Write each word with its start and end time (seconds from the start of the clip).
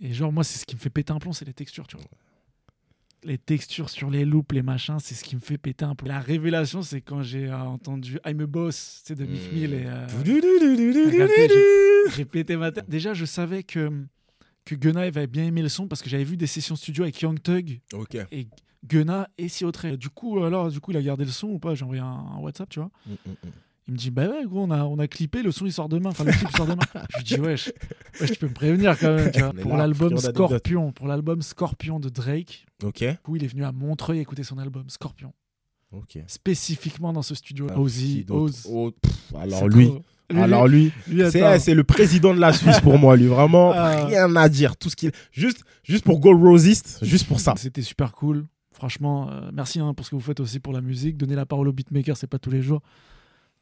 Et 0.00 0.12
genre, 0.12 0.32
moi, 0.32 0.44
c'est 0.44 0.58
ce 0.58 0.66
qui 0.66 0.74
me 0.74 0.80
fait 0.80 0.90
péter 0.90 1.12
un 1.12 1.18
plomb, 1.18 1.32
c'est 1.32 1.44
les 1.44 1.52
textures, 1.54 1.86
tu 1.86 1.96
vois. 1.96 2.06
Les 3.24 3.38
textures 3.38 3.88
sur 3.90 4.08
les 4.10 4.24
loops, 4.24 4.52
les 4.52 4.62
machins, 4.62 4.98
c'est 5.00 5.14
ce 5.14 5.24
qui 5.24 5.34
me 5.34 5.40
fait 5.40 5.58
péter 5.58 5.84
un 5.84 5.94
plomb. 5.94 6.06
La 6.08 6.20
révélation, 6.20 6.82
c'est 6.82 7.00
quand 7.00 7.22
j'ai 7.22 7.46
euh, 7.48 7.58
entendu 7.58 8.18
I'm 8.24 8.40
a 8.40 8.46
Boss, 8.46 9.02
sais, 9.04 9.14
de 9.14 9.24
Mick 9.24 9.50
Mill. 9.52 9.74
Et, 9.74 9.86
euh, 9.86 10.06
j'ai- 12.16 12.24
pété 12.24 12.56
ma 12.56 12.70
tête. 12.70 12.88
Déjà, 12.88 13.14
je 13.14 13.24
savais 13.24 13.62
que, 13.62 13.90
que 14.64 14.74
Gunna 14.74 15.00
avait 15.00 15.26
bien 15.26 15.44
aimé 15.44 15.62
le 15.62 15.68
son 15.68 15.88
parce 15.88 16.02
que 16.02 16.08
j'avais 16.10 16.24
vu 16.24 16.36
des 16.36 16.46
sessions 16.46 16.76
studio 16.76 17.02
avec 17.04 17.20
Young 17.20 17.40
Thug 17.42 17.80
Ok. 17.94 18.16
et 18.30 18.46
Gunna 18.84 19.28
et 19.38 19.48
si 19.48 19.64
autre. 19.64 19.88
Du 19.96 20.08
coup, 20.10 20.44
alors, 20.44 20.70
du 20.70 20.78
coup, 20.80 20.92
il 20.92 20.96
a 20.96 21.02
gardé 21.02 21.24
le 21.24 21.30
son 21.32 21.48
ou 21.48 21.58
pas? 21.58 21.74
J'ai 21.74 21.84
envoyé 21.84 22.02
un, 22.02 22.06
un 22.06 22.38
WhatsApp, 22.38 22.68
tu 22.68 22.78
vois. 22.78 22.90
Mm, 23.06 23.12
mm, 23.12 23.30
mm. 23.30 23.50
Il 23.88 23.92
me 23.92 23.98
dit, 23.98 24.10
bah 24.10 24.26
ouais, 24.28 24.44
gros, 24.46 24.62
on 24.64 24.70
a, 24.72 24.82
on 24.84 24.98
a 24.98 25.06
clippé, 25.06 25.42
le 25.42 25.52
son 25.52 25.64
il 25.64 25.72
sort 25.72 25.88
demain. 25.88 26.10
Enfin, 26.10 26.24
le 26.24 26.32
clip 26.32 26.48
sort 26.56 26.66
demain. 26.66 26.82
je 27.10 27.16
lui 27.18 27.24
dis, 27.24 27.34
wesh, 27.40 27.72
wesh, 28.20 28.32
tu 28.32 28.38
peux 28.38 28.48
me 28.48 28.52
prévenir 28.54 28.98
quand 28.98 29.14
même. 29.14 29.30
Tu 29.30 29.40
vois. 29.40 29.52
Pour 29.52 29.76
l'album. 29.76 30.16
Scorpion, 30.18 30.90
pour 30.92 31.06
l'album 31.06 31.40
Scorpion 31.42 32.00
de 32.00 32.08
Drake, 32.08 32.66
Ok. 32.82 33.04
du 33.04 33.16
coup, 33.22 33.36
il 33.36 33.44
est 33.44 33.48
venu 33.48 33.64
à 33.64 33.70
Montreuil 33.70 34.18
écouter 34.18 34.42
son 34.42 34.58
album 34.58 34.84
Scorpion. 34.88 35.32
Ok. 35.92 36.18
Spécifiquement 36.26 37.12
dans 37.12 37.22
ce 37.22 37.36
studio. 37.36 37.68
Ah, 37.70 37.78
Ozzy, 37.78 38.26
Oz. 38.28 38.66
Oh, 38.68 38.90
pff, 39.00 39.12
alors 39.40 39.68
lui, 39.68 39.86
trop- 39.86 40.02
lui, 40.30 40.40
alors 40.40 40.66
lui, 40.66 40.92
lui, 41.06 41.22
c'est 41.30 41.74
le 41.74 41.84
président 41.84 42.34
de 42.34 42.40
la 42.40 42.52
Suisse 42.52 42.80
pour 42.80 42.98
moi, 42.98 43.16
lui. 43.16 43.26
Vraiment, 43.28 43.70
Ah. 43.72 44.06
rien 44.06 44.34
à 44.34 44.48
dire. 44.48 44.76
Tout 44.76 44.90
ce 44.90 44.96
qu'il, 44.96 45.12
juste, 45.30 45.62
juste 45.84 46.04
pour 46.04 46.18
Gold 46.18 46.42
Rosist, 46.42 46.98
juste 47.02 47.28
pour 47.28 47.38
ça. 47.38 47.54
C'était 47.56 47.82
super 47.82 48.10
cool. 48.12 48.46
Franchement, 48.72 49.30
euh, 49.30 49.48
merci 49.54 49.78
hein, 49.78 49.94
pour 49.94 50.04
ce 50.04 50.10
que 50.10 50.16
vous 50.16 50.20
faites 50.22 50.40
aussi 50.40 50.58
pour 50.58 50.72
la 50.72 50.80
musique. 50.80 51.16
Donner 51.16 51.36
la 51.36 51.46
parole 51.46 51.68
aux 51.68 51.72
beatmakers, 51.72 52.16
c'est 52.16 52.26
pas 52.26 52.40
tous 52.40 52.50
les 52.50 52.60
jours. 52.62 52.82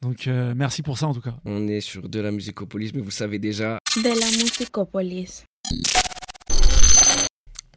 Donc, 0.01 0.27
euh, 0.27 0.53
merci 0.55 0.81
pour 0.81 0.97
ça 0.97 1.07
en 1.07 1.13
tout 1.13 1.21
cas. 1.21 1.35
On 1.45 1.67
est 1.67 1.81
sur 1.81 2.07
de 2.07 2.19
la 2.19 2.31
musicopolis, 2.31 2.91
mais 2.93 3.01
vous 3.01 3.11
savez 3.11 3.39
déjà. 3.39 3.79
de 3.97 4.03
la 4.09 4.43
musicopolis. 4.43 5.45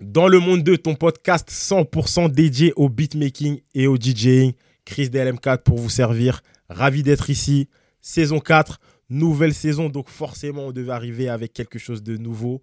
Dans 0.01 0.29
le 0.29 0.39
monde 0.39 0.63
2, 0.63 0.79
ton 0.79 0.95
podcast 0.95 1.51
100% 1.51 2.31
dédié 2.31 2.73
au 2.77 2.89
beatmaking 2.89 3.61
et 3.75 3.87
au 3.87 3.97
DJing. 3.97 4.53
Chris 4.85 5.09
DLM4 5.09 5.63
pour 5.63 5.79
vous 5.79 5.91
servir. 5.91 6.41
Ravi 6.69 7.03
d'être 7.03 7.31
ici. 7.31 7.69
Saison 8.01 8.39
4, 8.41 8.79
nouvelle 9.11 9.55
saison. 9.55 9.89
Donc 9.89 10.09
forcément, 10.09 10.67
on 10.67 10.73
devait 10.73 10.93
arriver 10.93 11.29
avec 11.29 11.53
quelque 11.53 11.79
chose 11.79 12.03
de 12.03 12.17
nouveau. 12.17 12.63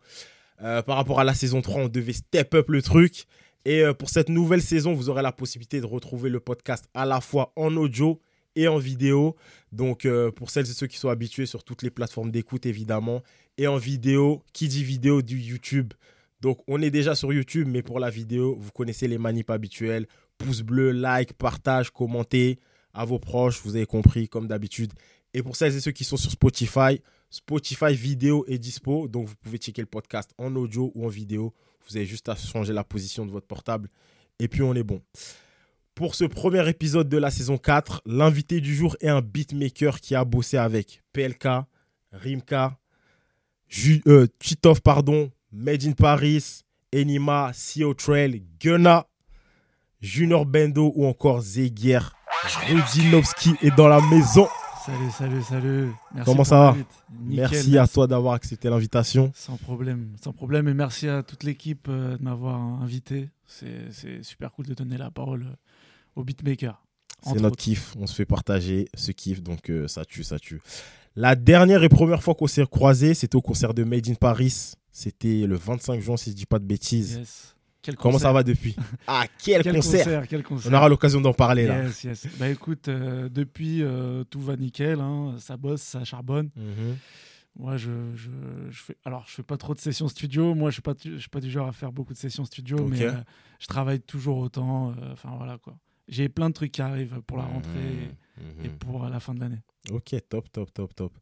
Euh, 0.62 0.81
par 0.81 0.95
rapport 0.95 1.19
à 1.19 1.23
la 1.23 1.34
saison 1.34 1.62
3, 1.62 1.81
on 1.81 1.88
devait 1.90 2.14
step 2.14 2.53
up 2.53 2.69
le 2.69 2.81
truc. 2.81 3.25
Et 3.66 3.81
euh, 3.81 3.94
pour 3.94 4.09
cette 4.09 4.30
nouvelle 4.30 4.62
saison, 4.62 4.94
vous 4.94 5.09
aurez 5.09 5.22
la 5.22 5.31
possibilité 5.31 5.81
de 5.81 5.86
retrouver 5.86 6.30
le 6.30 6.40
podcast 6.40 6.86
à 6.94 7.06
la 7.06 7.19
fois 7.19 7.52
en 7.56 7.75
audio 7.75 8.22
et 8.56 8.67
en 8.67 8.78
vidéo. 8.78 9.36
Donc 9.72 10.06
euh, 10.06 10.31
pour 10.31 10.50
celles 10.50 10.70
et 10.70 10.73
ceux 10.73 10.88
qui 10.88 10.98
sont 10.98 11.09
habitués 11.09 11.45
sur 11.45 11.64
toutes 11.64 11.81
les 11.81 11.89
plateformes 11.89 12.31
d'écoute, 12.31 12.66
évidemment. 12.66 13.22
Et 13.58 13.67
en 13.67 13.78
vidéo, 13.78 14.44
qui 14.53 14.67
dit 14.67 14.84
vidéo 14.84 15.22
du 15.22 15.39
YouTube. 15.39 15.94
Donc, 16.42 16.59
on 16.67 16.81
est 16.81 16.92
déjà 16.92 17.16
sur 17.16 17.34
YouTube, 17.34 17.67
mais 17.67 17.81
pour 17.81 18.00
la 18.00 18.09
vidéo, 18.12 18.56
vous 18.59 18.72
connaissez 18.72 19.08
les 19.08 19.17
manips 19.17 19.50
habituelles. 19.50 20.06
Pouce 20.38 20.62
bleu, 20.62 20.92
like, 20.92 21.34
partage, 21.34 21.89
commentez 21.89 22.59
à 22.94 23.06
vos 23.06 23.20
proches, 23.20 23.62
vous 23.64 23.75
avez 23.75 23.86
compris, 23.86 24.28
comme 24.28 24.47
d'habitude. 24.47 24.94
Et 25.34 25.42
pour 25.42 25.56
celles 25.56 25.75
et 25.75 25.80
ceux 25.80 25.92
qui 25.92 26.03
sont 26.03 26.17
sur 26.17 26.30
Spotify, 26.30 27.02
Spotify 27.30 27.95
vidéo 27.95 28.45
est 28.47 28.59
dispo. 28.59 29.08
Donc, 29.08 29.28
vous 29.28 29.36
pouvez 29.42 29.58
checker 29.58 29.81
le 29.81 29.88
podcast 29.88 30.31
en 30.38 30.56
audio 30.56 30.92
ou 30.94 31.06
en 31.06 31.09
vidéo. 31.09 31.53
Vous 31.88 31.97
avez 31.97 32.06
juste 32.06 32.30
à 32.30 32.36
changer 32.36 32.73
la 32.73 32.84
position 32.84 33.25
de 33.25 33.31
votre 33.31 33.47
portable. 33.47 33.90
Et 34.38 34.47
puis, 34.47 34.62
on 34.62 34.75
est 34.75 34.84
bon. 34.84 35.02
Pour 35.95 36.13
ce 36.13 36.25
premier 36.25 36.67
épisode 36.67 37.07
de 37.07 37.17
la 37.17 37.31
saison 37.31 37.57
4, 37.57 38.01
l'invité 38.05 38.59
du 38.59 38.75
jour 38.75 38.97
est 38.99 39.07
un 39.07 39.21
beatmaker 39.21 40.01
qui 40.01 40.13
a 40.13 40.25
bossé 40.25 40.57
avec 40.57 41.01
PLK, 41.13 41.47
Rimka, 42.11 42.77
Ju 43.69 44.01
euh, 44.05 44.27
Titov, 44.38 44.81
pardon, 44.81 45.31
Made 45.53 45.85
in 45.85 45.93
Paris, 45.93 46.63
Enima, 46.93 47.53
CO 47.53 47.93
Trail, 47.93 48.43
Gunna, 48.59 49.07
Junior 50.01 50.45
Bendo 50.45 50.91
ou 50.97 51.05
encore 51.05 51.39
Zegier. 51.39 51.99
Rudinovski 52.67 53.53
est 53.61 53.73
dans 53.77 53.88
la 53.88 54.01
maison. 54.01 54.50
Salut, 54.85 55.11
salut, 55.11 55.44
salut. 55.44 55.91
Merci 56.13 56.25
Comment 56.29 56.44
ça 56.44 56.57
va. 56.57 56.75
Nickel, 57.22 57.50
merci, 57.51 57.78
à 57.78 57.88
toi 57.88 58.05
d'avoir 58.05 58.34
accepté 58.34 58.69
l'invitation. 58.69 59.31
Sans 59.34 59.55
problème, 59.55 60.13
sans 60.22 60.34
problème. 60.34 60.67
Et 60.67 60.73
merci 60.73 61.07
à 61.07 61.23
toute 61.23 61.44
l'équipe 61.44 61.88
euh, 61.88 62.17
de 62.17 62.23
m'avoir 62.23 62.59
invité. 62.59 63.29
C'est 63.47 63.91
c'est 63.91 64.23
super 64.23 64.51
cool 64.51 64.66
de 64.66 64.73
donner 64.73 64.97
la 64.97 65.09
parole 65.09 65.45
aux 66.16 66.24
beatmakers. 66.24 66.81
C'est 67.24 67.34
notre 67.36 67.46
autres. 67.48 67.56
kiff. 67.58 67.96
On 68.00 68.06
se 68.08 68.14
fait 68.16 68.26
partager 68.26 68.88
ce 68.94 69.12
kiff, 69.12 69.42
donc 69.42 69.70
euh, 69.70 69.88
ça 69.88 70.06
tue, 70.06 70.24
ça 70.24 70.38
tue. 70.40 70.62
La 71.16 71.36
dernière 71.36 71.84
et 71.84 71.90
première 71.90 72.22
fois 72.22 72.36
qu'on 72.36 72.46
s'est 72.48 72.66
croisés, 72.66 73.14
c'était 73.14 73.36
au 73.36 73.42
concert 73.42 73.74
de 73.74 73.84
Made 73.84 74.08
in 74.09 74.14
Paris. 74.16 74.74
C'était 74.92 75.46
le 75.48 75.56
25 75.56 76.00
juin, 76.02 76.18
si 76.18 76.31
je 76.31 76.36
dis 76.36 76.46
pas 76.46 76.59
de 76.59 76.66
bêtises. 76.66 77.18
Yes. 77.18 77.56
Quel 77.81 77.96
Comment 77.96 78.18
ça 78.20 78.31
va 78.34 78.44
depuis? 78.44 78.76
Ah, 79.08 79.26
quel, 79.44 79.62
Quel 79.62 79.76
concert, 79.76 80.03
concert, 80.03 80.28
quel 80.28 80.44
concert. 80.44 80.72
On 80.72 80.76
aura 80.76 80.90
l'occasion 80.90 81.22
d'en 81.22 81.34
parler 81.34 81.68
là. 81.68 81.84
Yes. 82.03 82.28
Bah 82.40 82.50
écoute, 82.50 82.88
euh, 82.88 83.30
depuis, 83.30 83.82
euh, 83.84 84.24
tout 84.24 84.40
va 84.42 84.56
nickel. 84.56 85.00
hein. 85.00 85.36
Ça 85.40 85.56
bosse, 85.58 85.82
ça 85.82 86.03
charbonne. 86.03 86.50
Mhm. 86.56 86.97
Moi, 87.58 87.78
je, 87.78 87.92
je, 88.16 88.30
je 88.70 88.82
fais. 88.84 88.97
Alors, 89.06 89.24
je 89.28 89.34
fais 89.36 89.44
pas 89.44 89.56
trop 89.58 89.74
de 89.74 89.80
sessions 89.80 90.08
studio. 90.09 90.53
Moi, 90.56 90.70
je 90.72 90.76
suis 90.76 90.82
pas, 90.82 90.94
je 91.02 91.18
suis 91.18 91.30
pas 91.30 91.40
du 91.40 91.50
genre 91.50 91.68
à 91.68 91.72
faire 91.72 91.92
beaucoup 91.92 92.12
de 92.14 92.18
sessions 92.18 92.44
studio, 92.44 92.86
mais 92.88 93.03
euh, 93.03 93.12
je 93.59 93.68
travaille 93.68 94.02
toujours 94.02 94.40
autant. 94.40 94.94
Enfin, 95.14 95.30
voilà 95.38 95.58
quoi. 95.59 95.78
J'ai 96.07 96.29
plein 96.29 96.49
de 96.49 96.53
trucs 96.53 96.71
qui 96.71 96.81
arrivent 96.81 97.21
pour 97.25 97.38
la 97.38 97.43
rentrée 97.45 98.11
Mhm. 98.38 98.66
et 98.66 98.69
pour 98.69 99.07
la 99.07 99.19
fin 99.19 99.33
de 99.33 99.39
l'année. 99.39 99.61
Ok, 99.91 100.16
top, 100.29 100.51
top, 100.51 100.73
top, 100.73 100.93
top. 100.95 101.13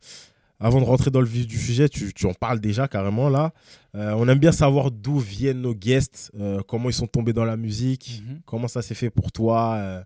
Avant 0.59 0.79
de 0.79 0.85
rentrer 0.85 1.11
dans 1.11 1.19
le 1.19 1.27
vif 1.27 1.45
du 1.45 1.57
sujet, 1.57 1.89
tu, 1.89 2.13
tu 2.13 2.25
en 2.25 2.33
parles 2.33 2.59
déjà 2.59 2.88
carrément 2.88 3.29
là. 3.29 3.53
Euh, 3.95 4.13
on 4.17 4.27
aime 4.27 4.39
bien 4.39 4.51
savoir 4.51 4.91
d'où 4.91 5.19
viennent 5.19 5.61
nos 5.61 5.75
guests, 5.75 6.31
euh, 6.39 6.61
comment 6.67 6.89
ils 6.89 6.94
sont 6.94 7.07
tombés 7.07 7.33
dans 7.33 7.44
la 7.45 7.57
musique, 7.57 8.23
Mhm. 8.27 8.41
comment 8.45 8.67
ça 8.67 8.81
s'est 8.81 8.95
fait 8.95 9.09
pour 9.09 9.31
toi, 9.31 9.73
euh, 9.75 10.03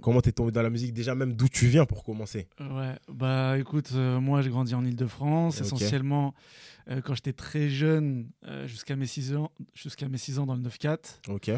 comment 0.00 0.20
tu 0.22 0.30
es 0.30 0.32
tombé 0.32 0.50
dans 0.50 0.62
la 0.62 0.70
musique, 0.70 0.94
déjà 0.94 1.14
même 1.14 1.34
d'où 1.34 1.48
tu 1.48 1.66
viens 1.66 1.84
pour 1.84 2.04
commencer. 2.04 2.48
Ouais, 2.58 2.94
bah 3.12 3.58
écoute, 3.58 3.90
euh, 3.94 4.18
moi 4.20 4.40
j'ai 4.42 4.50
grandi 4.50 4.74
en 4.74 4.84
Ile-de-France, 4.84 5.60
essentiellement 5.60 6.34
euh, 6.90 7.02
quand 7.02 7.14
j'étais 7.14 7.34
très 7.34 7.68
jeune, 7.68 8.30
euh, 8.46 8.66
jusqu'à 8.66 8.96
mes 8.96 9.06
6 9.06 9.34
ans, 9.34 9.50
jusqu'à 9.74 10.08
mes 10.08 10.16
6 10.18 10.38
ans 10.38 10.46
dans 10.46 10.54
le 10.54 10.62
9-4. 10.62 11.20
Ok. 11.28 11.50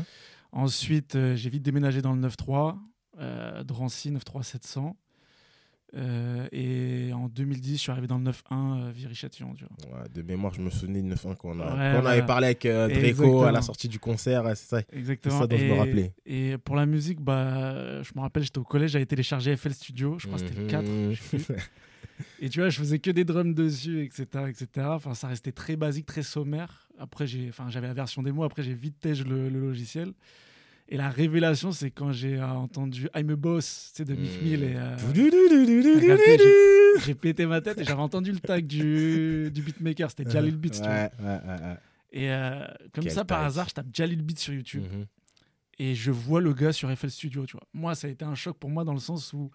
Ensuite, 0.52 1.14
euh, 1.14 1.36
j'ai 1.36 1.50
vite 1.50 1.62
déménagé 1.62 2.02
dans 2.02 2.12
le 2.12 2.20
9-3, 2.20 2.76
euh, 3.18 3.62
Drancy 3.64 4.10
9-3-700. 4.10 4.94
Euh, 5.96 6.46
et 6.52 7.12
en 7.12 7.28
2010, 7.28 7.72
je 7.72 7.76
suis 7.78 7.90
arrivé 7.90 8.06
dans 8.06 8.18
le 8.18 8.24
9-1 8.24 8.32
euh, 8.52 8.92
Viry-Châtillon. 8.92 9.50
Ouais, 9.50 10.08
de 10.14 10.22
mémoire, 10.22 10.54
je 10.54 10.60
me 10.60 10.70
souvenais 10.70 11.02
de 11.02 11.14
9-1 11.14 11.36
qu'on 11.36 11.58
avait 11.58 12.24
parlé 12.24 12.46
avec 12.46 12.66
Draco 12.66 13.42
à 13.42 13.52
la 13.52 13.62
sortie 13.62 13.88
du 13.88 13.98
concert, 13.98 14.44
c'est 14.54 14.68
ça. 14.68 14.82
Exactement. 14.92 15.40
ça 15.40 15.46
dont 15.46 15.56
je 15.56 15.64
me 15.64 15.70
et, 15.70 15.78
rappelais. 15.78 16.12
Et 16.26 16.58
pour 16.58 16.76
la 16.76 16.86
musique, 16.86 17.20
bah, 17.20 18.02
je 18.02 18.12
me 18.14 18.20
rappelle, 18.20 18.44
j'étais 18.44 18.58
au 18.58 18.64
collège, 18.64 18.92
j'avais 18.92 19.06
téléchargé 19.06 19.56
FL 19.56 19.72
Studio, 19.72 20.16
je 20.18 20.26
crois 20.26 20.38
que 20.38 20.46
c'était 20.46 20.60
le 20.60 20.66
4. 20.66 20.86
Et 22.40 22.48
tu 22.48 22.60
vois, 22.60 22.68
je 22.70 22.78
faisais 22.78 22.98
que 22.98 23.10
des 23.10 23.24
drums 23.24 23.54
dessus, 23.54 24.02
etc. 24.02 24.26
etc. 24.48 24.66
Enfin, 24.90 25.14
ça 25.14 25.28
restait 25.28 25.52
très 25.52 25.76
basique, 25.76 26.06
très 26.06 26.22
sommaire. 26.22 26.88
Après, 26.98 27.26
j'ai, 27.26 27.48
enfin, 27.50 27.68
j'avais 27.68 27.86
la 27.86 27.94
version 27.94 28.22
démo, 28.22 28.44
après, 28.44 28.62
j'ai 28.62 28.74
vite 28.74 28.98
tège 29.00 29.24
le, 29.26 29.48
le 29.48 29.60
logiciel. 29.60 30.12
Et 30.88 30.96
la 30.96 31.08
révélation, 31.08 31.70
c'est 31.70 31.90
quand 31.90 32.10
j'ai 32.12 32.36
euh, 32.38 32.46
entendu 32.48 33.08
I'm 33.14 33.30
a 33.30 33.36
Boss, 33.36 33.92
tu 33.94 33.98
sais, 33.98 34.04
de 34.04 34.14
Mick 34.14 34.42
Mill. 34.42 34.62
Et, 34.64 34.74
euh, 34.76 34.96
j'ai- 37.04 37.14
pété 37.14 37.46
ma 37.46 37.60
tête 37.60 37.78
et 37.78 37.84
j'avais 37.84 38.00
entendu 38.00 38.32
le 38.32 38.40
tag 38.40 38.66
du, 38.66 39.50
du 39.52 39.62
beatmaker, 39.62 40.10
c'était 40.10 40.28
Jalil 40.30 40.56
Beats. 40.56 40.70
tu 40.70 40.78
vois. 40.80 40.88
Ouais, 40.90 41.10
ouais. 41.22 41.76
Et 42.12 42.30
euh, 42.32 42.64
comme 42.92 43.04
Quel 43.04 43.12
ça, 43.12 43.24
par 43.24 43.44
hasard, 43.44 43.68
je 43.68 43.74
tape 43.74 43.86
Jalil 43.92 44.20
Beats 44.22 44.38
sur 44.40 44.52
YouTube 44.52 44.82
Mhm. 44.82 45.06
et 45.78 45.94
je 45.94 46.10
vois 46.10 46.40
le 46.40 46.52
gars 46.52 46.72
sur 46.72 46.90
FL 46.90 47.10
Studio, 47.10 47.46
tu 47.46 47.52
vois. 47.52 47.66
Moi, 47.72 47.94
ça 47.94 48.08
a 48.08 48.10
été 48.10 48.24
un 48.24 48.34
choc 48.34 48.58
pour 48.58 48.68
moi 48.70 48.82
dans 48.84 48.94
le 48.94 48.98
sens 48.98 49.32
où, 49.32 49.50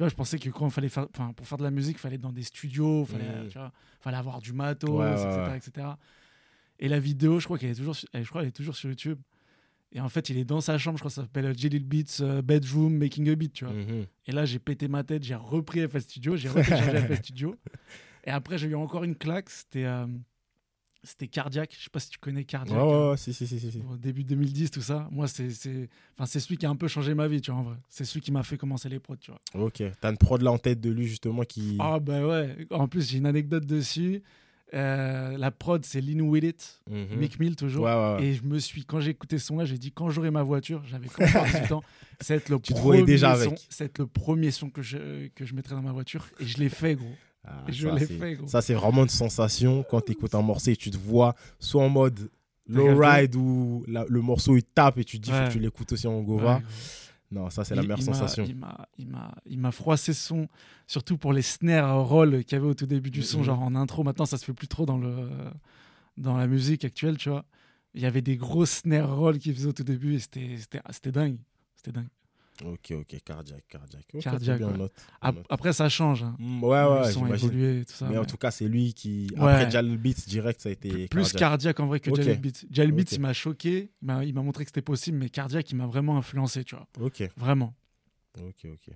tu 0.00 0.04
vois, 0.04 0.08
je 0.08 0.14
pensais 0.14 0.38
que 0.38 0.48
quand 0.48 0.66
il 0.66 0.70
fallait 0.72 0.88
faire, 0.88 1.08
pour 1.10 1.46
faire 1.46 1.58
de 1.58 1.62
la 1.62 1.70
musique, 1.70 1.96
il 1.98 2.00
fallait 2.00 2.14
être 2.14 2.22
dans 2.22 2.32
des 2.32 2.42
studios, 2.42 3.02
il 3.02 3.06
fallait, 3.12 3.48
tu 3.50 3.58
vois, 3.58 3.70
fallait 4.00 4.16
avoir 4.16 4.40
du 4.40 4.54
matos, 4.54 4.88
Ouais, 4.88 5.12
etc., 5.12 5.26
ouais. 5.50 5.56
etc. 5.58 5.86
Et 6.78 6.88
la 6.88 6.98
vidéo, 6.98 7.38
je 7.38 7.44
crois 7.44 7.58
qu'elle 7.58 7.68
est 7.72 7.74
toujours, 7.74 7.94
sur- 7.94 8.08
je 8.14 8.26
crois, 8.26 8.40
elle 8.40 8.48
est 8.48 8.52
toujours 8.52 8.74
sur 8.76 8.88
YouTube. 8.88 9.18
Et 9.92 10.00
en 10.00 10.08
fait, 10.08 10.30
il 10.30 10.38
est 10.38 10.46
dans 10.46 10.62
sa 10.62 10.78
chambre, 10.78 10.96
je 10.96 11.02
crois 11.02 11.10
que 11.10 11.14
ça 11.16 11.20
s'appelle 11.20 11.54
Jalil 11.58 11.84
Beats 11.84 12.22
euh, 12.22 12.40
Bedroom 12.40 12.96
Making 12.96 13.28
a 13.28 13.34
Beat, 13.34 13.52
tu 13.52 13.66
vois. 13.66 13.74
Mhm. 13.74 14.06
Et 14.26 14.32
là, 14.32 14.46
j'ai 14.46 14.58
pété 14.58 14.88
ma 14.88 15.04
tête, 15.04 15.22
j'ai 15.22 15.34
repris 15.34 15.86
FL 15.86 16.00
Studio, 16.00 16.34
j'ai 16.36 16.48
retéléchargé 16.48 16.96
FL 17.06 17.16
Studio. 17.16 17.56
Et 18.24 18.30
après, 18.30 18.56
j'ai 18.56 18.68
eu 18.68 18.74
encore 18.76 19.04
une 19.04 19.16
claque, 19.16 19.50
c'était 19.50 19.84
euh, 19.84 20.06
c'était 21.02 21.28
Cardiac. 21.28 21.74
Je 21.78 21.84
sais 21.84 21.90
pas 21.90 22.00
si 22.00 22.10
tu 22.10 22.18
connais 22.18 22.44
Cardiac. 22.44 22.76
Ouais, 22.76 22.84
ouais, 22.84 22.92
euh, 22.92 23.10
ouais, 23.12 23.16
si, 23.16 23.32
si, 23.32 23.46
si, 23.46 23.58
si, 23.58 23.82
début 23.98 24.24
2010, 24.24 24.70
tout 24.70 24.82
ça. 24.82 25.08
Moi, 25.10 25.26
c'est 25.28 25.48
enfin, 26.16 26.26
c'est 26.26 26.40
celui 26.40 26.56
qui 26.56 26.66
a 26.66 26.70
un 26.70 26.76
peu 26.76 26.88
changé 26.88 27.14
ma 27.14 27.26
vie, 27.28 27.40
tu 27.40 27.50
vois, 27.50 27.60
en 27.60 27.64
vrai. 27.64 27.76
C'est 27.88 28.04
celui 28.04 28.20
qui 28.20 28.32
m'a 28.32 28.42
fait 28.42 28.56
commencer 28.56 28.88
les 28.88 28.98
prods, 28.98 29.16
tu 29.16 29.30
vois. 29.30 29.40
Ok. 29.66 29.82
T'as 30.00 30.10
une 30.10 30.18
prod 30.18 30.40
là 30.42 30.52
en 30.52 30.58
tête 30.58 30.80
de 30.80 30.90
lui 30.90 31.06
justement 31.06 31.42
qui. 31.42 31.76
Ah, 31.78 31.98
bah 32.00 32.26
ouais. 32.26 32.66
En 32.70 32.88
plus, 32.88 33.08
j'ai 33.10 33.18
une 33.18 33.26
anecdote 33.26 33.64
dessus. 33.66 34.22
Euh, 34.72 35.36
la 35.36 35.50
prod, 35.50 35.84
c'est 35.84 36.00
Lean 36.00 36.20
With 36.20 36.44
It, 36.44 36.80
Mhm. 36.88 37.16
Mick 37.18 37.40
Mill, 37.40 37.56
toujours. 37.56 37.84
Ouais, 37.86 37.92
ouais, 37.92 38.14
ouais. 38.20 38.24
Et 38.26 38.34
je 38.34 38.44
me 38.44 38.58
suis, 38.60 38.84
quand 38.84 39.00
j'ai 39.00 39.10
écouté 39.10 39.36
ce 39.38 39.46
son-là, 39.46 39.64
j'ai 39.64 39.78
dit 39.78 39.90
quand 39.90 40.10
j'aurai 40.10 40.30
ma 40.30 40.44
voiture, 40.44 40.84
j'avais 40.86 41.08
quand 41.08 41.24
même 41.24 41.44
18 41.44 41.72
ans, 41.72 41.82
c'est 42.20 42.34
être 42.36 42.48
le 42.50 42.58
premier 42.60 43.02
déjà 43.02 43.34
son, 43.34 43.54
avec. 43.80 43.98
le 43.98 44.06
premier 44.06 44.52
son 44.52 44.70
que 44.70 44.80
je, 44.80 45.26
que 45.34 45.44
je 45.44 45.54
mettrais 45.54 45.74
dans 45.74 45.82
ma 45.82 45.90
voiture. 45.90 46.28
Et 46.38 46.46
je 46.46 46.58
l'ai 46.58 46.68
fait, 46.68 46.94
gros. 46.94 47.10
Ah, 47.44 47.64
je 47.68 47.88
ça, 47.88 47.94
l'ai 47.94 48.06
c'est- 48.06 48.18
fait, 48.18 48.34
gros. 48.34 48.46
Ça, 48.46 48.60
c'est 48.60 48.74
vraiment 48.74 49.02
une 49.02 49.08
sensation 49.08 49.82
quand 49.88 50.02
tu 50.02 50.12
écoutes 50.12 50.34
un 50.34 50.42
morceau 50.42 50.70
et 50.70 50.76
tu 50.76 50.90
te 50.90 50.96
vois 50.98 51.34
soit 51.58 51.82
en 51.82 51.88
mode 51.88 52.30
Low 52.66 52.96
Ride 52.98 53.34
où 53.34 53.84
la- 53.88 54.04
le 54.08 54.20
morceau 54.20 54.56
il 54.56 54.62
tape 54.62 54.98
et 54.98 55.04
tu 55.04 55.18
te 55.18 55.24
dis 55.24 55.30
faut 55.32 55.46
que 55.46 55.52
tu 55.52 55.58
l'écoutes 55.58 55.92
aussi 55.92 56.06
en 56.06 56.20
Gova. 56.22 56.56
Ouais, 56.56 56.62
Non, 57.32 57.48
ça 57.50 57.64
c'est 57.64 57.74
la 57.74 57.82
il- 57.82 57.86
meilleure 57.88 57.98
il 57.98 58.04
sensation. 58.04 58.44
Il 59.48 59.58
m'a, 59.58 59.70
froissé 59.72 60.12
son, 60.12 60.48
surtout 60.86 61.16
pour 61.16 61.32
les 61.32 61.42
snares 61.42 62.04
roll 62.06 62.44
qu'il 62.44 62.56
y 62.56 62.60
avait 62.60 62.68
au 62.68 62.74
tout 62.74 62.86
début 62.86 63.10
du 63.10 63.22
son, 63.22 63.38
Mhm. 63.38 63.44
genre 63.44 63.62
en 63.62 63.74
intro. 63.74 64.04
Maintenant, 64.04 64.26
ça 64.26 64.36
se 64.36 64.44
fait 64.44 64.52
plus 64.52 64.68
trop 64.68 64.84
dans 64.86 64.98
le, 64.98 65.28
dans 66.16 66.36
la 66.36 66.46
musique 66.46 66.84
actuelle, 66.84 67.16
tu 67.16 67.28
vois. 67.30 67.44
Il 67.94 68.02
y 68.02 68.06
avait 68.06 68.22
des 68.22 68.36
gros 68.36 68.66
snares 68.66 69.16
roll 69.16 69.38
qu'il 69.38 69.54
faisait 69.54 69.68
au 69.68 69.72
tout 69.72 69.82
début 69.84 70.14
et 70.14 70.18
c'était 70.20 71.10
dingue. 71.10 71.38
C'était 71.76 71.92
dingue. 71.92 72.08
Ok, 72.64 72.92
ok, 72.92 73.16
cardiaque, 73.24 73.64
cardiaque. 73.68 74.04
Ok, 74.14 74.20
Cardiaque, 74.22 74.60
ouais. 74.60 74.76
note, 74.76 74.92
Ap- 75.22 75.36
note. 75.36 75.46
Après, 75.48 75.72
ça 75.72 75.88
change. 75.88 76.22
hein. 76.22 76.36
Mm, 76.38 76.62
ouais, 76.64 76.68
ouais, 76.70 77.12
son 77.12 77.24
a 77.24 77.26
j'imagine. 77.26 77.48
évolué 77.48 77.80
et 77.80 77.84
tout 77.84 77.94
ça. 77.94 78.08
Mais 78.08 78.18
en 78.18 78.24
tout 78.26 78.36
cas, 78.36 78.50
c'est 78.50 78.68
lui 78.68 78.92
qui. 78.92 79.28
Ouais. 79.36 79.50
Après 79.52 79.70
Jal 79.70 79.96
Beats, 79.96 80.26
direct, 80.26 80.60
ça 80.60 80.68
a 80.68 80.72
été. 80.72 81.08
plus 81.08 81.22
cardiaque. 81.22 81.38
cardiaque 81.38 81.80
en 81.80 81.86
vrai 81.86 82.00
que 82.00 82.10
Ok. 82.10 82.16
Jalil 82.20 82.40
Beats. 82.40 82.66
Jalil 82.70 82.92
Beats, 82.92 83.12
il 83.12 83.20
m'a 83.20 83.32
choqué. 83.32 83.90
Il 84.02 84.06
m'a, 84.06 84.42
montré 84.42 84.64
que 84.64 84.68
c'était 84.70 84.82
possible, 84.82 85.16
mais 85.18 85.28
cardiaque, 85.30 85.70
il 85.70 85.76
m'a 85.76 85.86
vraiment 85.86 86.18
influencé, 86.18 86.64
tu 86.64 86.74
vois. 86.76 86.86
Ok, 87.00 87.22
Vraiment. 87.36 87.74
ok, 88.38 88.66
ok. 88.72 88.94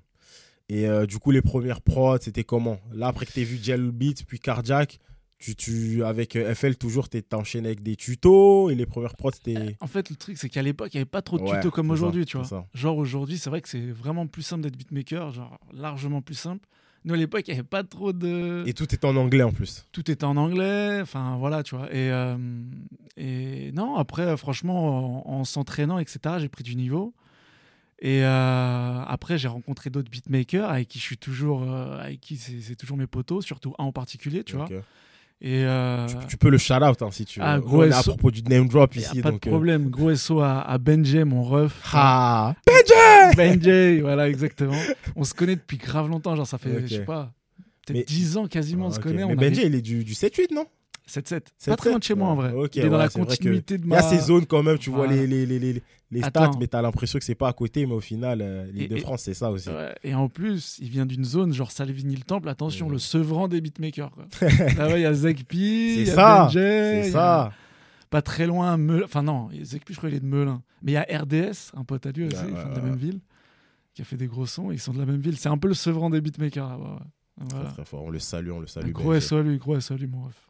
Et 0.68 0.88
euh, 0.88 1.06
du 1.06 1.18
coup, 1.18 1.30
les 1.30 1.42
premières 1.42 1.80
prods, 1.82 2.18
c'était 2.20 2.44
comment? 2.44 2.78
Là, 2.92 3.08
après 3.08 3.26
que 3.26 3.32
tu 3.32 3.44
vu 3.44 3.58
Jal 3.62 3.90
Beats, 3.90 4.24
puis 4.26 4.38
cardiaque, 4.40 4.98
tu, 5.44 5.54
tu, 5.56 6.04
avec 6.04 6.36
euh, 6.36 6.54
FL, 6.54 6.76
toujours, 6.76 7.08
tu 7.10 7.22
enchaîné 7.32 7.66
avec 7.68 7.82
des 7.82 7.96
tutos. 7.96 8.70
Et 8.70 8.74
les 8.74 8.86
premières 8.86 9.14
prods, 9.14 9.32
c'était. 9.32 9.76
En 9.80 9.86
fait, 9.86 10.08
le 10.08 10.16
truc, 10.16 10.38
c'est 10.38 10.48
qu'à 10.48 10.62
l'époque, 10.62 10.94
il 10.94 10.96
n'y 10.96 11.00
avait 11.02 11.04
pas 11.10 11.22
trop 11.22 11.38
de 11.38 11.42
Ouais, 11.42 11.56
tutos 11.56 11.70
comme 11.70 11.90
aujourd'hui, 11.90 12.24
tu 12.24 12.36
vois. 12.38 12.46
ça. 12.46 12.66
Genre 12.72 12.96
aujourd'hui, 12.96 13.36
c'est 13.36 13.50
vrai 13.50 13.60
que 13.60 13.68
c'est 13.68 13.90
vraiment 13.90 14.26
plus 14.26 14.42
simple 14.42 14.62
d'être 14.62 14.76
beatmaker, 14.76 15.32
genre 15.32 15.58
largement 15.72 16.22
plus 16.22 16.34
simple. 16.34 16.66
Nous, 17.04 17.12
à 17.12 17.18
l'époque, 17.18 17.46
il 17.46 17.50
n'y 17.50 17.58
avait 17.60 17.68
pas 17.68 17.84
trop 17.84 18.14
de... 18.14 18.64
Et 18.66 18.72
tout 18.72 18.90
est 18.94 19.04
en 19.04 19.14
anglais 19.16 19.42
en 19.42 19.52
plus. 19.52 19.86
Tout 19.92 20.10
était 20.10 20.24
en 20.24 20.38
anglais, 20.38 21.00
enfin 21.02 21.36
voilà, 21.36 21.62
tu 21.62 21.76
vois. 21.76 21.92
Et, 21.92 22.10
euh, 22.10 22.38
et 23.18 23.72
non, 23.72 23.96
après, 23.96 24.34
franchement, 24.38 25.26
en, 25.28 25.40
en 25.40 25.44
s'entraînant, 25.44 25.98
etc., 25.98 26.36
j'ai 26.38 26.48
pris 26.48 26.64
du 26.64 26.76
niveau. 26.76 27.12
Et 28.00 28.24
euh, 28.24 29.02
après, 29.06 29.36
j'ai 29.38 29.48
rencontré 29.48 29.90
d'autres 29.90 30.10
beatmakers 30.10 30.68
avec 30.68 30.88
qui 30.88 30.98
je 30.98 31.04
suis 31.04 31.18
toujours, 31.18 31.62
euh, 31.62 31.98
avec 32.00 32.20
qui 32.20 32.36
c'est 32.36 32.60
c'est 32.60 32.74
toujours 32.74 32.96
mes 32.96 33.06
potos, 33.06 33.44
surtout 33.44 33.74
un 33.78 33.84
en 33.84 33.92
particulier, 33.92 34.42
tu 34.44 34.56
vois. 34.56 34.68
Et 35.40 35.64
euh, 35.64 36.06
Tu, 36.06 36.26
tu 36.28 36.36
peux 36.38 36.48
le 36.48 36.56
shout-out 36.58 37.02
hein, 37.02 37.08
si 37.10 37.24
tu 37.26 37.38
veux. 37.40 37.44
Ah, 37.46 37.58
gros 37.58 37.82
on 37.82 37.84
est 37.84 37.92
à 37.92 38.02
propos 38.02 38.30
du 38.30 38.42
name 38.44 38.66
drop 38.68 38.94
ici. 38.96 39.20
pas 39.20 39.30
donc, 39.30 39.42
de 39.42 39.48
euh, 39.48 39.50
problème, 39.52 39.90
gros 39.90 40.14
SO 40.14 40.40
à, 40.40 40.60
à 40.62 40.78
Benjay, 40.78 41.24
mon 41.24 41.42
ref. 41.42 41.80
Ah 41.92 42.54
Benjay, 43.36 44.00
voilà, 44.00 44.28
exactement. 44.28 44.76
On 45.16 45.24
se 45.24 45.34
connaît 45.34 45.56
depuis 45.56 45.76
grave 45.76 46.08
longtemps, 46.08 46.34
genre 46.36 46.46
ça 46.46 46.58
fait, 46.58 46.80
je 46.86 46.94
sais 46.96 47.04
pas, 47.04 47.32
peut-être 47.86 47.98
Mais- 47.98 48.04
10 48.04 48.36
ans 48.36 48.46
quasiment, 48.46 48.86
on 48.86 48.90
se 48.90 48.98
Ah, 48.98 49.02
connaît. 49.02 49.16
Mais 49.16 49.24
on 49.24 49.34
Benji, 49.34 49.62
il 49.64 49.74
est 49.74 49.82
du, 49.82 50.04
du 50.04 50.14
7-8, 50.14 50.54
non? 50.54 50.66
7-7. 51.08 51.42
7-7, 51.60 51.66
Pas 51.66 51.76
très 51.76 51.90
loin 51.90 51.98
de 51.98 52.04
chez 52.04 52.14
moi 52.14 52.28
en 52.28 52.36
ouais. 52.38 52.48
vrai. 52.50 52.64
Ok, 52.64 52.76
il 52.76 52.80
est 52.80 52.82
dans 52.84 52.92
ouais, 52.92 52.98
la 52.98 53.08
vrai 53.08 53.20
que 53.20 53.26
continuité 53.26 53.76
de 53.78 53.82
Il 53.82 53.86
y 53.86 53.90
ma. 53.90 53.98
a 53.98 54.02
ces 54.02 54.18
zones 54.20 54.46
quand 54.46 54.62
même, 54.62 54.78
tu 54.78 54.90
vois 54.90 55.06
Voilà. 55.06 55.14
les, 55.22 55.26
les, 55.26 55.46
les, 55.46 55.58
les, 55.58 55.82
les 56.10 56.20
stats, 56.22 56.44
Attends. 56.44 56.58
mais 56.58 56.66
t'as 56.66 56.80
l'impression 56.82 57.18
que 57.18 57.24
c'est 57.24 57.34
pas 57.34 57.48
à 57.48 57.52
côté, 57.52 57.84
mais 57.86 57.92
au 57.94 58.00
final, 58.00 58.40
euh, 58.40 58.66
l'île 58.72 58.88
de 58.88 58.96
France, 58.96 59.22
c'est 59.22 59.34
ça 59.34 59.50
aussi. 59.50 59.68
Ouais, 59.68 59.94
et 60.02 60.14
en 60.14 60.28
plus, 60.28 60.78
il 60.80 60.88
vient 60.88 61.04
d'une 61.06 61.24
zone 61.24 61.52
genre 61.52 61.70
Salvigny-le-Temple. 61.72 62.48
Attention, 62.48 62.86
Mhm. 62.86 62.92
le 62.92 62.98
sevran 62.98 63.48
des 63.48 63.60
beatmakers. 63.60 64.10
Quoi. 64.12 64.24
Là, 64.78 64.86
ouais, 64.88 65.00
il 65.00 65.02
y 65.02 65.06
a 65.06 65.12
Zekpi, 65.12 65.94
il 65.98 66.06
y 66.06 66.10
a 66.10 66.14
ça, 66.14 66.48
C'est 66.52 66.58
y 67.04 67.08
a- 67.08 67.12
ça. 67.12 67.52
Pas 68.10 68.22
très 68.22 68.46
loin, 68.46 68.76
Meulin. 68.76 69.04
Enfin, 69.04 69.22
non, 69.22 69.50
Zekpi, 69.62 69.92
je 69.92 69.98
crois 69.98 70.08
qu'il 70.08 70.16
est 70.16 70.20
de 70.20 70.26
Melun. 70.26 70.62
Mais 70.82 70.92
il 70.92 70.94
y 70.94 70.96
a 70.98 71.02
RDS, 71.20 71.72
un 71.76 71.84
pote 71.84 72.06
à 72.06 72.12
lui 72.12 72.24
aussi, 72.26 72.36
Ouais, 72.36 72.42
ouais, 72.52 72.62
sont 72.62 72.68
de 72.68 72.74
la 72.76 72.82
ouais. 72.82 72.90
même 72.90 72.96
ville, 72.96 73.20
qui 73.92 74.02
a 74.02 74.04
fait 74.04 74.16
des 74.16 74.26
gros 74.28 74.46
sons. 74.46 74.70
Ils 74.70 74.78
sont 74.78 74.92
de 74.92 74.98
la 75.00 75.06
même 75.06 75.20
ville. 75.20 75.36
C'est 75.36 75.48
un 75.48 75.58
peu 75.58 75.68
le 75.68 75.74
sevran 75.74 76.08
des 76.10 76.20
beatmakers 76.20 76.68
là-bas. 76.68 76.98
ouais. 77.00 77.46
Voilà. 77.50 77.64
Très, 77.66 77.74
très 77.74 77.84
fort. 77.84 78.04
On 78.04 78.10
le 78.10 78.20
salue, 78.20 78.50
on 78.52 78.60
le 78.60 78.68
salue. 78.68 78.92
Gros. 78.92 79.18
SO 79.18 79.36
à 79.38 79.42
lui, 79.42 79.58
gros 79.58 79.78
SO 79.80 79.94
à 79.94 79.96
lui, 79.96 80.06
mon 80.06 80.22
ref. 80.22 80.48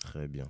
Très 0.00 0.28
bien. 0.28 0.44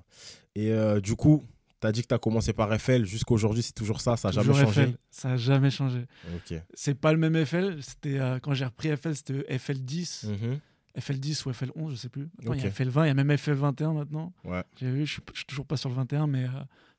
Et 0.55 0.71
euh, 0.73 1.01
du 1.01 1.15
coup, 1.17 1.45
t'as 1.81 1.93
dit 1.93 2.03
que 2.03 2.09
t'as 2.09 2.19
commencé 2.19 2.53
par 2.53 2.75
FL. 2.79 3.05
Jusqu'aujourd'hui, 3.05 3.63
c'est 3.63 3.73
toujours 3.75 4.01
ça, 4.01 4.17
ça 4.17 4.29
n'a 4.29 4.33
jamais 4.33 4.55
changé? 4.55 4.87
FL, 4.87 4.97
Ça 5.11 5.31
a 5.33 5.37
jamais 5.37 5.71
changé. 5.71 6.05
Ok. 6.35 6.59
C'est 6.75 6.95
pas 6.95 7.13
le 7.13 7.19
même 7.19 7.45
FL. 7.47 7.83
C'était 7.83 8.19
euh, 8.19 8.39
quand 8.41 8.55
j'ai 8.55 8.65
repris 8.65 8.95
FL, 8.97 9.15
c'était 9.17 9.57
FL10, 9.57 10.27
Mhm. 10.29 10.59
FL10 10.99 11.47
ou 11.47 11.53
FL11, 11.53 11.91
je 11.91 11.95
sais 11.97 12.09
plus. 12.09 12.29
Maintenant, 12.39 12.55
il 12.55 12.61
y 12.63 12.65
a 12.65 12.69
Ok. 12.69 12.75
FL20, 12.75 13.05
il 13.05 13.09
y 13.09 13.11
a 13.11 13.15
même 13.15 13.31
FL21 13.31 13.93
maintenant. 13.95 14.33
Ouais. 14.45 14.63
J'ai 14.81 14.91
vu, 14.91 15.05
je 15.07 15.13
suis, 15.13 15.23
je 15.33 15.39
suis 15.39 15.47
toujours 15.47 15.67
pas 15.67 15.77
sur 15.77 15.89
le 15.91 15.95
21, 15.95 16.27
mais 16.27 16.45
euh, 16.45 16.49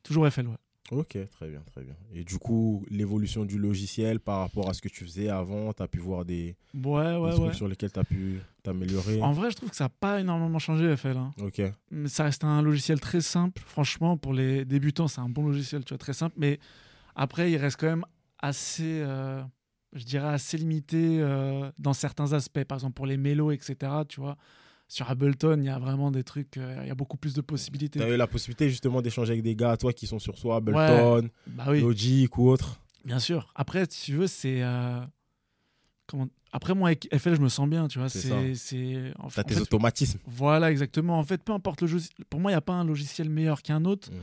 toujours 0.03 0.27
FL, 0.31 0.47
ouais. 0.47 0.55
Ok, 0.91 1.17
très 1.31 1.49
bien, 1.49 1.61
très 1.71 1.83
bien. 1.83 1.95
Et 2.13 2.23
du 2.23 2.37
coup, 2.37 2.85
l'évolution 2.89 3.43
du 3.43 3.57
logiciel 3.59 4.19
par 4.19 4.39
rapport 4.39 4.69
à 4.69 4.73
ce 4.73 4.81
que 4.81 4.87
tu 4.87 5.03
faisais 5.03 5.27
avant, 5.29 5.73
t'as 5.73 5.87
pu 5.87 5.97
voir 5.99 6.23
des, 6.23 6.55
Ouais, 6.73 6.81
des 7.13 7.17
ouais, 7.19 7.31
trucs 7.31 7.45
ouais. 7.47 7.53
sur 7.53 7.67
lesquels 7.67 7.91
t'as 7.91 8.03
pu 8.05 8.39
t'améliorer? 8.63 9.21
En 9.21 9.33
vrai, 9.33 9.51
je 9.51 9.57
trouve 9.57 9.69
que 9.69 9.75
ça 9.75 9.85
n'a 9.85 9.89
pas 9.89 10.21
énormément 10.21 10.59
changé 10.59 10.95
FL. 10.95 11.17
hein. 11.17 11.33
Ok. 11.41 11.61
Mais 11.91 12.07
ça 12.07 12.23
reste 12.23 12.43
un 12.45 12.61
logiciel 12.61 12.99
très 13.01 13.19
simple. 13.21 13.61
Franchement, 13.65 14.15
pour 14.17 14.33
les 14.33 14.63
débutants, 14.65 15.07
c'est 15.09 15.19
un 15.21 15.29
bon 15.29 15.45
logiciel, 15.47 15.83
tu 15.83 15.89
vois, 15.89 15.97
très 15.97 16.13
simple. 16.13 16.35
Mais 16.37 16.59
après, 17.15 17.51
il 17.51 17.57
reste 17.57 17.77
quand 17.79 17.87
même 17.87 18.05
assez, 18.39 19.01
euh, 19.01 19.41
je 19.93 20.05
dirais, 20.05 20.27
assez 20.29 20.57
limité 20.57 21.19
euh, 21.19 21.69
dans 21.79 21.93
certains 21.93 22.31
aspects. 22.33 22.63
Par 22.63 22.77
exemple, 22.77 22.93
pour 22.93 23.07
les 23.07 23.17
mélos, 23.17 23.51
etc., 23.51 23.75
tu 24.07 24.21
vois. 24.21 24.37
Sur 24.89 25.09
Ableton, 25.09 25.57
il 25.59 25.65
y 25.65 25.69
a 25.69 25.79
vraiment 25.79 26.11
des 26.11 26.23
trucs, 26.23 26.55
euh, 26.57 26.79
il 26.83 26.87
y 26.87 26.91
a 26.91 26.95
beaucoup 26.95 27.17
plus 27.17 27.33
de 27.33 27.41
possibilités. 27.41 27.99
T'as 27.99 28.09
eu 28.09 28.15
la 28.15 28.27
possibilité 28.27 28.69
justement 28.69 29.01
d'échanger 29.01 29.31
avec 29.33 29.43
des 29.43 29.55
gars, 29.55 29.75
toi, 29.75 29.91
qui 29.91 30.07
sont 30.07 30.19
sur 30.19 30.37
soit 30.37 30.55
Ableton, 30.57 31.29
Bah 31.47 31.65
oui, 31.69 31.81
Logic 31.81 32.37
ou 32.37 32.49
autre. 32.49 32.79
bien 33.03 33.19
sûr. 33.19 33.51
Après, 33.55 33.85
si 33.89 34.05
tu 34.05 34.13
veux, 34.17 34.27
c'est. 34.27 34.61
euh, 34.63 35.01
Comment... 36.05 36.27
Après, 36.53 36.73
moi, 36.73 36.87
avec 36.89 37.09
FL, 37.13 37.35
je 37.35 37.41
me 37.41 37.49
sens 37.49 37.67
bien, 37.69 37.89
tu 37.89 37.99
vois. 37.99 38.07
C'est 38.07 38.55
C'est. 38.55 39.11
T'as 39.17 39.23
en 39.23 39.27
tes 39.43 39.53
fait, 39.55 39.59
automatismes. 39.61 40.19
Voilà, 40.25 40.71
exactement. 40.71 41.19
En 41.19 41.23
fait, 41.23 41.43
peu 41.43 41.51
importe 41.51 41.81
le 41.81 41.87
logiciel. 41.87 42.25
Pour 42.29 42.39
moi, 42.39 42.51
il 42.51 42.53
n'y 42.53 42.57
a 42.57 42.61
pas 42.61 42.73
un 42.73 42.85
logiciel 42.85 43.29
meilleur 43.29 43.61
qu'un 43.61 43.83
autre. 43.83 44.09
Mhm. 44.11 44.17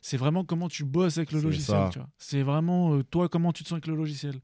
C'est 0.00 0.16
vraiment 0.16 0.44
comment 0.44 0.68
tu 0.68 0.84
bosses 0.84 1.18
avec 1.18 1.32
le 1.32 1.40
logiciel. 1.40 1.76
ça. 1.78 1.88
tu 1.92 1.98
vois. 1.98 2.08
C'est 2.18 2.42
vraiment 2.42 2.94
euh, 2.94 3.02
toi, 3.02 3.28
comment 3.28 3.52
tu 3.52 3.64
te 3.64 3.68
sens 3.68 3.76
avec 3.76 3.88
le 3.88 3.96
logiciel. 3.96 4.36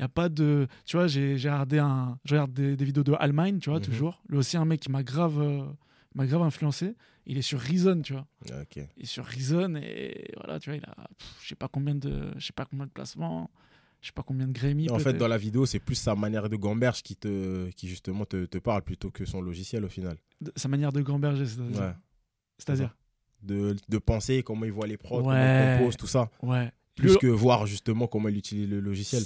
Il 0.00 0.04
n'y 0.04 0.06
a 0.06 0.08
pas 0.08 0.30
de. 0.30 0.66
Tu 0.86 0.96
vois, 0.96 1.06
j'ai 1.08 1.34
regardé 1.34 1.78
un... 1.78 2.18
je 2.24 2.32
regarde 2.34 2.54
des, 2.54 2.74
des 2.74 2.84
vidéos 2.86 3.04
de 3.04 3.12
Almine, 3.20 3.58
tu 3.58 3.68
vois, 3.68 3.80
Mhm. 3.80 3.84
toujours. 3.84 4.22
Lui 4.30 4.38
aussi, 4.38 4.56
un 4.56 4.64
mec 4.64 4.80
qui 4.80 4.90
m'a 4.90 5.02
grave, 5.02 5.38
euh, 5.38 5.62
m'a 6.14 6.26
grave 6.26 6.40
influencé. 6.40 6.94
Il 7.26 7.36
est 7.36 7.42
sur 7.42 7.60
Reason, 7.60 8.00
tu 8.00 8.14
vois. 8.14 8.26
Ok. 8.62 8.76
Il 8.96 9.02
est 9.02 9.04
sur 9.06 9.26
Reason 9.26 9.74
et 9.76 10.32
voilà, 10.38 10.58
tu 10.58 10.70
vois, 10.70 10.78
il 10.78 10.84
a. 10.86 10.94
Je 11.42 11.48
sais 11.48 11.54
pas 11.54 11.68
combien 11.68 11.94
de. 11.94 12.32
Je 12.38 12.46
sais 12.46 12.54
pas 12.54 12.64
combien 12.64 12.86
de 12.86 12.90
placements. 12.90 13.50
Je 14.00 14.06
sais 14.06 14.12
pas 14.14 14.22
combien 14.22 14.48
de 14.48 14.52
Grammy. 14.52 14.88
En 14.90 14.98
fait, 14.98 15.12
dans 15.12 15.28
la 15.28 15.36
vidéo, 15.36 15.66
c'est 15.66 15.80
plus 15.80 15.96
sa 15.96 16.14
manière 16.14 16.48
de 16.48 16.56
gamberge 16.56 17.02
qui, 17.02 17.16
te, 17.16 17.68
qui 17.72 17.86
justement 17.86 18.24
te, 18.24 18.46
te 18.46 18.56
parle 18.56 18.80
plutôt 18.80 19.10
que 19.10 19.26
son 19.26 19.42
logiciel 19.42 19.84
au 19.84 19.90
final. 19.90 20.16
De- 20.40 20.50
Sa 20.56 20.68
manière 20.68 20.90
de 20.92 21.02
gamberger, 21.02 21.44
c'est-à-dire. 21.44 21.78
Ouais. 21.78 21.92
C'est-à-dire. 22.56 22.96
De, 23.42 23.76
de 23.88 23.98
penser 23.98 24.42
comment 24.42 24.64
il 24.64 24.72
voit 24.72 24.86
les 24.86 24.96
prods, 24.96 25.18
comment 25.18 25.28
Ouais. 25.30 25.74
il 25.74 25.78
compose, 25.80 25.98
tout 25.98 26.06
ça. 26.06 26.30
Ouais. 26.42 26.72
Plus 26.94 27.12
Le- 27.12 27.16
que 27.18 27.26
voir 27.26 27.66
justement 27.66 28.06
comment 28.06 28.28
il 28.30 28.38
utilise 28.38 28.68
le 28.70 28.80
logiciel. 28.80 29.22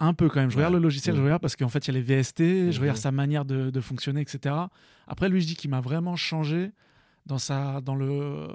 Un 0.00 0.14
peu 0.14 0.28
quand 0.28 0.40
même. 0.40 0.50
Je 0.50 0.56
regarde 0.56 0.72
le 0.74 0.80
logiciel, 0.80 1.14
je 1.14 1.20
Mhm. 1.20 1.26
regarde 1.26 1.42
parce 1.42 1.56
qu'en 1.56 1.68
fait, 1.68 1.86
il 1.86 1.94
y 1.94 1.96
a 1.96 2.00
les 2.00 2.02
VST, 2.22 2.72
je 2.72 2.76
Mhm. 2.76 2.80
regarde 2.80 2.98
sa 2.98 3.12
manière 3.12 3.44
de, 3.44 3.70
de 3.70 3.80
fonctionner, 3.80 4.22
etc. 4.22 4.54
Après, 5.06 5.28
lui, 5.28 5.40
je 5.42 5.46
dis 5.46 5.56
qu'il 5.56 5.70
m'a 5.70 5.80
vraiment 5.82 6.16
changé 6.16 6.72
dans, 7.26 7.38
sa, 7.38 7.80
dans 7.82 7.94
le. 7.94 8.48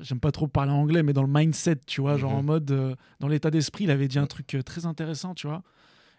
J'aime 0.00 0.20
pas 0.20 0.32
trop 0.32 0.48
parler 0.48 0.72
anglais, 0.72 1.02
mais 1.02 1.12
dans 1.12 1.22
le 1.22 1.30
mindset, 1.32 1.76
tu 1.86 2.00
vois, 2.00 2.16
genre 2.16 2.32
Mhm. 2.32 2.38
en 2.38 2.42
mode. 2.42 2.70
euh, 2.70 2.94
dans 3.20 3.28
l'état 3.28 3.50
d'esprit, 3.50 3.84
il 3.84 3.90
avait 3.90 4.08
dit 4.08 4.18
un 4.18 4.26
truc 4.26 4.54
euh, 4.54 4.62
très 4.62 4.86
intéressant, 4.86 5.34
tu 5.34 5.46
vois. 5.46 5.62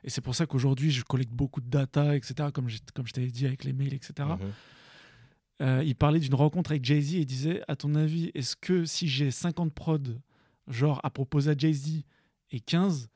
Et 0.04 0.10
c'est 0.10 0.22
pour 0.22 0.36
ça 0.36 0.46
qu'aujourd'hui, 0.46 0.92
je 0.92 1.04
collecte 1.04 1.32
beaucoup 1.34 1.60
de 1.60 1.68
data, 1.70 2.16
etc., 2.16 2.50
comme, 2.54 2.68
comme 2.94 3.08
je 3.08 3.12
t'avais 3.14 3.28
dit 3.28 3.46
avec 3.48 3.64
les 3.64 3.74
mails, 3.74 3.94
etc. 3.94 4.14
Mhm. 4.20 4.38
Euh, 5.62 5.84
il 5.84 5.96
parlait 5.96 6.20
d'une 6.20 6.36
rencontre 6.36 6.72
avec 6.72 6.86
Jay-Z 6.86 7.16
et 7.16 7.26
disait 7.26 7.62
À 7.68 7.76
ton 7.76 7.96
avis, 7.96 8.32
est-ce 8.36 8.56
que 8.56 8.86
si 8.86 9.08
j'ai 9.08 9.32
50 9.32 9.74
prods, 9.74 9.98
genre 10.68 11.02
à 11.04 11.10
proposer 11.10 11.52
à 11.52 11.56
Jay-Z 11.58 12.04
et 12.52 12.60
15, 12.62 13.08
que- 13.08 13.10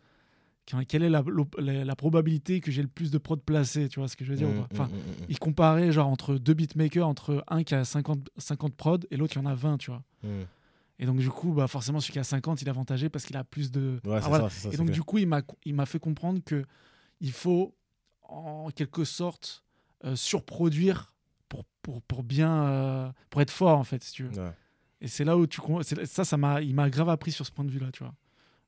quelle 0.88 1.03
est 1.03 1.10
la, 1.10 1.22
l'op- 1.25 1.55
la- 1.60 1.84
la 1.86 1.96
probabilité 1.96 2.62
que 2.62 2.72
j'ai 2.72 2.82
le 2.82 2.88
plus 2.88 3.12
de 3.12 3.17
prods 3.17 3.38
placés 3.38 3.89
Tu 3.89 4.00
vois 4.00 4.08
ce 4.08 4.15
que 4.15 4.24
je 4.25 4.32
veux 4.32 4.38
dire 4.38 4.50
ou 4.50 4.53
pas? 4.62 4.67
Enfin, 4.72 4.88
mhm, 4.88 4.96
mhm, 5.00 5.25
il 5.29 5.38
comparait 5.39 5.91
genre 5.91 6.08
entre 6.08 6.36
deux 6.36 6.53
beatmakers, 6.53 7.08
entre 7.08 7.43
un 7.48 7.63
qui 7.63 7.75
a 7.75 7.84
50, 7.86 8.29
50 8.38 8.75
prods 8.75 9.00
et 9.12 9.17
l'autre 9.17 9.34
qui 9.34 9.39
en 9.39 9.46
a 9.46 9.55
20, 9.55 9.77
tu 9.77 9.91
vois. 9.91 10.03
Et 11.00 11.05
donc, 11.05 11.17
du 11.17 11.29
coup, 11.29 11.53
bah, 11.53 11.67
forcément, 11.67 12.00
celui 12.00 12.13
qui 12.13 12.20
a 12.20 12.24
50, 12.24 12.62
il 12.62 12.67
est 12.67 12.70
avantagé 12.70 13.10
parce 13.10 13.25
qu'il 13.25 13.36
a 13.36 13.43
plus 13.43 13.72
de. 13.72 14.00
Ouais, 14.05 14.20
Ah, 14.22 14.27
voilà. 14.29 14.50
ça. 14.50 14.70
Et 14.72 14.77
donc, 14.77 14.86
clair. 14.88 14.93
du 14.96 15.01
coup, 15.03 15.17
il 15.17 15.27
m'a, 15.27 15.41
il 15.65 15.74
m'a 15.74 15.86
fait 15.86 16.00
comprendre 16.00 16.39
que 16.46 16.63
il 17.20 17.32
faut, 17.32 17.75
en 18.22 18.70
quelque 18.70 19.03
sorte, 19.03 19.63
euh, 20.05 20.15
surproduire 20.15 21.13
pour, 21.50 21.65
pour, 21.82 22.01
pour 22.03 22.24
bien. 22.24 22.65
euh, 22.67 23.12
pour 23.32 23.41
être 23.41 23.51
fort, 23.51 23.77
en 23.77 23.84
fait, 23.84 24.03
si 24.03 24.13
tu 24.13 24.24
veux. 24.24 24.39
Ouais. 24.41 24.51
Et 25.01 25.08
c'est 25.08 25.25
là 25.25 25.36
où 25.36 25.46
tu. 25.48 25.60
Ça, 26.05 26.24
ça 26.24 26.38
m'a, 26.38 26.62
il 26.62 26.74
m'a 26.75 26.89
grave 26.89 27.10
appris 27.10 27.32
sur 27.32 27.46
ce 27.46 27.51
point 27.51 27.65
de 27.65 27.72
vue-là, 27.72 27.91
tu 27.91 28.03
vois. 28.03 28.13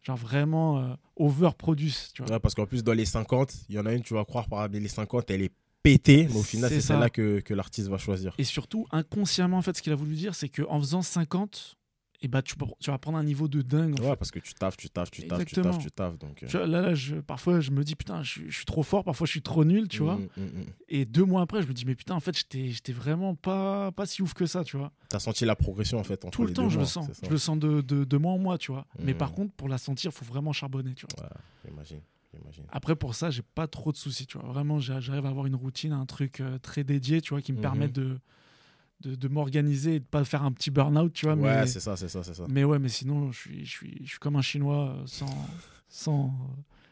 Genre 0.06 0.18
vraiment 0.18 0.80
euh, 0.80 0.94
overproduce, 1.16 2.12
tu 2.14 2.22
vois. 2.22 2.34
Ouais, 2.34 2.40
parce 2.40 2.54
qu'en 2.54 2.66
plus, 2.66 2.84
dans 2.84 2.94
les 2.94 3.06
50, 3.06 3.54
il 3.70 3.76
y 3.76 3.80
en 3.80 3.86
a 3.86 3.94
une, 3.94 4.04
tu 4.04 4.14
vas 4.14 4.24
croire, 4.24 4.48
parmi 4.48 4.80
les 4.80 4.88
50, 4.88 5.32
elle 5.32 5.42
est 5.42 5.52
pétée, 5.82 6.28
mais 6.30 6.38
au 6.38 6.44
final, 6.44 6.70
C'est 6.70 6.82
celle-là 6.82 7.10
que, 7.10 7.40
que 7.40 7.54
l'artiste 7.54 7.88
va 7.90 7.98
choisir. 7.98 8.34
Et 8.38 8.44
surtout, 8.44 8.86
inconsciemment, 8.92 9.58
en 9.58 9.62
fait, 9.62 9.76
ce 9.76 9.82
qu'il 9.82 9.94
a 9.94 9.96
voulu 9.96 10.16
dire, 10.16 10.36
c'est 10.36 10.50
qu'en 10.50 10.80
faisant 10.80 11.02
50, 11.02 11.76
et 12.22 12.28
bah 12.28 12.42
tu, 12.42 12.56
vas 12.88 12.98
prendre 12.98 13.18
un 13.18 13.24
niveau 13.24 13.48
de 13.48 13.62
dingue. 13.62 14.00
en 14.00 14.04
Ouais, 14.04 14.10
fait. 14.12 14.16
parce 14.18 14.32
que 14.32 14.40
tu 14.40 14.54
taffes, 14.54 14.78
tu 14.78 14.90
taffes, 14.90 15.12
tu 15.12 15.28
taffes, 15.28 15.46
tu 15.46 15.56
taffes, 15.56 15.78
tu 15.80 15.92
taffes. 15.92 16.18
Donc, 16.18 16.44
euh, 16.44 16.48
Tu 16.48 16.58
vois, 16.58 16.66
là, 16.68 16.82
là, 16.82 16.94
je, 16.96 17.16
parfois, 17.16 17.60
je 17.60 17.72
me 17.72 17.84
dis, 17.84 17.96
putain, 17.96 18.24
je, 18.24 18.32
suis- 18.32 18.52
je 18.52 18.56
suis 18.58 18.66
trop 18.66 18.84
fort, 18.84 19.04
parfois, 19.04 19.26
je 19.26 19.32
suis 19.32 19.42
trop 19.42 19.64
nul, 19.66 19.88
tu 19.88 20.02
vois. 20.04 20.18
mm, 20.18 20.28
mm, 20.38 20.44
mm. 20.44 20.66
Et 20.90 21.06
deux 21.06 21.24
mois 21.26 21.42
après, 21.42 21.62
je 21.62 21.68
me 21.68 21.74
dis, 21.74 21.86
mais 21.86 21.96
putain, 21.96 22.16
en 22.16 22.20
fait, 22.20 22.36
j'étais 22.38 22.94
vraiment 22.94 23.36
pas, 23.36 23.92
pas 23.92 24.06
si 24.06 24.22
ouf 24.22 24.34
que 24.34 24.46
ça, 24.46 24.64
tu 24.64 24.78
vois. 24.78 24.92
T'as 25.10 25.20
senti 25.20 25.46
la 25.46 25.56
progression 25.56 26.00
en 26.00 26.04
fait 26.04 26.24
entre 26.26 26.32
Tout 26.32 26.44
le 26.44 26.48
les 26.50 26.54
temps, 26.54 26.64
deux 26.64 26.70
je 26.70 26.80
le 26.80 26.86
sens. 26.86 27.10
Je 27.24 27.30
le 27.30 27.38
sens 27.38 27.58
de, 27.60 27.82
de, 27.82 28.04
de 28.04 28.18
mois 28.18 28.34
en 28.34 28.38
mois, 28.40 28.58
tu 28.58 28.72
vois. 28.72 28.86
Mais 29.00 29.14
par 29.14 29.34
contre, 29.34 29.54
pour 29.54 29.68
la 29.70 29.78
sentir, 29.78 30.12
il 30.12 30.14
faut 30.18 30.26
vraiment 30.26 30.54
charbonner, 30.54 30.94
tu 30.94 31.06
vois. 31.16 31.26
Ouais, 31.26 31.32
j'imagine. 31.66 32.02
Après, 32.70 32.96
pour 32.96 33.16
ça, 33.16 33.30
j'ai 33.30 33.42
pas 33.44 33.68
trop 33.68 33.92
de 33.94 33.98
soucis, 33.98 34.28
tu 34.28 34.38
vois. 34.38 34.48
Vraiment, 34.50 34.80
j'arrive 34.80 35.26
à 35.26 35.30
avoir 35.30 35.46
une 35.46 35.56
routine, 35.56 35.94
un 35.94 36.06
truc 36.06 36.42
euh, 36.42 36.58
très 36.60 36.84
dédié, 36.84 37.22
tu 37.22 37.30
vois, 37.30 37.42
qui 37.42 37.54
me 37.54 37.58
permet 37.62 37.88
de, 37.88 38.20
de, 39.02 39.16
de 39.16 39.28
m'organiser 39.28 39.96
et 39.96 40.00
de 40.00 40.06
pas 40.06 40.24
faire 40.24 40.44
un 40.44 40.52
petit 40.52 40.72
burn-out, 40.72 41.14
tu 41.14 41.26
vois. 41.26 41.36
Ouais, 41.36 41.62
mais, 41.62 41.68
c'est 41.68 41.80
ça, 41.80 41.96
c'est 41.98 42.08
ça, 42.08 42.24
c'est 42.24 42.34
ça. 42.34 42.46
mais 42.50 42.64
ouais, 42.64 42.80
mais 42.80 42.90
sinon, 42.90 43.32
je 43.32 43.40
suis, 43.40 43.66
je 43.66 43.70
suis, 43.72 43.98
je 44.04 44.10
suis 44.10 44.20
comme 44.20 44.36
un 44.36 44.42
Chinois 44.42 44.90
euh, 44.90 45.04
sans, 45.06 45.48
sans, 45.88 46.34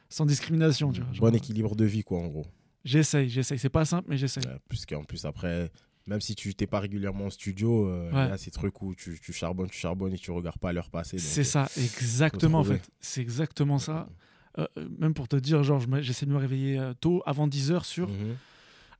sans 0.09 0.25
discrimination, 0.25 0.91
tu 0.91 1.01
vois. 1.01 1.13
Genre, 1.13 1.29
Bon 1.29 1.35
équilibre 1.35 1.75
de 1.75 1.85
vie, 1.85 2.03
quoi, 2.03 2.19
en 2.19 2.27
gros. 2.27 2.45
J'essaye, 2.83 3.29
j'essaye. 3.29 3.57
C'est 3.59 3.69
pas 3.69 3.85
simple, 3.85 4.09
mais 4.09 4.17
j'essaye. 4.17 4.43
Ouais, 4.45 4.57
plus 4.67 4.85
qu'en 4.85 5.03
plus, 5.05 5.23
après, 5.25 5.71
même 6.05 6.19
si 6.19 6.35
tu 6.35 6.53
t'es 6.53 6.67
pas 6.67 6.81
régulièrement 6.81 7.25
en 7.25 7.29
studio, 7.29 7.87
euh, 7.87 8.09
il 8.11 8.17
Ouais. 8.17 8.27
y 8.27 8.31
a 8.31 8.37
ces 8.37 8.51
trucs 8.51 8.81
où 8.81 8.93
tu, 8.93 9.19
tu 9.21 9.31
charbonnes, 9.31 9.69
tu 9.69 9.79
charbonnes 9.79 10.13
et 10.13 10.17
tu 10.17 10.31
regardes 10.31 10.59
pas 10.59 10.73
l'heure 10.73 10.89
passer. 10.89 11.17
C'est 11.17 11.41
euh, 11.41 11.43
ça, 11.45 11.69
exactement, 11.77 12.59
en 12.59 12.63
fait. 12.65 12.81
C'est 12.99 13.21
exactement 13.21 13.79
ça. 13.79 14.09
Euh, 14.59 14.67
euh, 14.77 14.87
même 14.99 15.13
pour 15.13 15.27
te 15.27 15.35
dire, 15.37 15.63
genre, 15.63 15.81
j'essaie 16.01 16.25
de 16.25 16.31
me 16.31 16.37
réveiller 16.37 16.77
euh, 16.77 16.93
tôt, 16.93 17.23
avant 17.25 17.47
10h 17.47 17.85
sur. 17.85 18.09
Mhm. 18.09 18.35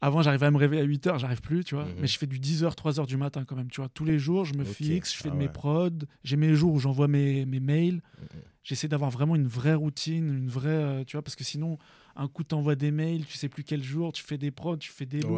Avant, 0.05 0.21
j'arrivais 0.21 0.45
à 0.47 0.51
me 0.51 0.57
réveiller 0.57 0.81
à 0.81 0.85
8h, 0.85 1.17
j'arrive 1.17 1.39
plus, 1.41 1.63
tu 1.63 1.75
vois. 1.75 1.85
Mhm. 1.85 1.93
Mais 2.01 2.07
je 2.07 2.17
fais 2.17 2.27
du 2.27 2.37
10h, 2.39 2.75
3h 2.75 3.05
du 3.07 3.15
matin 3.15 3.45
quand 3.45 3.55
même, 3.55 3.69
tu 3.69 3.79
vois. 3.79 3.89
Tous 3.89 4.03
les 4.03 4.19
jours, 4.19 4.43
je 4.43 4.53
me 4.53 4.65
fixe, 4.65 5.13
je 5.13 5.17
fais 5.23 5.29
Ah 5.29 5.31
de 5.31 5.37
mes 5.37 5.45
ouais. 5.45 5.51
prods. 5.51 5.89
J'ai 6.25 6.35
mes 6.35 6.53
jours 6.55 6.73
où 6.73 6.79
j'envoie 6.79 7.07
mes, 7.07 7.45
mes 7.45 7.61
mails. 7.61 8.01
Mhm. 8.19 8.27
J'essaie 8.63 8.87
d'avoir 8.89 9.11
vraiment 9.11 9.35
une 9.37 9.47
vraie 9.47 9.73
routine, 9.75 10.27
une 10.27 10.49
vraie. 10.49 10.69
euh, 10.69 11.03
tu 11.05 11.15
vois, 11.15 11.21
parce 11.21 11.35
que 11.37 11.43
sinon, 11.45 11.77
un 12.17 12.27
coup, 12.27 12.43
t'envoies 12.43 12.75
des 12.75 12.91
mails, 12.91 13.25
tu 13.25 13.37
sais 13.37 13.47
plus 13.49 13.63
quel 13.63 13.81
jour, 13.81 14.11
tu 14.11 14.23
fais 14.23 14.37
des 14.37 14.51
prods, 14.51 14.75
tu 14.77 14.91
fais 14.91 15.05
des 15.05 15.23
Ouais, 15.23 15.29
loops. 15.29 15.35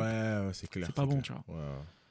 ouais, 0.48 0.50
c'est 0.53 0.67
clair. 0.69 0.88
C'est 0.88 0.95
pas 0.95 1.05
bon, 1.05 1.22
tu 1.22 1.31
vois. 1.31 1.43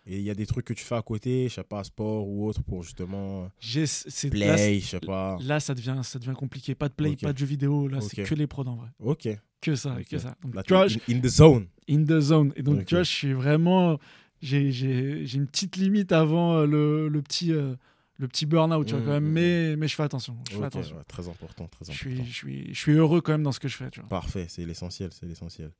Et 0.07 0.19
il 0.19 0.23
y 0.23 0.29
a 0.31 0.35
des 0.35 0.45
trucs 0.47 0.67
que 0.67 0.75
tu 0.75 0.85
fais 0.85 0.97
à 0.97 1.03
côté, 1.03 1.49
je 1.49 1.55
sais 1.55 1.65
pas, 1.65 1.83
sport 1.83 2.29
ou 2.29 2.47
autre, 2.47 2.63
pour 2.63 2.83
justement 2.83 3.49
J'ai- 3.59 3.87
c'est- 3.87 4.33
là, 4.35 4.55
play, 4.55 4.79
je 4.79 4.87
sais 4.87 5.01
pas. 5.01 5.39
Là, 5.41 5.61
ça 5.61 5.75
devient, 5.75 5.99
ça 6.03 6.19
devient 6.19 6.35
compliqué. 6.37 6.75
Pas 6.75 6.89
de 6.91 6.95
play, 6.95 7.17
pas 7.17 7.33
de 7.33 7.39
jeux 7.39 7.47
vidéo. 7.47 7.89
Là, 7.89 8.01
c'est 8.01 8.23
que 8.23 8.35
les 8.35 8.47
prods 8.47 8.67
en 8.67 8.77
vrai. 8.77 8.89
Ok. 9.01 9.29
Que 9.65 9.75
ça, 9.77 9.97
Ok. 9.99 10.07
que 10.09 10.19
ça. 10.19 10.35
Donc, 10.43 10.55
Là, 10.55 10.63
tu 10.63 10.73
vois, 10.75 10.85
in, 10.87 11.15
in 11.17 11.21
the 11.21 11.29
zone. 11.29 11.67
in 11.89 12.05
the 12.05 12.21
zone. 12.21 12.53
Et 12.57 12.63
donc, 12.63 12.81
Ok. 12.81 12.85
tu 12.87 12.95
vois, 12.95 13.03
je 13.05 13.11
suis 13.11 13.33
vraiment. 13.33 13.99
J'ai 14.43 15.35
une 15.35 15.47
petite 15.47 15.77
limite 15.77 16.13
avant 16.13 16.55
euh, 16.59 16.67
le, 16.67 17.09
le 17.09 17.23
petit, 17.23 17.53
euh, 17.53 17.75
le 18.19 18.29
petit 18.29 18.45
burn-out, 18.47 18.87
tu 18.87 18.93
vois, 18.93 19.01
Mm, 19.01 19.05
quand 19.07 19.11
même. 19.13 19.25
mm, 19.25 19.33
Mais, 19.33 19.77
mais 19.77 19.89
je 19.89 19.95
fais 19.95 20.03
attention. 20.03 20.37
Je 20.49 20.53
fais 20.53 20.59
Ok, 20.59 20.65
attention. 20.67 20.97
ouais, 20.97 21.03
très 21.09 21.29
important, 21.29 21.67
très 21.69 21.85
Je 21.87 21.91
important. 21.91 21.93
suis, 21.93 22.25
je, 22.27 22.33
suis, 22.33 22.75
je 22.75 22.79
suis 22.79 22.93
heureux 22.93 23.21
quand 23.23 23.33
même 23.33 23.43
dans 23.43 23.53
ce 23.53 23.61
que 23.61 23.69
je 23.69 23.77
fais, 23.77 23.89
tu 23.91 24.01
vois. 24.01 24.09
Parfait, 24.11 24.47
c'est 24.49 24.67
l'essentiel, 24.67 25.11
c'est 25.13 25.25
l'essentiel. 25.27 25.71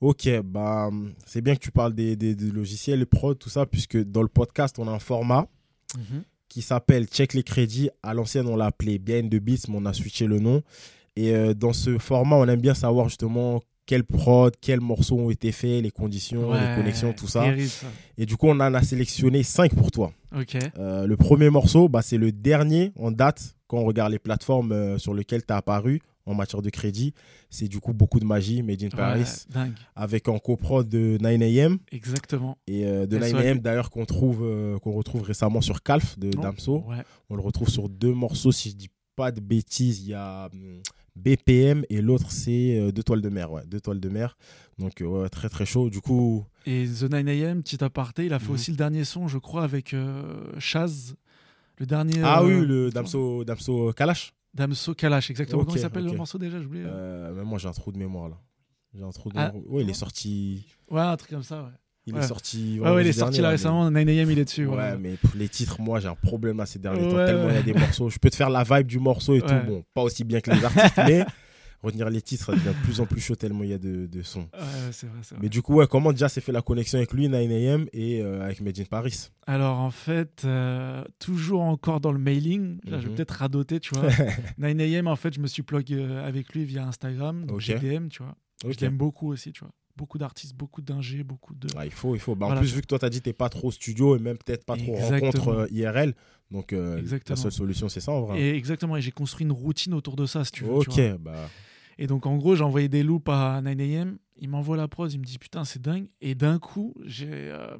Ok, 0.00 0.28
bah, 0.44 0.90
c'est 1.24 1.40
bien 1.40 1.54
que 1.54 1.60
tu 1.60 1.70
parles 1.70 1.94
des, 1.94 2.14
des- 2.16 2.34
des 2.34 2.50
logiciels, 2.50 2.98
les 2.98 3.06
prods, 3.06 3.34
tout 3.36 3.48
ça, 3.48 3.64
puisque 3.64 3.96
dans 3.96 4.22
le 4.22 4.28
podcast, 4.28 4.78
on 4.78 4.86
a 4.86 4.90
un 4.90 4.98
format 4.98 5.46
qui 6.50 6.60
s'appelle 6.62 7.06
Check 7.06 7.32
les 7.32 7.42
crédits. 7.42 7.88
À 8.02 8.12
l'ancienne, 8.12 8.46
on 8.48 8.56
l'a 8.56 8.66
appelé 8.66 8.98
Behind 8.98 9.30
the 9.30 9.36
Beats, 9.40 9.62
mais 9.68 9.76
on 9.78 9.86
a 9.86 9.92
switché 9.94 10.26
le 10.26 10.40
nom. 10.40 10.62
Et 11.16 11.34
euh, 11.34 11.54
dans 11.54 11.72
ce 11.72 11.98
format, 11.98 12.36
on 12.36 12.46
aime 12.48 12.60
bien 12.60 12.74
savoir 12.74 13.08
justement 13.08 13.62
quels 13.86 14.04
prods, 14.04 14.50
quels 14.60 14.80
morceaux 14.80 15.18
ont 15.18 15.30
été 15.30 15.52
faits, 15.52 15.82
les 15.82 15.90
conditions, 15.90 16.52
les 16.52 16.74
connexions, 16.76 17.12
tout 17.12 17.28
ça. 17.28 17.42
terrible. 17.42 17.70
Et 18.16 18.26
du 18.26 18.36
coup, 18.36 18.48
on 18.48 18.58
en 18.60 18.74
a 18.74 18.82
sélectionné 18.82 19.42
5 19.42 19.74
pour 19.74 19.90
toi. 19.90 20.12
Euh, 20.78 21.06
le 21.06 21.16
premier 21.16 21.50
morceau, 21.50 21.88
bah, 21.88 22.02
c'est 22.02 22.16
le 22.18 22.32
dernier 22.32 22.92
en 22.98 23.10
date 23.10 23.56
quand 23.66 23.78
on 23.78 23.84
regarde 23.84 24.12
les 24.12 24.18
plateformes 24.18 24.72
euh, 24.72 24.98
sur 24.98 25.14
lesquelles 25.14 25.44
tu 25.44 25.52
as 25.52 25.56
apparu 25.58 26.00
en 26.26 26.34
matière 26.34 26.62
de 26.62 26.70
crédit. 26.70 27.12
C'est 27.50 27.68
du 27.68 27.78
coup 27.78 27.92
beaucoup 27.92 28.18
de 28.18 28.24
magie, 28.24 28.62
Made 28.62 28.82
in 28.82 28.88
Paris, 28.88 29.44
dingue. 29.50 29.74
avec 29.94 30.28
en 30.28 30.38
coprod 30.38 30.88
de 30.88 31.18
9am. 31.20 31.76
Exactement. 31.92 32.56
Et 32.66 32.86
euh, 32.86 33.06
de 33.06 33.20
SOL. 33.20 33.40
9am 33.40 33.60
d'ailleurs 33.60 33.90
qu'on 33.90 34.06
trouve, 34.06 34.38
qu'on 34.82 34.92
retrouve 34.92 35.22
récemment 35.22 35.60
sur 35.60 35.82
Calf 35.82 36.18
de 36.18 36.34
Non 36.34 36.42
Damso. 36.42 36.84
Ouais. 36.88 36.96
On 37.28 37.36
le 37.36 37.42
retrouve 37.42 37.68
sur 37.68 37.88
deux 37.90 38.14
morceaux, 38.14 38.50
si 38.52 38.70
je 38.70 38.76
dis 38.76 38.90
pas 39.14 39.30
de 39.30 39.40
bêtises. 39.40 40.00
Il 40.00 40.08
y 40.08 40.14
a 40.14 40.48
hum, 40.52 40.80
BPM 41.16 41.84
et 41.90 42.00
l'autre 42.02 42.30
c'est 42.30 42.78
euh, 42.78 42.92
Deux 42.92 43.02
toiles 43.02 43.22
de 43.22 43.28
mer. 43.28 43.50
Ouais, 43.52 43.62
Deux 43.66 43.80
toiles 43.80 44.00
de 44.00 44.08
mer. 44.08 44.36
Donc 44.78 45.00
euh, 45.00 45.06
ouais, 45.06 45.28
très 45.28 45.48
très 45.48 45.64
chaud. 45.66 45.90
Du 45.90 46.00
coup, 46.00 46.44
Et 46.66 46.86
The 46.86 47.04
9am, 47.10 47.62
petit 47.62 47.82
aparté, 47.84 48.26
il 48.26 48.32
a 48.32 48.38
fait 48.38 48.48
Mhm. 48.48 48.54
aussi 48.54 48.70
le 48.72 48.76
dernier 48.76 49.04
son, 49.04 49.28
je 49.28 49.38
crois, 49.38 49.62
avec 49.64 49.94
euh, 49.94 50.44
Chaz. 50.58 51.14
Le 51.78 51.86
dernier. 51.86 52.20
ah 52.22 52.40
euh, 52.42 52.60
oui, 52.60 52.66
le 52.66 52.90
Damso, 52.90 53.44
Damso 53.44 53.92
Kalash. 53.92 54.32
Damso 54.54 54.94
Kalash, 54.94 55.30
exactement. 55.30 55.62
Ok, 55.62 55.66
Comment 55.66 55.76
il 55.76 55.80
s'appelle 55.80 56.04
ok. 56.06 56.12
le 56.12 56.16
morceau 56.18 56.38
déjà? 56.38 56.58
J'ai 56.60 56.66
oublié. 56.66 56.84
Euh, 56.86 57.44
moi 57.44 57.58
j'ai 57.58 57.68
un 57.68 57.72
trou 57.72 57.90
de 57.92 57.98
mémoire 57.98 58.28
là. 58.28 58.40
J'ai 58.94 59.02
un 59.02 59.10
trou 59.10 59.28
de 59.30 59.34
Ah. 59.38 59.50
mémoire. 59.52 59.72
Ouais, 59.72 59.82
il 59.82 59.90
est 59.90 59.94
sorti. 59.94 60.64
Ouais, 60.90 61.00
un 61.00 61.16
truc 61.16 61.30
comme 61.30 61.42
ça, 61.42 61.62
ouais. 61.64 61.70
Il 62.06 62.14
Ouais. 62.14 62.20
est 62.20 62.26
sorti. 62.28 62.78
Ouais, 62.80 62.90
ouais, 62.90 63.02
il 63.02 63.08
est 63.08 63.12
sorti 63.12 63.36
dernier, 63.36 63.42
là 63.42 63.48
récemment. 63.50 63.90
9am, 63.90 64.30
il 64.30 64.38
est 64.38 64.44
dessus. 64.44 64.66
Ouais, 64.66 64.76
ouais. 64.76 64.98
mais 64.98 65.16
pour 65.16 65.30
les 65.36 65.48
titres, 65.48 65.80
moi 65.80 66.00
j'ai 66.00 66.08
un 66.08 66.14
problème 66.14 66.58
là 66.58 66.66
ces 66.66 66.78
derniers 66.78 67.08
temps. 67.08 67.16
Tellement 67.24 67.48
il 67.48 67.54
y 67.54 67.58
a 67.58 67.62
des 67.62 67.72
morceaux. 67.74 68.10
Je 68.10 68.18
peux 68.18 68.28
te 68.30 68.36
faire 68.36 68.50
la 68.50 68.62
vibe 68.62 68.86
du 68.86 68.98
morceau 68.98 69.34
et 69.36 69.40
tout. 69.40 69.54
Bon, 69.66 69.82
pas 69.94 70.02
aussi 70.02 70.22
bien 70.24 70.40
que 70.40 70.50
les 70.50 70.62
artistes, 70.64 70.98
mais 70.98 71.24
retenir 71.82 72.08
les 72.10 72.20
titres, 72.22 72.44
ça 72.46 72.52
devient 72.52 72.68
de 72.78 72.82
plus 72.84 73.00
en 73.00 73.06
plus 73.06 73.20
chaud 73.20 73.36
tellement 73.36 73.62
il 73.62 73.70
y 73.70 73.72
a 73.74 73.78
de, 73.78 74.06
de 74.06 74.22
sons. 74.22 74.48
Ouais, 74.54 74.58
c'est 74.92 75.06
vrai, 75.06 75.18
c'est 75.22 75.34
vrai. 75.34 75.42
Mais 75.42 75.48
du 75.50 75.60
coup, 75.62 75.74
ouais, 75.76 75.86
comment 75.86 76.12
déjà 76.12 76.28
s'est 76.30 76.40
fait 76.42 76.52
la 76.52 76.62
connexion 76.62 76.96
avec 76.98 77.12
lui, 77.12 77.28
9am, 77.28 77.86
et 77.92 78.20
euh, 78.22 78.42
avec 78.42 78.60
Made 78.62 78.78
in 78.80 78.84
Paris? 78.84 79.28
Alors 79.46 79.78
en 79.80 79.90
fait, 79.90 80.42
euh, 80.46 81.04
toujours 81.18 81.60
encore 81.62 82.00
dans 82.00 82.12
le 82.12 82.18
mailing, 82.18 82.78
là 82.84 82.98
je 82.98 83.04
vais 83.04 83.08
Mhm. 83.10 83.14
peut-être 83.16 83.30
radoter, 83.32 83.80
tu 83.80 83.94
vois. 83.94 84.08
9am, 84.58 85.08
en 85.08 85.16
fait, 85.16 85.34
je 85.34 85.40
me 85.40 85.46
suis 85.46 85.62
plug 85.62 85.92
euh, 85.92 86.26
avec 86.26 86.52
lui 86.54 86.64
via 86.64 86.86
Instagram, 86.86 87.46
donc 87.46 87.56
Ok. 87.56 87.62
GDM, 87.62 88.08
tu 88.08 88.22
vois. 88.22 88.34
Je 88.66 88.78
l'aime 88.80 88.96
beaucoup 88.96 89.30
aussi, 89.30 89.52
tu 89.52 89.60
vois. 89.60 89.72
Beaucoup 89.96 90.18
d'artistes, 90.18 90.54
beaucoup 90.56 90.82
d'ingés, 90.82 91.22
beaucoup 91.22 91.54
de. 91.54 91.68
Ah, 91.76 91.84
il 91.86 91.92
faut, 91.92 92.14
il 92.16 92.20
faut. 92.20 92.34
Bah, 92.34 92.46
en 92.46 92.48
Voilà, 92.48 92.60
plus, 92.60 92.68
tu- 92.70 92.74
vu 92.76 92.80
que 92.82 92.86
toi, 92.86 92.98
t'as 92.98 93.10
dit 93.10 93.20
t'es 93.22 93.32
pas 93.32 93.48
trop 93.48 93.70
studio 93.70 94.16
et 94.16 94.18
même 94.18 94.36
peut-être 94.38 94.64
pas 94.64 94.76
trop 94.76 94.94
Exactement. 94.94 95.44
rencontre 95.44 95.48
euh, 95.48 95.66
IRL, 95.70 96.14
donc 96.50 96.72
euh, 96.72 97.00
la 97.28 97.36
seule 97.36 97.52
solution, 97.52 97.88
c'est 97.88 98.00
ça 98.00 98.10
en 98.12 98.22
vrai. 98.22 98.40
Et 98.40 98.56
exactement, 98.56 98.96
et 98.96 99.02
j'ai 99.02 99.12
construit 99.12 99.44
une 99.46 99.52
routine 99.52 99.94
autour 99.94 100.16
de 100.16 100.26
ça, 100.26 100.44
si 100.44 100.50
tu 100.52 100.64
veux. 100.64 100.78
tu 100.80 100.90
ok, 100.90 100.98
vois. 101.00 101.18
bah. 101.18 101.50
Et 101.98 102.08
donc 102.08 102.26
en 102.26 102.36
gros, 102.36 102.56
j'ai 102.56 102.64
envoyé 102.64 102.88
des 102.88 103.04
loops 103.04 103.28
à 103.28 103.60
9am, 103.62 104.16
il 104.38 104.48
m'envoie 104.48 104.76
la 104.76 104.88
prod, 104.88 105.12
il 105.12 105.20
me 105.20 105.24
dit 105.24 105.38
putain, 105.38 105.64
c'est 105.64 105.80
dingue. 105.80 106.08
Et 106.20 106.34
d'un 106.34 106.58
coup, 106.58 106.92
j'ai. 107.04 107.28
euh, 107.30 107.76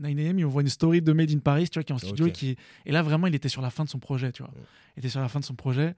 9am, 0.00 0.38
il 0.38 0.44
m'envoie 0.44 0.62
une 0.62 0.68
story 0.68 1.02
de 1.02 1.12
Made 1.12 1.30
in 1.30 1.38
Paris, 1.38 1.68
tu 1.68 1.78
vois, 1.78 1.84
qui 1.84 1.92
est 1.92 1.94
en 1.94 1.98
studio. 1.98 2.26
Ok. 2.26 2.30
Et, 2.30 2.32
qui... 2.32 2.56
et 2.86 2.92
là, 2.92 3.02
vraiment, 3.02 3.26
il 3.26 3.34
était 3.34 3.48
sur 3.48 3.62
la 3.62 3.70
fin 3.70 3.84
de 3.84 3.88
son 3.88 3.98
projet, 3.98 4.32
tu 4.32 4.42
vois. 4.42 4.52
Ouais. 4.52 4.60
Il 4.96 5.00
était 5.00 5.08
sur 5.08 5.20
la 5.20 5.28
fin 5.28 5.40
de 5.40 5.44
son 5.44 5.54
projet. 5.54 5.94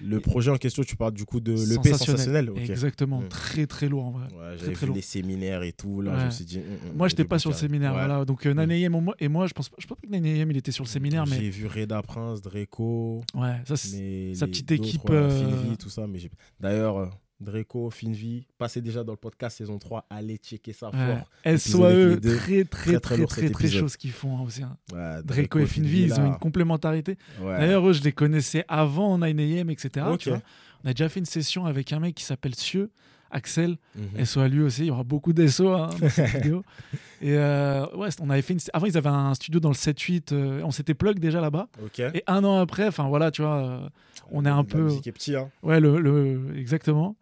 Le 0.00 0.20
projet 0.20 0.50
en 0.52 0.56
question, 0.58 0.84
tu 0.84 0.94
parles 0.94 1.12
du 1.12 1.24
coup 1.24 1.40
de 1.40 1.52
l'EP 1.52 1.92
sensationnel. 1.92 2.50
ok. 2.50 2.58
Exactement, 2.58 3.20
Mm. 3.20 3.28
très 3.28 3.66
très 3.66 3.88
lourd 3.88 4.04
en 4.06 4.10
vrai. 4.12 4.26
Ouais, 4.32 4.56
Très, 4.56 4.58
j'avais 4.58 4.72
très 4.74 4.86
vu 4.86 4.92
les 4.92 5.00
séminaires 5.02 5.62
et 5.64 5.72
tout. 5.72 6.00
Là, 6.00 6.12
Ouais. 6.12 6.20
je 6.20 6.24
me 6.26 6.30
suis 6.30 6.44
dit. 6.44 6.58
hum, 6.58 6.90
hum, 6.90 6.96
Moi, 6.96 7.08
j'étais 7.08 7.24
pas 7.24 7.40
sur 7.40 7.50
le 7.50 7.56
séminaire, 7.56 7.92
voilà. 7.94 8.24
Donc 8.24 8.46
euh, 8.46 8.54
9am 8.54 8.72
et 8.84 8.88
moi, 8.88 9.14
et 9.18 9.26
moi, 9.28 9.46
je 9.48 9.54
pense, 9.54 9.70
je 9.76 9.86
pense 9.88 9.98
pas 9.98 10.06
que 10.06 10.12
9am 10.12 10.50
il 10.50 10.56
était 10.56 10.70
sur 10.70 10.84
le 10.84 10.88
séminaire, 10.88 11.26
mais 11.26 11.36
J'ai 11.40 11.50
vu 11.50 11.66
Reda 11.66 12.00
Prince, 12.02 12.40
Draco, 12.42 13.22
ouais, 13.34 13.56
ça 13.66 13.76
c'est. 13.76 14.34
sa 14.34 14.46
petite 14.46 14.70
équipe, 14.70 15.02
euh, 15.10 15.74
tout 15.76 15.90
ça. 15.90 16.06
Mais 16.06 16.20
d'ailleurs, 16.60 17.10
Draco, 17.40 17.88
Finvi, 17.90 18.46
passez 18.58 18.80
déjà 18.80 19.04
dans 19.04 19.12
le 19.12 19.16
podcast 19.18 19.58
saison 19.58 19.78
3, 19.78 20.06
allez 20.10 20.36
checker 20.38 20.72
ça 20.72 20.90
Ouais. 20.90 21.16
fort. 21.44 21.58
SOAE, 21.58 22.16
très 22.20 22.64
très 22.64 22.64
Très, 22.64 22.98
très 23.00 23.26
très 23.26 23.50
très 23.50 23.68
ce 23.68 23.96
qu'ils 23.96 24.10
font 24.10 24.38
hein, 24.38 24.42
aussi. 24.44 24.62
hein. 24.64 24.76
Ouais, 24.92 25.22
Draco 25.22 25.60
et 25.60 25.66
Finvi, 25.66 26.02
ils 26.02 26.18
ont 26.20 26.26
une 26.26 26.38
complémentarité. 26.38 27.16
Ouais. 27.40 27.58
D'ailleurs, 27.58 27.88
eux, 27.88 27.92
je 27.92 28.02
les 28.02 28.12
connaissais 28.12 28.64
avant 28.66 29.16
9am, 29.18 29.70
etc. 29.70 30.06
Ok. 30.10 30.18
tu 30.18 30.28
vois. 30.30 30.40
On 30.84 30.88
a 30.88 30.92
déjà 30.92 31.08
fait 31.08 31.20
une 31.20 31.26
session 31.26 31.64
avec 31.66 31.92
un 31.92 32.00
mec 32.00 32.14
qui 32.16 32.24
s'appelle 32.24 32.54
Sieux, 32.56 32.90
Axel, 33.30 33.76
Mhm. 33.94 34.24
SO 34.24 34.40
à 34.40 34.48
lui 34.48 34.62
aussi. 34.62 34.82
Il 34.84 34.86
y 34.86 34.90
aura 34.90 35.04
beaucoup 35.04 35.32
d'SO 35.34 35.68
hein, 35.68 35.90
dans 36.00 36.08
cette 36.08 36.26
vidéo. 36.50 36.62
Et 37.20 37.36
euh, 37.36 37.84
ouais, 37.94 38.08
on 38.20 38.30
avait 38.30 38.40
fait 38.42 38.54
une... 38.54 38.60
Avant, 38.72 38.86
ils 38.86 38.96
avaient 38.96 39.08
un 39.10 39.34
studio 39.34 39.60
dans 39.60 39.68
le 39.68 39.74
7-8. 39.74 40.32
euh, 40.32 40.62
on 40.64 40.70
s'était 40.70 40.94
plug 40.94 41.18
déjà 41.18 41.40
là-bas. 41.40 41.68
Ok. 41.84 41.98
Et 42.00 42.22
un 42.26 42.42
an 42.42 42.58
après, 42.58 42.88
enfin 42.88 43.06
voilà, 43.08 43.30
tu 43.30 43.42
vois, 43.42 43.56
euh, 43.62 43.88
on 44.30 44.44
est 44.46 44.48
un 44.48 44.56
La 44.58 44.64
peu. 44.64 44.82
musique 44.82 45.06
est 45.06 45.12
petit, 45.12 45.36
hein. 45.36 45.50
Ouais, 45.62 45.78
le, 45.78 46.00
le- 46.00 46.56
exactement. 46.56 47.16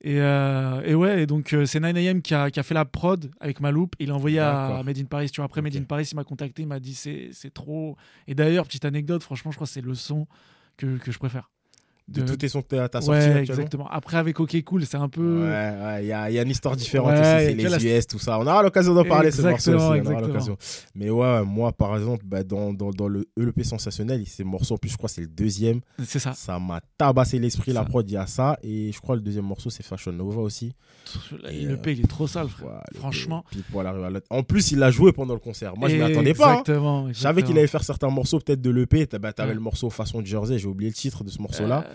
Et, 0.00 0.20
euh, 0.20 0.80
et 0.84 0.94
ouais, 0.94 1.22
et 1.22 1.26
donc 1.26 1.52
euh, 1.52 1.66
c'est 1.66 1.80
9am 1.80 2.22
qui 2.22 2.32
a, 2.32 2.50
qui 2.50 2.60
a 2.60 2.62
fait 2.62 2.74
la 2.74 2.84
prod 2.84 3.30
avec 3.40 3.60
ma 3.60 3.70
loupe. 3.70 3.96
Il 3.98 4.08
l'a 4.08 4.14
envoyé 4.14 4.38
à. 4.38 4.82
Made 4.84 4.98
in 4.98 5.04
Paris. 5.04 5.30
Tu 5.30 5.40
vois, 5.40 5.46
après 5.46 5.60
Ok. 5.60 5.64
Made 5.64 5.76
in 5.76 5.84
Paris, 5.84 6.08
il 6.12 6.14
m'a 6.14 6.24
contacté, 6.24 6.62
il 6.62 6.68
m'a 6.68 6.78
dit 6.78 6.94
c'est 6.94 7.30
c'est 7.32 7.52
trop. 7.52 7.96
Et 8.28 8.34
d'ailleurs, 8.34 8.66
petite 8.66 8.84
anecdote, 8.84 9.22
franchement, 9.22 9.50
je 9.50 9.56
crois 9.56 9.66
que 9.66 9.72
c'est 9.72 9.80
le 9.80 9.94
son 9.94 10.26
que, 10.76 10.98
que 10.98 11.10
je 11.10 11.18
préfère. 11.18 11.50
De, 12.08 12.22
de- 12.22 12.26
tous 12.26 12.38
tes 12.38 12.48
sons 12.48 12.62
que 12.62 12.68
t'as 12.86 13.00
sortis 13.02 13.10
ouais, 13.28 13.40
exactement. 13.42 13.86
Après, 13.90 14.16
avec 14.16 14.40
OK 14.40 14.56
Cool, 14.64 14.86
c'est 14.86 14.96
un 14.96 15.10
peu. 15.10 15.42
ouais, 15.42 15.98
il 16.04 16.06
y 16.08 16.12
a, 16.12 16.30
il 16.30 16.34
y 16.34 16.38
a 16.38 16.42
une 16.42 16.48
histoire 16.50 16.74
différente 16.74 17.12
Ouais, 17.12 17.20
aussi, 17.20 17.44
c'est 17.46 17.54
les 17.54 17.68
la- 17.68 17.98
US, 17.98 18.06
tout 18.06 18.18
ça. 18.18 18.38
On 18.38 18.46
aura 18.46 18.62
l'occasion 18.62 18.94
d'en 18.94 19.04
parler, 19.04 19.30
ce 19.30 19.42
morceau 19.42 19.74
aussi. 19.74 20.00
On 20.06 20.10
aura 20.10 20.20
l'occasion. 20.22 20.56
Mais 20.94 21.10
ouais, 21.10 21.44
moi, 21.44 21.70
par 21.72 21.94
exemple, 21.96 22.24
bah, 22.26 22.42
dans, 22.42 22.72
dans, 22.72 22.90
dans 22.90 23.08
le 23.08 23.26
EP 23.38 23.62
Sensationnel, 23.62 24.24
ces 24.26 24.42
morceaux, 24.44 24.74
en 24.74 24.78
plus, 24.78 24.88
je 24.90 24.96
crois 24.96 25.10
c'est 25.10 25.20
le 25.20 25.26
deuxième. 25.28 25.80
C'est 26.06 26.18
ça. 26.18 26.32
Ça 26.32 26.58
m'a 26.58 26.80
tabassé 26.96 27.38
l'esprit, 27.38 27.72
la 27.72 27.84
prod, 27.84 28.08
il 28.08 28.14
y 28.14 28.16
a 28.16 28.26
ça. 28.26 28.58
Et 28.62 28.90
je 28.90 29.00
crois 29.00 29.14
le 29.14 29.20
deuxième 29.20 29.44
morceau, 29.44 29.68
c'est 29.68 29.82
Fashion 29.84 30.12
Nova 30.12 30.40
aussi. 30.40 30.72
Et, 31.50 31.64
Le 31.66 31.74
euh, 31.74 31.78
il 31.86 32.00
est 32.00 32.06
trop 32.08 32.26
sale, 32.26 32.48
frère. 32.48 32.82
Franchement. 32.94 33.44
En 34.30 34.42
plus, 34.42 34.72
il 34.72 34.78
l'a 34.78 34.90
joué 34.90 35.12
pendant 35.12 35.34
le 35.34 35.40
concert. 35.40 35.76
Moi, 35.76 35.88
je 35.90 35.96
ne 35.96 36.00
m'attendais 36.00 36.34
pas. 36.34 36.46
hein. 36.52 36.60
Exactement. 36.60 37.08
Je 37.12 37.18
savais 37.20 37.42
qu'il 37.42 37.58
allait 37.58 37.66
faire 37.66 37.84
certains 37.84 38.08
morceaux, 38.10 38.38
peut-être 38.40 38.60
de 38.62 38.70
l'EP. 38.70 39.06
Bah, 39.20 39.32
T'avais 39.32 39.54
le 39.54 39.60
morceau 39.60 39.90
Façon 39.90 40.24
Jersey, 40.24 40.58
j'ai 40.58 40.68
oublié 40.68 40.90
le 40.90 40.94
titre 40.96 41.24
de 41.24 41.30
ce 41.30 41.40
morceau-là. 41.42 41.86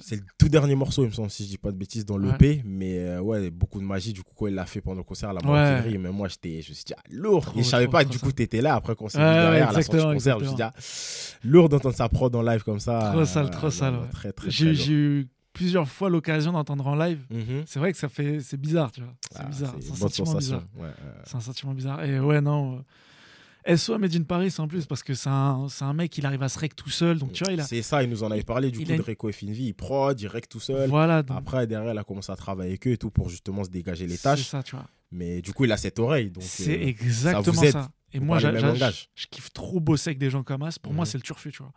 C'est 0.00 0.16
le 0.16 0.22
tout 0.38 0.48
dernier 0.48 0.74
morceau, 0.74 1.02
il 1.04 1.08
me 1.08 1.12
semble, 1.12 1.30
si 1.30 1.44
je 1.44 1.48
dis 1.50 1.58
pas 1.58 1.70
de 1.70 1.76
bêtises, 1.76 2.04
dans 2.04 2.18
l'EP. 2.18 2.62
Mais 2.64 2.98
euh, 2.98 3.20
ouais, 3.20 3.50
beaucoup 3.50 3.78
de 3.80 3.84
magie. 3.84 4.12
Du 4.12 4.22
coup, 4.22 4.32
quand 4.36 4.46
il 4.46 4.54
l'a 4.54 4.66
fait 4.66 4.80
pendant 4.80 4.98
le 4.98 5.02
concert, 5.04 5.32
la 5.32 5.40
Ouais. 5.44 5.50
maroquinerie. 5.50 5.98
Mais 5.98 6.10
moi, 6.10 6.28
j'étais, 6.28 6.62
je 6.62 6.70
me 6.70 6.74
suis 6.74 6.84
dit, 6.84 6.94
ah, 6.96 7.02
lourd. 7.10 7.44
Trop, 7.46 7.58
et 7.60 7.62
je 7.62 7.68
savais 7.68 7.84
trop, 7.84 7.92
pas, 7.92 8.04
trop 8.04 8.12
du 8.12 8.18
coup, 8.18 8.32
t'étais 8.32 8.60
là 8.60 8.74
après 8.74 8.94
qu'on 8.94 9.08
s'est 9.08 9.18
Ouais, 9.18 9.24
mis 9.24 9.30
ouais, 9.30 9.40
derrière 9.42 9.68
à 9.68 9.72
la 9.72 9.82
sortie 9.82 9.90
du 9.90 9.96
exactement, 10.14 10.14
concert. 10.14 10.38
Je 10.38 10.44
me 10.44 10.48
suis 10.48 10.56
dit, 10.56 10.62
ah, 10.62 11.48
lourd 11.48 11.68
d'entendre 11.68 11.94
sa 11.94 12.08
prod 12.08 12.34
en 12.34 12.42
live 12.42 12.62
comme 12.62 12.80
ça. 12.80 13.10
Trop 13.12 13.24
sale, 13.24 13.46
Euh, 13.46 13.48
trop 13.50 13.70
sale, 13.70 13.94
ouais. 13.94 14.08
Très, 14.12 14.32
très, 14.32 14.50
J'ai 14.50 14.92
eu 14.92 15.28
plusieurs 15.52 15.88
fois 15.88 16.08
l'occasion 16.08 16.52
d'entendre 16.52 16.86
en 16.86 16.94
live. 16.96 17.20
Mhm. 17.30 17.64
C'est 17.66 17.78
vrai 17.78 17.92
que 17.92 17.98
ça 17.98 18.08
fait, 18.08 18.40
c'est 18.40 18.56
bizarre, 18.60 18.90
tu 18.90 19.02
vois. 19.02 19.12
C'est 19.30 19.38
Ah, 19.40 19.44
bizarre. 19.44 19.74
c'est 19.80 19.90
un 19.92 19.94
sentiment 19.94 20.34
bizarre. 20.34 20.64
Ouais, 20.76 20.84
ouais. 20.84 20.92
C'est 21.24 21.36
un 21.36 21.40
sentiment 21.40 21.74
bizarre. 21.74 22.02
Et 22.04 22.18
ouais, 22.20 22.40
non. 22.40 22.76
euh, 22.76 22.78
SO 23.76 23.96
Made 23.98 24.14
in 24.16 24.22
Paris 24.22 24.52
en 24.58 24.66
plus, 24.66 24.86
parce 24.86 25.02
que 25.02 25.14
c'est 25.14 25.28
un, 25.30 25.92
mec, 25.94 26.16
il 26.18 26.26
arrive 26.26 26.42
à 26.42 26.48
se 26.48 26.58
rec 26.58 26.74
tout 26.74 26.90
seul. 26.90 27.18
Donc 27.18 27.32
tu 27.32 27.44
vois, 27.44 27.52
il 27.52 27.60
a. 27.60 27.64
C'est 27.64 27.82
ça, 27.82 28.02
il 28.02 28.10
nous 28.10 28.24
en 28.24 28.30
avait 28.30 28.42
parlé 28.42 28.70
du 28.70 28.80
il 28.80 28.86
coup 28.86 28.92
a 28.92 28.96
de 28.96 29.28
et 29.28 29.32
Finvi. 29.32 29.66
Il 29.68 29.74
prod, 29.74 30.20
il 30.20 30.26
rec 30.26 30.48
tout 30.48 30.60
seul. 30.60 30.88
Voilà. 30.88 31.22
donc, 31.22 31.38
Après, 31.38 31.66
derrière, 31.66 31.92
il 31.92 31.98
a 31.98 32.04
commencé 32.04 32.32
à 32.32 32.36
travailler 32.36 32.70
avec 32.70 32.86
eux 32.88 32.92
et 32.92 32.96
tout 32.98 33.10
pour 33.10 33.28
justement 33.28 33.62
se 33.64 33.70
dégager 33.70 34.06
les 34.06 34.16
C'est 34.16 34.22
tâches. 34.24 34.48
ça, 34.48 34.62
tu 34.62 34.74
vois. 34.76 34.86
Mais 35.10 35.42
du 35.42 35.52
coup, 35.52 35.64
il 35.64 35.72
a 35.72 35.76
cette 35.76 35.98
oreille. 35.98 36.30
Donc, 36.30 36.42
C'est 36.42 36.76
euh, 36.76 36.86
exactement 36.86 37.52
vous 37.60 37.64
aide. 37.64 37.72
ça. 37.72 37.90
Et 38.12 38.20
moi, 38.20 38.38
je 38.38 39.26
kiffe 39.30 39.52
trop 39.52 39.80
bosser 39.80 40.10
avec 40.10 40.18
des 40.18 40.30
gens 40.30 40.42
comme 40.42 40.62
As. 40.62 40.78
Pour 40.78 40.92
moi, 40.92 41.04
Mhm. 41.04 41.10
c'est 41.10 41.18
le 41.18 41.22
turfu, 41.22 41.50
tu 41.52 41.62
vois. 41.62 41.72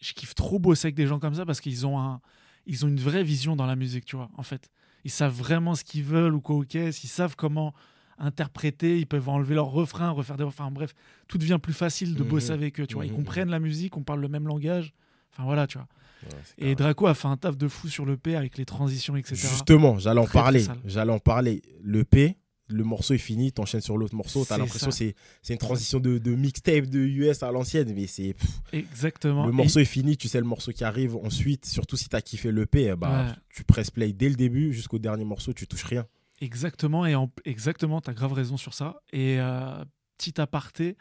Je 0.00 0.12
kiffe 0.12 0.34
trop 0.34 0.58
bosser 0.58 0.86
avec 0.86 0.94
des 0.94 1.06
gens 1.06 1.18
comme 1.18 1.34
ça 1.34 1.44
parce 1.46 1.60
qu'ils 1.60 1.86
ont, 1.86 1.98
un, 1.98 2.20
ils 2.66 2.84
ont 2.84 2.88
une 2.88 3.00
vraie 3.00 3.24
vision 3.24 3.56
dans 3.56 3.66
la 3.66 3.76
musique, 3.76 4.04
tu 4.04 4.16
vois, 4.16 4.30
en 4.36 4.42
fait. 4.42 4.70
Ils 5.04 5.10
savent 5.10 5.34
vraiment 5.34 5.74
ce 5.74 5.84
qu'ils 5.84 6.04
veulent 6.04 6.34
ou 6.34 6.40
quoi, 6.40 6.56
ok. 6.56 6.74
Ils 6.74 6.92
savent 6.92 7.36
comment 7.36 7.74
interpréter. 8.18 8.98
Ils 8.98 9.06
peuvent 9.06 9.28
enlever 9.28 9.54
leurs 9.54 9.70
refrains, 9.70 10.10
refaire 10.10 10.36
des 10.36 10.44
refrains. 10.44 10.70
Bref, 10.70 10.94
tout 11.28 11.38
devient 11.38 11.58
plus 11.62 11.72
facile 11.72 12.14
de 12.14 12.22
Mhm. 12.22 12.28
bosser 12.28 12.50
avec 12.52 12.80
eux, 12.80 12.86
tu 12.86 12.94
vois. 12.94 13.04
Ils 13.06 13.10
Mhm, 13.10 13.16
comprennent 13.16 13.50
la 13.50 13.60
musique, 13.60 13.96
on 13.96 14.02
parle 14.02 14.20
le 14.20 14.28
même 14.28 14.46
langage. 14.46 14.92
Enfin, 15.32 15.44
voilà, 15.44 15.66
tu 15.66 15.78
vois. 15.78 15.86
ouais, 16.24 16.38
Et. 16.58 16.74
Draco 16.74 17.06
a 17.06 17.14
fait 17.14 17.28
un 17.28 17.36
taf 17.36 17.56
de 17.56 17.68
fou 17.68 17.88
sur 17.88 18.06
le 18.06 18.16
P 18.16 18.36
avec 18.36 18.56
les 18.58 18.64
transitions, 18.64 19.16
etc. 19.16 19.34
Justement, 19.36 19.98
j'allais 19.98 20.20
en 20.20 20.26
parler. 20.26 20.64
J'allais 20.84 21.12
en 21.12 21.18
parler. 21.18 21.60
Le 21.82 22.04
P, 22.04 22.38
le 22.68 22.82
morceau 22.84 23.12
est 23.14 23.18
fini, 23.18 23.52
t'enchaînes 23.52 23.82
sur 23.82 23.96
l'autre 23.98 24.14
morceau. 24.14 24.44
T'as 24.44 24.56
l'impression 24.58 24.88
que 24.88 24.94
c'est 24.94 25.14
une 25.52 25.58
transition 25.58 26.00
de, 26.00 26.16
de 26.18 26.34
mixtape 26.34 26.86
de 26.86 26.98
US 27.00 27.42
à 27.42 27.52
l'ancienne, 27.52 27.92
mais 27.94 28.06
c'est 28.06 28.34
Exactement. 28.72 29.44
le 29.46 29.52
Et- 29.52 29.54
morceau 29.56 29.78
est 29.80 29.84
fini, 29.84 30.16
tu 30.16 30.26
sais 30.28 30.38
le 30.40 30.46
morceau 30.46 30.72
qui 30.72 30.84
arrive. 30.84 31.16
Ensuite, 31.16 31.66
surtout 31.66 31.96
si 31.96 32.08
t'as 32.08 32.20
kiffé 32.20 32.50
le 32.50 32.66
P, 32.66 32.88
eh 32.92 32.96
bah, 32.96 33.26
Ouais. 33.26 33.32
tu 33.50 33.62
presses 33.64 33.90
play 33.90 34.12
dès 34.12 34.28
le 34.28 34.34
début 34.36 34.72
jusqu'au 34.72 34.98
dernier 34.98 35.24
morceau, 35.24 35.52
tu 35.52 35.66
touches 35.66 35.84
rien. 35.84 36.06
Exactement, 36.40 37.06
et 37.06 37.14
en, 37.14 37.30
exactement, 37.44 38.00
tu 38.00 38.10
as 38.10 38.14
grave 38.14 38.32
raison 38.32 38.56
sur 38.56 38.74
ça. 38.74 39.00
Et 39.12 39.40
euh, 39.40 39.84
petit 40.18 40.40
aparté, 40.40 40.96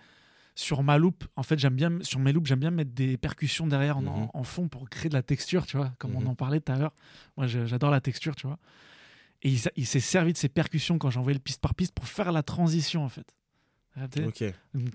sur 0.56 0.84
ma 0.84 0.98
loupe, 0.98 1.26
en 1.36 1.44
fait, 1.44 1.60
j'aime 1.60 1.76
bien, 1.76 1.98
sur 2.02 2.20
mes 2.20 2.32
loupes, 2.32 2.46
j'aime 2.48 2.60
bien 2.60 2.72
mettre 2.72 2.92
des 2.92 3.18
percussions 3.18 3.68
derrière 3.68 3.98
en, 3.98 4.02
Mhm. 4.02 4.28
en 4.34 4.44
fond 4.44 4.70
pour 4.70 4.90
créer 4.90 5.10
de 5.10 5.14
la 5.14 5.24
texture, 5.24 5.66
tu 5.66 5.76
vois, 5.76 5.94
comme 6.00 6.12
Mhm. 6.12 6.24
on 6.24 6.26
en 6.28 6.36
parlait 6.36 6.62
tout 6.62 6.72
à 6.72 6.78
l'heure. 6.78 6.94
Moi, 7.36 7.48
j'adore 7.48 7.92
la 7.92 8.00
texture, 8.00 8.36
tu 8.36 8.48
vois. 8.48 8.58
Et 9.44 9.50
il, 9.76 9.86
s'est 9.86 10.00
servi 10.00 10.32
de 10.34 10.38
ces 10.38 10.50
percussions 10.50 10.98
quand 10.98 11.10
j'envoyais 11.10 11.36
le 11.36 11.42
piste 11.42 11.62
par 11.62 11.76
piste 11.76 11.94
pour 11.94 12.08
faire 12.08 12.32
la 12.32 12.42
transition, 12.42 13.04
en 13.04 13.10
fait. 13.10 13.28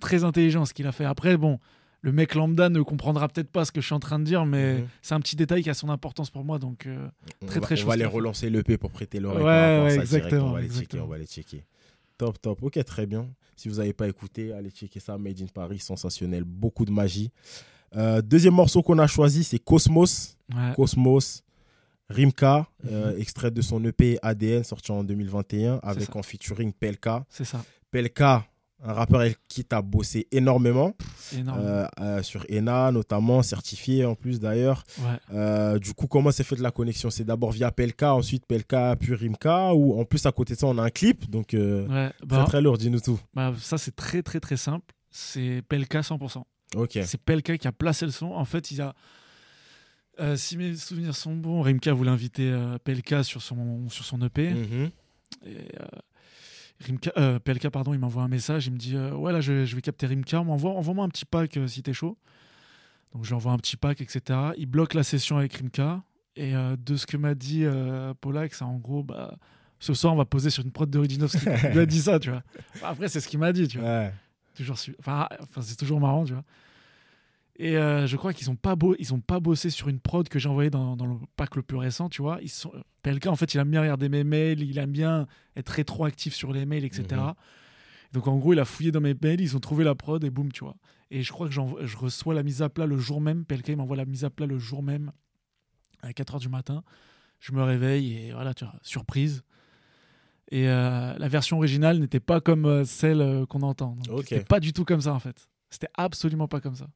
Très 0.01 0.25
intelligent 0.25 0.65
ce 0.65 0.75
qu'il 0.75 0.87
a 0.87 0.93
fait. 0.93 1.05
Après, 1.05 1.37
bon, 1.37 1.61
le 2.03 2.13
mec 2.13 2.35
lambda 2.35 2.69
ne 2.71 2.81
comprendra 2.83 3.29
peut-être 3.29 3.51
pas 3.51 3.65
ce 3.65 3.73
que 3.73 3.81
je 3.81 3.87
suis 3.87 3.95
en 3.95 4.01
train 4.01 4.19
de 4.19 4.25
dire, 4.25 4.47
mais 4.47 4.75
Mhm. 4.81 4.89
c'est 5.03 5.15
un 5.15 5.21
petit 5.21 5.37
détail 5.37 5.63
qui 5.63 5.71
a 5.71 5.75
son 5.75 5.91
importance 5.91 6.31
pour 6.31 6.45
moi. 6.45 6.59
Donc, 6.59 6.87
euh, 6.87 7.09
Très, 7.47 7.61
va, 7.61 7.67
très 7.67 7.83
on 7.83 7.87
va 7.87 7.97
les 7.97 8.05
relancer 8.07 8.49
le 8.51 8.63
P 8.63 8.79
pour 8.79 8.91
prêter 8.91 9.21
l'oreille. 9.21 9.43
Ouais, 9.45 9.85
ouais, 9.97 10.01
exactement, 10.01 10.47
On 10.49 10.53
va 10.53 10.61
les 10.63 10.69
checker, 10.71 11.01
on 11.01 11.07
va 11.07 11.19
les 11.19 11.27
checker. 11.27 11.65
Top, 12.17 12.41
top. 12.41 12.63
Ok, 12.63 12.83
très 12.85 13.07
bien. 13.07 13.27
Si 13.57 13.69
vous 13.69 13.77
n'avez 13.77 13.93
pas 13.93 14.09
écouté, 14.09 14.53
allez 14.53 14.71
checker 14.71 15.01
ça. 15.01 15.19
Made 15.19 15.41
in 15.43 15.47
Paris, 15.47 15.79
sensationnel. 15.81 16.45
Beaucoup 16.45 16.85
de 16.87 16.91
magie. 16.91 17.31
Euh, 17.97 18.23
deuxième 18.23 18.55
morceau 18.55 18.83
qu'on 18.83 18.99
a 18.99 19.07
choisi, 19.07 19.43
c'est 19.45 19.59
Cosmos. 19.59 20.37
ouais. 20.55 20.73
Cosmos, 20.77 21.43
Rimka, 22.09 22.67
Mhm. 22.83 22.91
euh, 22.93 23.17
extrait 23.19 23.51
de 23.51 23.61
son 23.63 23.85
EP 23.85 24.19
ADN 24.23 24.65
sorti 24.65 24.91
en 24.91 25.05
2021 25.05 25.79
avec 25.83 26.15
en 26.17 26.23
featuring 26.23 26.73
Pelka. 26.73 27.25
c'est 27.29 27.45
ça. 27.45 27.63
Pelka, 27.91 28.45
un 28.83 28.93
rappeur 28.93 29.21
avec 29.21 29.39
qui 29.49 29.65
tu 29.65 29.75
as 29.75 29.83
bossé 29.83 30.27
énormément 30.33 30.95
énorme. 31.37 31.59
euh, 31.61 31.87
euh, 32.01 32.23
sur 32.23 32.47
ENA 32.51 32.93
notamment, 32.93 33.43
certifié 33.43 34.05
en 34.05 34.15
plus 34.15 34.41
d'ailleurs. 34.41 34.85
Ouais. 34.99 35.19
Euh, 35.35 35.79
du 35.79 35.93
coup, 35.93 36.07
comment 36.07 36.31
s'est 36.31 36.45
fait 36.45 36.57
de 36.57 36.63
la 36.63 36.71
connexion? 36.71 37.11
C'est 37.11 37.25
d'abord 37.25 37.53
via 37.53 37.71
Pelka, 37.71 38.15
ensuite 38.15 38.47
Pelka 38.47 38.97
puis 38.99 39.15
Rimka 39.15 39.75
ou 39.75 40.01
en 40.01 40.05
plus 40.05 40.25
à 40.27 40.33
côté 40.33 40.55
de 40.55 40.59
ça 40.59 40.67
on 40.67 40.79
a 40.79 40.83
un 40.83 40.91
clip 40.91 41.29
donc 41.31 41.49
Ouais, 41.53 42.11
très 42.19 42.27
bah, 42.27 42.45
très 42.47 42.61
lourd, 42.63 42.79
dis-nous 42.79 43.01
tout. 43.01 43.21
bah, 43.35 43.53
ça 43.59 43.77
c'est 43.79 43.95
très 43.95 44.23
très 44.23 44.41
très 44.41 44.57
simple. 44.57 44.95
C'est 45.11 45.63
Pelka 45.69 46.01
100%. 46.01 46.43
Ok. 46.77 46.99
C'est 47.05 47.21
Pelka 47.21 47.59
qui 47.59 47.67
a 47.67 47.73
placé 47.73 48.07
le 48.07 48.13
son. 48.13 48.27
En 48.33 48.45
fait, 48.45 48.71
il 48.71 48.81
a. 48.81 48.95
si 50.37 50.57
mes 50.57 50.77
souvenirs 50.77 51.17
sont 51.17 51.35
bons, 51.35 51.63
Rimka 51.63 51.93
voulait 51.93 52.11
inviter 52.11 52.57
Pelka 52.85 53.25
sur 53.25 53.43
son, 53.43 53.89
sur 53.89 54.05
son 54.05 54.23
EP. 54.23 54.51
Mhm. 54.55 54.91
Et, 55.47 55.57
Rimka, 56.81 57.13
euh, 57.19 57.39
Pelka, 57.39 57.71
pardon, 57.71 57.93
il 57.93 57.99
m'envoie 58.01 58.23
un 58.23 58.29
message. 58.29 58.67
Il 58.67 58.73
me 58.73 58.79
dit 58.79 58.97
euh, 58.97 59.13
Ouais, 59.13 59.33
là, 59.33 59.41
je, 59.41 59.65
je 59.65 59.75
vais 59.77 59.83
capter 59.83 60.07
Rimka. 60.07 60.41
Envoie-moi 60.41 61.05
un 61.05 61.09
petit 61.09 61.25
pack 61.27 61.57
euh, 61.57 61.67
si 61.67 61.83
t'es 61.83 61.93
chaud. 61.93 62.17
Donc, 63.15 63.25
je 63.25 63.29
lui 63.31 63.35
envoie 63.35 63.53
un 63.53 63.59
petit 63.59 63.77
pack, 63.77 64.01
etc. 64.01 64.39
Il 64.57 64.67
bloque 64.67 64.95
la 64.95 65.03
session 65.03 65.37
avec 65.37 65.55
Rimka. 65.55 66.03
Et 66.37 66.53
de 66.55 66.97
ce 66.97 67.07
que 67.07 67.17
m'a 67.17 67.35
dit 67.35 67.65
Polak, 68.21 68.55
c'est 68.55 68.63
en 68.65 68.77
gros 68.77 69.03
bah, 69.03 69.37
Ce 69.81 69.93
soir, 69.93 70.15
on 70.15 70.17
va 70.17 70.25
poser 70.25 70.49
sur 70.49 70.65
une 70.65 70.71
prod 70.71 70.89
de 70.89 70.99
Rudinovski. 70.99 71.45
il 71.65 71.71
lui 71.71 71.81
a 71.81 71.87
dit 71.87 72.01
ça, 72.01 72.19
tu 72.21 72.31
vois. 72.31 72.43
Après, 72.83 73.09
c'est 73.09 73.21
ce 73.21 73.29
qu'il 73.29 73.41
m'a 73.41 73.53
dit, 73.53 73.67
tu 73.69 73.79
vois. 73.79 73.89
Ouais. 73.89 74.13
toujours 74.55 74.79
su- 74.79 74.95
enfin 75.01 75.29
c'est 75.61 75.77
toujours 75.77 76.01
marrant 76.01 76.25
tu 76.25 76.33
vois 76.35 76.45
et 77.63 77.77
euh, 77.77 78.07
je 78.07 78.17
crois 78.17 78.33
qu'ils 78.33 78.49
ont 78.51 78.57
pas 78.57 78.75
ils 78.99 79.13
ont 79.13 79.21
pas 79.21 79.39
bossé 79.39 79.69
sur 79.71 79.89
une 79.89 80.01
prod 80.01 80.27
que 80.29 80.39
j'ai 80.39 80.49
envoyée 80.49 80.71
dans, 80.71 80.97
dans 80.97 81.07
le 81.07 81.17
pack 81.37 81.57
le 81.57 81.63
plus 81.63 81.77
récent 81.77 82.09
tu 82.09 82.23
vois 82.23 82.39
ils 82.41 82.49
sont 82.49 82.73
PLK 83.03 83.27
en 83.27 83.37
fait 83.37 83.53
il 83.53 83.59
aime 83.59 83.71
bien 83.71 83.81
regarder 83.83 84.09
mes 84.09 84.25
mails 84.25 84.63
il 84.63 84.79
aime 84.79 84.93
bien 84.93 85.27
être 85.57 85.69
rétroactif 85.69 86.33
sur 86.35 86.53
les 86.53 86.65
mails 86.65 86.85
etc 86.85 87.07
Mhm. 87.11 87.35
donc 88.13 88.27
en 88.29 88.39
gros 88.39 88.53
il 88.55 88.59
a 88.61 88.65
fouillé 88.65 88.93
dans 88.93 89.01
mes 89.01 89.15
mails 89.21 89.41
ils 89.41 89.57
ont 89.57 89.61
trouvé 89.61 89.85
la 89.85 89.95
prod 89.95 90.23
et 90.25 90.31
boum 90.31 90.51
tu 90.53 90.65
vois 90.65 90.77
et 91.11 91.23
je 91.23 91.33
crois 91.33 91.49
que 91.49 91.53
je 91.55 91.97
reçois 91.97 92.35
la 92.35 92.43
mise 92.43 92.63
à 92.63 92.69
plat 92.69 92.87
le 92.87 92.97
jour 92.99 93.21
même 93.21 93.45
PLK 93.45 93.69
il 93.69 93.77
m'envoie 93.77 93.97
la 93.97 94.05
mise 94.07 94.25
à 94.25 94.31
plat 94.31 94.47
le 94.47 94.59
jour 94.59 94.83
même 94.83 95.13
à 96.03 96.11
4h 96.13 96.41
du 96.41 96.49
matin 96.49 96.83
je 97.41 97.53
me 97.53 97.63
réveille 97.63 98.15
et 98.17 98.33
voilà 98.33 98.55
tu 98.55 98.65
vois 98.65 98.75
surprise 98.83 99.43
et 100.53 100.69
euh, 100.69 101.15
la 101.19 101.29
version 101.29 101.59
originale 101.59 101.99
n'était 102.01 102.21
pas 102.21 102.41
comme 102.41 102.65
euh, 102.67 102.85
celle 102.85 103.47
qu'on 103.49 103.63
entend. 103.63 103.97
Donc, 104.07 104.19
Ok. 104.19 104.27
C'était 104.31 104.45
pas 104.45 104.59
du 104.59 104.73
tout 104.73 104.85
comme 104.85 105.01
ça 105.01 105.15
en 105.15 105.21
fait. 105.21 105.49
C'était 105.69 105.87
absolument 105.97 106.49
pas 106.49 106.61
comme 106.61 106.75
ça. 106.75 106.89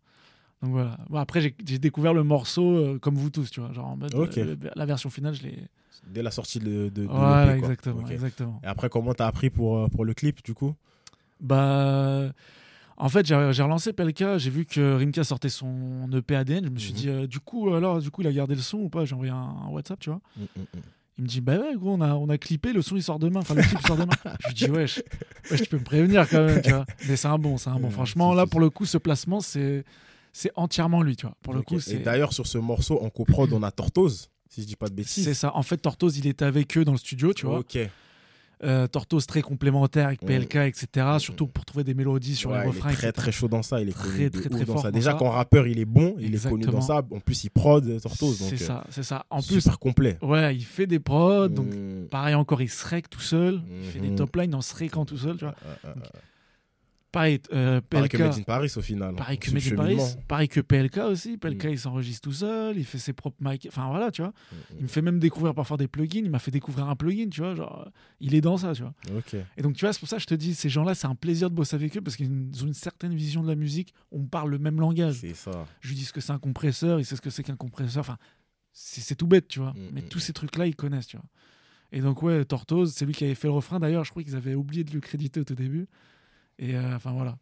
Donc 0.62 0.73
voilà. 0.73 0.97
Bon, 1.11 1.19
après, 1.19 1.40
j'ai 1.40 1.79
découvert 1.79 2.14
le 2.14 2.23
morceau 2.25 2.75
euh, 2.77 2.99
comme 2.99 3.14
vous 3.17 3.31
tous, 3.31 3.51
tu 3.51 3.61
vois. 3.61 3.73
Genre 3.73 3.87
en 3.87 3.97
mode. 3.97 4.14
Ok. 4.14 4.38
euh, 4.38 4.57
la 4.75 4.87
version 4.87 5.11
finale, 5.11 5.35
je 5.35 5.43
l'ai. 5.43 5.59
Dès 6.07 6.23
la 6.23 6.31
sortie 6.31 6.59
de, 6.59 6.90
de, 6.90 7.07
quoi. 7.07 7.55
exactement, 7.57 8.07
exactement. 8.09 8.61
Et 8.62 8.67
après, 8.67 8.88
comment 8.90 9.14
t'as 9.14 9.27
appris 9.27 9.49
pour, 9.51 9.79
euh, 9.79 9.88
pour 9.88 10.05
le 10.05 10.12
clip 10.14 10.43
du 10.45 10.53
coup? 10.55 10.75
Bah. 11.40 12.31
En 12.97 13.09
fait, 13.09 13.27
j'ai 13.27 13.35
relancé 13.35 13.93
Pelka, 13.93 14.38
j'ai 14.38 14.51
vu 14.51 14.67
que 14.67 14.95
Rimka 14.95 15.25
sortait 15.25 15.49
son 15.49 16.09
EP 16.12 16.37
ADN. 16.37 16.67
Je 16.67 16.71
me 16.71 16.79
suis 16.79 16.93
Mhm. 16.93 16.97
dit, 16.99 17.09
euh, 17.09 17.27
du 17.27 17.40
coup, 17.40 17.75
alors, 17.75 17.99
du 18.01 18.09
coup, 18.11 18.21
il 18.23 18.29
a 18.29 18.33
gardé 18.33 18.55
le 18.55 18.61
son 18.61 18.79
ou 18.79 18.88
pas? 18.88 19.05
J'ai 19.05 19.14
envoyé 19.17 19.33
un, 19.33 19.37
un 19.67 19.69
WhatsApp, 19.71 19.99
tu 19.99 20.11
vois. 20.11 20.21
Mm, 20.37 20.43
mm, 20.43 20.61
mm. 20.61 20.81
Il 21.19 21.25
me 21.25 21.29
dit, 21.29 21.40
bah 21.40 21.59
ouais, 21.59 21.75
gros, 21.77 21.93
on 21.95 22.01
a, 22.01 22.14
on 22.14 22.29
a 22.29 22.38
clippé, 22.38 22.73
le 22.73 22.83
son 22.83 22.95
il 22.97 23.03
sort 23.03 23.19
demain. 23.19 23.40
Enfin, 23.40 23.55
le 23.55 23.62
clip 23.62 23.79
il 23.81 23.87
sort 23.87 23.97
demain. 23.97 24.12
je 24.43 24.47
lui 24.49 24.55
dis, 24.55 24.71
wesh, 24.71 25.03
wesh, 25.51 25.62
tu 25.62 25.69
peux 25.71 25.79
me 25.79 25.85
prévenir 25.85 26.29
quand 26.29 26.45
même, 26.45 26.62
tu 26.62 26.71
vois. 26.71 26.85
Mais 27.09 27.17
c'est 27.17 27.29
un 27.29 27.38
bon, 27.38 27.57
c'est 27.57 27.71
un 27.71 27.81
bon. 27.81 27.87
Ouais, 27.88 27.90
Franchement, 27.90 28.33
là, 28.33 28.47
pour 28.47 28.61
le 28.61 28.71
coup, 28.71 28.85
ce 28.85 28.99
placement, 28.99 29.40
c'est 29.40 29.85
c'est 30.37 30.51
entièrement 30.57 31.03
lui, 31.03 31.16
tu 31.16 31.25
vois. 31.27 31.37
Pour 31.42 31.55
le 31.55 31.62
coup, 31.62 31.79
Et 31.90 31.99
d'ailleurs, 32.01 32.33
sur 32.35 32.47
ce 32.47 32.59
morceau 32.59 33.01
en 33.01 33.09
coprod, 33.09 33.51
on 33.55 33.62
a 33.62 33.70
Tortoise, 33.70 34.29
si 34.51 34.61
je 34.62 34.66
dis 34.66 34.77
pas 34.77 34.88
de 34.88 34.94
bêtises. 34.94 35.25
C'est 35.25 35.33
ça. 35.33 35.57
En 35.57 35.62
fait, 35.62 35.79
Tortoise, 35.79 36.18
il 36.18 36.27
était 36.27 36.44
avec 36.44 36.77
eux 36.77 36.85
dans 36.85 36.92
le 36.92 36.99
studio, 36.99 37.33
tu 37.33 37.47
vois. 37.47 37.61
Ok. 37.61 37.79
Euh, 38.62 38.87
Tortoise 38.87 39.27
très 39.27 39.42
complémentaire 39.42 40.07
avec 40.07 40.23
Mm. 40.23 40.27
PLK, 40.27 40.57
etc. 40.57 41.07
Surtout 41.18 41.47
pour 41.49 41.64
trouver 41.64 41.85
des 41.85 41.92
mélodies 41.92 42.35
sur 42.37 42.51
Ouais, 42.51 42.61
les 42.61 42.64
il 42.64 42.68
refrains. 42.68 42.90
est 42.90 42.94
très 42.94 43.09
etc. 43.09 43.23
très 43.23 43.33
chaud 43.33 43.49
dans 43.49 43.62
ça, 43.62 43.81
il 43.81 43.88
est 43.88 43.92
Très, 43.92 44.09
connu 44.09 44.31
très, 44.31 44.49
très 44.49 44.59
dans 44.64 44.73
fort 44.73 44.83
ça. 44.83 44.90
dans 44.90 44.94
Déjà 44.99 45.11
ça. 45.12 45.16
qu'en 45.18 45.31
rappeur 45.31 45.66
il 45.66 45.79
est 45.81 45.85
bon, 45.85 46.14
il 46.18 46.35
est 46.35 46.49
connu 46.49 46.64
dans 46.64 46.81
ça. 46.81 47.03
En 47.11 47.20
plus 47.20 47.44
il 47.44 47.51
prod 47.51 48.01
Tortoise, 48.01 48.37
C'est 48.38 48.55
euh, 48.62 48.66
ça, 48.66 48.85
c'est 48.90 49.03
ça. 49.03 49.27
En 49.29 49.42
plus, 49.42 49.61
super 49.61 49.79
complet. 49.79 50.16
ouais, 50.23 50.55
il 50.57 50.64
fait 50.64 50.87
des 50.87 51.01
prods, 51.01 51.49
donc 51.49 51.66
Mm. 51.75 52.07
pareil 52.11 52.35
encore, 52.37 52.62
il 52.62 52.70
se 52.70 52.87
rec 52.87 53.11
tout 53.11 53.20
seul. 53.20 53.61
Il 53.83 53.87
fait 53.90 54.01
des 54.01 54.11
Mhm. 54.11 54.16
top 54.16 54.35
lines 54.37 54.55
en 54.55 54.62
se 54.62 54.73
tout 55.05 55.18
seul, 55.18 55.37
tu 55.37 55.44
vois. 55.44 55.55
Ouais, 55.85 55.90
ouais, 55.90 56.01
ouais. 56.01 56.09
Pareil, 57.14 57.40
euh, 57.53 57.81
Pareil 57.81 58.09
que 58.09 58.16
PLK. 58.16 58.27
Made 58.29 58.38
in 58.38 58.42
Paris 58.42 58.72
au 58.77 58.81
final. 58.83 59.14
Pareil 59.14 59.38
que 59.38 59.50
Made 59.53 59.62
in 59.72 59.77
Paris, 59.77 59.98
pareil 60.27 60.48
que 60.48 60.61
PLK 60.61 60.98
aussi. 60.98 61.38
PLK, 61.38 61.64
Mm. 61.66 61.70
il 61.70 61.79
s'enregistre 61.79 62.20
tout 62.29 62.33
seul, 62.35 62.77
il 62.77 62.85
fait 62.85 62.98
ses 62.98 63.12
propres 63.12 63.37
mics. 63.40 63.66
Enfin 63.70 63.88
voilà, 63.88 64.11
tu 64.11 64.20
vois. 64.22 64.33
Mm, 64.33 64.57
Il 64.79 64.83
me 64.83 64.88
fait 64.88 65.00
même 65.00 65.18
découvrir 65.20 65.55
parfois 65.55 65.77
des 65.77 65.87
plugins. 65.88 66.22
Il 66.24 66.31
m'a 66.31 66.40
fait 66.40 66.50
découvrir 66.50 66.88
un 66.88 66.96
plugin, 66.96 67.29
tu 67.31 67.40
vois. 67.40 67.55
Genre, 67.55 67.88
il 68.20 68.35
est 68.35 68.40
dans 68.40 68.57
ça, 68.57 68.72
tu 68.74 68.83
vois. 68.83 68.94
mm. 69.11 69.37
Et 69.57 69.62
donc, 69.62 69.77
tu 69.77 69.85
vois, 69.85 69.92
c'est 69.92 70.00
pour 70.00 70.09
ça 70.09 70.16
que 70.16 70.22
je 70.22 70.27
te 70.27 70.35
dis, 70.35 70.55
ces 70.55 70.68
gens-là, 70.68 70.94
c'est 70.96 71.07
un 71.07 71.14
plaisir 71.14 71.50
de 71.50 71.55
bosser 71.55 71.77
avec 71.77 71.96
eux 71.96 72.00
parce 72.00 72.16
qu'ils 72.16 72.29
ont 72.62 72.66
une 72.66 72.74
certaine 72.74 73.14
vision 73.14 73.42
de 73.44 73.48
la 73.48 73.55
musique. 73.55 73.94
On 74.11 74.24
parle 74.24 74.50
le 74.50 74.59
même 74.59 74.81
langage. 74.81 75.18
C'est 75.20 75.35
ça. 75.35 75.66
Je 75.81 75.88
lui 75.90 75.94
dis 75.94 76.05
ce 76.05 76.12
que 76.12 76.20
c'est 76.20 76.33
un 76.33 76.38
compresseur, 76.40 76.98
il 76.98 77.05
sait 77.05 77.14
ce 77.16 77.20
que 77.20 77.31
c'est 77.31 77.44
qu'un 77.44 77.55
compresseur. 77.57 78.00
Enfin, 78.00 78.18
c'est 78.72 79.14
tout 79.14 79.29
bête, 79.29 79.46
tu 79.46 79.61
vois. 79.61 79.70
Mm, 79.72 79.79
Mais 79.92 80.00
mm, 80.03 80.09
tous 80.09 80.18
ces 80.18 80.33
trucs-là, 80.33 80.66
ils 80.66 80.74
connaissent, 80.74 81.07
tu 81.07 81.16
vois. 81.16 81.27
Et 81.92 82.00
donc, 82.00 82.24
ouais, 82.24 82.44
Tortoise, 82.44 82.92
c'est 82.92 83.07
lui 83.07 83.12
qui 83.14 83.22
avait 83.24 83.37
fait 83.37 83.46
le 83.46 83.53
refrain. 83.53 83.79
D'ailleurs, 83.79 84.03
je 84.05 84.11
crois 84.11 84.24
qu'ils 84.24 84.35
avaient 84.35 84.57
oublié 84.57 84.83
de 84.83 84.92
le 84.92 84.98
créditer 84.98 85.38
au 85.38 85.44
tout 85.44 85.55
début. 85.55 85.87
Et 86.59 86.75
euh, 86.77 86.97
enfin, 86.97 87.12
voilà. 87.12 87.37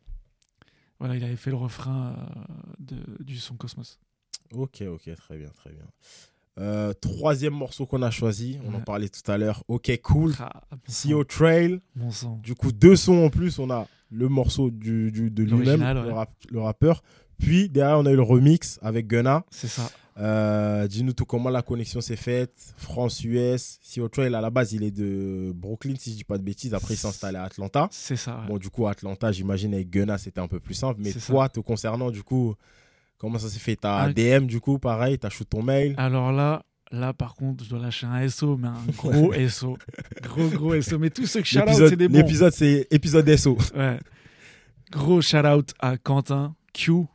Voilà, 0.99 1.17
il 1.17 1.25
avait 1.25 1.37
fait 1.37 1.51
le 1.51 1.57
refrain 1.57 2.15
euh, 2.17 2.45
de- 2.79 3.23
du 3.25 3.37
son 3.39 3.57
Cosmos. 3.57 3.99
Ok, 4.53 4.83
ok, 4.87 5.15
très 5.17 5.37
bien, 5.39 5.49
très 5.51 5.71
bien. 5.71 5.85
Euh, 6.59 6.93
troisième 6.93 7.55
morceau 7.55 7.87
qu'on 7.87 8.03
a 8.03 8.11
choisi, 8.11 8.59
on 8.65 8.75
en 8.75 8.81
parlait 8.85 9.09
tout 9.09 9.29
à 9.31 9.39
l'heure. 9.39 9.65
Ok, 9.69 9.91
cool. 10.03 10.33
Ah, 10.39 10.63
sang, 10.87 11.25
Trail. 11.25 11.81
Sang. 12.11 12.39
Du 12.43 12.55
coup, 12.55 12.73
deux 12.73 12.95
sons 12.97 13.25
en 13.25 13.31
plus. 13.31 13.59
On 13.59 13.71
a 13.71 13.89
le 14.11 14.29
morceau 14.29 14.71
du, 14.71 15.11
du- 15.11 15.31
de 15.31 15.45
lui-même, 15.61 15.81
rap- 16.13 16.35
le 16.51 16.61
rappeur. 16.61 17.03
Puis 17.43 17.69
derrière, 17.69 17.99
on 17.99 18.07
a 18.07 18.11
eu 18.13 18.17
le 18.17 18.23
remix 18.23 18.79
avec 18.83 19.07
Gunna. 19.07 19.45
C'est 19.51 19.69
ça. 19.69 19.91
Euh, 20.19 20.87
Dis-nous 20.87 21.13
tout 21.15 21.25
comment 21.25 21.49
la 21.51 21.63
connexion 21.63 22.01
s'est 22.01 22.17
faite. 22.17 22.53
France-US. 22.77 23.81
CO 23.95 24.09
Trail, 24.09 24.35
à 24.35 24.41
la 24.41 24.51
base, 24.51 24.73
il 24.75 24.85
est 24.85 24.91
de 24.91 25.53
Brooklyn, 25.55 25.95
si 25.99 26.11
je 26.13 26.17
dis 26.17 26.25
pas 26.25 26.39
de 26.39 26.43
bêtises. 26.43 26.75
Après, 26.75 26.95
il 26.95 26.97
s'est 26.97 27.09
installé 27.09 27.39
à 27.39 27.45
Atlanta. 27.45 27.89
C'est 27.91 28.17
ça. 28.17 28.37
ouais. 28.41 28.47
Bon, 28.47 28.59
du 28.59 28.69
coup, 28.71 28.87
Atlanta, 28.87 29.33
j'imagine, 29.33 29.75
avec 29.75 29.91
Gunna, 29.91 30.19
c'était 30.19 30.41
un 30.41 30.49
peu 30.49 30.61
plus 30.61 30.75
simple. 30.75 31.01
Mais 31.03 31.13
toi, 31.13 31.49
te 31.49 31.61
concernant, 31.61 32.11
du 32.11 32.23
coup, 32.23 32.55
comment 33.19 33.39
ça 33.39 33.49
s'est 33.49 33.59
fait? 33.59 33.77
T'as 33.77 34.03
Ah, 34.03 34.13
DM, 34.13 34.47
du 34.47 34.61
coup, 34.61 34.79
pareil, 34.79 35.19
t'as 35.19 35.31
shoot 35.31 35.49
ton 35.49 35.63
mail. 35.63 35.95
Alors 35.97 36.31
là, 36.31 36.63
là 36.93 37.13
par 37.15 37.35
contre, 37.35 37.65
je 37.65 37.71
dois 37.71 37.79
lâcher 37.81 38.07
un 38.07 38.29
SO, 38.29 38.57
mais 38.59 38.69
un 38.69 38.75
gros 38.97 39.33
SO. 39.49 39.79
Gros, 40.23 40.49
gros 40.49 40.81
SO. 40.83 40.99
Mais 40.99 41.11
tous 41.11 41.27
ceux 41.27 41.41
que 41.41 41.47
shout 41.49 41.61
out, 41.61 41.71
c'est 41.89 41.97
des 41.97 42.09
bons. 42.09 42.19
L'épisode, 42.19 42.53
c'est 42.53 42.87
épisode 42.91 43.35
SO. 43.37 43.57
Ouais. 43.75 43.99
Gros 44.91 45.23
shout 45.23 45.39
out 45.47 45.73
à 45.81 45.97
Quentin 45.97 46.55
Q. 46.75 47.07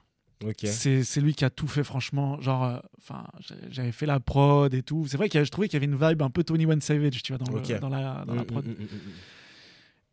C'est 1.04 1.22
lui 1.22 1.34
qui 1.34 1.44
a 1.46 1.50
tout 1.50 1.68
fait, 1.68 1.84
franchement. 1.84 2.40
Genre, 2.42 2.64
euh, 2.64 2.80
enfin, 3.00 3.26
j'avais 3.70 3.92
fait 3.92 4.06
la 4.06 4.20
prod 4.20 4.74
et 4.74 4.84
tout. 4.84 5.06
C'est 5.08 5.18
vrai 5.18 5.30
que 5.30 5.44
je 5.44 5.50
trouvais 5.50 5.68
qu'il 5.68 5.82
y 5.82 5.84
avait 5.84 5.92
une 5.92 5.98
vibe 6.00 6.22
un 6.22 6.30
peu 6.30 6.44
Tony 6.44 6.66
One 6.66 6.82
Savage, 6.82 7.24
tu 7.24 7.34
vois, 7.34 7.44
dans, 7.44 7.52
le- 7.52 7.60
Ok. 7.60 7.80
dans 7.80 7.90
la, 7.90 8.24
dans 8.26 8.36
la 8.36 8.44
prod. 8.46 8.66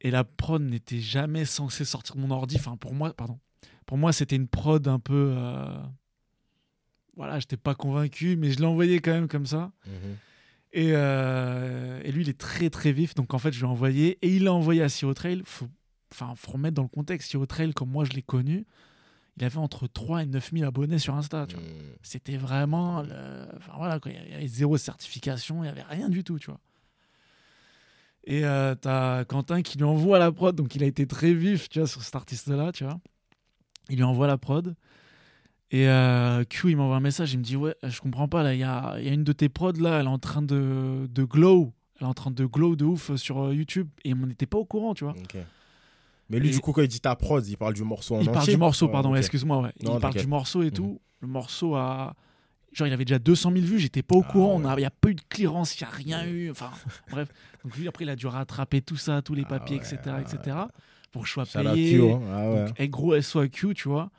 Et 0.00 0.10
la 0.10 0.24
prod 0.24 0.62
n'était 0.62 1.00
jamais 1.00 1.44
censée 1.44 1.84
sortir 1.84 2.16
de 2.16 2.20
mon 2.20 2.30
ordi. 2.30 2.56
Enfin, 2.56 2.76
pour 2.76 2.94
moi, 2.94 3.12
pardon. 3.14 3.38
Pour 3.86 3.96
moi, 3.98 4.12
c'était 4.12 4.36
une 4.36 4.48
prod 4.48 4.86
un 4.88 4.98
peu. 4.98 5.32
euh, 5.36 5.66
Voilà, 7.16 7.38
j'étais 7.38 7.56
pas 7.56 7.74
convaincu, 7.74 8.36
mais 8.36 8.50
je 8.50 8.58
l'ai 8.58 8.64
envoyé 8.66 8.98
quand 9.00 9.12
même 9.12 9.28
comme 9.28 9.46
ça. 9.46 9.72
Mhm. 9.86 9.92
Et, 10.72 10.90
euh, 10.94 12.00
et 12.02 12.10
lui, 12.10 12.22
il 12.22 12.28
est 12.28 12.38
très 12.38 12.68
très 12.70 12.92
vif. 12.92 13.14
Donc 13.14 13.32
en 13.34 13.38
fait, 13.38 13.52
je 13.52 13.58
lui 13.60 13.66
ai 13.66 13.68
envoyé. 13.68 14.18
Et 14.22 14.34
il 14.34 14.44
l'a 14.44 14.52
envoyé 14.52 14.82
à 14.82 14.88
Sio 14.88 15.14
Trail. 15.14 15.42
Faut, 15.44 15.68
enfin, 16.12 16.34
faut 16.36 16.52
remettre 16.52 16.74
dans 16.74 16.82
le 16.82 16.88
contexte. 16.88 17.30
Sio 17.30 17.46
Trail, 17.46 17.72
comme 17.72 17.90
moi 17.90 18.04
je 18.04 18.10
l'ai 18.12 18.22
connu, 18.22 18.66
il 19.36 19.44
avait 19.44 19.58
entre 19.58 19.86
3 19.86 20.22
et 20.22 20.26
9 20.26 20.52
000 20.52 20.64
abonnés 20.66 20.98
sur 20.98 21.14
Insta. 21.14 21.46
Tu 21.48 21.56
vois. 21.56 21.64
Mm. 21.64 21.96
C'était 22.02 22.36
vraiment. 22.36 23.02
le- 23.02 23.46
Enfin 23.56 23.72
voilà, 23.76 23.98
quoi. 24.00 24.12
il 24.12 24.30
y 24.30 24.34
avait 24.34 24.46
zéro 24.46 24.76
certification, 24.76 25.56
il 25.58 25.62
n'y 25.62 25.68
avait 25.68 25.82
rien 25.82 26.08
du 26.08 26.22
tout, 26.24 26.38
tu 26.38 26.46
vois. 26.50 26.60
Et 28.26 28.44
euh, 28.44 28.74
t'as 28.74 29.24
Quentin 29.24 29.60
qui 29.62 29.76
lui 29.76 29.84
envoie 29.84 30.18
la 30.18 30.32
prod, 30.32 30.54
donc 30.56 30.74
il 30.74 30.82
a 30.82 30.86
été 30.86 31.06
très 31.06 31.34
vif, 31.34 31.68
tu 31.68 31.78
vois, 31.80 31.88
sur 31.88 32.02
cet 32.02 32.14
artiste-là, 32.16 32.72
tu 32.72 32.84
vois. 32.84 32.98
Il 33.90 33.96
lui 33.96 34.02
envoie 34.04 34.26
la 34.26 34.38
prod. 34.38 34.74
Et 35.70 35.88
euh, 35.88 36.44
Q, 36.44 36.70
il 36.70 36.76
m'envoie 36.76 36.96
un 36.96 37.00
message, 37.00 37.34
il 37.34 37.38
me 37.38 37.42
dit 37.42 37.56
Ouais, 37.56 37.74
je 37.82 38.00
comprends 38.00 38.28
pas, 38.28 38.42
là, 38.42 38.54
il 38.54 38.60
y 38.60 38.64
a, 38.64 38.98
y 39.00 39.08
a 39.08 39.12
une 39.12 39.24
de 39.24 39.32
tes 39.32 39.48
prods, 39.48 39.72
là, 39.72 39.98
elle 40.00 40.06
est 40.06 40.08
en 40.08 40.18
train 40.18 40.40
de, 40.42 41.06
de 41.10 41.24
glow. 41.24 41.72
Elle 42.00 42.06
est 42.06 42.10
en 42.10 42.14
train 42.14 42.30
de 42.30 42.44
glow 42.46 42.76
de 42.76 42.84
ouf 42.84 43.14
sur 43.16 43.40
euh, 43.44 43.54
YouTube. 43.54 43.88
Et 44.04 44.14
on 44.14 44.26
n'était 44.26 44.46
pas 44.46 44.58
au 44.58 44.64
courant, 44.64 44.94
tu 44.94 45.04
vois. 45.04 45.14
Mais 46.30 46.38
lui, 46.38 46.48
Et- 46.48 46.52
du 46.52 46.60
coup, 46.60 46.72
quand 46.72 46.82
il 46.82 46.88
dit 46.88 47.00
ta 47.00 47.14
prod, 47.16 47.46
il 47.46 47.56
parle 47.56 47.74
du 47.74 47.82
morceau 47.84 48.14
en 48.14 48.18
il 48.18 48.22
entier. 48.22 48.32
parle 48.32 48.46
du 48.48 48.56
morceau, 48.56 48.86
Ouais, 48.86 48.92
pardon, 48.92 49.14
excuse-moi. 49.14 49.58
Ouais. 49.60 49.72
Non, 49.82 49.96
il 49.96 50.00
parle 50.00 50.14
du 50.14 50.26
morceau 50.26 50.62
et 50.62 50.66
Mhm. 50.66 50.72
tout. 50.72 51.00
Le 51.20 51.28
morceau 51.28 51.74
a. 51.74 52.14
Genre, 52.72 52.88
il 52.88 52.92
avait 52.92 53.04
déjà 53.04 53.18
200 53.20 53.52
000 53.52 53.64
vues, 53.64 53.78
j'étais 53.78 54.02
pas 54.02 54.16
au 54.16 54.24
Ah 54.26 54.32
courant, 54.32 54.60
ouais. 54.60 54.66
a- 54.66 54.74
il 54.74 54.78
n'y 54.78 54.84
a 54.84 54.90
pas 54.90 55.10
eu 55.10 55.14
de 55.14 55.20
clearance, 55.28 55.78
il 55.78 55.84
n'y 55.84 55.88
a 55.88 55.92
rien 55.94 56.24
eu. 56.26 56.50
Enfin, 56.50 56.70
bref. 57.10 57.28
Donc, 57.62 57.76
lui, 57.76 57.86
après, 57.86 58.04
il 58.04 58.10
a 58.10 58.16
dû 58.16 58.26
rattraper 58.26 58.80
tout 58.82 58.96
ça, 58.96 59.22
tous 59.22 59.34
les 59.34 59.42
Ah 59.44 59.48
papiers, 59.50 59.76
ouais, 59.78 59.82
etc., 59.84 60.16
etc. 60.20 60.56
Pour 61.12 61.22
que 61.22 61.28
je 61.28 61.32
sois 61.34 61.46
payé. 61.46 61.96
Q, 61.98 62.02
hein. 62.10 62.20
Ah 62.32 62.50
ouais. 62.50 62.64
Donc, 62.66 62.80
et 62.80 62.88
gros 62.88 63.14
SOAQ, 63.14 63.74
tu 63.74 63.88
vois. 63.88 64.10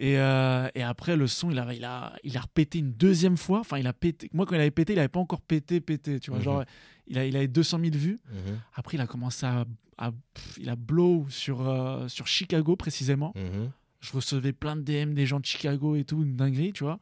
Et, 0.00 0.16
euh, 0.18 0.68
et 0.76 0.82
après, 0.84 1.16
le 1.16 1.26
son, 1.26 1.50
il 1.50 1.58
a, 1.58 1.74
il, 1.74 1.84
a, 1.84 2.12
il 2.22 2.36
a 2.36 2.40
repété 2.40 2.78
une 2.78 2.92
deuxième 2.92 3.36
fois. 3.36 3.58
Enfin, 3.60 3.78
il 3.78 3.86
a 3.88 3.92
pété. 3.92 4.30
Moi, 4.32 4.46
quand 4.46 4.54
il 4.54 4.60
avait 4.60 4.70
pété, 4.70 4.92
il 4.92 4.98
avait 5.00 5.08
pas 5.08 5.18
encore 5.18 5.40
pété, 5.40 5.80
pété. 5.80 6.20
Tu 6.20 6.30
vois, 6.30 6.38
Mhm. 6.38 6.44
genre, 6.44 6.64
il, 7.08 7.18
a, 7.18 7.24
il 7.26 7.36
avait 7.36 7.48
200 7.48 7.78
000 7.80 7.90
vues. 7.96 8.20
Mhm. 8.30 8.58
Après, 8.74 8.96
il 8.96 9.00
a 9.00 9.06
commencé 9.08 9.44
à. 9.44 9.64
à- 9.98 10.12
pff, 10.12 10.58
il 10.60 10.68
a 10.68 10.76
blow 10.76 11.26
sur, 11.28 11.68
euh, 11.68 12.06
sur 12.06 12.28
Chicago, 12.28 12.76
précisément. 12.76 13.32
Mhm. 13.34 13.70
Je 14.00 14.12
recevais 14.12 14.52
plein 14.52 14.76
de 14.76 14.82
DM 14.82 15.12
des 15.14 15.26
gens 15.26 15.40
de 15.40 15.44
Chicago 15.44 15.96
et 15.96 16.04
tout, 16.04 16.22
une 16.22 16.36
dinguerie, 16.36 16.72
tu 16.72 16.84
vois. 16.84 17.00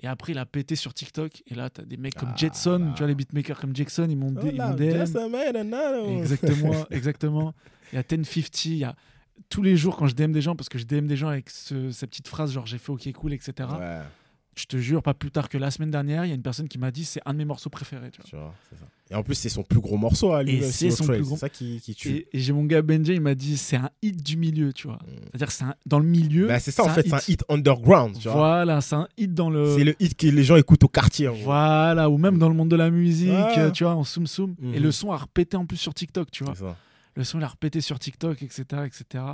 Et 0.00 0.06
après, 0.06 0.32
il 0.32 0.38
a 0.38 0.46
pété 0.46 0.74
sur 0.76 0.94
TikTok. 0.94 1.42
Et 1.46 1.54
là, 1.54 1.68
t'as 1.68 1.82
des 1.84 1.98
mecs 1.98 2.14
comme 2.14 2.30
Ah 2.32 2.36
Jetson, 2.38 2.78
là. 2.86 2.92
tu 2.94 2.98
vois, 3.00 3.08
les 3.08 3.14
beatmakers 3.14 3.60
comme 3.60 3.76
Jackson, 3.76 4.06
ils 4.08 4.16
m'ont 4.16 4.34
Oh 4.34 4.40
DM. 4.40 4.56
Exactement, 6.18 6.72
exactement. 6.90 7.54
Il 7.92 7.96
y 7.96 7.98
a 7.98 8.04
1050, 8.10 8.64
il 8.64 8.76
y 8.78 8.84
a 8.84 8.96
tous 9.48 9.62
les 9.62 9.76
jours 9.76 9.96
quand 9.96 10.06
je 10.06 10.14
DM 10.14 10.32
des 10.32 10.40
gens, 10.40 10.56
parce 10.56 10.68
que 10.68 10.78
je 10.78 10.84
DM 10.84 11.06
des 11.06 11.16
gens 11.16 11.28
avec 11.28 11.50
ce- 11.50 11.90
cette 11.90 12.10
petite 12.10 12.28
phrase 12.28 12.52
genre 12.52 12.66
j'ai 12.66 12.78
fait 12.78 12.90
ok 12.92 13.12
cool, 13.12 13.32
etc. 13.32 13.52
Ouais, 13.78 14.00
Je 14.56 14.66
te 14.66 14.76
jure, 14.76 15.02
pas 15.02 15.14
plus 15.14 15.32
tard 15.32 15.48
que 15.48 15.58
la 15.58 15.72
semaine 15.72 15.90
dernière, 15.90 16.24
il 16.24 16.28
y 16.28 16.30
a 16.30 16.34
une 16.36 16.42
personne 16.42 16.68
qui 16.68 16.78
m'a 16.78 16.92
dit 16.92 17.04
c'est 17.04 17.20
un 17.26 17.32
de 17.32 17.38
mes 17.38 17.44
morceaux 17.44 17.70
préférés. 17.70 18.10
Tu 18.12 18.20
vois. 18.20 18.30
tu 18.30 18.36
vois, 18.36 18.54
c'est 18.70 18.78
ça. 18.78 18.86
Et 19.10 19.14
en 19.16 19.22
plus, 19.24 19.34
c'est 19.34 19.48
son 19.48 19.64
plus 19.64 19.80
gros 19.80 19.96
morceau 19.98 20.32
à 20.32 20.42
lui. 20.44 20.52
Et 20.56 20.60
même, 20.60 20.70
c'est 20.70 20.90
son 20.92 21.04
plus 21.06 21.20
gros- 21.22 21.36
ça 21.36 21.48
qui, 21.48 21.80
qui 21.80 21.94
tue. 21.96 22.10
Et, 22.10 22.28
et 22.32 22.38
j'ai 22.38 22.52
mon 22.52 22.64
gars 22.64 22.80
Benji, 22.80 23.14
il 23.14 23.20
m'a 23.20 23.34
dit 23.34 23.56
c'est 23.58 23.76
un 23.76 23.90
hit 24.00 24.22
du 24.22 24.36
milieu, 24.36 24.72
tu 24.72 24.86
vois. 24.86 24.96
Mm. 24.96 25.08
C'est-à-dire 25.26 25.50
c'est 25.50 25.64
dans 25.86 25.98
le 25.98 26.04
milieu. 26.06 26.46
Bah, 26.46 26.60
c'est 26.60 26.70
ça, 26.70 26.84
en 26.84 26.88
fait, 26.88 27.02
c'est 27.02 27.12
un 27.14 27.20
hit 27.28 27.44
underground. 27.48 28.16
Tu 28.16 28.28
vois. 28.28 28.36
Voilà, 28.36 28.80
c'est 28.80 28.94
un 28.94 29.08
hit 29.18 29.34
dans 29.34 29.50
le. 29.50 29.76
C'est 29.76 29.82
le 29.84 29.94
hit 30.00 30.16
que 30.16 30.28
les 30.28 30.44
gens 30.44 30.54
écoutent 30.56 30.84
au 30.84 30.88
quartier. 30.88 31.26
Voilà, 31.26 32.08
ou 32.08 32.16
même 32.16 32.38
dans 32.38 32.48
le 32.48 32.54
monde 32.54 32.68
de 32.70 32.76
la 32.76 32.90
musique, 32.90 33.32
tu 33.74 33.82
vois, 33.84 33.94
en 33.96 34.04
soum 34.04 34.26
soum. 34.28 34.54
Et 34.72 34.78
le 34.78 34.92
son 34.92 35.10
a 35.10 35.16
repété 35.16 35.56
en 35.56 35.66
plus 35.66 35.76
sur 35.78 35.92
TikTok, 35.92 36.30
tu 36.30 36.44
vois. 36.44 36.54
C'est 36.54 36.60
ça. 36.64 36.76
Le 37.16 37.24
son, 37.24 37.38
il 37.38 37.44
a 37.44 37.48
repété 37.48 37.80
sur 37.80 37.98
TikTok, 37.98 38.42
etc. 38.42 38.64
etc. 38.86 39.24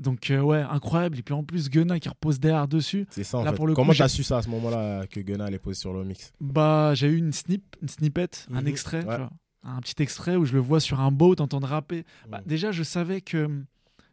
Donc, 0.00 0.30
euh, 0.30 0.40
ouais, 0.40 0.60
incroyable. 0.60 1.18
Et 1.18 1.22
puis 1.22 1.34
en 1.34 1.42
plus, 1.42 1.70
Gunna 1.70 1.98
qui 1.98 2.08
repose 2.08 2.38
derrière 2.38 2.68
dessus. 2.68 3.06
C'est 3.10 3.24
ça, 3.24 3.38
en 3.38 3.44
Là, 3.44 3.50
fait. 3.50 3.56
pour 3.56 3.66
le 3.66 3.74
Comment 3.74 3.92
t'as 3.92 4.08
su 4.08 4.22
ça 4.22 4.38
à 4.38 4.42
ce 4.42 4.48
moment-là 4.50 5.06
que 5.08 5.18
Gunna 5.20 5.46
allait 5.46 5.58
poser 5.58 5.80
sur 5.80 5.92
le 5.92 6.04
mix 6.04 6.32
Bah, 6.40 6.92
j'ai 6.94 7.08
eu 7.08 7.16
une 7.16 7.32
snip, 7.32 7.76
une 7.82 7.88
snippet, 7.88 8.30
un 8.52 8.60
Mhm. 8.60 8.68
extrait, 8.68 9.04
Ouais. 9.04 9.14
tu 9.16 9.20
vois. 9.22 9.30
Un 9.64 9.80
petit 9.80 10.00
extrait 10.02 10.36
où 10.36 10.44
je 10.44 10.52
le 10.52 10.60
vois 10.60 10.78
sur 10.80 11.00
un 11.00 11.10
boat 11.10 11.34
en 11.40 11.48
train 11.48 11.58
de 11.60 11.66
rapper. 11.66 12.04
Bah, 12.28 12.38
Mhm. 12.38 12.44
déjà, 12.46 12.70
je 12.72 12.82
savais 12.84 13.20
que, 13.20 13.48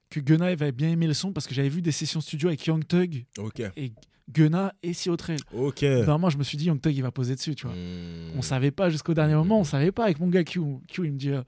que 0.09 0.19
Gunna 0.19 0.49
il 0.49 0.53
avait 0.53 0.71
bien 0.71 0.89
aimé 0.89 1.05
le 1.05 1.13
son 1.13 1.31
parce 1.33 1.45
que 1.45 1.53
j'avais 1.53 1.69
vu 1.69 1.81
des 1.83 1.91
sessions 1.91 2.19
studio 2.21 2.47
avec 2.47 2.65
Young 2.65 2.83
Thug 2.87 3.25
Ok. 3.37 3.61
et 3.77 3.91
Gunna 4.31 4.73
et 4.81 4.93
Sio 4.93 5.15
Trail. 5.17 5.37
Ok. 5.53 5.83
Vraiment, 5.83 6.31
je 6.31 6.37
me 6.39 6.43
suis 6.43 6.57
dit, 6.57 6.65
Young 6.65 6.81
Thug, 6.81 6.95
il 6.95 7.03
va 7.03 7.11
poser 7.11 7.35
dessus, 7.35 7.53
tu 7.53 7.67
vois. 7.67 7.75
Hmm. 7.75 8.31
On 8.37 8.41
savait 8.41 8.71
pas 8.71 8.89
jusqu'au 8.89 9.13
dernier 9.13 9.35
moment, 9.35 9.59
on 9.59 9.63
savait 9.63 9.91
pas 9.91 10.05
avec 10.05 10.19
mon 10.19 10.29
gars 10.29 10.43
Q. 10.43 10.61
Q, 10.87 11.05
il 11.05 11.11
me 11.13 11.17
dit, 11.19 11.29
euh, 11.29 11.43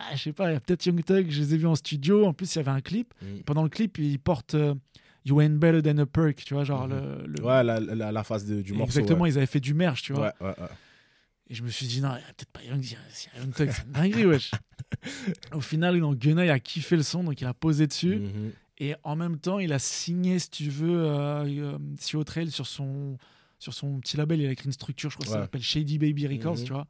ah, 0.00 0.16
je 0.16 0.22
sais 0.22 0.32
pas, 0.32 0.50
il 0.50 0.54
y 0.54 0.56
a 0.56 0.60
peut-être 0.60 0.84
Young 0.86 1.04
Thug, 1.04 1.26
je 1.30 1.40
les 1.40 1.54
ai 1.54 1.56
vus 1.58 1.66
en 1.66 1.74
studio. 1.74 2.24
En 2.26 2.32
plus, 2.32 2.54
il 2.54 2.58
y 2.58 2.60
avait 2.60 2.70
un 2.70 2.80
clip. 2.80 3.12
Hmm. 3.22 3.40
Pendant 3.46 3.62
le 3.62 3.68
clip, 3.68 3.98
il 3.98 4.18
porte 4.18 4.54
euh, 4.54 4.74
You 5.26 5.40
ain't 5.42 5.58
better 5.58 5.82
than 5.82 5.98
a 5.98 6.06
perk, 6.06 6.36
tu 6.44 6.54
vois, 6.54 6.64
genre 6.64 6.88
Mhm. 6.88 6.94
le. 6.94 7.26
le- 7.26 7.44
Ouais, 7.44 7.62
la, 7.62 7.78
la, 7.78 8.10
la 8.12 8.24
phase 8.24 8.46
de- 8.46 8.62
du 8.62 8.72
morceau. 8.72 8.98
Exactement, 9.00 9.22
ouais. 9.24 9.30
ils 9.30 9.36
avaient 9.36 9.46
fait 9.46 9.60
du 9.60 9.74
merch, 9.74 10.02
tu 10.02 10.12
vois. 10.14 10.32
Ouais, 10.40 10.46
ouais, 10.48 10.54
ouais. 10.60 10.68
Et 11.50 11.54
je 11.54 11.62
me 11.62 11.68
suis 11.68 11.86
dit, 11.86 12.00
non, 12.00 12.10
il 12.10 12.20
y 12.20 12.24
a 12.24 12.32
peut-être 12.32 12.50
pas 12.52 12.62
Young, 12.62 12.82
Young 13.36 13.52
Thug, 13.54 13.70
c'est 13.72 13.90
dinguerie, 13.90 14.24
wesh. 14.26 14.50
Au 15.52 15.60
final, 15.60 15.96
non, 15.98 16.14
Gunna, 16.14 16.44
il 16.44 16.50
a 16.50 16.58
kiffé 16.60 16.96
le 16.96 17.02
son, 17.02 17.24
donc 17.24 17.40
il 17.40 17.46
a 17.46 17.54
posé 17.54 17.86
dessus. 17.86 18.16
Mhm. 18.16 18.52
Et 18.78 18.94
en 19.02 19.14
même 19.16 19.38
temps, 19.38 19.58
il 19.58 19.72
a 19.74 19.78
signé, 19.78 20.38
si 20.38 20.48
tu 20.48 20.70
veux, 20.70 21.04
euh, 21.04 21.76
euh, 22.14 22.24
Trail 22.24 22.50
sur 22.50 22.66
son, 22.66 23.18
sur 23.58 23.74
son 23.74 24.00
petit 24.00 24.16
label. 24.16 24.40
Il 24.40 24.46
a 24.46 24.52
écrit 24.52 24.66
une 24.66 24.72
structure, 24.72 25.10
je 25.10 25.16
crois 25.16 25.26
que 25.26 25.32
ça 25.32 25.40
s'appelle 25.40 25.60
Shady 25.62 25.98
Baby 25.98 26.26
Records, 26.28 26.56
Mhm. 26.58 26.64
tu 26.64 26.72
vois. 26.72 26.86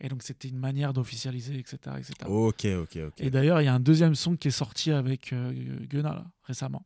Et 0.00 0.08
donc, 0.08 0.22
c'était 0.22 0.48
une 0.48 0.58
manière 0.58 0.92
d'officialiser, 0.92 1.58
etc. 1.58 1.76
etc. 1.98 2.12
Ok, 2.26 2.66
ok, 2.66 2.98
ok. 3.08 3.20
Et 3.20 3.30
d'ailleurs, 3.30 3.62
il 3.62 3.64
y 3.64 3.68
a 3.68 3.74
un 3.74 3.80
deuxième 3.80 4.14
son 4.14 4.36
qui 4.36 4.48
est 4.48 4.50
sorti 4.50 4.90
avec 4.90 5.32
euh, 5.32 5.52
Gunna, 5.88 6.12
là, 6.14 6.26
récemment. 6.42 6.84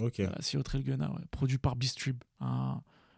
Ok. 0.00 0.20
Sio 0.40 0.62
Trail 0.62 0.82
Gunna, 0.82 1.10
ouais, 1.10 1.22
produit 1.30 1.58
par 1.58 1.76
Beastrib. 1.76 2.16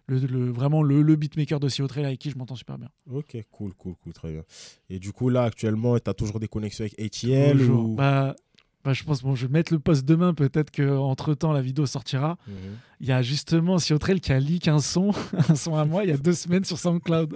le, 0.07 0.19
le- 0.19 0.51
vraiment 0.51 0.83
le, 0.83 1.03
le 1.03 1.17
beatmaker 1.17 1.59
de 1.59 1.69
Sio 1.69 1.87
Trail 1.89 2.05
avec 2.05 2.19
qui 2.19 2.31
je 2.31 2.39
m'entends 2.39 2.55
super 2.55 2.79
bien. 2.79 2.89
Ok, 3.11 3.37
cool, 3.51 3.75
cool, 3.75 3.95
cool, 3.97 4.13
très 4.13 4.33
bien. 4.33 4.43
Et 4.89 4.99
du 4.99 5.13
coup, 5.13 5.29
là, 5.29 5.43
actuellement, 5.45 5.99
tu 5.99 6.09
as 6.09 6.15
toujours 6.15 6.39
des 6.41 6.49
connexions 6.49 6.85
avec 6.85 6.99
ATL 7.01 7.59
Toujours. 7.59 7.85
ou... 7.91 7.95
Bah, 7.97 8.37
bah, 8.85 8.93
je 8.93 9.03
pense, 9.05 9.23
bon, 9.23 9.35
je 9.35 9.47
vais 9.47 9.53
mettre 9.53 9.73
le 9.73 9.79
post 9.79 10.05
demain, 10.05 10.33
peut-être 10.35 10.71
qu'entre 10.71 11.35
temps 11.35 11.53
la 11.53 11.61
vidéo 11.61 11.85
sortira. 11.87 12.39
Mhm. 12.47 12.55
Il 13.01 13.07
y 13.09 13.13
a 13.13 13.23
justement 13.23 13.79
Siotrel 13.79 14.21
qui 14.21 14.33
a 14.33 14.41
leak 14.41 14.67
un 14.69 14.79
son, 14.79 15.11
un 15.49 15.55
son 15.55 15.77
à 15.77 15.85
moi, 15.85 16.05
il 16.05 16.11
y 16.11 16.13
a 16.13 16.17
deux 16.17 16.33
semaines 16.33 16.65
sur 16.65 16.79
SoundCloud. 16.79 17.35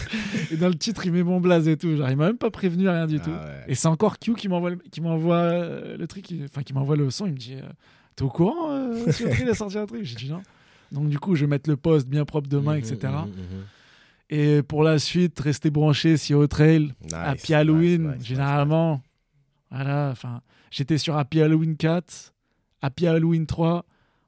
et 0.50 0.56
dans 0.56 0.68
le 0.68 0.74
titre, 0.74 1.06
il 1.06 1.12
met 1.12 1.22
mon 1.22 1.40
blaze 1.40 1.68
et 1.68 1.76
tout. 1.76 1.96
Genre, 1.96 2.10
il 2.10 2.16
m'a 2.16 2.26
même 2.26 2.38
pas 2.38 2.50
prévenu, 2.50 2.88
rien 2.88 3.06
du 3.06 3.16
Ah 3.20 3.24
tout. 3.24 3.30
ouais. 3.30 3.64
Et 3.68 3.74
c'est 3.74 3.88
encore 3.88 4.18
Q 4.18 4.34
qui 4.34 4.48
m'envoie 4.48 4.70
le, 4.70 4.78
euh, 4.90 5.96
le 5.96 6.06
truc, 6.06 6.26
enfin 6.44 6.62
qui 6.62 6.72
m'envoie 6.74 6.96
le 6.96 7.08
son. 7.10 7.26
Il 7.26 7.32
me 7.32 7.38
dit 7.38 7.54
euh, 7.54 7.62
T'es 8.16 8.22
au 8.24 8.28
courant 8.28 8.70
euh, 8.70 9.10
Siotrel 9.12 9.48
a 9.48 9.54
sorti 9.54 9.78
un 9.78 9.86
truc? 9.86 10.04
J'ai 10.04 10.16
dit 10.16 10.30
non. 10.30 10.42
Donc 10.92 11.08
du 11.08 11.18
coup, 11.18 11.34
je 11.36 11.42
vais 11.42 11.50
mettre 11.50 11.70
le 11.70 11.76
post 11.76 12.08
bien 12.08 12.24
propre 12.24 12.48
demain, 12.48 12.72
Mhm, 12.74 12.78
etc. 12.78 12.96
mhm. 13.26 13.64
Et 14.32 14.62
pour 14.62 14.84
la 14.84 14.98
suite, 15.00 15.38
restez 15.40 15.70
branchés 15.70 16.16
Sio 16.16 16.46
Trail, 16.46 16.92
Nice, 17.02 17.12
Happy 17.14 17.54
Halloween, 17.54 18.02
nice, 18.08 18.16
nice, 18.18 18.26
généralement. 18.28 19.02
Voilà, 19.72 20.10
enfin, 20.12 20.40
j'étais 20.70 20.98
sur 20.98 21.16
Happy 21.16 21.40
Halloween 21.40 21.76
4, 21.76 22.32
Happy 22.82 23.06
Halloween 23.06 23.46
3. 23.46 23.84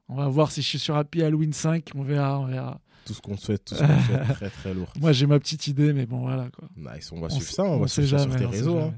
On 0.09 0.15
va 0.15 0.27
voir 0.27 0.51
si 0.51 0.61
je 0.61 0.67
suis 0.67 0.79
sur 0.79 0.95
Happy 0.95 1.23
Halloween 1.23 1.53
5. 1.53 1.89
On 1.95 2.03
verra, 2.03 2.39
on 2.39 2.45
verra. 2.45 2.79
Tout 3.05 3.13
ce 3.13 3.21
qu'on 3.21 3.35
souhaite, 3.35 3.65
tout 3.65 3.75
ce 3.75 3.81
qu'on 3.81 4.01
souhaite, 4.01 4.27
très 4.33 4.49
très 4.49 4.73
lourd. 4.73 4.87
Moi, 4.99 5.11
j'ai 5.11 5.25
ma 5.25 5.39
petite 5.39 5.67
idée, 5.67 5.91
mais 5.93 6.05
bon, 6.05 6.19
voilà 6.19 6.49
quoi. 6.49 6.69
Nice, 6.75 7.11
on 7.11 7.19
va 7.19 7.27
On 7.27 7.29
suivre 7.29 7.51
ça, 7.51 7.63
on, 7.63 7.79
va 7.79 7.87
suivre 7.87 8.09
ça 8.09 8.19
sur 8.19 8.31
jamais, 8.31 8.39
tes 8.39 8.45
on 8.45 8.51
sait 8.51 8.57
réseaux. 8.57 8.93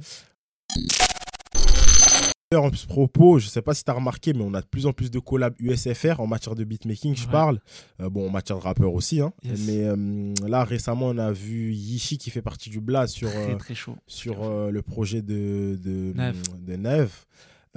En 2.53 2.69
plus, 2.69 2.86
propos, 2.86 3.39
je 3.39 3.47
sais 3.47 3.63
pas 3.63 3.73
si 3.73 3.84
tu 3.84 3.89
as 3.89 3.95
remarqué, 3.95 4.31
mais 4.34 4.43
on 4.43 4.53
a 4.53 4.62
de 4.62 4.67
plus 4.67 4.86
en 4.86 4.93
plus 4.93 5.10
de 5.10 5.17
collabs 5.17 5.55
USFR 5.60 6.19
en 6.19 6.27
matière 6.27 6.53
de 6.53 6.63
beatmaking, 6.63 7.15
je 7.15 7.25
Ouais. 7.25 7.31
parle. 7.31 7.60
Euh, 7.99 8.08
bon, 8.10 8.27
en 8.27 8.31
matière 8.31 8.60
de 8.60 8.62
rappeur 8.63 8.93
aussi. 8.93 9.19
hein. 9.19 9.34
Yes. 9.43 9.62
Mais 9.65 9.84
euh, 9.84 10.31
là, 10.47 10.63
récemment, 10.63 11.08
on 11.08 11.17
a 11.17 11.31
vu 11.31 11.73
Yishi 11.73 12.19
qui 12.19 12.29
fait 12.29 12.43
partie 12.43 12.69
du 12.69 12.79
Blast 12.79 13.15
sur, 13.15 13.31
Très 13.31 13.53
euh, 13.53 13.55
très 13.58 13.73
chaud. 13.73 13.95
sur 14.05 14.47
le 14.71 14.81
projet 14.84 15.23
de, 15.23 15.77
de. 15.84 16.13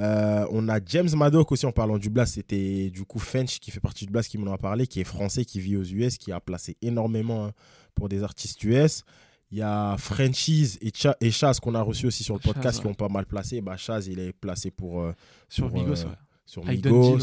Euh, 0.00 0.46
on 0.52 0.68
a 0.68 0.78
James 0.87 1.09
Maddock 1.16 1.50
aussi 1.50 1.64
en 1.66 1.72
parlant 1.72 1.96
du 1.98 2.11
Blast. 2.11 2.35
C'était 2.35 2.90
du 2.90 3.04
coup 3.04 3.18
Fench 3.18 3.59
qui 3.61 3.70
fait 3.70 3.81
partie 3.81 4.04
du 4.04 4.12
Blast 4.12 4.31
qui 4.31 4.37
m'en 4.38 4.52
a 4.52 4.59
parlé, 4.59 4.87
qui 4.87 5.00
est 5.00 5.04
français, 5.04 5.44
qui 5.46 5.61
vit 5.61 5.76
aux 5.76 5.83
US, 5.83 6.18
qui 6.18 6.31
a 6.31 6.40
placé 6.40 6.76
énormément 6.83 7.46
hein, 7.46 7.52
pour 7.94 8.09
des 8.11 8.22
artistes 8.22 8.62
US. 8.64 9.02
Il 9.50 9.58
y 9.58 9.62
a 9.62 9.96
Frenchies 9.98 10.76
et, 10.82 10.90
Cha 10.94 11.16
et 11.20 11.30
Chaz 11.30 11.58
qu'on 11.61 11.74
a 11.74 11.80
reçu 11.82 12.06
aussi 12.06 12.22
sur 12.22 12.34
le 12.34 12.40
Chaz, 12.40 12.52
podcast 12.52 12.80
qui 12.80 12.87
ont 12.87 12.94
pas 12.94 13.08
mal 13.08 13.24
placé. 13.26 13.61
Bah, 13.61 13.76
Chaz, 13.76 14.06
il 14.06 14.18
est 14.18 14.32
placé 14.32 14.70
pour, 14.70 15.00
euh, 15.00 15.12
Sur 15.48 15.68
pour, 15.70 15.78
Migos, 15.78 16.02
euh, 16.02 16.04
ouais. 16.04 16.14
sur 16.44 16.62
Avec 16.66 16.84
Migos. 16.84 17.18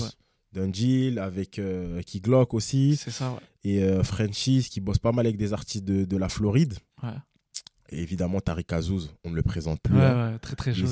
Dungeon, 0.53 1.17
avec 1.17 1.59
euh, 1.59 2.01
Key 2.03 2.19
Glock 2.21 2.53
aussi. 2.53 2.95
C'est 2.95 3.11
ça, 3.11 3.31
ouais. 3.31 3.39
Et 3.63 3.83
euh, 3.83 4.03
Frenchies 4.03 4.67
qui 4.71 4.79
bosse 4.79 4.99
pas 4.99 5.11
mal 5.11 5.25
avec 5.25 5.37
des 5.37 5.53
artistes 5.53 5.83
de, 5.83 6.05
de 6.05 6.17
la 6.17 6.29
Floride. 6.29 6.75
Ouais, 7.03 7.09
Et 7.89 8.01
évidemment, 8.01 8.39
Tariq 8.39 8.73
Azouz, 8.73 9.11
on 9.25 9.31
ne 9.31 9.35
le 9.35 9.43
présente 9.43 9.81
plus. 9.81 9.95
ouais, 9.95 10.01
hein. 10.01 10.31
ouais, 10.33 10.39
très 10.39 10.55
très 10.55 10.73
chaud. 10.73 10.85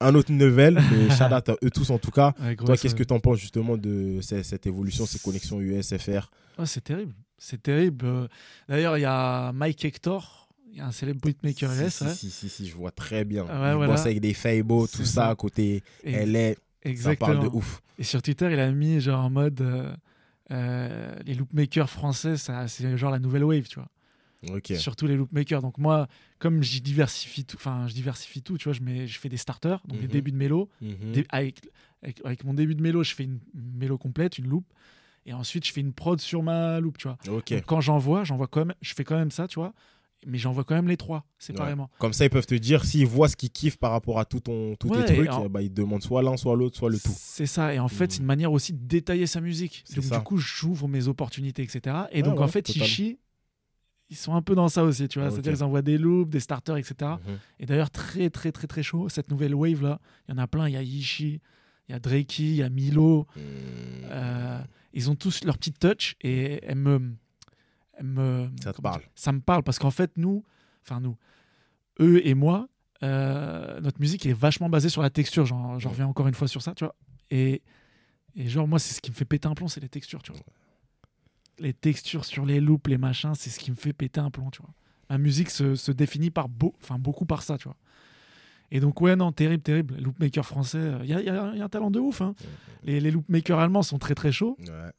un 0.00 0.14
autre 0.14 0.32
level, 0.32 0.74
mais 0.92 1.10
shout 1.10 1.24
out 1.34 1.48
à 1.48 1.56
eux 1.64 1.70
tous 1.70 1.90
en 1.90 1.98
tout 1.98 2.12
cas. 2.12 2.32
Ouais, 2.40 2.54
gros, 2.54 2.66
Toi, 2.66 2.76
qu'est-ce 2.76 2.94
que 2.94 3.02
tu 3.02 3.12
en 3.12 3.18
penses 3.18 3.38
justement 3.38 3.76
de 3.76 4.20
cette 4.22 4.66
évolution, 4.66 5.04
ces 5.04 5.18
connexions 5.18 5.60
US-FR 5.60 6.30
c'est 6.64 6.82
terrible. 6.82 7.14
C'est 7.38 7.62
terrible. 7.62 8.04
Euh, 8.06 8.28
D'ailleurs, 8.68 8.98
il 8.98 9.02
y 9.02 9.04
a 9.04 9.52
Mike 9.52 9.84
Hector, 9.84 10.47
il 10.72 10.78
y 10.78 10.80
a 10.80 10.86
un 10.86 10.92
célèbre 10.92 11.20
beatmaker 11.20 11.72
si, 11.72 11.82
US. 11.84 11.94
si, 11.94 12.04
ouais. 12.04 12.14
si, 12.14 12.30
si, 12.30 12.48
si, 12.48 12.68
je 12.68 12.74
vois 12.76 12.90
très 12.90 13.24
bien. 13.24 13.44
Ouais, 13.44 13.70
il 13.70 13.74
voilà. 13.76 13.86
bosse 13.94 14.06
avec 14.06 14.20
des 14.20 14.34
Fabo, 14.34 14.86
tout 14.86 15.04
ça, 15.04 15.12
ça. 15.12 15.28
à 15.30 15.34
côté 15.34 15.82
Et- 16.04 16.12
LA, 16.12 16.54
ça 16.54 16.60
Exactement. 16.82 17.32
parle 17.34 17.42
de 17.50 17.56
ouf. 17.56 17.80
Et 17.98 18.04
sur 18.04 18.22
Twitter, 18.22 18.48
il 18.52 18.58
a 18.60 18.70
mis 18.70 19.00
genre 19.00 19.24
en 19.24 19.30
mode 19.30 19.60
euh, 19.60 19.92
euh, 20.50 21.14
les 21.24 21.34
loopmakers 21.34 21.90
français, 21.90 22.36
ça, 22.36 22.68
c'est 22.68 22.96
genre 22.96 23.10
la 23.10 23.18
nouvelle 23.18 23.44
wave, 23.44 23.66
tu 23.68 23.78
vois. 23.80 23.88
Surtout 24.76 25.06
les 25.08 25.16
loopmakers. 25.16 25.60
Donc 25.62 25.78
moi, 25.78 26.06
comme 26.38 26.62
je 26.62 26.78
diversifie 26.78 27.44
tout, 27.44 27.56
enfin 27.56 27.86
je 27.88 27.94
diversifie 27.94 28.40
tout, 28.40 28.56
tu 28.56 28.64
vois, 28.64 28.72
je 28.72 28.80
mets, 28.82 29.06
je 29.08 29.18
fais 29.18 29.28
des 29.28 29.36
starters, 29.36 29.80
donc 29.88 29.98
des 29.98 30.04
Mhm. 30.06 30.10
débuts 30.12 30.30
de 30.32 30.36
mélo. 30.36 30.68
Mhm. 30.80 31.12
Dé- 31.12 31.26
avec, 31.30 31.60
avec, 32.02 32.20
avec 32.24 32.44
mon 32.44 32.54
début 32.54 32.76
de 32.76 32.82
mélo, 32.82 33.02
je 33.02 33.14
fais 33.14 33.24
une 33.24 33.40
mélo 33.54 33.98
complète, 33.98 34.38
une 34.38 34.46
loop, 34.48 34.64
et 35.26 35.32
ensuite 35.32 35.66
je 35.66 35.72
fais 35.72 35.80
une 35.80 35.92
prod 35.92 36.20
sur 36.20 36.44
ma 36.44 36.78
loop, 36.78 36.98
tu 36.98 37.08
vois. 37.08 37.18
Donc, 37.26 37.52
quand 37.66 37.80
j'envoie, 37.80 38.22
j'envoie 38.22 38.46
quand 38.46 38.64
même, 38.64 38.74
je 38.80 38.94
fais 38.94 39.02
quand 39.04 39.16
même 39.18 39.32
ça, 39.32 39.48
tu 39.48 39.58
vois, 39.58 39.74
mais 40.26 40.36
j'envoie 40.38 40.64
quand 40.64 40.74
même 40.74 40.88
les 40.88 40.96
trois 40.96 41.24
séparément. 41.38 41.90
Comme 41.98 42.12
ça, 42.12 42.24
ils 42.24 42.30
peuvent 42.30 42.46
te 42.46 42.54
dire 42.54 42.84
s'ils 42.84 43.06
voient 43.06 43.28
ce 43.28 43.36
qu'ils 43.36 43.50
kiffent 43.50 43.78
par 43.78 43.92
rapport 43.92 44.18
à 44.18 44.24
tout 44.24 44.40
ton, 44.40 44.74
tous 44.76 44.88
Ouais, 44.88 45.04
tes 45.04 45.14
trucs, 45.14 45.30
en- 45.30 45.48
ben, 45.48 45.60
ils 45.60 45.70
te 45.70 45.74
demandent 45.74 46.02
soit 46.02 46.22
l'un, 46.22 46.36
soit 46.36 46.56
l'autre, 46.56 46.76
soit 46.76 46.90
le 46.90 46.98
tout. 46.98 47.12
C'est 47.16 47.46
ça. 47.46 47.72
Et 47.74 47.78
en 47.78 47.88
fait, 47.88 48.12
c'est 48.12 48.18
une 48.18 48.26
manière 48.26 48.52
aussi 48.52 48.72
de 48.72 48.84
détailler 48.86 49.26
sa 49.26 49.40
musique. 49.40 49.84
Donc, 49.94 50.04
ça. 50.04 50.18
du 50.18 50.24
coup, 50.24 50.36
j'ouvre 50.38 50.88
mes 50.88 51.06
opportunités, 51.08 51.62
etc. 51.62 51.96
Et 52.12 52.16
Ouais, 52.16 52.22
donc, 52.22 52.40
en 52.40 52.48
fait, 52.48 52.62
totalement. 52.62 52.84
Ishi, 52.86 53.18
ils 54.10 54.16
sont 54.16 54.34
un 54.34 54.42
peu 54.42 54.54
dans 54.54 54.68
ça 54.68 54.84
aussi, 54.84 55.06
tu 55.08 55.18
vois. 55.18 55.28
Ok. 55.28 55.34
C'est-à-dire, 55.34 55.52
ils 55.52 55.62
envoient 55.64 55.82
des 55.82 55.98
loops, 55.98 56.30
des 56.30 56.40
starters, 56.40 56.76
etc. 56.78 56.94
Mhm. 57.26 57.38
Et 57.60 57.66
d'ailleurs, 57.66 57.90
très, 57.90 58.30
très, 58.30 58.52
très, 58.52 58.66
très 58.66 58.82
chaud. 58.82 59.08
Cette 59.08 59.30
nouvelle 59.30 59.54
wave 59.54 59.82
là, 59.82 60.00
il 60.28 60.32
y 60.32 60.34
en 60.34 60.38
a 60.38 60.46
plein. 60.46 60.66
Il 60.68 60.72
y 60.74 60.76
a 60.76 60.82
Ishi, 60.82 61.40
il 61.88 61.92
y 61.92 61.94
a 61.94 62.00
Drakey, 62.00 62.42
il 62.42 62.54
y 62.56 62.62
a 62.62 62.70
Milo. 62.70 63.26
Mhm. 63.36 63.42
Euh, 64.10 64.60
ils 64.94 65.10
ont 65.10 65.14
tous 65.14 65.44
leur 65.44 65.58
petite 65.58 65.78
touch 65.78 66.16
et 66.22 66.58
elles 66.64 66.74
me. 66.76 67.14
Me 68.02 68.48
Ça 68.62 68.72
te 68.72 68.80
parle. 68.80 69.02
Ça 69.14 69.32
me 69.32 69.40
parle 69.40 69.62
parce 69.62 69.78
qu'en 69.78 69.90
fait, 69.90 70.12
nous, 70.16 70.44
enfin, 70.82 71.00
nous, 71.00 71.16
eux 72.00 72.26
et 72.26 72.34
moi, 72.34 72.68
euh, 73.02 73.80
notre 73.80 74.00
musique 74.00 74.26
est 74.26 74.32
vachement 74.32 74.68
basée 74.68 74.88
sur 74.88 75.02
la 75.02 75.10
texture. 75.10 75.46
J'en 75.46 75.76
reviens 75.78 76.06
encore 76.06 76.28
une 76.28 76.34
fois 76.34 76.48
sur 76.48 76.62
ça, 76.62 76.74
tu 76.74 76.84
vois. 76.84 76.94
Et, 77.30 77.62
et 78.34 78.48
genre, 78.48 78.66
moi, 78.68 78.78
c'est 78.78 78.94
ce 78.94 79.00
qui 79.00 79.10
me 79.10 79.16
fait 79.16 79.24
péter 79.24 79.48
un 79.48 79.54
plomb, 79.54 79.68
c'est 79.68 79.80
les 79.80 79.88
textures, 79.88 80.22
tu 80.22 80.32
vois. 80.32 80.40
Les 81.58 81.72
textures 81.74 82.24
sur 82.24 82.46
les 82.46 82.60
loops, 82.60 82.88
les 82.88 82.98
machins, 82.98 83.34
c'est 83.34 83.50
ce 83.50 83.58
qui 83.58 83.70
me 83.70 83.76
fait 83.76 83.92
péter 83.92 84.20
un 84.20 84.30
plomb, 84.30 84.50
tu 84.50 84.62
vois. 84.62 84.70
Ma 85.10 85.18
musique 85.18 85.50
se, 85.50 85.74
se 85.74 85.90
définit 85.90 86.30
par 86.30 86.48
beau, 86.48 86.74
enfin, 86.82 86.98
beaucoup 86.98 87.24
par 87.26 87.42
ça, 87.42 87.58
tu 87.58 87.64
vois. 87.64 87.76
Et 88.70 88.80
donc, 88.80 89.00
ouais, 89.00 89.16
non, 89.16 89.32
terrible, 89.32 89.62
terrible. 89.62 89.94
Les 89.96 90.02
loopmakers 90.02 90.44
français, 90.44 90.92
il 91.02 91.08
y 91.08 91.14
a, 91.14 91.20
y 91.22 91.28
a- 91.30 91.54
y 91.56 91.60
a 91.60 91.64
un 91.64 91.68
talent 91.70 91.90
de 91.90 91.98
ouf. 91.98 92.20
Hein. 92.20 92.34
Les, 92.84 93.00
les 93.00 93.10
loopmakers 93.10 93.58
allemands 93.58 93.82
sont 93.82 93.98
très, 93.98 94.14
très 94.14 94.30
chauds. 94.30 94.56
Ouais. 94.60 94.90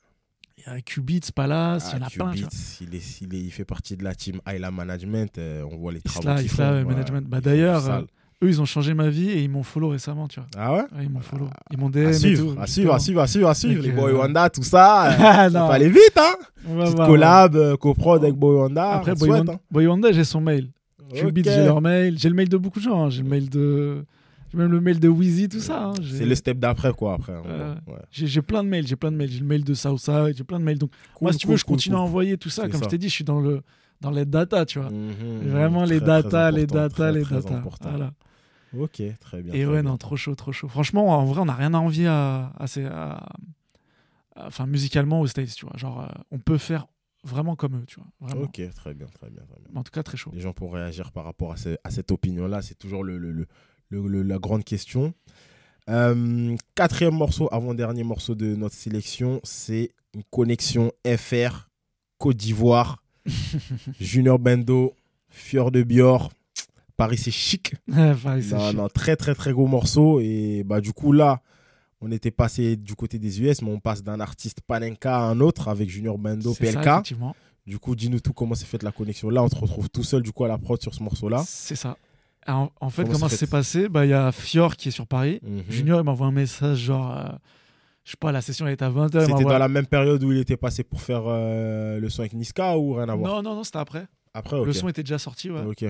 Il 0.68 0.74
y 0.74 0.76
a 0.78 0.82
Qubits, 0.82 1.22
Palace, 1.34 1.92
il 1.94 2.00
y 2.00 2.02
en 2.02 2.04
Ah, 2.04 2.08
a 2.08 2.10
plein. 2.10 2.26
vois. 2.26 2.34
Qubits, 2.34 2.78
il, 2.82 2.96
est, 2.96 3.22
il, 3.22 3.36
est- 3.36 3.42
il 3.42 3.52
fait 3.52 3.66
partie 3.66 3.96
de 3.98 4.04
la 4.04 4.14
team 4.14 4.40
Ayla 4.46 4.72
Management. 4.72 5.38
euh, 5.38 5.64
on 5.72 5.78
voit 5.78 5.92
les 5.94 6.02
travaux 6.02 6.22
Isla, 6.30 6.42
Isla, 6.42 6.50
font. 6.50 6.72
ouais, 6.74 6.78
ouais, 6.80 6.86
management. 6.86 7.28
Bah, 7.28 7.42
d'ailleurs, 7.42 7.82
sale. 7.82 8.06
Eux, 8.42 8.48
ils 8.48 8.62
ont 8.62 8.66
changé 8.66 8.94
ma 8.94 9.10
vie 9.10 9.30
et 9.32 9.42
ils 9.44 9.50
m'ont 9.50 9.64
follow 9.64 9.90
récemment, 9.90 10.28
tu 10.30 10.40
vois. 10.40 10.48
ah 10.58 10.74
ouais? 10.74 10.80
Ouais, 10.96 11.04
ils 11.04 11.10
m'ont 11.10 11.20
follow. 11.20 11.50
Ils 11.72 11.78
m'ont 11.78 11.90
DM 11.90 12.06
à 12.06 12.10
et 12.10 12.14
suivre, 12.14 12.54
tout, 12.56 12.62
à 12.62 12.68
suivre, 12.68 12.94
à 12.94 13.00
suivre, 13.00 13.20
à 13.22 13.28
suivre, 13.28 13.50
à 13.50 13.54
suivre. 13.54 13.76
Donc, 13.76 13.84
Les 13.84 13.92
euh, 13.92 13.96
Boy 14.02 14.14
Wanda, 14.14 14.50
tout 14.50 14.64
ça. 14.64 15.08
euh, 15.12 15.16
Ah, 15.20 15.50
non. 15.50 15.68
peut 15.68 15.74
aller 15.74 15.90
vite, 15.90 16.18
hein 16.18 16.36
Petite 16.66 16.96
collab, 16.96 17.56
euh, 17.58 17.76
coprod 17.76 18.24
avec 18.24 18.36
Boy 18.36 18.56
Wanda. 18.56 18.92
Après, 18.94 19.12
on 19.12 19.16
Boy, 19.16 19.28
souhaite, 19.28 19.40
Wanda, 19.40 19.54
hein. 19.54 19.60
Boy 19.70 19.88
Wanda, 19.88 20.12
j'ai 20.14 20.24
son 20.24 20.40
mail. 20.40 20.70
Qubits, 21.14 21.42
Ok. 21.42 21.48
j'ai 21.48 21.66
leur 21.66 21.82
mail. 21.82 22.18
J'ai 22.18 22.30
le 22.30 22.36
mail 22.36 22.48
de 22.48 22.56
beaucoup 22.58 22.80
de 22.80 22.84
gens. 22.86 23.06
hein. 23.06 23.10
J'ai 23.10 23.24
le 23.24 23.30
mail 23.30 23.50
de. 23.50 24.06
J'ai 24.52 24.58
même 24.58 24.72
le 24.72 24.82
mail 24.82 25.00
de 25.00 25.08
Wheezy, 25.08 25.48
tout 25.50 25.60
ça. 25.60 25.88
hein. 25.90 25.94
C'est 26.02 26.26
le 26.26 26.34
step 26.36 26.58
d'après, 26.60 26.92
quoi, 26.94 27.14
après. 27.14 27.34
Euh, 27.46 27.76
Ouais. 27.88 27.94
J'ai 28.12 28.26
j'ai 28.28 28.42
plein 28.42 28.64
de 28.64 28.70
mails, 28.70 28.88
j'ai 28.88 28.96
plein 28.96 29.12
de 29.12 29.16
mails. 29.18 29.30
J'ai 29.32 29.40
le 29.42 29.46
mail 29.46 29.64
de 29.64 29.74
Southside, 29.74 30.34
j'ai 30.36 30.44
plein 30.44 30.60
de 30.60 30.64
mails. 30.66 30.80
Donc, 30.80 30.92
moi, 31.22 31.30
Cool, 31.30 31.34
si 31.34 31.40
tu 31.40 31.46
cool, 31.48 31.52
veux, 31.54 31.58
je 31.58 31.66
continue 31.66 31.96
à 31.96 32.00
envoyer 32.00 32.38
tout 32.38 32.50
ça. 32.50 32.64
Comme 32.64 32.80
ça. 32.80 32.86
je 32.86 32.90
t'ai 32.90 32.98
dit, 32.98 33.10
je 33.10 33.14
suis 33.14 33.24
dans, 33.24 33.40
le, 33.40 33.62
dans 34.02 34.12
les 34.12 34.26
data, 34.26 34.66
tu 34.66 34.80
vois. 34.80 34.90
Mhm. 34.90 35.48
Vraiment, 35.50 35.84
les 35.86 36.00
data, 36.00 36.50
les 36.52 36.66
data, 36.66 36.90
très, 36.90 37.12
les 37.12 37.22
très 37.22 37.36
data. 37.36 37.56
important. 37.58 37.90
Voilà. 37.92 38.14
Ok, 38.78 39.02
très 39.20 39.42
bien. 39.42 39.54
Et 39.54 39.66
ouais, 39.66 39.82
bien. 39.82 39.84
non, 39.92 39.98
trop 39.98 40.16
chaud, 40.16 40.36
trop 40.36 40.52
chaud. 40.52 40.68
Franchement, 40.68 41.08
en 41.10 41.26
vrai, 41.26 41.42
on 41.42 41.46
n'a 41.46 41.54
rien 41.56 41.74
à 41.74 41.78
envier 41.80 42.08
à, 42.08 42.52
à 42.58 42.68
ces- 42.68 42.86
à- 42.86 43.24
à- 44.36 44.48
enfin, 44.48 44.66
musicalement 44.68 45.22
aux 45.22 45.28
States, 45.28 45.54
tu 45.56 45.66
vois. 45.66 45.76
Genre, 45.78 46.02
euh, 46.02 46.08
on 46.32 46.38
peut 46.40 46.58
faire 46.60 46.86
vraiment 47.24 47.56
comme 47.56 47.78
eux, 47.78 47.84
tu 47.88 48.00
vois. 48.00 48.08
Vraiment. 48.22 48.44
Ok, 48.44 48.62
très 48.76 48.94
bien, 48.94 49.08
très 49.08 49.30
bien, 49.30 49.42
très 49.44 49.60
bien. 49.60 49.70
Mais 49.74 49.80
En 49.80 49.84
tout 49.84 49.92
cas, 49.92 50.04
très 50.04 50.18
chaud. 50.18 50.32
Les 50.34 50.40
gens 50.42 50.54
pour 50.54 50.74
réagir 50.74 51.12
par 51.12 51.26
rapport 51.26 51.52
à, 51.52 51.58
ce- 51.58 51.78
à 51.84 51.90
cette 51.90 52.12
opinion-là, 52.12 52.62
c'est 52.62 52.76
toujours 52.78 53.04
le, 53.04 53.18
le- 53.18 53.32
le- 53.32 53.48
le- 53.90 54.08
le- 54.08 54.24
la 54.24 54.38
grande 54.40 54.64
question. 54.64 55.14
Euh, 55.90 56.56
quatrième 56.76 57.16
morceau, 57.16 57.50
avant-dernier 57.52 58.04
morceau 58.04 58.36
de 58.36 58.56
notre 58.56 58.76
sélection, 58.76 59.40
c'est 59.44 59.92
une 60.14 60.24
connexion 60.30 60.92
FR, 61.06 61.70
Côte 62.18 62.38
d'Ivoire, 62.38 63.02
Junior 64.00 64.40
Bendo, 64.40 64.94
Fior 65.30 65.72
de 65.72 65.84
Bior. 65.84 66.32
Paris, 66.98 67.18
c'est 67.18 67.32
chic. 67.32 67.76
Enfin, 67.92 68.40
c'est 68.42 68.56
Non, 68.56 68.68
chic. 68.70 68.78
non, 68.78 68.88
très, 68.90 69.16
très, 69.16 69.34
très 69.36 69.52
gros 69.54 69.68
morceau. 69.68 70.20
Et 70.20 70.64
bah, 70.66 70.82
du 70.82 70.92
coup, 70.94 71.12
là, 71.14 71.42
on 72.02 72.12
était 72.12 72.32
passé 72.32 72.76
du 72.76 72.94
côté 72.96 73.18
des 73.20 73.42
US, 73.42 73.62
mais 73.62 73.70
on 73.72 73.80
passe 73.80 74.04
d'un 74.04 74.20
artiste 74.20 74.62
Panenka 74.62 75.16
à 75.18 75.22
un 75.22 75.40
autre 75.40 75.70
avec 75.70 75.90
Junior 75.90 76.18
Bendo, 76.18 76.54
C'est 76.54 76.74
PLK. 76.74 77.16
du 77.66 77.80
coup, 77.80 77.96
dis-nous 77.96 78.20
tout 78.20 78.34
comment 78.34 78.56
s'est 78.56 78.66
faite 78.66 78.84
la 78.84 78.92
connexion. 78.92 79.30
Là, 79.30 79.44
on 79.44 79.50
se 79.50 79.56
retrouve 79.56 79.90
tout 79.90 80.04
seul, 80.04 80.22
du 80.24 80.32
coup, 80.34 80.44
à 80.44 80.48
la 80.50 80.58
prod 80.58 80.82
sur 80.82 80.94
ce 80.94 81.02
morceau-là. 81.04 81.44
C'est 81.48 81.76
ça. 81.76 81.98
En, 82.48 82.70
en 82.80 82.90
fait, 82.90 83.04
Comment 83.04 83.14
comment 83.16 83.30
ça 83.30 83.36
s'est 83.38 83.48
passé? 83.48 83.90
Bah, 83.90 84.06
Il 84.06 84.10
y 84.10 84.14
a 84.14 84.32
Fior 84.32 84.76
qui 84.76 84.88
est 84.90 84.92
sur 84.92 85.06
Paris. 85.08 85.40
Mhm. 85.44 85.64
Junior, 85.70 86.00
il 86.00 86.04
m'envoie 86.04 86.28
un 86.28 86.32
message 86.32 86.78
genre. 86.80 87.16
euh, 87.18 87.24
je 88.06 88.12
sais 88.12 88.18
pas, 88.20 88.32
la 88.32 88.42
session 88.42 88.66
elle 88.66 88.74
était 88.74 88.86
à 88.86 88.90
20h. 88.90 89.26
C'était 89.28 89.44
dans 89.44 89.58
la 89.60 89.68
même 89.68 89.86
période 89.86 90.24
où 90.24 90.32
il 90.32 90.40
était 90.40 90.58
passé 90.58 90.84
pour 90.84 91.02
faire 91.02 91.24
euh, 91.28 92.00
le 92.00 92.10
son 92.10 92.22
avec 92.22 92.34
Niska 92.34 92.78
ou 92.78 92.94
rien 92.94 93.08
à 93.10 93.16
voir? 93.16 93.36
Non, 93.36 93.42
non, 93.44 93.56
non, 93.56 93.64
c'était 93.64 93.78
après. 93.78 94.08
Après, 94.34 94.58
ok. 94.58 94.66
Le 94.66 94.74
son 94.74 94.88
était 94.88 95.04
déjà 95.04 95.20
sorti, 95.20 95.52
ouais. 95.52 95.62
Ok. 95.62 95.86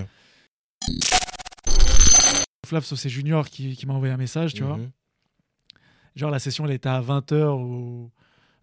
Flav, 2.66 2.84
c'est 2.84 3.08
Junior 3.08 3.48
qui, 3.48 3.74
qui 3.74 3.86
m'a 3.86 3.94
envoyé 3.94 4.12
un 4.12 4.16
message, 4.18 4.54
tu 4.54 4.62
vois. 4.62 4.76
Mhm. 4.76 4.90
Genre, 6.16 6.30
la 6.30 6.38
session, 6.38 6.66
elle 6.66 6.72
était 6.72 6.88
à 6.88 7.00
20h 7.00 7.56
ou 7.58 8.10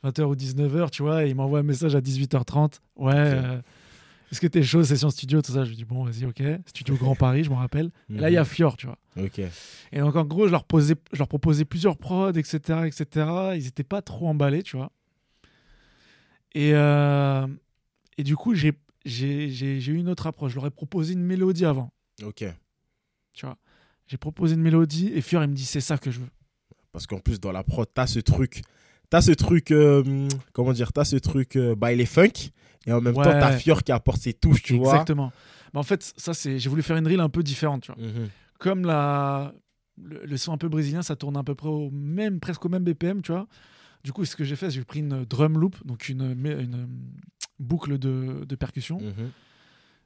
20h 0.04 0.24
ou 0.24 0.36
19h, 0.36 0.90
tu 0.92 1.02
vois, 1.02 1.26
et 1.26 1.30
il 1.30 1.36
m'envoie 1.36 1.60
un 1.60 1.64
message 1.64 1.96
à 1.96 2.02
18h30. 2.02 2.80
Ouais. 2.98 3.14
euh, 3.16 3.62
Est-ce 4.32 4.42
que 4.42 4.48
t'es 4.48 4.62
chaud, 4.62 4.84
session 4.84 5.10
studio, 5.10 5.42
tout 5.42 5.54
ça? 5.54 5.64
Je 5.64 5.70
lui 5.70 5.78
dis, 5.78 5.86
bon, 5.86 6.04
vas-y, 6.04 6.26
ok. 6.26 6.44
Studio 6.66 6.96
Grand 6.98 7.16
Paris, 7.20 7.44
je 7.46 7.50
m'en 7.50 7.56
rappelle. 7.56 7.92
Là, 8.10 8.30
il 8.30 8.34
y 8.34 8.38
a 8.38 8.44
Fior, 8.46 8.76
tu 8.76 8.88
vois. 8.88 8.98
Ok. 9.18 9.40
Et 9.40 10.00
donc, 10.00 10.16
en 10.16 10.26
gros, 10.26 10.48
je 10.48 10.52
leur, 10.52 10.64
posais, 10.66 10.96
je 11.14 11.18
leur 11.18 11.28
proposais 11.30 11.64
plusieurs 11.66 11.98
prods, 11.98 12.32
etc., 12.34 12.58
etc. 12.86 13.06
Ils 13.56 13.64
n'étaient 13.64 13.84
pas 13.84 14.02
trop 14.02 14.28
emballés, 14.28 14.64
tu 14.64 14.76
vois. 14.76 14.92
Et, 16.54 16.72
euh, 16.74 17.48
et 18.18 18.24
du 18.24 18.36
coup, 18.36 18.54
j'ai 18.54 18.74
eu 19.06 19.94
une 19.96 20.10
autre 20.10 20.28
approche. 20.28 20.52
Je 20.52 20.56
leur 20.58 20.66
ai 20.66 20.72
proposé 20.72 21.14
une 21.14 21.24
mélodie 21.24 21.66
avant, 21.66 21.92
Ok. 22.24 22.44
tu 23.34 23.46
vois. 23.46 23.58
J'ai 24.08 24.18
proposé 24.18 24.56
une 24.56 24.62
mélodie 24.62 25.12
et 25.14 25.22
Fior, 25.22 25.44
il 25.44 25.50
me 25.50 25.56
dit, 25.56 25.66
c'est 25.66 25.82
ça 25.82 25.98
que 25.98 26.12
je 26.12 26.20
veux. 26.20 26.30
Parce 26.92 27.06
qu'en 27.08 27.20
plus, 27.20 27.40
dans 27.40 27.52
la 27.52 27.64
prod, 27.64 27.88
t'as 27.94 28.08
ce 28.08 28.20
truc. 28.20 28.62
T'as 29.10 29.22
ce 29.22 29.32
truc. 29.32 29.72
euh, 29.72 30.28
comment 30.54 30.74
dire 30.74 30.92
T'as 30.92 31.06
ce 31.06 31.16
truc 31.18 31.56
euh, 31.56 31.76
by 31.76 31.96
les 31.96 32.06
funk. 32.06 32.50
Et 32.88 32.94
en 32.94 33.02
même 33.02 33.16
Ouais. 33.16 33.24
temps, 33.24 33.32
t'as 33.32 33.58
Fior 33.58 33.84
qui 33.84 33.92
apporte 33.92 34.22
ses 34.22 34.34
touches, 34.34 34.64
tu 34.64 34.78
vois. 34.78 34.94
Exactement. 34.94 35.32
Mais 35.74 35.80
en 35.80 35.84
fait, 35.84 36.14
ça, 36.18 36.34
c'est. 36.34 36.58
J'ai 36.58 36.70
voulu 36.70 36.82
faire 36.82 36.98
une 36.98 37.04
drill 37.04 37.20
un 37.20 37.30
peu 37.30 37.44
différente, 37.44 37.84
tu 37.84 37.92
vois. 37.92 38.02
Mhm. 38.04 38.30
Comme 38.60 38.86
la, 38.86 39.54
le, 40.02 40.26
le 40.26 40.38
son 40.38 40.54
un 40.54 40.58
peu 40.58 40.70
brésilien, 40.70 41.02
ça 41.04 41.16
tourne 41.16 41.38
à 41.38 41.44
peu 41.44 41.54
près 41.54 41.70
au 41.70 41.92
même, 41.92 42.40
presque 42.40 42.66
au 42.66 42.70
même 42.70 42.84
BPM, 42.84 43.22
tu 43.22 43.32
vois. 43.34 43.48
Du 44.04 44.14
coup, 44.14 44.24
ce 44.26 44.36
que 44.36 44.44
j'ai 44.46 44.56
fait, 44.56 44.70
j'ai 44.72 44.84
pris 44.84 45.00
une 45.00 45.26
drum 45.26 45.60
loop, 45.60 45.76
donc 45.86 46.08
une, 46.10 46.22
une, 46.32 46.88
boucle 47.60 47.98
de, 48.00 48.46
de 48.48 48.56
percussion. 48.56 49.00
Mhm. 49.02 49.32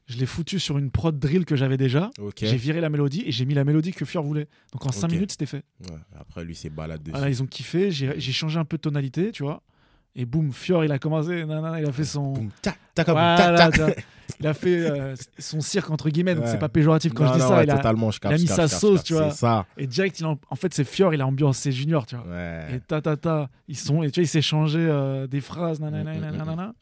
Je 0.08 0.18
l'ai 0.18 0.26
foutu 0.26 0.60
sur 0.60 0.78
une 0.78 0.90
prod 0.90 1.18
drill 1.20 1.46
que 1.46 1.56
j'avais 1.56 1.78
déjà. 1.78 2.10
J'ai 2.38 2.58
viré 2.58 2.82
la 2.82 2.90
mélodie 2.90 3.24
et 3.26 3.32
j'ai 3.32 3.46
mis 3.46 3.54
la 3.54 3.64
mélodie 3.64 3.92
que 3.94 4.04
Fior 4.04 4.24
voulait. 4.24 4.48
Donc 4.74 4.86
en 4.86 4.92
5 4.92 5.06
Ok. 5.08 5.14
minutes, 5.14 5.32
c'était 5.32 5.46
fait. 5.46 5.64
Ouais, 5.90 5.96
Après, 6.20 6.44
lui, 6.44 6.56
c'est 6.56 6.70
balade 6.72 7.02
dessus. 7.04 7.12
Voilà, 7.12 7.30
ils 7.30 7.42
ont 7.44 7.46
kiffé. 7.46 7.92
J'ai 7.92 8.20
j'ai 8.20 8.32
changé 8.32 8.58
un 8.60 8.66
peu 8.66 8.78
de 8.78 8.82
tonalité, 8.82 9.32
tu 9.32 9.44
vois. 9.44 9.62
Et 10.16 10.26
boum, 10.26 10.52
Fior, 10.52 10.84
il 10.84 10.92
a 10.92 11.00
commencé. 11.00 11.46
nanana, 11.46 11.80
il 11.80 11.88
a 11.88 11.92
fait 11.92 12.04
son. 12.04 12.34
Boum, 12.34 12.50
Voilà, 13.08 13.70
tu 13.72 13.80
vois. 13.80 13.92
il 14.42 14.48
a 14.48 14.54
fait 14.54 14.90
euh, 14.90 15.16
son 15.40 15.62
cirque 15.62 15.90
entre 15.90 16.10
guillemets, 16.10 16.36
donc 16.36 16.44
Ouais. 16.46 16.52
c'est 16.52 16.60
pas 16.60 16.68
péjoratif 16.70 17.14
quand 17.14 17.24
Non, 17.24 17.30
je 17.30 17.36
dis 17.38 17.42
non, 17.44 17.48
ça. 17.50 17.56
ouais, 17.58 17.64
il, 17.64 17.70
a, 17.72 17.78
totalement, 17.78 18.12
je 18.12 18.20
capte, 18.20 18.34
il 18.34 18.36
a 18.36 18.38
mis 18.42 18.48
je 18.48 18.52
sa 18.54 18.64
capte, 18.64 18.74
sauce, 18.74 18.96
capte, 18.96 19.08
tu 19.08 19.14
vois. 19.14 19.32
Ça. 19.32 19.66
et 19.78 19.88
direct, 19.88 20.20
il 20.20 20.26
en, 20.26 20.38
en 20.50 20.56
fait, 20.56 20.74
c'est 20.74 20.84
Fior, 20.84 21.14
il 21.14 21.22
a 21.22 21.28
ambiancé 21.28 21.72
Junior, 21.72 22.06
tu 22.06 22.16
vois. 22.18 22.26
Ouais. 22.28 22.76
Et 22.76 22.80
ta 22.82 23.02
ta 23.02 23.16
ta, 23.16 23.50
ils 23.70 23.78
sont, 23.78 24.04
et 24.04 24.12
tu 24.12 24.20
vois, 24.20 24.26
il 24.26 24.28
s'est 24.28 24.42
changé 24.42 24.80
euh, 24.80 25.28
des 25.28 25.40
phrases, 25.42 25.80
nanana, 25.80 26.14
Mm, 26.14 26.18
mm, 26.18 26.22
nanana, 26.22 26.38
nanana. 26.46 26.74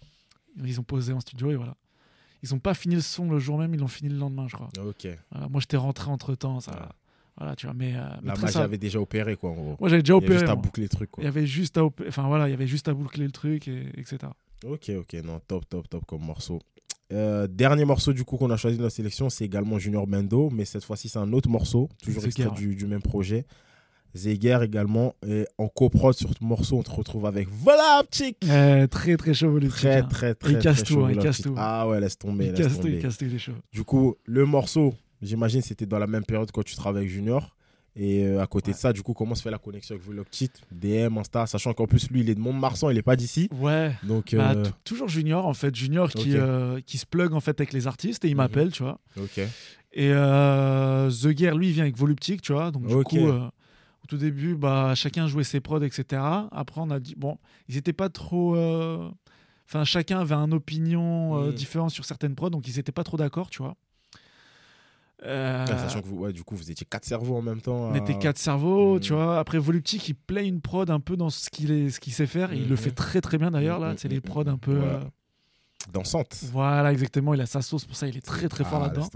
Ils 0.63 0.79
ont 0.79 0.83
posé 0.83 1.13
en 1.13 1.19
studio 1.19 1.51
et 1.51 1.55
voilà. 1.55 1.75
Ils 2.41 2.55
ont 2.55 2.59
pas 2.59 2.73
fini 2.73 2.95
le 2.95 3.01
son 3.01 3.29
le 3.29 3.37
jour 3.37 3.57
même, 3.59 3.73
ils 3.73 3.79
l'ont 3.79 3.87
fini 3.87 4.09
le 4.09 4.17
lendemain, 4.17 4.47
je 4.47 4.55
crois. 4.55 4.69
Ok. 4.87 5.07
Voilà, 5.31 5.49
moi, 5.49 5.59
j'étais 5.61 5.77
rentré 5.77 6.09
entre 6.09 6.33
temps, 6.35 6.59
ça. 6.61 6.71
Ouais. 6.71 6.77
Voilà, 7.39 7.56
tu 7.56 7.65
vois, 7.65 7.73
mais. 7.75 7.93
euh, 7.95 7.99
mais 8.21 8.34
La 8.34 8.36
magie 8.36 8.58
avait 8.58 8.78
déjà 8.78 8.99
opéré, 8.99 9.36
quoi, 9.36 9.52
en 9.52 9.54
gros. 9.54 9.75
Moi, 9.80 9.89
j'avais 9.89 10.04
déjà 10.04 10.13
Il 10.13 10.17
y 10.17 10.19
a 10.21 10.25
opéré. 10.25 10.39
juste 10.39 10.49
à 10.52 10.56
boucler 10.56 10.84
le 10.84 10.89
truc, 10.89 11.10
quoi. 11.12 11.23
Il 11.23 11.25
y 11.25 11.30
avait 11.30 11.45
juste 11.47 11.78
à, 11.78 11.84
enfin 12.08 12.28
voilà, 12.28 12.47
il 12.47 12.52
y 12.52 12.54
avait 12.54 12.67
juste 12.67 12.88
à 12.89 12.93
boucler 12.93 13.25
le 13.25 13.32
truc, 13.32 13.67
et, 13.67 13.88
etc. 13.97 14.17
Ok, 14.65 14.91
ok, 14.97 15.13
non, 15.23 15.39
top, 15.47 15.67
top, 15.69 15.88
top 15.89 16.06
comme 16.06 16.21
morceau. 16.21 16.60
Euh, 17.12 17.47
dernier 17.47 17.86
morceau 17.86 18.13
du 18.13 18.23
coup 18.23 18.38
qu'on 18.38 18.52
a 18.52 18.58
choisi 18.58 18.78
de 18.78 18.84
la 18.84 18.89
sélection, 18.91 19.30
c'est 19.32 19.43
également 19.45 19.80
Junior 19.80 20.06
Bendo, 20.06 20.52
mais 20.52 20.63
cette 20.65 20.84
fois-ci 20.84 21.10
c'est 21.10 21.17
un 21.17 21.34
autre 21.34 21.49
morceau, 21.49 21.89
toujours 22.04 22.23
extrait 22.23 22.52
du, 22.52 22.75
du 22.75 22.86
même 22.86 23.02
projet. 23.02 23.45
Zeger 24.15 24.60
également, 24.63 25.15
et 25.25 25.45
en 25.60 25.67
coprod 25.67 26.13
sur 26.15 26.30
ce 26.32 26.43
morceau, 26.43 26.78
on 26.80 26.84
te 26.84 26.89
retrouve 26.91 27.25
avec 27.28 27.47
Voilà, 27.49 28.04
chic 28.12 28.38
Euh, 28.47 28.86
très 28.88 29.17
très 29.17 29.34
chaud, 29.36 29.58
le 29.60 29.67
Très, 29.69 29.97
hein. 30.02 30.08
très, 30.10 30.30
Il 30.32 30.36
très, 30.36 30.54
très 30.54 30.62
casse 30.62 30.84
tout, 30.84 30.93
chaud, 30.95 31.06
hein, 31.06 31.12
il 31.13 31.17
casse 31.19 31.41
tout. 31.41 31.54
Ah 31.58 31.88
ouais, 31.88 31.99
laisse 31.99 32.17
tomber, 32.17 32.47
Il 32.47 32.52
laisse 32.54 32.67
casse 32.67 32.80
tout, 32.80 32.88
il 32.88 32.99
casse 33.02 33.17
tout, 33.17 33.25
il 33.25 33.36
est 33.36 33.39
chaud. 33.39 33.54
Du 33.71 33.84
coup, 33.84 34.15
le 34.25 34.45
morceau, 34.45 34.93
j'imagine 35.21 35.62
c'était 35.62 35.86
dans 35.86 35.99
la 35.99 36.08
même 36.08 36.23
période 36.25 36.51
quand 36.51 36.63
tu 36.63 36.75
travailles 36.75 37.03
avec 37.03 37.10
Junior. 37.10 37.55
Et 37.95 38.23
euh, 38.23 38.41
à 38.41 38.47
côté 38.47 38.71
de 38.71 38.77
ça, 38.77 38.93
du 38.93 39.01
coup, 39.01 39.13
comment 39.13 39.34
se 39.36 39.41
fait 39.41 39.49
la 39.51 39.58
connexion 39.58 39.95
avec 39.95 40.05
Voloptit 40.05 40.51
DM, 40.71 41.17
Insta, 41.17 41.47
sachant 41.47 41.73
qu'en 41.73 41.88
plus, 41.88 42.10
lui, 42.12 42.21
il 42.21 42.29
est 42.29 42.36
de 42.36 42.39
Mont-de-Marsan, 42.39 42.91
il 42.91 42.97
est 42.97 43.01
pas 43.01 43.15
d'ici. 43.15 43.49
Ouais. 43.51 43.93
Donc, 44.03 44.34
Bah, 44.36 44.51
euh, 44.55 44.65
toujours 44.86 45.10
Junior 45.10 45.45
en 45.47 45.53
fait, 45.55 45.75
Junior 45.75 46.08
qui, 46.10 46.38
euh, 46.38 46.79
qui 46.86 46.97
se 46.99 47.05
plug 47.05 47.34
en 47.34 47.39
fait 47.39 47.60
avec 47.60 47.73
les 47.73 47.88
artistes 47.88 48.23
et 48.23 48.27
il 48.29 48.36
Mhm. 48.36 48.38
m'appelle, 48.38 48.71
tu 48.71 48.84
vois. 48.84 48.99
ok. 49.19 49.39
Et 49.93 50.10
The 50.12 51.38
Gear, 51.38 51.55
lui, 51.58 51.69
il 51.69 51.73
vient 51.73 51.84
avec 51.84 51.97
Voluptic, 51.97 52.41
tu 52.41 52.53
vois. 52.53 52.69
Donc 52.71 52.86
du 52.86 53.03
coup, 53.03 53.17
au 53.27 54.08
tout 54.08 54.17
début, 54.17 54.55
bah, 54.55 54.93
chacun 54.95 55.27
jouait 55.27 55.43
ses 55.43 55.60
prods, 55.60 55.82
etc. 55.82 56.21
Après, 56.51 56.79
on 56.82 56.91
a 56.91 56.99
dit, 56.99 57.15
bon, 57.17 57.38
ils 57.67 57.75
étaient 57.75 57.91
pas 57.91 58.10
trop... 58.10 58.55
Enfin, 59.67 59.84
chacun 59.84 60.19
avait 60.19 60.36
une 60.36 60.53
opinion 60.53 61.43
Mhm. 61.47 61.53
différente 61.53 61.91
sur 61.91 62.05
certaines 62.05 62.36
prods, 62.36 62.49
donc 62.51 62.67
ils 62.67 62.79
étaient 62.79 62.91
pas 62.91 63.03
trop 63.03 63.17
d'accord, 63.17 63.49
tu 63.49 63.62
vois. 63.62 63.75
Euh, 65.25 65.65
sachant 65.65 66.01
que 66.01 66.08
vous, 66.08 66.17
ouais, 66.19 66.32
du 66.34 66.43
coup, 66.43 66.55
vous 66.55 66.71
étiez 66.71 66.86
quatre 66.89 67.03
cerveaux 67.05 67.36
en 67.36 67.41
même 67.41 67.60
temps. 67.62 67.89
on 67.89 67.93
à- 67.93 67.97
était 67.97 68.17
quatre 68.17 68.38
cerveaux, 68.38 68.95
Mhm. 68.95 68.99
tu 69.01 69.13
vois. 69.13 69.38
Après, 69.39 69.58
Voluptic, 69.58 70.08
il 70.08 70.13
play 70.15 70.47
une 70.47 70.62
prod 70.62 70.89
un 70.89 70.99
peu 71.01 71.17
dans 71.17 71.29
ce 71.29 71.49
qu'il 71.49 71.91
qu'il 71.99 72.13
sait 72.13 72.25
faire. 72.27 72.53
et 72.53 72.58
il 72.58 72.63
le 72.69 72.71
Mhm. 72.71 72.77
fait 72.77 72.91
très 72.91 73.19
très 73.21 73.38
bien 73.38 73.51
d'ailleurs, 73.51 73.79
là. 73.79 73.91
Mhm, 73.91 73.97
C'est 73.97 74.08
les 74.08 74.21
prods 74.21 74.47
un 74.47 74.58
peu... 74.58 74.79
ouais. 74.79 74.86
euh, 74.86 74.99
Dansante. 75.91 76.38
Voilà, 76.51 76.91
exactement. 76.91 77.34
Il 77.34 77.41
a 77.41 77.45
sa 77.45 77.62
sauce 77.62 77.84
pour 77.86 77.95
ça. 77.95 78.08
Il 78.08 78.15
est 78.17 78.21
très 78.25 78.47
très 78.49 78.63
fort 78.63 78.82
Ah, 78.84 78.88
là-dedans. 78.88 79.10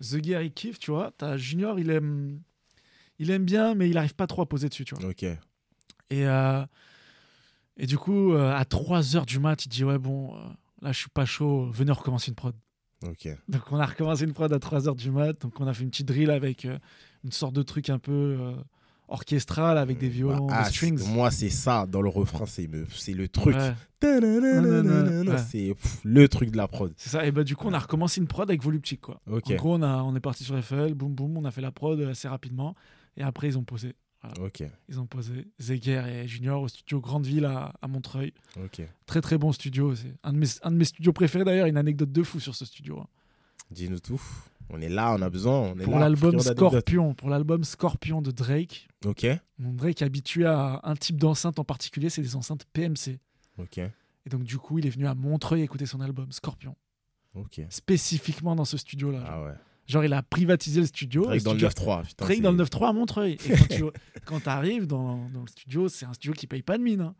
The 0.00 0.24
Gear, 0.24 0.42
il 0.42 0.52
kiffe, 0.52 0.78
tu 0.80 0.90
vois. 0.90 1.12
T'as 1.16 1.36
Junior, 1.36 1.78
il 1.78 1.90
aime, 1.90 2.40
il 3.20 3.30
aime 3.30 3.44
bien, 3.44 3.74
mais 3.74 3.88
il 3.90 3.98
arrive 3.98 4.14
pas 4.16 4.26
trop 4.26 4.42
à 4.42 4.48
poser 4.48 4.68
dessus, 4.68 4.84
tu 4.84 4.94
vois. 4.96 5.08
Ok. 5.10 5.22
Et, 5.22 5.38
euh, 6.26 6.64
et 7.76 7.86
du 7.86 7.96
coup, 7.98 8.32
euh, 8.32 8.52
à 8.54 8.64
3h 8.64 9.24
du 9.26 9.38
mat, 9.38 9.64
il 9.64 9.68
dit 9.68 9.84
Ouais, 9.84 9.98
bon, 9.98 10.34
là, 10.80 10.92
je 10.92 10.98
suis 10.98 11.10
pas 11.10 11.24
chaud. 11.24 11.70
Venez, 11.72 11.90
on 11.90 11.94
recommence 11.94 12.26
une 12.28 12.34
prod. 12.34 12.54
Ok. 13.06 13.28
Donc, 13.48 13.62
on 13.70 13.78
a 13.78 13.86
recommencé 13.86 14.24
une 14.24 14.32
prod 14.32 14.52
à 14.52 14.58
3h 14.58 14.96
du 14.96 15.10
mat. 15.10 15.40
Donc, 15.40 15.60
on 15.60 15.66
a 15.66 15.74
fait 15.74 15.84
une 15.84 15.90
petite 15.90 16.06
drill 16.08 16.30
avec 16.30 16.64
euh, 16.64 16.78
une 17.24 17.32
sorte 17.32 17.54
de 17.54 17.62
truc 17.62 17.90
un 17.90 17.98
peu 17.98 18.12
euh, 18.40 18.52
orchestral 19.08 19.78
avec 19.78 19.98
des 19.98 20.08
violons, 20.08 20.46
Bah, 20.46 20.54
ah, 20.58 20.64
des 20.68 20.70
strings. 20.74 21.00
Moi, 21.08 21.30
c'est 21.30 21.50
ça 21.50 21.86
dans 21.86 22.02
le 22.02 22.08
refrain, 22.08 22.46
c'est 22.46 22.66
le 22.66 23.28
truc. 23.28 23.56
Ouais, 23.56 23.74
Ta-na-na-na-na-na, 24.00 25.32
Ouais. 25.32 25.38
C'est 25.38 25.74
le 26.04 26.28
truc 26.28 26.50
de 26.50 26.56
la 26.56 26.68
prod. 26.68 26.92
c'est 26.96 27.10
ça. 27.10 27.26
Et 27.26 27.30
bah, 27.32 27.44
du 27.44 27.56
coup, 27.56 27.68
on 27.68 27.72
a 27.72 27.78
recommencé 27.78 28.20
une 28.20 28.26
prod 28.26 28.48
avec 28.48 28.62
Voluptic, 28.62 29.00
quoi. 29.00 29.20
Ok. 29.30 29.50
En 29.50 29.54
gros, 29.54 29.74
on, 29.76 29.82
a, 29.82 30.02
on 30.02 30.14
est 30.16 30.20
parti 30.20 30.44
sur 30.44 30.58
FL, 30.62 30.94
boum 30.94 31.14
boum, 31.14 31.36
on 31.36 31.44
a 31.44 31.50
fait 31.50 31.60
la 31.60 31.70
prod 31.72 32.00
assez 32.00 32.28
rapidement. 32.28 32.74
Et 33.16 33.22
après, 33.22 33.48
ils 33.48 33.58
ont 33.58 33.64
posé. 33.64 33.94
Ok. 34.40 34.62
Ils 34.88 35.00
ont 35.00 35.06
posé 35.06 35.48
Zeger 35.60 36.02
et 36.06 36.28
Junior 36.28 36.62
au 36.62 36.68
studio 36.68 37.00
Grande 37.00 37.26
Ville 37.26 37.44
à, 37.44 37.72
à 37.82 37.88
Montreuil. 37.88 38.32
Ok. 38.64 38.82
Très 39.06 39.20
très 39.20 39.38
bon 39.38 39.52
studio. 39.52 39.94
C'est 39.94 40.14
un 40.22 40.32
de 40.32 40.38
mes, 40.38 40.46
un 40.62 40.70
de 40.70 40.76
mes 40.76 40.84
studios 40.84 41.12
préférés 41.12 41.44
d'ailleurs. 41.44 41.66
Une 41.66 41.76
anecdote 41.76 42.12
de 42.12 42.22
fou 42.22 42.38
sur 42.40 42.54
ce 42.54 42.64
studio. 42.64 43.00
hein. 43.00 43.06
Dis-nous 43.70 43.98
tout. 44.00 44.20
On 44.70 44.80
est 44.80 44.88
là, 44.88 45.14
on 45.18 45.22
a 45.22 45.28
besoin. 45.28 45.58
On 45.60 45.78
est 45.78 45.82
Pour 45.84 45.94
là, 45.94 46.00
l'album. 46.08 46.38
Scorpion, 46.40 47.14
pour 47.14 47.28
l'album 47.30 47.64
Scorpion 47.64 48.22
de 48.22 48.30
Drake. 48.30 48.88
Ok. 49.04 49.26
Donc 49.58 49.76
Drake 49.76 50.00
est 50.00 50.04
habitué 50.04 50.46
à 50.46 50.80
un 50.84 50.94
type 50.94 51.16
d'enceinte 51.18 51.58
en 51.58 51.64
particulier, 51.64 52.08
c'est 52.08 52.22
des 52.22 52.36
enceintes 52.36 52.64
PMC. 52.72 53.18
Ok. 53.58 53.78
Et 53.78 53.90
donc 54.30 54.44
du 54.44 54.56
coup, 54.58 54.78
il 54.78 54.86
est 54.86 54.90
venu 54.90 55.06
à 55.06 55.14
Montreuil 55.14 55.62
écouter 55.62 55.84
son 55.84 56.00
album 56.00 56.30
Scorpion, 56.32 56.76
Ok. 57.34 57.60
spécifiquement 57.70 58.54
dans 58.56 58.64
ce 58.64 58.76
studio-là. 58.76 59.18
genre. 59.20 59.28
Ah 59.30 59.42
ouais. 59.44 59.54
Genre, 59.86 60.04
il 60.04 60.12
a 60.12 60.22
privatisé 60.22 60.80
le 60.80 60.86
studio. 60.86 61.24
Drake 61.24 61.38
le 61.40 61.44
dans 61.44 61.52
le 61.52 61.58
studio- 61.58 61.68
9-3. 61.68 62.02
putain, 62.04 62.24
Drake 62.24 62.36
c'est- 62.36 62.42
dans 62.42 62.52
le 62.52 62.56
9-3 62.56 62.88
à 62.88 62.92
Montreuil. 62.92 63.32
Et 63.32 63.36
quand 63.56 63.66
tu 63.70 63.84
quand 64.24 64.46
arrives 64.48 64.86
dans, 64.86 65.28
dans 65.30 65.40
le 65.42 65.48
studio, 65.48 65.88
c'est 65.88 66.06
un 66.06 66.12
studio 66.12 66.32
qui 66.34 66.46
paye 66.46 66.62
pas 66.62 66.78
de 66.78 66.82
mine. 66.82 67.00
hein. 67.00 67.14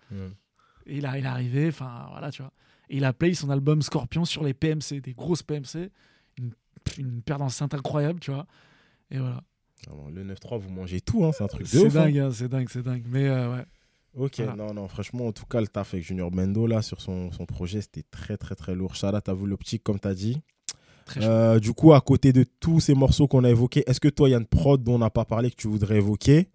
Et 0.86 0.96
il, 0.98 1.06
a, 1.06 1.18
il 1.18 1.24
est 1.24 1.28
arrivé, 1.28 1.68
enfin 1.68 2.06
voilà, 2.10 2.30
tu 2.30 2.42
vois. 2.42 2.52
Et 2.88 2.96
il 2.96 3.04
a 3.04 3.12
play 3.12 3.34
son 3.34 3.50
album 3.50 3.82
Scorpion 3.82 4.24
sur 4.24 4.42
les 4.44 4.54
PMC, 4.54 5.00
des 5.00 5.12
grosses 5.14 5.42
PMC, 5.42 5.90
une, 6.38 6.52
une 6.98 7.22
paire 7.22 7.38
d'enceintes 7.38 7.74
incroyable, 7.74 8.20
tu 8.20 8.30
vois. 8.32 8.46
Et 9.10 9.18
voilà. 9.18 9.42
Ah 9.88 9.92
Le 10.12 10.24
9-3, 10.24 10.58
vous 10.58 10.70
mangez 10.70 11.00
tout, 11.00 11.24
hein, 11.24 11.30
c'est 11.36 11.42
un 11.44 11.48
truc 11.48 11.62
de 11.62 11.66
C'est 11.68 11.78
ouf. 11.86 11.96
hein. 11.96 12.04
dingue, 12.04 12.18
hein, 12.18 12.30
c'est 12.32 12.48
dingue, 12.48 12.68
c'est 12.70 12.82
dingue. 12.82 13.04
Mais 13.08 13.26
euh, 13.28 13.54
ouais. 13.56 13.64
Ok, 14.14 14.34
Voilà. 14.38 14.56
non, 14.56 14.74
non, 14.74 14.88
franchement, 14.88 15.26
en 15.28 15.32
tout 15.32 15.46
cas, 15.46 15.60
le 15.60 15.66
taf 15.68 15.94
avec 15.94 16.04
Junior 16.04 16.30
Bendo, 16.30 16.66
là, 16.66 16.82
sur 16.82 17.00
son, 17.00 17.32
son 17.32 17.46
projet, 17.46 17.80
c'était 17.80 18.04
très, 18.10 18.36
très, 18.36 18.54
très 18.54 18.74
lourd. 18.74 18.92
Out 19.02 19.28
à 19.28 19.32
vous, 19.32 19.46
l'optique, 19.46 19.82
comme 19.82 19.98
tu 19.98 20.06
as 20.08 20.14
dit. 20.14 20.40
Euh, 21.18 21.58
du 21.58 21.72
coup, 21.72 21.92
à 21.92 22.00
côté 22.00 22.32
de 22.32 22.44
tous 22.60 22.80
ces 22.80 22.94
morceaux 22.94 23.26
qu'on 23.28 23.44
a 23.44 23.50
évoqués, 23.50 23.84
est-ce 23.88 24.00
que 24.00 24.08
toi, 24.08 24.28
il 24.28 24.32
y 24.32 24.34
a 24.34 24.38
une 24.38 24.46
prod 24.46 24.82
dont 24.82 24.94
on 24.94 24.98
n'a 24.98 25.10
pas 25.10 25.24
parlé 25.24 25.50
que 25.50 25.56
tu 25.56 25.68
voudrais 25.68 25.96
évoquer 25.96 26.48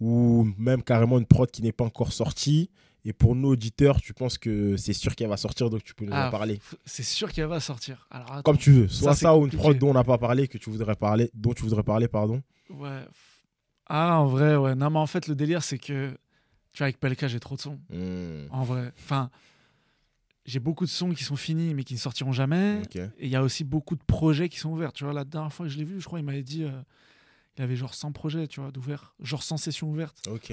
Ou 0.00 0.48
même 0.58 0.82
carrément 0.82 1.18
une 1.18 1.26
prod 1.26 1.50
qui 1.50 1.62
n'est 1.62 1.72
pas 1.72 1.84
encore 1.84 2.12
sortie? 2.12 2.70
Et 3.04 3.12
pour 3.14 3.34
nos 3.34 3.48
auditeurs, 3.52 4.00
tu 4.00 4.12
penses 4.12 4.36
que 4.36 4.76
c'est 4.76 4.92
sûr 4.92 5.14
qu'elle 5.16 5.28
va 5.28 5.38
sortir, 5.38 5.70
donc 5.70 5.82
tu 5.84 5.94
peux 5.94 6.04
nous 6.04 6.12
en 6.12 6.16
Ah, 6.16 6.30
parler? 6.30 6.60
C'est 6.84 7.02
sûr 7.02 7.32
qu'elle 7.32 7.46
va 7.46 7.58
sortir. 7.60 8.06
Alors, 8.10 8.30
attends. 8.32 8.42
Comme 8.42 8.58
tu 8.58 8.72
veux. 8.72 8.88
Soit 8.88 9.14
ça, 9.14 9.36
ou 9.36 9.44
une 9.46 9.50
prod 9.52 9.78
dont 9.78 9.90
on 9.90 9.94
n'a 9.94 10.04
pas 10.04 10.18
parlé, 10.18 10.48
que 10.48 10.58
tu 10.58 10.68
voudrais 10.70 10.96
parler, 10.96 11.30
dont 11.34 11.52
tu 11.54 11.62
voudrais 11.62 11.82
parler, 11.82 12.08
pardon. 12.08 12.42
Ouais. 12.68 13.00
Ah, 13.86 14.20
en 14.20 14.26
vrai, 14.26 14.54
ouais. 14.56 14.74
Non, 14.74 14.90
mais 14.90 14.98
en 14.98 15.06
fait, 15.06 15.28
le 15.28 15.34
délire, 15.34 15.62
c'est 15.62 15.78
que, 15.78 16.10
tu 16.72 16.78
vois, 16.78 16.84
avec 16.84 17.00
Pelka, 17.00 17.26
j'ai 17.26 17.40
trop 17.40 17.56
de 17.56 17.60
sons. 17.60 17.78
Hmm, 17.88 18.46
En 18.50 18.64
vrai. 18.64 18.92
Enfin, 18.98 19.30
j'ai 20.46 20.58
beaucoup 20.58 20.84
de 20.84 20.90
sons 20.90 21.10
qui 21.10 21.24
sont 21.24 21.36
finis, 21.36 21.74
mais 21.74 21.84
qui 21.84 21.94
ne 21.94 21.98
sortiront 21.98 22.32
jamais. 22.32 22.82
Et 22.94 23.26
il 23.26 23.28
y 23.28 23.36
a 23.36 23.42
aussi 23.42 23.64
beaucoup 23.64 23.94
de 23.94 24.02
projets 24.02 24.48
qui 24.48 24.58
sont 24.58 24.70
ouverts. 24.70 24.92
Tu 24.92 25.04
vois, 25.04 25.12
la 25.12 25.24
dernière 25.24 25.52
fois 25.52 25.66
que 25.66 25.72
je 25.72 25.78
l'ai 25.78 25.84
vu, 25.84 26.00
je 26.00 26.06
crois, 26.06 26.18
il 26.18 26.24
m'avait 26.24 26.42
dit. 26.42 26.64
euh, 26.64 26.82
il 27.58 27.62
avait 27.62 27.76
genre 27.76 27.94
100 27.94 28.12
projets, 28.12 28.46
tu 28.46 28.60
vois, 28.60 28.70
d'ouverts. 28.70 29.14
Genre 29.20 29.42
100 29.42 29.58
sessions 29.58 29.90
ouvertes. 29.90 30.26
Ok. 30.28 30.52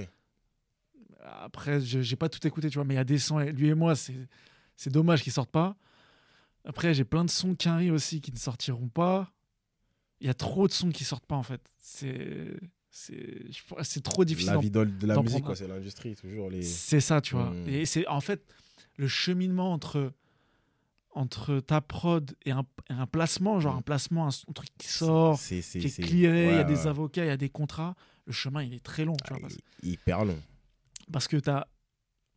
Après, 1.23 1.79
je 1.79 2.01
j'ai 2.01 2.15
pas 2.15 2.29
tout 2.29 2.45
écouté, 2.45 2.69
tu 2.69 2.75
vois, 2.75 2.85
mais 2.85 2.95
il 2.95 2.97
y 2.97 2.99
a 2.99 3.05
des 3.05 3.17
sons, 3.17 3.39
lui 3.39 3.67
et 3.69 3.73
moi, 3.73 3.95
c'est 3.95 4.27
c'est 4.75 4.91
dommage 4.91 5.23
qu'ils 5.23 5.31
sortent 5.33 5.51
pas. 5.51 5.75
Après, 6.65 6.93
j'ai 6.93 7.05
plein 7.05 7.23
de 7.23 7.29
sons 7.29 7.55
Quinry 7.55 7.91
aussi 7.91 8.21
qui 8.21 8.31
ne 8.31 8.37
sortiront 8.37 8.89
pas. 8.89 9.31
Il 10.19 10.27
y 10.27 10.29
a 10.29 10.33
trop 10.33 10.67
de 10.67 10.73
sons 10.73 10.89
qui 10.89 11.03
sortent 11.03 11.25
pas, 11.25 11.35
en 11.35 11.43
fait. 11.43 11.61
C'est 11.77 12.59
c'est 12.89 14.03
trop 14.03 14.25
difficile. 14.25 14.53
La 14.53 14.59
vie 14.59 14.71
de, 14.71 14.87
la 15.03 15.21
musique, 15.21 15.45
c'est 15.53 15.67
l'industrie, 15.67 16.15
toujours 16.15 16.49
les. 16.49 16.63
C'est 16.63 16.99
ça, 16.99 17.21
tu 17.21 17.35
vois. 17.35 17.51
Mm. 17.51 17.69
Et 17.69 17.85
c'est 17.85 18.07
en 18.07 18.21
fait 18.21 18.41
le 18.97 19.07
cheminement 19.07 19.71
entre 19.73 20.11
entre 21.11 21.59
ta 21.61 21.81
prod 21.81 22.35
et 22.45 22.51
un, 22.51 22.63
et 22.89 22.93
un 22.93 23.07
placement, 23.07 23.59
genre 23.59 23.73
Mm. 23.73 23.77
un 23.79 23.81
placement, 23.81 24.25
un, 24.27 24.29
un 24.29 24.53
truc 24.53 24.69
qui 24.77 24.87
sort, 24.87 25.39
qui 25.41 25.55
est 25.55 26.01
clearé, 26.03 26.49
il 26.49 26.55
y 26.55 26.59
a 26.59 26.63
des 26.63 26.75
ouais. 26.81 26.87
avocats, 26.87 27.25
il 27.25 27.27
y 27.29 27.31
a 27.31 27.37
des 27.37 27.49
contrats, 27.49 27.95
le 28.25 28.33
chemin 28.33 28.61
il 28.61 28.73
est 28.73 28.83
très 28.83 29.03
long, 29.03 29.15
tu 29.25 29.33
Ah, 29.33 29.39
vois, 29.39 29.49
hyper 29.81 30.25
long. 30.25 30.39
parce 31.11 31.27
que 31.27 31.37
tu 31.37 31.49
as 31.49 31.67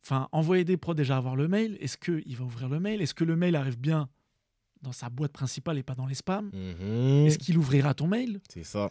enfin, 0.03 0.27
envoyé 0.31 0.63
des 0.63 0.77
prods 0.77 0.95
déjà 0.95 1.17
avoir 1.17 1.35
le 1.35 1.47
mail, 1.47 1.77
est-ce 1.79 1.95
qu'il 1.97 2.35
va 2.35 2.43
ouvrir 2.43 2.69
le 2.69 2.79
mail? 2.79 3.01
Est-ce 3.03 3.13
que 3.13 3.23
le 3.23 3.35
mail 3.35 3.55
arrive 3.55 3.77
bien 3.77 4.09
dans 4.81 4.93
sa 4.93 5.09
boîte 5.11 5.31
principale 5.33 5.77
et 5.77 5.83
pas 5.83 5.93
dans 5.93 6.07
les 6.07 6.15
spams? 6.15 6.49
Mhm. 6.51 7.27
Est-ce 7.27 7.37
qu'il 7.37 7.59
ouvrira 7.59 7.93
ton 7.93 8.07
mail? 8.07 8.39
C'est 8.49 8.63
ça. 8.63 8.89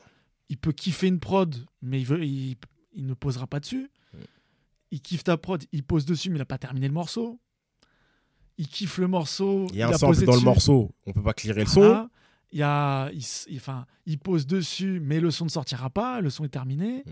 il 0.49 0.57
peut 0.59 0.73
kiffer 0.73 1.09
une 1.09 1.19
prod, 1.21 1.67
mais 1.83 2.01
il, 2.01 2.07
veut, 2.07 2.25
il, 2.25 2.57
il 2.93 3.07
ne 3.07 3.15
posera 3.15 3.47
pas 3.49 3.59
dessus. 3.61 3.91
Mm. 4.13 4.19
Il 4.93 5.01
kiffe 5.01 5.25
ta 5.25 5.37
prod, 5.37 5.65
il 5.73 5.83
pose 5.85 6.05
dessus, 6.05 6.29
mais 6.31 6.37
il 6.37 6.39
n'a 6.41 6.45
pas 6.45 6.59
terminé 6.59 6.87
le 6.89 6.95
morceau. 6.95 7.41
Il 8.61 8.69
kiffe 8.69 8.99
le 8.99 9.09
morceau. 9.09 9.67
Il 9.73 9.77
y 9.79 9.83
a 9.83 9.89
un 9.89 9.93
sample 9.95 10.23
dans 10.27 10.35
le 10.35 10.41
morceau. 10.43 10.91
On 11.07 11.13
peut 11.13 11.23
pas 11.23 11.33
clearer 11.33 11.61
le 11.63 11.67
son. 11.67 11.81
Voilà. 11.81 12.09
Il, 12.53 12.59
y 12.59 12.63
a, 12.63 13.09
il, 13.13 13.19
s- 13.21 13.47
il- 13.49 13.57
enfin, 13.57 13.87
il 14.07 14.19
pose 14.19 14.47
dessus, 14.47 15.01
mais 15.03 15.19
le 15.21 15.31
son 15.31 15.45
ne 15.47 15.51
sortira 15.51 15.89
pas, 15.89 16.21
le 16.21 16.29
son 16.31 16.45
est 16.45 16.49
terminé. 16.51 17.05
Mm. 17.07 17.11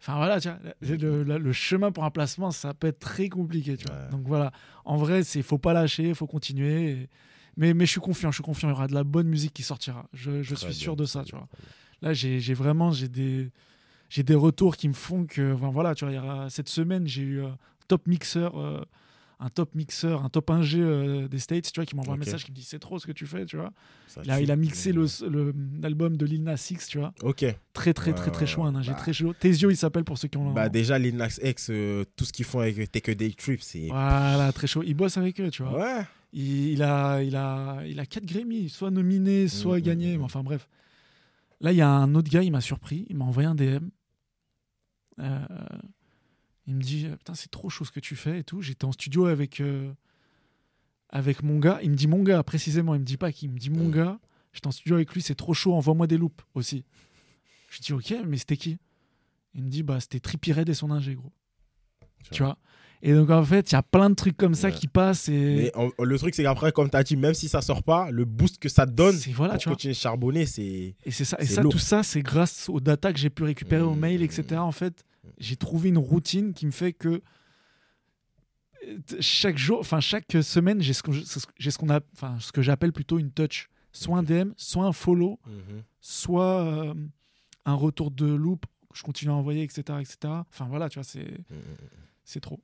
Enfin 0.00 0.16
voilà, 0.16 0.40
tu 0.40 0.48
vois, 0.48 0.58
le, 0.80 0.96
le- 0.96 1.22
le- 1.24 1.38
le 1.38 1.52
chemin 1.52 1.90
pour 1.92 2.04
un 2.04 2.10
placement, 2.10 2.50
ça 2.52 2.72
peut 2.72 2.86
être 2.86 3.00
très 3.00 3.28
compliqué. 3.28 3.76
Tu 3.76 3.86
vois. 3.86 3.96
Ouais. 3.96 4.10
Donc 4.10 4.22
voilà, 4.26 4.52
en 4.84 4.96
vrai, 4.96 5.22
il 5.22 5.42
faut 5.42 5.58
pas 5.58 5.72
lâcher, 5.72 6.08
il 6.10 6.14
faut 6.14 6.26
continuer. 6.28 6.90
et- 6.90 7.08
Mais, 7.56 7.74
mais 7.74 7.84
je 7.84 7.90
suis 7.90 8.00
confiant, 8.00 8.30
je 8.30 8.36
suis 8.36 8.44
confiant, 8.44 8.68
il 8.68 8.72
y 8.72 8.74
aura 8.74 8.86
de 8.86 8.94
la 8.94 9.02
bonne 9.04 9.26
musique 9.28 9.52
qui 9.52 9.62
sortira. 9.64 10.06
Je, 10.12 10.42
suis 10.42 10.54
bien, 10.56 10.70
sûr 10.72 10.94
de 10.94 11.04
ça, 11.04 11.24
tu 11.24 11.34
vois. 11.34 11.48
Là, 12.00 12.12
j'ai 12.12 12.54
vraiment 12.54 12.92
j'ai 12.92 13.08
des, 13.08 13.50
des 14.16 14.34
retours 14.34 14.76
qui 14.76 14.88
me 14.88 14.94
font 14.94 15.26
que. 15.26 15.52
Enfin, 15.54 15.70
voilà, 15.70 15.94
tu 15.96 16.04
vois, 16.04 16.12
il 16.12 16.16
y 16.16 16.18
aura- 16.20 16.48
cette 16.48 16.68
semaine, 16.68 17.06
j'ai 17.08 17.22
eu 17.22 17.42
un 17.44 17.56
top 17.88 18.06
mixeur, 18.06 18.58
euh, 18.58 18.80
un 19.42 19.48
top 19.48 19.74
mixeur, 19.74 20.22
un 20.24 20.28
top 20.28 20.50
ingé 20.50 20.80
euh, 20.80 21.26
des 21.26 21.38
States, 21.38 21.72
tu 21.72 21.80
vois, 21.80 21.86
qui 21.86 21.96
m'envoie 21.96 22.14
un 22.14 22.18
message 22.18 22.44
qui 22.44 22.50
me 22.50 22.56
dit 22.56 22.62
c'est 22.62 22.78
trop 22.78 22.98
ce 22.98 23.06
que 23.06 23.12
tu 23.12 23.26
fais, 23.26 23.46
tu 23.46 23.56
vois. 23.56 23.72
Ça 24.06 24.20
Il 24.24 24.30
a, 24.30 24.36
tue. 24.36 24.42
il 24.44 24.50
a 24.50 24.56
mixé 24.56 24.92
le- 24.92 25.06
le- 25.28 25.54
l'album 25.80 26.16
de 26.16 26.26
Lil 26.26 26.42
Nas 26.44 26.68
X, 26.70 26.88
tu 26.88 26.98
vois. 26.98 27.12
Ok. 27.22 27.44
Très, 27.72 27.94
très, 27.94 28.12
très, 28.12 28.30
très 28.30 28.46
chaud. 28.46 28.64
J'ai 28.82 28.90
bah. 28.92 28.96
très 28.98 29.12
chaud. 29.14 29.32
Tesio, 29.32 29.70
il 29.70 29.76
s'appelle 29.76 30.04
pour 30.04 30.18
ceux 30.18 30.28
qui 30.28 30.36
ont. 30.36 30.52
Bah 30.52 30.68
déjà, 30.68 30.98
Lil 30.98 31.16
Nas 31.16 31.38
X, 31.42 31.68
euh, 31.70 32.04
tout 32.16 32.24
ce 32.26 32.32
qu'ils 32.32 32.44
font 32.44 32.60
avec 32.60 32.92
Take 32.92 33.12
a 33.12 33.14
Day 33.14 33.30
Trip, 33.36 33.62
c'est. 33.62 33.86
Voilà, 33.88 34.52
très 34.52 34.66
chaud. 34.66 34.82
Il 34.84 34.94
bosse 34.94 35.16
avec 35.16 35.40
eux, 35.40 35.50
tu 35.50 35.62
vois. 35.62 35.78
Ouais. 35.78 36.02
Il, 36.32 36.68
il 36.72 36.82
a, 36.82 37.22
il, 37.22 37.34
a, 37.34 37.82
il 37.86 37.98
a 37.98 38.06
4 38.06 38.24
Grammy, 38.26 38.68
soit 38.68 38.90
nominé, 38.90 39.48
soit 39.48 39.78
Mm, 39.78 39.82
gagné. 39.82 40.06
mm, 40.08 40.10
mais 40.12 40.18
mm. 40.18 40.22
enfin 40.24 40.42
bref. 40.42 40.68
Là, 41.62 41.72
il 41.72 41.78
y 41.78 41.82
a 41.82 41.88
un 41.88 42.14
autre 42.14 42.30
gars, 42.30 42.42
il 42.42 42.52
m'a 42.52 42.60
surpris. 42.60 43.06
Il 43.08 43.16
m'a 43.16 43.24
envoyé 43.24 43.48
un 43.48 43.54
DM. 43.54 43.88
Euh, 45.18 45.38
il 46.70 46.76
me 46.76 46.82
dit 46.82 47.08
Putain, 47.18 47.34
c'est 47.34 47.50
trop 47.50 47.68
chaud 47.68 47.84
ce 47.84 47.90
que 47.90 47.98
tu 47.98 48.14
fais 48.14 48.38
et 48.38 48.44
tout. 48.44 48.62
J'étais 48.62 48.84
en 48.84 48.92
studio 48.92 49.26
avec, 49.26 49.60
euh, 49.60 49.92
avec 51.08 51.42
mon 51.42 51.58
gars. 51.58 51.80
Il 51.82 51.90
me 51.90 51.96
dit 51.96 52.06
Mon 52.06 52.22
gars, 52.22 52.44
précisément. 52.44 52.94
Il 52.94 53.00
me 53.00 53.04
dit 53.04 53.16
pas 53.16 53.32
qui. 53.32 53.46
Il 53.46 53.50
me 53.50 53.58
dit 53.58 53.70
Mon 53.70 53.88
gars. 53.88 54.20
J'étais 54.52 54.68
en 54.68 54.70
studio 54.70 54.94
avec 54.94 55.12
lui, 55.12 55.20
c'est 55.20 55.34
trop 55.34 55.52
chaud. 55.52 55.74
Envoie-moi 55.74 56.06
des 56.06 56.16
loops 56.16 56.44
aussi. 56.54 56.84
Je 57.70 57.80
dis 57.80 57.92
Ok, 57.92 58.14
mais 58.24 58.36
c'était 58.36 58.56
qui? 58.56 58.78
Il 59.54 59.64
me 59.64 59.68
dit 59.68 59.82
Bah, 59.82 59.98
c'était 59.98 60.20
Trippie 60.20 60.52
Red 60.52 60.68
et 60.68 60.74
son 60.74 60.92
ingé, 60.92 61.16
gros. 61.16 61.32
Tu 62.22 62.30
Tu 62.30 62.42
vois? 62.44 62.56
Et 63.02 63.14
donc, 63.14 63.30
en 63.30 63.42
fait, 63.44 63.70
il 63.70 63.74
y 63.74 63.78
a 63.78 63.82
plein 63.82 64.10
de 64.10 64.14
trucs 64.14 64.36
comme 64.36 64.54
ça 64.54 64.68
Ouais. 64.68 64.74
qui 64.74 64.86
passent. 64.86 65.28
Et... 65.30 65.56
Mais 65.56 65.76
en- 65.76 65.90
le 66.02 66.18
truc, 66.18 66.34
c'est 66.34 66.42
qu'après, 66.42 66.70
comme 66.70 66.90
tu 66.90 66.96
as 66.96 67.02
dit, 67.02 67.16
même 67.16 67.32
si 67.34 67.48
ça 67.48 67.62
sort 67.62 67.82
pas, 67.82 68.10
le 68.10 68.26
boost 68.26 68.58
que 68.58 68.68
ça 68.68 68.84
te 68.86 68.92
donne 68.92 69.16
voilà, 69.34 69.54
pour 69.54 69.62
tu 69.62 69.68
continuer 69.70 69.94
de 69.94 69.98
charbonner, 69.98 70.44
c'est. 70.46 70.94
Et 71.04 71.10
c'est 71.10 71.24
ça, 71.24 71.38
et 71.40 71.46
ça 71.46 71.62
lourd. 71.62 71.72
tout 71.72 71.78
ça, 71.78 72.02
c'est 72.02 72.20
grâce 72.22 72.68
aux 72.68 72.78
data 72.80 73.10
que 73.12 73.18
j'ai 73.18 73.30
pu 73.30 73.42
récupérer 73.44 73.82
au 73.82 73.94
Mmh. 73.94 73.98
mail, 74.00 74.22
etc. 74.22 74.56
En 74.56 74.72
fait, 74.72 75.04
j'ai 75.38 75.56
trouvé 75.56 75.88
une 75.88 75.98
routine 75.98 76.52
qui 76.52 76.66
me 76.66 76.70
fait 76.72 76.92
que 76.92 77.22
chaque 79.20 79.58
jour, 79.58 79.78
enfin 79.80 80.00
chaque 80.00 80.24
semaine, 80.42 80.80
j'ai 80.80 80.92
ce 80.94 81.02
que 81.02 81.12
j'ai 81.12 81.70
ce 81.70 81.78
qu'on 81.78 81.90
a, 81.90 82.00
enfin 82.14 82.36
ce 82.40 82.50
que 82.52 82.62
j'appelle 82.62 82.92
plutôt 82.92 83.18
une 83.18 83.30
touch, 83.30 83.68
soit 83.92 84.16
un 84.18 84.22
DM, 84.22 84.52
soit 84.56 84.84
un 84.84 84.92
follow, 84.92 85.38
Mhm. 85.46 85.82
soit 86.00 86.60
euh, 86.62 86.94
un 87.66 87.74
retour 87.74 88.10
de 88.10 88.26
loop 88.26 88.66
je 88.92 89.02
continue 89.04 89.30
à 89.30 89.34
envoyer, 89.34 89.62
etc., 89.62 89.82
etc. 90.00 90.16
Enfin 90.50 90.66
voilà, 90.68 90.88
tu 90.88 90.98
vois, 90.98 91.04
c'est 91.04 91.20
Mhm. 91.50 91.56
c'est 92.24 92.40
trop. 92.40 92.58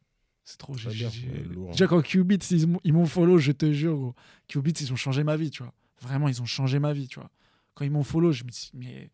C'est 0.48 0.58
trop. 0.58 0.74
J'ai- 0.76 0.90
bien, 0.90 1.10
j'ai- 1.10 1.28
ouais, 1.28 1.42
lourd, 1.42 1.68
hein. 1.68 1.72
Déjà, 1.72 1.88
quand 1.88 2.00
Qubits, 2.02 2.38
ils 2.84 2.92
m'ont- 2.92 3.04
follow, 3.06 3.36
je 3.36 3.50
te 3.50 3.72
jure, 3.72 3.96
gros. 3.96 4.14
Qubits, 4.46 4.70
ils 4.80 4.92
ont 4.92 4.96
changé 4.96 5.24
ma 5.24 5.36
vie, 5.36 5.50
tu 5.50 5.64
vois. 5.64 5.74
Vraiment, 6.00 6.28
ils 6.28 6.40
ont 6.40 6.46
changé 6.46 6.78
ma 6.78 6.92
vie, 6.92 7.08
tu 7.08 7.18
vois. 7.18 7.30
Quand 7.74 7.84
ils 7.84 7.90
m'ont 7.90 8.04
follow, 8.04 8.30
je 8.30 8.44
me 8.44 8.48
dit, 8.50 8.70
mais 8.72 9.10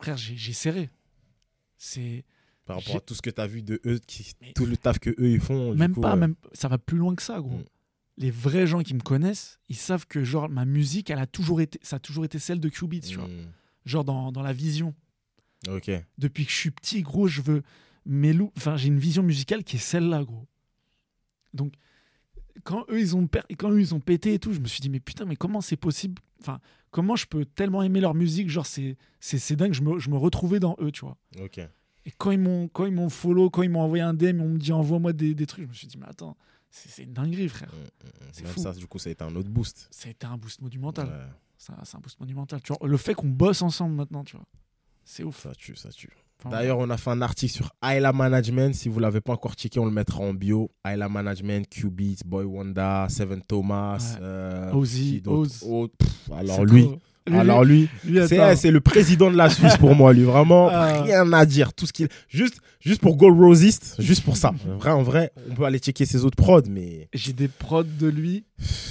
frère, 0.00 0.16
j'ai 0.16 0.36
j'ai 0.36 0.52
serré. 0.52 0.90
C'est 1.76 2.24
Par 2.64 2.76
rapport 2.76 2.92
J'ai- 2.92 2.98
à 2.98 3.00
tout 3.00 3.14
ce 3.14 3.22
que 3.22 3.30
tu 3.30 3.40
as 3.40 3.46
vu 3.46 3.62
de 3.62 3.80
eux, 3.86 3.98
qui- 4.06 4.32
Mais- 4.42 4.52
tout 4.52 4.66
le 4.66 4.76
taf 4.76 4.98
que 4.98 5.10
eux 5.10 5.30
ils 5.30 5.40
font. 5.40 5.72
du 5.72 5.78
même 5.78 5.94
coup, 5.94 6.02
pas, 6.02 6.12
euh, 6.12 6.16
même 6.16 6.34
ça 6.52 6.68
va 6.68 6.76
plus 6.78 6.98
loin 6.98 7.14
que 7.14 7.22
ça, 7.22 7.40
gros. 7.40 7.56
Mm. 7.56 7.64
Les 8.18 8.30
vrais 8.30 8.66
gens 8.66 8.82
qui 8.82 8.92
me 8.94 9.00
connaissent, 9.00 9.58
ils 9.68 9.76
savent 9.76 10.06
que 10.06 10.22
genre 10.22 10.48
ma 10.50 10.64
musique, 10.66 11.08
elle 11.08 11.18
a 11.18 11.26
toujours 11.26 11.60
été, 11.62 11.78
ça 11.82 11.96
a 11.96 11.98
toujours 11.98 12.24
été 12.26 12.38
celle 12.38 12.60
de 12.60 12.68
Qubits, 12.68 13.00
tu 13.00 13.16
vois. 13.16 13.26
mhm. 13.28 13.46
Genre 13.86 14.04
dans, 14.04 14.30
dans 14.32 14.42
la 14.42 14.52
vision. 14.52 14.94
Ok. 15.68 15.90
Depuis 16.18 16.44
que 16.44 16.50
je 16.52 16.56
suis 16.56 16.70
petit, 16.70 17.00
gros, 17.02 17.26
je 17.26 17.40
veux 17.40 17.62
loups. 18.32 18.52
Enfin, 18.56 18.76
j'ai 18.76 18.88
une 18.88 18.98
vision 18.98 19.22
musicale 19.22 19.62
qui 19.64 19.76
est 19.76 19.80
celle-là, 19.80 20.24
gros. 20.24 20.46
Donc, 21.54 21.74
quand 22.64 22.84
eux, 22.90 23.00
ils 23.00 23.16
ont, 23.16 23.26
per- 23.26 23.42
quand 23.58 23.70
eux, 23.70 23.80
ils 23.80 23.94
ont 23.94 24.00
pété 24.00 24.34
et 24.34 24.38
tout, 24.38 24.52
je 24.52 24.60
me 24.60 24.66
suis 24.66 24.80
dit, 24.80 24.90
mais 24.90 25.00
putain, 25.00 25.24
mais 25.24 25.36
comment 25.36 25.60
c'est 25.60 25.76
possible? 25.76 26.20
Enfin, 26.40 26.60
comment 26.90 27.16
je 27.16 27.26
peux 27.26 27.44
tellement 27.44 27.82
aimer 27.82 28.00
leur 28.00 28.14
musique? 28.14 28.48
Genre, 28.50 28.66
c'est, 28.66 28.96
c'est, 29.20 29.38
c'est 29.38 29.56
dingue, 29.56 29.72
je 29.72 29.82
me, 29.82 29.98
je 29.98 30.10
me 30.10 30.16
retrouvais 30.16 30.60
dans 30.60 30.76
eux, 30.80 30.90
tu 30.90 31.00
vois. 31.02 31.16
Ok. 31.40 31.58
Et 31.58 32.10
quand 32.16 32.30
ils 32.30 32.38
m'ont, 32.38 32.68
quand 32.68 32.86
ils 32.86 32.92
m'ont 32.92 33.08
follow, 33.10 33.50
quand 33.50 33.62
ils 33.62 33.70
m'ont 33.70 33.80
envoyé 33.82 34.02
un 34.02 34.14
DM, 34.14 34.40
on 34.40 34.48
me 34.48 34.58
dit, 34.58 34.72
envoie-moi 34.72 35.12
des, 35.12 35.34
des 35.34 35.46
trucs, 35.46 35.64
je 35.64 35.68
me 35.68 35.74
suis 35.74 35.86
dit, 35.86 35.98
mais 35.98 36.06
attends, 36.06 36.36
c'est, 36.70 36.88
c'est 36.90 37.02
une 37.04 37.12
dinguerie, 37.12 37.48
frère. 37.48 37.70
C'est 38.32 38.44
Même 38.44 38.52
fou. 38.52 38.60
ça, 38.60 38.72
du 38.72 38.86
coup, 38.86 38.98
ça 38.98 39.08
a 39.08 39.12
été 39.12 39.24
un 39.24 39.34
autre 39.36 39.48
boost. 39.50 39.88
Ça 39.90 40.08
a 40.08 40.10
été 40.12 40.26
un 40.26 40.36
boost 40.36 40.60
monumental. 40.60 41.06
Ouais, 41.08 41.14
Ça, 41.58 41.74
c'est 41.84 41.96
un 41.96 42.00
boost 42.00 42.18
monumental. 42.20 42.60
Tu 42.62 42.72
vois, 42.72 42.86
le 42.88 42.96
fait 42.96 43.14
qu'on 43.14 43.28
bosse 43.28 43.62
ensemble 43.62 43.94
maintenant, 43.94 44.24
tu 44.24 44.36
vois, 44.36 44.46
c'est 45.04 45.22
ouf. 45.24 45.42
ça 45.42 45.54
tue, 45.54 45.76
ça 45.76 45.90
tue. 45.90 46.10
D'ailleurs, 46.50 46.78
on 46.78 46.88
a 46.90 46.96
fait 46.96 47.10
un 47.10 47.20
article 47.20 47.52
sur 47.52 47.70
Ayla 47.82 48.12
Management. 48.12 48.74
Si 48.74 48.88
vous 48.88 49.00
l'avez 49.00 49.20
pas 49.20 49.32
encore 49.32 49.54
checké, 49.54 49.80
on 49.80 49.84
le 49.86 49.90
mettra 49.90 50.20
en 50.20 50.32
bio. 50.34 50.70
Ayla 50.84 51.08
Management, 51.08 51.66
Q-Beats, 51.68 52.22
Boy 52.24 52.44
Wonder, 52.44 53.06
Seven 53.08 53.42
Thomas. 53.42 53.96
Ouais. 54.14 54.18
euh, 54.22 54.72
Ozzy, 54.72 55.22
Oz. 55.26 55.64
Oh, 55.66 55.88
pff, 55.88 56.10
alors 56.36 56.64
lui, 56.64 56.84
trop- 56.84 57.00
lui, 57.26 57.36
alors 57.38 57.64
lui, 57.64 57.88
lui, 58.04 58.20
c'est 58.56 58.70
le 58.70 58.80
président 58.80 59.30
de 59.30 59.36
la 59.36 59.50
Suisse 59.50 59.76
pour 59.78 59.94
moi, 59.94 60.12
lui. 60.12 60.22
Vraiment, 60.22 60.68
Ah. 60.70 61.02
rien 61.02 61.32
à 61.32 61.44
dire. 61.44 61.72
Tout 61.74 61.86
ce 61.86 61.92
qu'il, 61.92 62.08
juste, 62.28 62.60
juste 62.80 63.00
pour 63.00 63.16
Gold 63.16 63.36
Rosist, 63.38 63.96
juste 63.98 64.22
pour 64.24 64.36
ça. 64.36 64.52
Vrai, 64.78 64.92
en 64.92 65.02
vrai, 65.02 65.32
on 65.50 65.54
peut 65.54 65.64
aller 65.64 65.78
checker 65.80 66.06
ses 66.06 66.24
autres 66.24 66.36
prods, 66.36 66.62
mais 66.70 67.08
J'ai 67.12 67.32
des 67.32 67.48
prods 67.48 67.82
de 67.82 68.06
lui, 68.06 68.44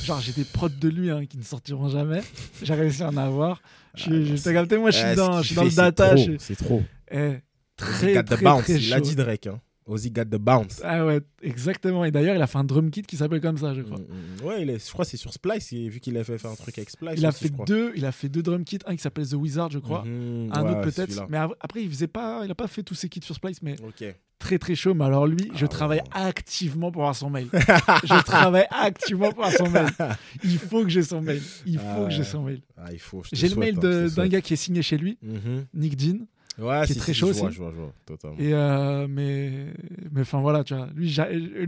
genre 0.03 0.19
j'ai 0.19 0.33
des 0.33 0.43
prods 0.43 0.67
de 0.69 0.89
lui 0.89 1.09
hein, 1.09 1.25
qui 1.25 1.37
ne 1.37 1.43
sortiront 1.43 1.87
jamais. 1.89 2.21
J'ai 2.61 2.73
réussi 2.73 3.03
à 3.03 3.07
en 3.07 3.17
avoir. 3.17 3.61
Je, 3.95 4.03
suis- 4.03 4.37
je- 4.37 4.51
capté, 4.51 4.77
moi 4.77 4.91
je 4.91 4.97
suis 4.97 5.15
dans, 5.15 5.41
je 5.41 5.47
suis 5.47 5.55
dans 5.55 5.63
le 5.63 5.71
data. 5.71 6.13
c'est 6.37 6.55
trop, 6.55 6.83
eh, 7.11 7.37
très, 7.75 8.13
got 8.13 8.23
the 8.23 8.25
très, 8.27 8.43
bounce. 8.43 8.63
très 8.63 8.75
Il 8.81 8.93
a 8.93 8.99
dit 9.01 9.15
Drake. 9.15 9.47
Hein. 9.47 9.59
Ozzy 9.89 10.11
got 10.11 10.25
the 10.25 10.35
bounce. 10.35 10.81
Ah 10.83 11.05
ouais, 11.05 11.21
exactement. 11.41 12.03
Et 12.03 12.11
d'ailleurs, 12.11 12.35
il 12.35 12.41
a 12.41 12.47
fait 12.47 12.57
un 12.57 12.65
drum 12.65 12.91
kit 12.91 13.03
qui 13.03 13.15
s'appelle 13.15 13.39
comme 13.39 13.57
ça, 13.57 13.73
je 13.73 13.79
crois. 13.81 13.99
Mm, 13.99 14.43
mm. 14.43 14.45
Ouais, 14.45 14.61
il 14.63 14.69
est, 14.69 14.85
je 14.85 14.91
crois 14.91 15.05
que 15.05 15.11
c'est 15.11 15.15
sur 15.17 15.31
Splice, 15.31 15.71
vu 15.71 16.01
qu'il 16.01 16.17
a 16.17 16.25
fait, 16.25 16.33
un 16.45 16.55
truc 16.55 16.77
avec 16.77 16.89
Splice. 16.89 17.13
Il 17.15 17.25
a 17.25 17.29
aussi, 17.29 17.45
fait 17.47 17.53
je 17.57 17.63
deux, 17.63 17.93
il 17.95 18.05
a 18.05 18.11
fait 18.11 18.27
deux 18.27 18.43
drum 18.43 18.65
kits, 18.65 18.79
un 18.85 18.97
qui 18.97 19.01
s'appelle 19.01 19.25
The 19.29 19.35
Wizard, 19.35 19.71
je 19.71 19.79
crois. 19.79 20.03
Mhm, 20.03 20.49
Un 20.51 20.63
ouais, 20.63 20.69
autre 20.71 20.81
peut-être, 20.81 21.25
mais 21.29 21.37
après 21.37 21.83
il 21.83 21.89
faisait 21.89 22.07
pas, 22.07 22.41
il 22.43 22.51
a 22.51 22.55
pas 22.55 22.67
fait 22.67 22.83
tous 22.83 22.95
ses 22.95 23.07
kits 23.07 23.21
sur 23.23 23.33
Splice, 23.35 23.61
mais 23.61 23.75
Ok. 23.81 24.03
très 24.39 24.59
très 24.59 24.75
chaud. 24.75 24.93
Mais 24.93 25.05
alors 25.05 25.25
lui, 25.25 25.49
je 25.55 25.63
Ah 25.63 25.69
travaille 25.69 25.99
ouais. 25.99 26.21
activement 26.21 26.91
pour 26.91 27.03
avoir 27.03 27.15
son 27.15 27.29
mail. 27.29 27.47
je 27.53 28.23
travaille 28.23 28.67
activement 28.69 29.31
pour 29.31 29.45
avoir 29.45 29.53
son 29.57 29.69
mail. 29.71 29.87
Il 30.43 30.57
faut 30.57 30.83
que 30.83 30.89
j'ai 30.89 31.03
son 31.03 31.21
mail. 31.21 31.41
Il 31.65 31.79
faut 31.79 31.85
Ah 31.87 32.05
que 32.07 32.11
j'ai 32.11 32.17
ouais. 32.19 32.23
son 32.25 32.43
mail. 32.43 32.61
Ah, 32.75 32.91
il 32.91 32.99
faut. 32.99 33.23
je 33.23 33.29
J'ai 33.37 33.47
le 33.47 33.55
mail 33.55 33.75
hein, 33.77 34.07
je 34.09 34.15
d'un 34.15 34.27
gars 34.27 34.41
qui 34.41 34.51
est 34.51 34.57
signé 34.57 34.81
chez 34.81 34.97
lui, 34.97 35.17
Mhm. 35.21 35.65
Nick 35.73 35.95
Dean. 35.95 36.25
Ouais, 36.59 36.85
qui 36.85 36.93
est 36.93 36.95
très 36.95 37.13
si, 37.13 37.19
chaud 37.19 37.33
je 37.33 37.39
vois, 37.39 37.47
aussi. 37.49 37.55
je 37.57 37.61
vois, 37.61 37.71
je 37.71 37.75
vois, 37.77 37.93
totalement. 38.05 38.37
Et 38.39 38.53
euh, 38.53 39.07
mais 39.09 39.73
mais 40.11 40.21
enfin 40.21 40.39
voilà, 40.41 40.63
tu 40.63 40.73
vois, 40.75 40.87
lui, 40.95 41.15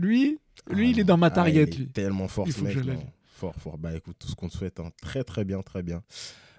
lui, 0.00 0.38
Ah 0.68 0.74
il 0.90 0.98
est 0.98 1.02
non. 1.02 1.06
dans 1.08 1.16
ma 1.16 1.26
Ah, 1.26 1.30
target. 1.30 1.62
il 1.62 1.74
est 1.74 1.78
lui. 1.78 1.88
tellement 1.88 2.28
fort, 2.28 2.46
Il 2.48 2.54
que 2.54 2.60
mec. 2.62 2.78
je. 2.78 2.90
Fort, 3.36 3.54
fort. 3.58 3.78
Bah 3.78 3.94
écoute, 3.96 4.16
tout 4.18 4.28
ce 4.28 4.34
qu'on 4.34 4.48
te 4.48 4.56
souhaite. 4.56 4.80
hein. 4.80 4.90
Très, 5.00 5.22
très 5.24 5.44
bien, 5.44 5.62
très 5.62 5.82
bien. 5.82 6.02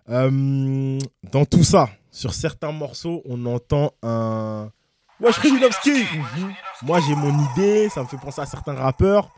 Euh, 0.09 0.97
dans 1.31 1.45
tout 1.45 1.63
ça, 1.63 1.89
sur 2.09 2.33
certains 2.33 2.71
morceaux, 2.71 3.21
on 3.25 3.45
entend 3.45 3.93
un. 4.01 4.71
Wesh, 5.19 5.37
Rivinovski 5.37 5.91
Mhm. 5.91 6.53
Moi, 6.83 6.99
j'ai 7.07 7.15
mon 7.15 7.31
idée, 7.53 7.89
ça 7.89 8.01
me 8.01 8.07
fait 8.07 8.17
penser 8.17 8.41
à 8.41 8.45
certains 8.47 8.73
rappeurs. 8.73 9.31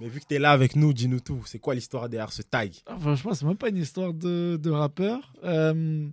Mais 0.00 0.08
vu 0.08 0.20
que 0.20 0.24
tu 0.26 0.34
es 0.34 0.38
là 0.38 0.50
avec 0.52 0.74
nous, 0.74 0.92
dis-nous 0.94 1.20
tout. 1.20 1.42
C'est 1.44 1.58
quoi 1.58 1.74
l'histoire 1.74 2.08
derrière 2.08 2.32
ce 2.32 2.42
tag? 2.42 2.72
Ah, 2.86 2.96
franchement, 2.98 3.34
c'est 3.34 3.44
même 3.44 3.56
pas 3.58 3.68
une 3.68 3.76
histoire 3.76 4.14
de, 4.14 4.58
de 4.60 4.70
rappeur. 4.70 5.32
Euh, 5.44 6.08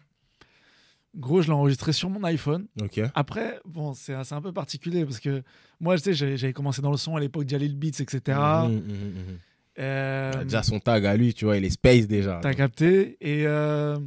gros, 1.16 1.42
je 1.42 1.48
l'ai 1.48 1.54
enregistré 1.54 1.94
sur 1.94 2.10
mon 2.10 2.24
iPhone. 2.24 2.68
Après, 3.16 3.60
bon, 3.66 3.94
c'est 3.94 4.14
un 4.14 4.42
peu 4.42 4.52
particulier 4.52 5.06
parce 5.06 5.20
que 5.20 5.44
moi, 5.80 5.98
tu 5.98 6.14
sais, 6.14 6.38
j'avais 6.38 6.54
commencé 6.54 6.82
dans 6.82 6.92
le 6.92 6.98
son 6.98 7.16
à 7.16 7.20
l'époque 7.20 7.48
Jalil 7.48 7.76
Beats, 7.78 8.00
etc. 8.02 8.68
Mhm, 8.70 8.76
mhm, 8.76 8.82
mhm. 8.82 9.40
Euh, 9.80 10.32
Il 10.36 10.40
a 10.42 10.44
déjà 10.44 10.64
son 10.64 10.80
tag 10.80 11.06
à 11.06 11.16
lui, 11.16 11.34
tu 11.34 11.46
vois, 11.46 11.58
il 11.58 11.66
est 11.66 11.72
space 11.72 12.08
déjà. 12.08 12.40
T'as 12.42 12.54
capté 12.54 13.18
Et 13.22 13.48
euh, 13.48 13.98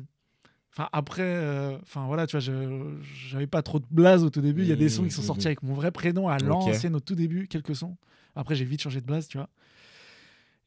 enfin 0.73 0.89
après, 0.93 1.23
euh, 1.23 1.77
enfin 1.83 2.07
voilà, 2.07 2.27
tu 2.27 2.33
vois, 2.33 2.41
je- 2.41 2.99
j'avais 3.29 3.49
pas 3.49 3.63
trop 3.63 3.81
de 3.81 3.87
blaze 3.91 4.23
au 4.23 4.31
tout 4.31 4.41
début. 4.41 4.63
Il 4.63 4.69
y 4.69 4.73
a 4.73 4.77
des 4.77 4.89
sons 4.89 5.05
qui 5.05 5.11
sont 5.11 5.23
sortis 5.23 5.47
avec 5.49 5.63
mon 5.63 5.75
vrai 5.75 5.91
prénom 5.91 6.29
à 6.29 6.39
l'ancienne 6.39 6.95
au 6.95 7.01
tout 7.01 7.15
début, 7.17 7.49
quelques 7.49 7.75
sons. 7.75 7.97
Après, 8.37 8.55
j'ai 8.55 8.65
vite 8.65 8.83
changé 8.83 9.01
de 9.01 9.07
blaze, 9.07 9.27
tu 9.29 9.39
vois. 9.39 9.49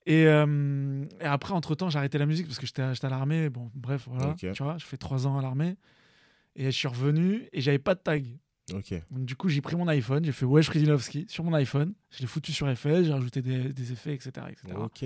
Et, 0.05 0.25
euh, 0.25 1.03
et 1.21 1.25
après, 1.25 1.53
entre-temps, 1.53 1.89
j'ai 1.89 1.99
arrêté 1.99 2.17
la 2.17 2.25
musique 2.25 2.47
parce 2.47 2.57
que 2.57 2.65
j'étais 2.65 2.81
à, 2.81 3.09
l'armée. 3.09 3.49
Bon, 3.49 3.69
bref, 3.75 4.07
voilà. 4.09 4.33
Tu 4.53 4.63
vois, 4.63 4.77
je 4.79 4.85
fais 4.85 4.97
trois 4.97 5.27
ans 5.27 5.37
à 5.37 5.41
l'armée. 5.41 5.75
Et 6.59 6.65
je 6.65 6.69
suis 6.77 6.87
revenu 6.89 7.47
et 7.53 7.61
j'avais 7.61 7.79
pas 7.79 7.95
de 7.95 8.01
tag. 8.01 8.25
Ok. 8.73 8.93
Donc, 9.09 9.25
du 9.25 9.35
coup, 9.35 9.47
j'ai 9.49 9.61
pris 9.61 9.75
mon 9.75 9.87
iPhone, 9.87 10.23
j'ai 10.25 10.31
fait 10.33 10.45
Wesh 10.45 10.65
Frizinovski 10.67 11.25
sur 11.29 11.43
mon 11.43 11.53
iPhone. 11.53 11.93
Je 12.11 12.19
l'ai 12.19 12.27
foutu 12.27 12.51
sur 12.51 12.67
FL, 12.75 13.05
j'ai 13.05 13.13
rajouté 13.13 13.41
des, 13.41 13.71
des 13.73 13.91
effets, 13.93 14.13
etc. 14.13 14.31
etc. 14.49 14.73
Ok. 14.77 15.03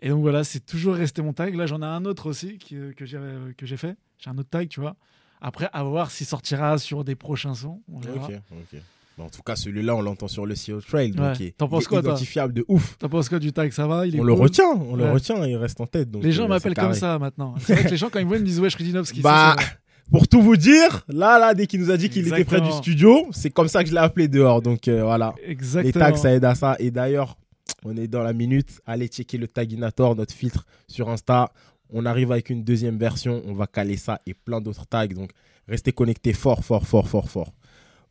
Et 0.00 0.08
donc 0.08 0.20
voilà, 0.20 0.42
c'est 0.44 0.60
toujours 0.66 0.96
resté 0.96 1.22
mon 1.22 1.32
tag. 1.32 1.54
Là, 1.54 1.66
j'en 1.66 1.80
ai 1.80 1.86
un 1.86 2.04
autre 2.04 2.26
aussi 2.28 2.58
qui- 2.58 2.76
que 2.96 3.06
j'ai 3.06 3.18
que 3.56 3.64
j'ai 3.64 3.76
fait. 3.76 3.96
J'ai 4.18 4.28
un 4.30 4.36
autre 4.36 4.50
tag, 4.50 4.68
tu 4.68 4.80
vois. 4.80 4.96
Après, 5.40 5.68
à 5.72 5.82
voir 5.84 6.10
s'il 6.10 6.26
sortira 6.26 6.76
sur 6.78 7.04
des 7.04 7.14
prochains 7.14 7.54
sons. 7.54 7.82
On 7.90 8.00
verra. 8.00 8.26
Ok. 8.26 8.32
Ok. 8.52 8.80
Bon, 9.16 9.24
en 9.24 9.28
tout 9.30 9.42
cas, 9.42 9.54
celui-là, 9.54 9.94
on 9.94 10.02
l'entend 10.02 10.26
sur 10.26 10.44
le 10.44 10.54
CO 10.56 10.80
Trail. 10.80 11.12
Donc, 11.12 11.38
Ouais. 11.38 11.50
T'en 11.56 11.68
penses 11.68 11.86
quoi, 11.86 12.00
identifiable 12.00 12.52
de 12.52 12.64
ouf. 12.66 12.98
T'en 12.98 13.08
penses 13.08 13.28
quoi 13.28 13.38
du 13.38 13.52
tag? 13.52 13.70
Ça 13.70 13.86
va? 13.86 14.06
Il 14.08 14.16
est 14.16 14.20
On 14.20 14.24
le 14.24 14.32
retient, 14.32 14.72
on 14.72 14.96
le 14.96 15.04
retient, 15.12 15.46
il 15.46 15.56
reste 15.56 15.80
en 15.80 15.86
tête. 15.86 16.10
donc, 16.10 16.24
Les 16.24 16.32
gens 16.32 16.44
euh, 16.44 16.48
m'appellent 16.48 16.74
comme 16.74 16.94
ça 16.94 17.18
maintenant. 17.20 17.54
C'est 17.60 17.74
vrai 17.74 17.84
que 17.84 17.90
les 17.90 17.96
gens, 17.96 18.10
quand 18.10 18.18
ils 18.18 18.24
me 18.24 18.28
voient, 18.28 18.38
ils 18.38 18.42
me 18.42 18.46
disent 18.46 18.58
Wesh. 18.60 18.76
Bah, 19.22 19.54
Ça, 19.56 19.62
c'est- 19.62 19.78
pour 20.10 20.28
tout 20.28 20.42
vous 20.42 20.56
dire, 20.56 21.04
là, 21.08 21.38
là, 21.38 21.54
dès 21.54 21.66
qu'il 21.66 21.80
nous 21.80 21.90
a 21.90 21.96
dit 21.96 22.08
qu'il 22.08 22.26
était 22.28 22.44
près 22.44 22.60
du 22.60 22.70
studio, 22.72 23.26
c'est 23.32 23.50
comme 23.50 23.68
ça 23.68 23.82
que 23.82 23.88
je 23.88 23.94
l'ai 23.94 24.00
appelé 24.00 24.28
dehors. 24.28 24.62
Donc 24.62 24.86
euh, 24.88 25.02
voilà, 25.02 25.34
Exactement. 25.44 25.84
les 25.84 25.92
tags, 25.92 26.16
ça 26.16 26.32
aide 26.34 26.44
à 26.44 26.54
ça. 26.54 26.76
Et 26.78 26.90
d'ailleurs, 26.90 27.36
on 27.84 27.96
est 27.96 28.06
dans 28.08 28.22
la 28.22 28.32
minute. 28.32 28.80
Allez 28.86 29.08
checker 29.08 29.38
le 29.38 29.48
Taginator, 29.48 30.14
notre 30.16 30.34
filtre 30.34 30.66
sur 30.88 31.08
Insta. 31.08 31.50
On 31.90 32.06
arrive 32.06 32.32
avec 32.32 32.50
une 32.50 32.64
deuxième 32.64 32.98
version. 32.98 33.42
On 33.46 33.54
va 33.54 33.66
caler 33.66 33.96
ça 33.96 34.20
et 34.26 34.34
plein 34.34 34.60
d'autres 34.60 34.86
tags. 34.86 35.06
Donc 35.06 35.30
restez 35.68 35.92
connectés 35.92 36.32
fort, 36.32 36.64
fort, 36.64 36.86
fort, 36.86 37.08
fort, 37.08 37.30
fort. 37.30 37.52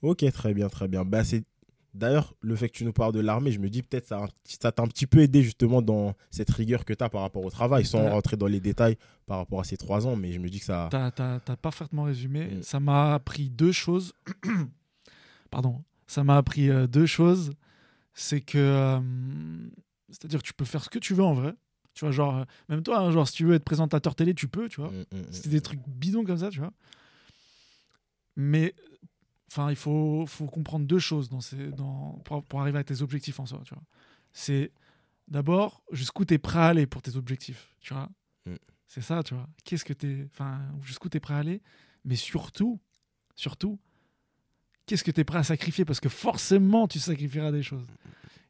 Ok, 0.01 0.25
très 0.31 0.53
bien, 0.53 0.67
très 0.69 0.87
bien. 0.87 1.05
Ben, 1.05 1.23
c'est 1.23 1.43
D'ailleurs, 1.93 2.33
le 2.41 2.55
fait 2.55 2.69
que 2.69 2.73
tu 2.77 2.85
nous 2.85 2.93
parles 2.93 3.13
de 3.13 3.19
l'armée, 3.19 3.51
je 3.51 3.59
me 3.59 3.69
dis 3.69 3.83
peut-être 3.83 4.07
ça 4.07 4.25
ça 4.45 4.71
t'a 4.71 4.81
un 4.81 4.87
petit 4.87 5.05
peu 5.05 5.19
aidé 5.19 5.43
justement 5.43 5.81
dans 5.81 6.15
cette 6.31 6.49
rigueur 6.49 6.85
que 6.85 6.93
tu 6.93 7.03
as 7.03 7.09
par 7.09 7.21
rapport 7.21 7.43
au 7.45 7.51
travail, 7.51 7.85
sans 7.85 7.99
Ouais. 8.03 8.09
rentrer 8.09 8.35
dans 8.35 8.47
les 8.47 8.59
détails 8.59 8.97
par 9.27 9.37
rapport 9.37 9.59
à 9.59 9.63
ces 9.63 9.77
trois 9.77 10.07
ans, 10.07 10.15
mais 10.15 10.31
je 10.31 10.39
me 10.39 10.49
dis 10.49 10.59
que 10.59 10.65
ça... 10.65 10.87
T'as- 10.91 11.11
t'as 11.11 11.55
parfaitement 11.55 12.03
résumé. 12.03 12.45
Mm. 12.55 12.63
Ça 12.63 12.79
m'a 12.79 13.13
appris 13.13 13.49
deux 13.49 13.71
choses. 13.71 14.13
Pardon. 15.51 15.83
Ça 16.07 16.23
m'a 16.23 16.37
appris 16.37 16.69
euh, 16.69 16.87
deux 16.87 17.05
choses. 17.05 17.53
C'est 18.15 18.41
que. 18.41 18.57
euh, 18.57 18.99
c'est-à-dire 20.09 20.39
que 20.41 20.45
tu 20.47 20.53
peux 20.53 20.65
faire 20.65 20.83
ce 20.83 20.89
que 20.89 20.99
tu 20.99 21.13
veux 21.13 21.23
en 21.23 21.33
vrai. 21.33 21.53
Tu 21.93 22.05
vois, 22.05 22.11
genre, 22.11 22.37
euh, 22.37 22.43
même 22.69 22.81
toi, 22.83 22.99
hein, 22.99 23.11
genre, 23.11 23.27
si 23.27 23.35
tu 23.35 23.45
veux 23.45 23.53
être 23.55 23.63
présentateur 23.63 24.15
télé, 24.15 24.33
tu 24.33 24.47
peux, 24.47 24.67
tu 24.67 24.81
vois. 24.81 24.89
Mm, 24.91 25.05
mm, 25.11 25.17
mm. 25.19 25.25
C'est 25.31 25.49
des 25.49 25.61
trucs 25.61 25.79
bidons 25.87 26.23
comme 26.25 26.37
ça, 26.39 26.49
tu 26.49 26.59
vois. 26.59 26.71
Mais. 28.35 28.73
Enfin, 29.55 29.69
il 29.69 29.75
faut, 29.75 30.25
faut 30.25 30.47
comprendre 30.47 30.87
deux 30.87 30.97
choses 30.97 31.29
dans 31.29 31.39
ces, 31.39 31.67
dans, 31.67 32.19
pour, 32.25 32.43
pour 32.43 32.61
arriver 32.61 32.79
à 32.79 32.83
tes 32.83 33.03
objectifs 33.03 33.39
en 33.39 33.45
soi, 33.45 33.61
tu 33.63 33.75
vois. 33.75 33.83
C'est 34.31 34.71
d'abord 35.27 35.83
jusqu'où 35.91 36.25
tu 36.25 36.33
es 36.33 36.37
prêt 36.39 36.57
à 36.57 36.65
aller 36.69 36.87
pour 36.87 37.03
tes 37.03 37.15
objectifs, 37.17 37.69
tu 37.79 37.93
vois. 37.93 38.09
Mm. 38.47 38.55
C'est 38.87 39.01
ça, 39.01 39.21
tu 39.21 39.35
vois. 39.35 39.47
Qu'est-ce 39.63 39.85
que 39.85 39.93
Enfin, 40.25 40.59
jusqu'où 40.81 41.07
tu 41.07 41.17
es 41.17 41.19
prêt 41.19 41.35
à 41.35 41.37
aller, 41.37 41.61
mais 42.03 42.15
surtout, 42.15 42.79
surtout, 43.35 43.79
qu'est-ce 44.87 45.03
que 45.03 45.11
tu 45.11 45.21
es 45.21 45.23
prêt 45.23 45.37
à 45.37 45.43
sacrifier 45.43 45.85
Parce 45.85 45.99
que 45.99 46.09
forcément, 46.09 46.87
tu 46.87 46.97
sacrifieras 46.97 47.51
des 47.51 47.61
choses. 47.61 47.85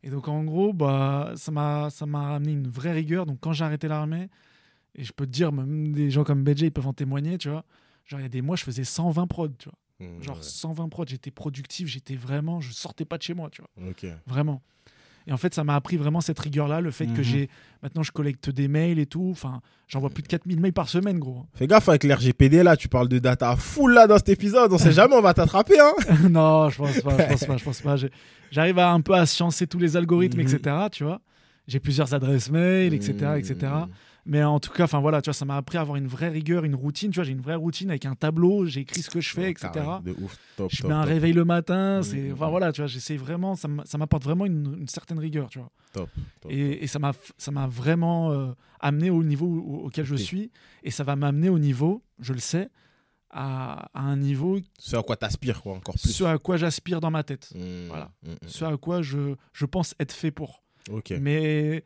Et 0.03 0.09
donc, 0.09 0.29
en 0.29 0.45
gros, 0.45 0.71
bah, 0.71 1.33
ça 1.35 1.51
m'a 1.51 1.89
ça 1.89 2.05
m'a 2.05 2.35
amené 2.35 2.53
une 2.53 2.69
vraie 2.69 2.93
rigueur. 2.93 3.25
Donc, 3.25 3.39
quand 3.41 3.51
j'ai 3.51 3.65
arrêté 3.65 3.89
l'armée, 3.89 4.29
et 4.95 5.03
je 5.03 5.11
peux 5.11 5.25
te 5.25 5.31
dire, 5.31 5.51
même 5.51 5.91
des 5.91 6.11
gens 6.11 6.23
comme 6.23 6.45
BJ, 6.45 6.61
ils 6.61 6.71
peuvent 6.71 6.87
en 6.87 6.93
témoigner, 6.93 7.37
tu 7.37 7.49
vois. 7.49 7.65
Genre, 8.05 8.21
il 8.21 8.23
y 8.23 8.25
a 8.25 8.29
des 8.29 8.41
mois, 8.41 8.55
je 8.55 8.63
faisais 8.63 8.85
120 8.85 9.27
prods, 9.27 9.49
tu 9.49 9.67
vois. 9.67 9.77
Mm, 9.99 10.21
Genre 10.23 10.37
ouais. 10.37 10.43
120 10.43 10.89
prods, 10.89 11.05
j'étais 11.07 11.31
productif, 11.31 11.87
j'étais 11.87 12.15
vraiment, 12.15 12.59
je 12.61 12.71
sortais 12.73 13.05
pas 13.05 13.17
de 13.17 13.23
chez 13.23 13.33
moi, 13.33 13.49
tu 13.51 13.61
vois. 13.61 13.89
Ok. 13.89 14.05
Vraiment. 14.27 14.61
Et 15.25 15.31
en 15.31 15.37
fait, 15.37 15.53
ça 15.53 15.63
m'a 15.63 15.75
appris 15.75 15.95
vraiment 15.95 16.19
cette 16.19 16.37
rigueur-là, 16.39 16.81
le 16.81 16.91
fait 16.91 17.07
que 17.07 17.23
j'ai. 17.23 17.49
Maintenant, 17.81 18.03
je 18.03 18.11
collecte 18.11 18.49
des 18.49 18.67
mails 18.67 18.99
et 18.99 19.05
tout. 19.05 19.29
Enfin, 19.31 19.61
j'envoie 19.87 20.09
plus 20.09 20.21
de 20.21 20.27
4000 20.27 20.59
mails 20.59 20.73
par 20.73 20.89
semaine, 20.89 21.17
gros. 21.17 21.45
Fais 21.53 21.65
gaffe 21.65 21.87
avec 21.87 22.03
l'RGPD 22.03 22.61
là, 22.61 22.75
tu 22.75 22.89
parles 22.89 23.07
de 23.07 23.19
data 23.19 23.55
full 23.55 23.93
là 23.93 24.05
dans 24.05 24.17
cet 24.17 24.27
épisode, 24.27 24.73
on 24.73 24.77
sait 24.77 24.91
jamais, 24.91 25.15
on 25.15 25.21
va 25.21 25.33
t'attraper 25.33 25.79
hein. 25.79 25.93
non, 26.29 26.69
je 26.69 26.77
pense 26.77 26.99
pas, 27.01 27.17
je 27.17 27.23
pense 27.31 27.45
pas, 27.45 27.57
je 27.57 27.63
pense 27.63 27.81
pas. 27.81 27.95
J'arrive 28.51 28.79
à 28.79 28.91
un 28.91 28.99
peu 28.99 29.13
à 29.13 29.25
sciencer 29.25 29.65
tous 29.65 29.79
les 29.79 29.95
algorithmes, 29.95 30.41
Mhm. 30.41 30.47
etc. 30.55 30.75
Tu 30.91 31.05
vois. 31.05 31.21
J'ai 31.69 31.79
plusieurs 31.79 32.13
adresses 32.13 32.51
mail, 32.51 32.93
etc., 32.93 33.13
etc. 33.37 33.71
Mais 34.25 34.41
en 34.43 34.59
tout 34.59 34.71
cas, 34.71 34.85
enfin 34.85 34.99
voilà, 35.01 35.21
tu 35.21 35.27
vois, 35.29 35.33
ça 35.33 35.43
m'a 35.43 35.57
appris 35.57 35.77
à 35.77 35.81
avoir 35.81 35.97
une 35.97 36.07
vraie 36.07 36.29
rigueur, 36.29 36.63
une 36.63 36.75
routine. 36.75 37.11
Tu 37.11 37.15
vois, 37.15 37.23
j'ai 37.25 37.33
une 37.33 37.41
vraie 37.41 37.55
routine 37.55 37.89
avec 37.89 38.05
un 38.05 38.15
tableau, 38.15 38.65
j'ai 38.65 38.81
écrit 38.81 39.01
ce 39.01 39.09
que 39.09 39.19
je 39.19 39.29
fais, 39.31 39.51
etc. 39.51 39.69
De 40.03 40.11
ouf, 40.21 40.37
top, 40.55 40.71
Je 40.71 40.81
top, 40.81 40.89
mets 40.89 40.95
un 40.95 41.01
top, 41.01 41.09
réveil 41.09 41.33
le 41.33 41.43
matin. 41.43 42.01
C'est, 42.03 42.31
enfin 42.31 42.47
voilà, 42.47 42.71
tu 42.71 42.79
vois, 42.81 42.87
j'essaie 42.87 43.17
vraiment. 43.17 43.55
Ça 43.55 43.67
m'a- 43.67 43.83
ça 43.85 43.97
m'apporte 43.97 44.23
vraiment 44.23 44.45
une, 44.45 44.77
une 44.79 44.87
certaine 44.87 45.19
rigueur, 45.19 45.49
tu 45.49 45.59
vois. 45.59 45.69
top. 45.91 46.09
Et, 46.49 46.83
et 46.83 46.87
ça 46.87 46.99
m'a 46.99 47.11
ça 47.37 47.51
m'a 47.51 47.67
vraiment 47.67 48.31
euh, 48.31 48.53
amené 48.79 49.09
au 49.09 49.23
niveau 49.23 49.45
au- 49.45 49.85
auquel 49.87 50.05
je 50.05 50.15
suis 50.15 50.51
et 50.83 50.91
ça 50.91 51.03
va 51.03 51.15
m'amener 51.17 51.49
au 51.49 51.59
niveau 51.59 52.01
je 52.19 52.31
le 52.33 52.39
sais 52.39 52.69
à, 53.29 53.89
à 53.93 54.01
un 54.01 54.15
niveau 54.17 54.59
Ce 54.79 54.95
à 54.95 55.03
quoi 55.03 55.15
t'aspires 55.17 55.61
quoi, 55.61 55.73
encore 55.73 55.95
plus. 55.95 56.11
ce 56.11 56.23
à 56.23 56.37
quoi 56.37 56.57
j'aspire 56.57 56.99
dans 57.01 57.11
ma 57.11 57.23
tête 57.23 57.49
Mm, 57.55 57.87
Voilà. 57.89 58.11
mm, 58.23 58.29
mm. 58.31 58.35
ce 58.47 58.65
à 58.65 58.77
quoi 58.77 59.01
je, 59.01 59.35
je 59.53 59.65
pense 59.65 59.95
être 59.99 60.11
fait 60.13 60.31
pour 60.31 60.63
mais 61.19 61.83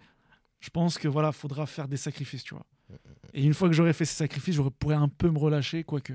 je 0.59 0.69
pense 0.69 0.97
que 0.97 1.07
voilà 1.07 1.31
faudra 1.31 1.65
faire 1.65 1.87
des 1.87 1.97
sacrifices 1.97 2.43
tu 2.43 2.53
vois 2.55 2.65
Mm, 2.89 2.95
et 3.33 3.43
une 3.43 3.53
fois 3.53 3.67
que 3.67 3.73
j'aurai 3.75 3.91
fait 3.91 4.05
ces 4.05 4.15
sacrifices 4.15 4.55
je 4.55 4.61
pourrais 4.61 4.95
un 4.95 5.09
peu 5.09 5.29
me 5.29 5.37
relâcher 5.37 5.83
quoique 5.83 6.13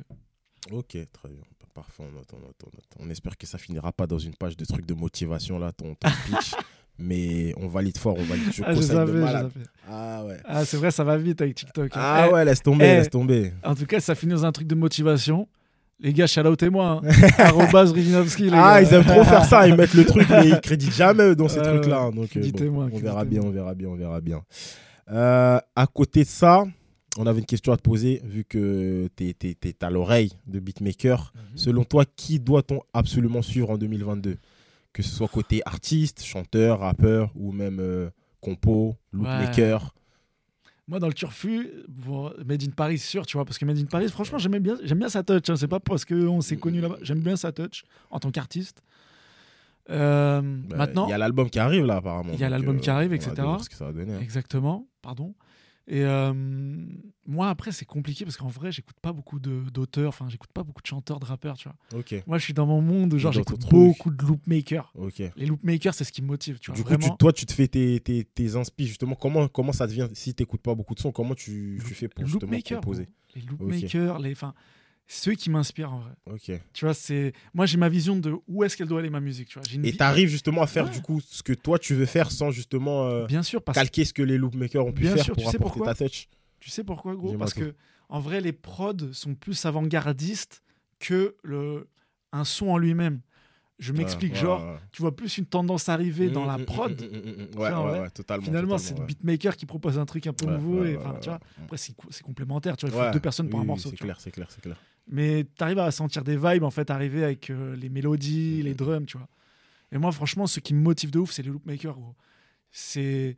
Ok, 0.71 0.97
très 1.13 1.29
bien. 1.29 1.43
Parfait, 1.75 2.03
on 2.07 2.13
note, 2.13 2.29
on 2.35 2.39
note, 2.39 2.57
on 2.65 2.71
note. 2.77 2.85
On 2.99 3.11
espère 3.11 3.37
que 3.37 3.47
ça 3.47 3.57
finira 3.59 3.93
pas 3.93 4.07
dans 4.07 4.19
une 4.19 4.35
page 4.35 4.57
de 4.59 4.65
trucs 4.67 4.85
de 4.87 4.93
motivation 4.95 5.59
là, 5.59 5.73
ton, 5.73 5.95
ton 5.95 6.09
speech. 6.09 6.55
mais 6.99 7.53
on 7.59 7.67
valide 7.69 7.97
fort, 7.99 8.17
on 8.19 8.23
valide. 8.25 8.53
Je 8.53 8.63
ah, 8.63 8.71
je 8.73 8.77
conseille 8.77 8.97
savais, 8.97 9.13
je 9.13 9.19
malade. 9.19 9.53
savais. 9.53 9.67
Ah 9.89 10.25
ouais. 10.25 10.37
ah 10.45 10.65
c'est 10.65 10.77
vrai 10.79 10.91
ça 10.91 11.03
va 11.05 11.17
vite 11.19 11.41
avec 11.43 11.55
TikTok 11.57 11.91
hein. 11.95 12.01
Ah 12.01 12.27
Eh, 12.29 12.33
ouais, 12.33 12.45
laisse 12.45 12.63
tomber, 12.63 12.85
eh. 12.85 12.97
laisse 12.97 13.11
tomber. 13.11 13.53
en 13.65 13.75
tout 13.75 13.87
cas 13.87 14.01
ça 14.01 14.15
finit 14.15 14.33
dans 14.33 14.45
un 14.47 14.53
truc 14.53 14.67
de 14.67 14.75
motivation 14.75 15.49
les 16.03 16.13
gars 16.13 16.27
shout 16.27 16.41
out 16.41 16.63
et 16.63 16.69
moi 16.71 17.01
hein. 17.03 17.09
Les 18.51 18.51
Ah, 18.53 18.83
ils 18.83 18.93
aiment 18.93 19.05
trop 19.05 19.25
faire 19.25 19.45
ça, 19.45 19.67
ils 19.69 19.75
mettent 19.75 19.95
le 19.95 20.05
truc, 20.05 20.29
mais 20.29 20.49
ils 20.49 20.61
créditent 20.61 20.93
jamais 20.93 21.35
dans 21.35 21.49
ces 21.49 21.63
trucs-là. 21.63 22.09
ouais. 22.09 22.15
Donc, 22.15 22.37
euh, 22.37 22.71
bon, 22.71 22.91
on 22.93 22.99
verra 22.99 23.25
bien, 23.25 23.41
on 23.43 23.51
verra 23.51 23.75
bien, 23.75 23.89
on 23.89 23.95
verra 23.95 24.21
bien. 24.21 24.43
Euh, 25.11 25.59
à 25.77 25.87
côté 25.87 26.25
de 26.25 26.29
ça, 26.29 26.65
on 27.19 27.27
avait 27.27 27.41
une 27.41 27.47
question 27.47 27.73
à 27.73 27.77
te 27.77 27.83
poser, 27.83 28.21
vu 28.25 28.45
que 28.45 29.09
tu 29.17 29.29
es, 29.29 29.75
à 29.85 29.91
l'oreille 29.91 30.33
de 30.47 30.59
beatmaker. 30.59 31.33
Mhm. 31.35 31.43
Selon 31.57 31.85
toi, 31.85 32.05
qui 32.17 32.41
doit-on 32.41 32.81
absolument 32.93 33.43
suivre 33.43 33.71
en 33.71 33.79
2022 33.79 34.37
Que 34.93 35.03
ce 35.03 35.11
soit 35.11 35.29
côté 35.29 35.63
artiste, 35.67 36.23
chanteur, 36.25 36.81
rappeur, 36.81 37.31
ou 37.37 37.53
même 37.53 37.79
euh, 37.81 38.11
compo, 38.41 38.97
loopmaker? 39.13 39.95
Moi, 40.93 40.99
dans 40.99 41.07
le 41.07 41.15
turfu, 41.15 41.71
bon, 41.89 42.31
Made 42.47 42.63
in 42.65 42.71
Paris, 42.77 42.99
sûr, 42.99 43.25
tu 43.25 43.39
vois, 43.39 43.47
parce 43.47 43.57
que 43.57 43.65
Made 43.65 43.79
in 43.79 43.87
Paris, 43.87 44.11
franchement, 44.11 44.37
j'aimais 44.37 44.61
bien, 44.61 44.77
j'aime 44.85 44.99
bien 44.99 45.09
sa 45.09 45.23
touch. 45.23 45.49
hein, 45.49 45.57
c'est 45.57 45.67
pas 45.67 45.81
parce 45.81 46.05
qu'on 46.05 46.43
s'est 46.43 46.59
connu 46.59 46.83
là-bas. 46.83 46.99
J'aime 47.01 47.21
bien 47.21 47.35
sa 47.35 47.51
touch 47.51 47.85
en 48.11 48.19
tant 48.21 48.31
qu'artiste. 48.31 48.83
Euh, 49.89 50.43
Bah, 50.69 50.77
maintenant, 50.77 51.07
Il 51.07 51.11
y 51.11 51.15
a 51.15 51.19
l'album 51.19 51.49
qui 51.49 51.59
arrive 51.59 51.87
là, 51.87 51.97
apparemment. 51.97 52.35
Il 52.35 52.39
y 52.39 52.45
a 52.45 52.51
l'album 52.51 52.79
qui 52.79 52.91
arrive, 52.91 53.15
etc. 53.15 53.33
voir 53.39 53.65
ce 53.65 53.71
que 53.71 53.75
ça 53.75 53.87
va 53.87 53.93
donner. 53.95 54.13
hein. 54.17 54.21
exactement, 54.21 54.87
pardon. 55.01 55.35
Et 55.89 56.05
euh, 56.05 56.33
moi, 57.27 57.49
après, 57.49 57.73
c'est 57.73 57.85
compliqué 57.85 58.25
parce 58.25 58.37
qu'en 58.37 58.49
vrai, 58.49 58.71
j'écoute 58.71 58.97
pas 59.03 59.13
beaucoup 59.13 59.41
d'auteurs, 59.41 60.09
enfin, 60.11 60.29
j'écoute 60.29 60.51
pas 60.53 60.63
beaucoup 60.63 60.81
de 60.81 60.87
chanteurs, 60.87 61.19
de 61.19 61.25
rappeurs, 61.25 61.57
tu 61.57 61.69
vois. 61.69 61.77
Moi, 62.27 62.39
je 62.39 62.45
suis 62.45 62.55
dans 62.55 62.67
mon 62.67 62.81
monde 62.81 63.17
genre, 63.19 63.33
j'écoute 63.33 63.61
beaucoup 63.71 64.11
de 64.11 64.25
loopmakers. 64.25 64.93
ok. 64.95 65.23
Les 65.37 65.47
loopmakers, 65.47 65.95
c'est 65.95 66.05
ce 66.05 66.13
qui 66.13 66.23
me 66.23 66.29
motive, 66.29 66.59
tu 66.61 66.71
vois. 66.71 66.77
Du 66.77 66.85
coup, 66.85 66.91
tu- 67.11 67.17
toi, 67.19 67.33
tu 67.33 67.47
te 67.47 67.53
fais 67.53 67.67
tes, 67.69 67.99
tes, 68.01 68.25
tes 68.25 68.55
inspi, 68.57 68.87
justement. 68.87 69.15
Comment, 69.17 69.49
comment 69.49 69.73
ça 69.73 69.87
devient 69.87 70.09
Si 70.15 70.35
tu 70.35 70.43
n'écoutes 70.43 70.63
pas 70.63 70.75
beaucoup 70.75 70.95
de 70.95 71.01
sons, 71.01 71.11
comment 71.13 71.35
tu, 71.35 71.81
tu 71.85 71.95
fais 71.95 72.09
pour 72.09 72.23
justement 72.27 72.51
composer? 72.77 73.09
Les 73.35 73.43
loopmakers, 73.43 74.19
les, 74.21 74.35
enfin, 75.09 75.15
ceux 75.21 75.33
qui 75.35 75.51
m'inspirent 75.51 75.93
en 75.93 76.01
vrai. 76.01 76.13
Ok. 76.27 76.51
Tu 76.73 76.85
vois, 76.85 76.95
c'est 76.95 77.33
moi 77.55 77.67
j'ai 77.67 77.77
ma 77.79 77.89
vision 77.89 78.17
de 78.17 78.35
où 78.49 78.65
est-ce 78.65 78.77
qu'elle 78.77 78.89
doit 78.89 79.01
aller 79.01 79.11
ma 79.11 79.21
musique. 79.21 79.49
Tu 79.49 79.59
vois, 79.59 79.69
une 79.73 79.85
Et 79.85 79.91
vi- 79.91 79.97
tu 79.97 80.03
arrives 80.03 80.29
justement 80.29 80.63
à 80.63 80.67
faire 80.67 80.85
Ouais. 80.87 80.91
du 80.91 81.01
coup 81.03 81.21
ce 81.21 81.43
que 81.43 81.53
toi 81.53 81.79
tu 81.79 81.95
veux 81.95 82.07
faire 82.07 82.31
sans 82.31 82.51
justement 82.51 83.07
euh, 83.07 83.27
bien 83.27 83.43
sûr 83.43 83.63
parce 83.63 83.77
que 83.79 83.83
calquer 83.83 84.05
ce 84.05 84.13
que 84.15 84.23
les 84.23 84.39
loopmakers 84.39 84.87
ont 84.87 84.93
pu 84.93 85.03
Bien 85.03 85.15
faire 85.15 85.25
sûr, 85.25 85.35
pour 85.35 85.45
tu 85.45 85.51
sais 85.51 85.57
apporter 85.59 85.79
pourquoi 85.81 85.95
ta 85.95 86.05
touch. 86.09 86.29
tu 86.61 86.71
sais 86.71 86.85
pourquoi 86.85 87.15
gros? 87.17 87.37
Parce 87.37 87.55
que 87.55 87.75
en 88.09 88.21
vrai 88.21 88.41
les 88.41 88.53
prods 88.53 89.13
sont 89.13 89.35
plus 89.35 89.65
avant-gardistes 89.67 90.63
que 90.99 91.37
le 91.43 91.89
un 92.33 92.45
son 92.45 92.69
en 92.69 92.79
lui-même. 92.79 93.21
Je 93.79 93.93
m'explique, 93.93 94.33
Ouais, 94.35 94.39
genre, 94.39 94.65
ouais, 94.65 94.79
tu 94.93 95.03
vois 95.03 95.17
plus 95.17 95.39
une 95.39 95.47
tendance 95.47 95.89
arriver 95.89 96.31
dans 96.31 96.45
Mm, 96.45 96.47
la 96.47 96.59
mm, 96.59 96.65
prod. 96.67 97.03
mm, 97.03 97.05
mm, 97.05 97.19
mm, 97.19 97.57
mm. 97.57 97.59
Ouais, 97.59 97.71
vois, 97.71 98.01
ouais, 98.03 98.11
totalement. 98.11 98.45
Finalement, 98.45 98.79
c'est 98.79 98.97
le 98.97 99.05
beatmaker 99.05 99.57
qui 99.57 99.67
propose 99.67 99.99
un 99.99 100.07
truc 100.07 100.27
un 100.29 100.33
peu 100.33 100.47
nouveau. 100.47 100.85
Et, 100.85 100.97
tu 101.21 101.29
vois, 101.29 101.41
après, 101.65 101.77
c'est 101.79 101.93
co- 101.97 102.07
c'est 102.11 102.23
complémentaire. 102.23 102.77
Tu 102.77 102.87
vois, 102.87 102.97
il 102.97 103.07
faut 103.07 103.13
deux 103.13 103.21
personnes 103.21 103.49
pour 103.49 103.59
Oui, 103.59 103.65
un 103.65 103.67
morceau. 103.67 103.91
C'est 103.91 103.97
clair, 103.97 104.21
c'est 104.21 104.31
clair, 104.31 104.47
c'est 104.51 104.61
clair. 104.61 104.81
Mais 105.09 105.45
tu 105.57 105.65
arrives 105.65 105.79
à 105.79 105.91
sentir 105.91 106.23
des 106.25 106.37
vibes, 106.37 106.63
en 106.63 106.71
fait, 106.71 106.91
arriver 106.91 107.25
avec 107.25 107.51
euh, 107.51 107.75
les 107.77 107.89
mélodies, 107.89 108.59
Mm. 108.61 108.65
les 108.65 108.75
drums, 108.75 109.07
tu 109.07 109.19
vois. 109.19 109.29
Et 109.91 109.99
moi, 109.99 110.11
franchement, 110.13 110.47
ce 110.47 110.61
qui 110.61 110.75
me 110.75 110.81
motive 110.81 111.11
de 111.11 111.19
ouf, 111.19 111.33
c'est 111.33 111.43
les 111.43 111.51
loopmakers, 111.51 111.95
gros. 111.99 112.15
C'est 112.71 113.37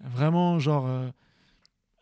vraiment 0.00 0.58
genre 0.58 0.86
euh, 0.86 1.08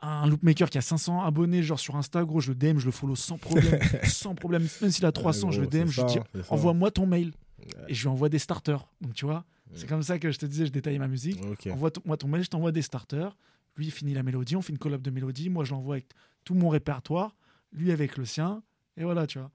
un 0.00 0.26
loopmaker 0.26 0.68
qui 0.68 0.78
a 0.78 0.80
500 0.80 1.22
abonnés, 1.22 1.62
genre 1.62 1.78
sur 1.78 1.94
Insta, 1.96 2.24
gros, 2.24 2.40
je 2.40 2.50
le 2.50 2.54
DM, 2.56 2.78
je 2.78 2.86
le 2.86 2.90
follow 2.90 3.14
sans 3.14 3.38
problème. 3.38 3.78
sans 4.04 4.34
problème. 4.34 4.66
Même 4.80 4.90
s'il 4.90 5.06
a 5.06 5.12
300, 5.12 5.50
je 5.52 5.60
le 5.60 5.66
Ouais, 5.68 5.70
gros, 5.70 5.84
DM, 5.84 5.86
c'est 5.88 5.92
je 5.92 6.00
lui 6.00 6.06
dis 6.08 6.18
c'est 6.42 6.52
envoie-moi 6.52 6.90
ton 6.90 7.06
mail. 7.06 7.32
Ouais. 7.60 7.66
Et 7.88 7.94
je 7.94 8.02
lui 8.02 8.08
envoie 8.08 8.28
des 8.28 8.38
starters. 8.40 8.84
Donc, 9.00 9.14
tu 9.14 9.24
vois, 9.26 9.44
c'est 9.74 9.86
Mm. 9.86 9.88
comme 9.88 10.02
ça 10.02 10.18
que 10.18 10.30
je 10.32 10.38
te 10.38 10.46
disais, 10.46 10.66
je 10.66 10.72
détaille 10.72 10.98
ma 10.98 11.08
musique. 11.08 11.40
Envoie-moi 11.70 12.16
ton 12.16 12.26
mail, 12.28 12.42
je 12.42 12.50
t'envoie 12.50 12.72
des 12.72 12.82
starters. 12.82 13.36
Lui, 13.76 13.86
il 13.86 13.90
finit 13.92 14.14
la 14.14 14.22
mélodie, 14.22 14.56
on 14.56 14.62
fait 14.62 14.72
une 14.72 14.78
collab 14.78 15.02
de 15.02 15.10
mélodie. 15.10 15.50
Moi, 15.50 15.64
je 15.64 15.70
l'envoie 15.72 15.94
avec 15.96 16.06
tout 16.44 16.54
mon 16.54 16.68
répertoire. 16.68 17.36
Lui, 17.72 17.90
avec 17.92 18.16
le 18.16 18.24
sien. 18.24 18.62
Et 18.96 19.04
voilà, 19.04 19.26
tu 19.26 19.38
vois. 19.38 19.50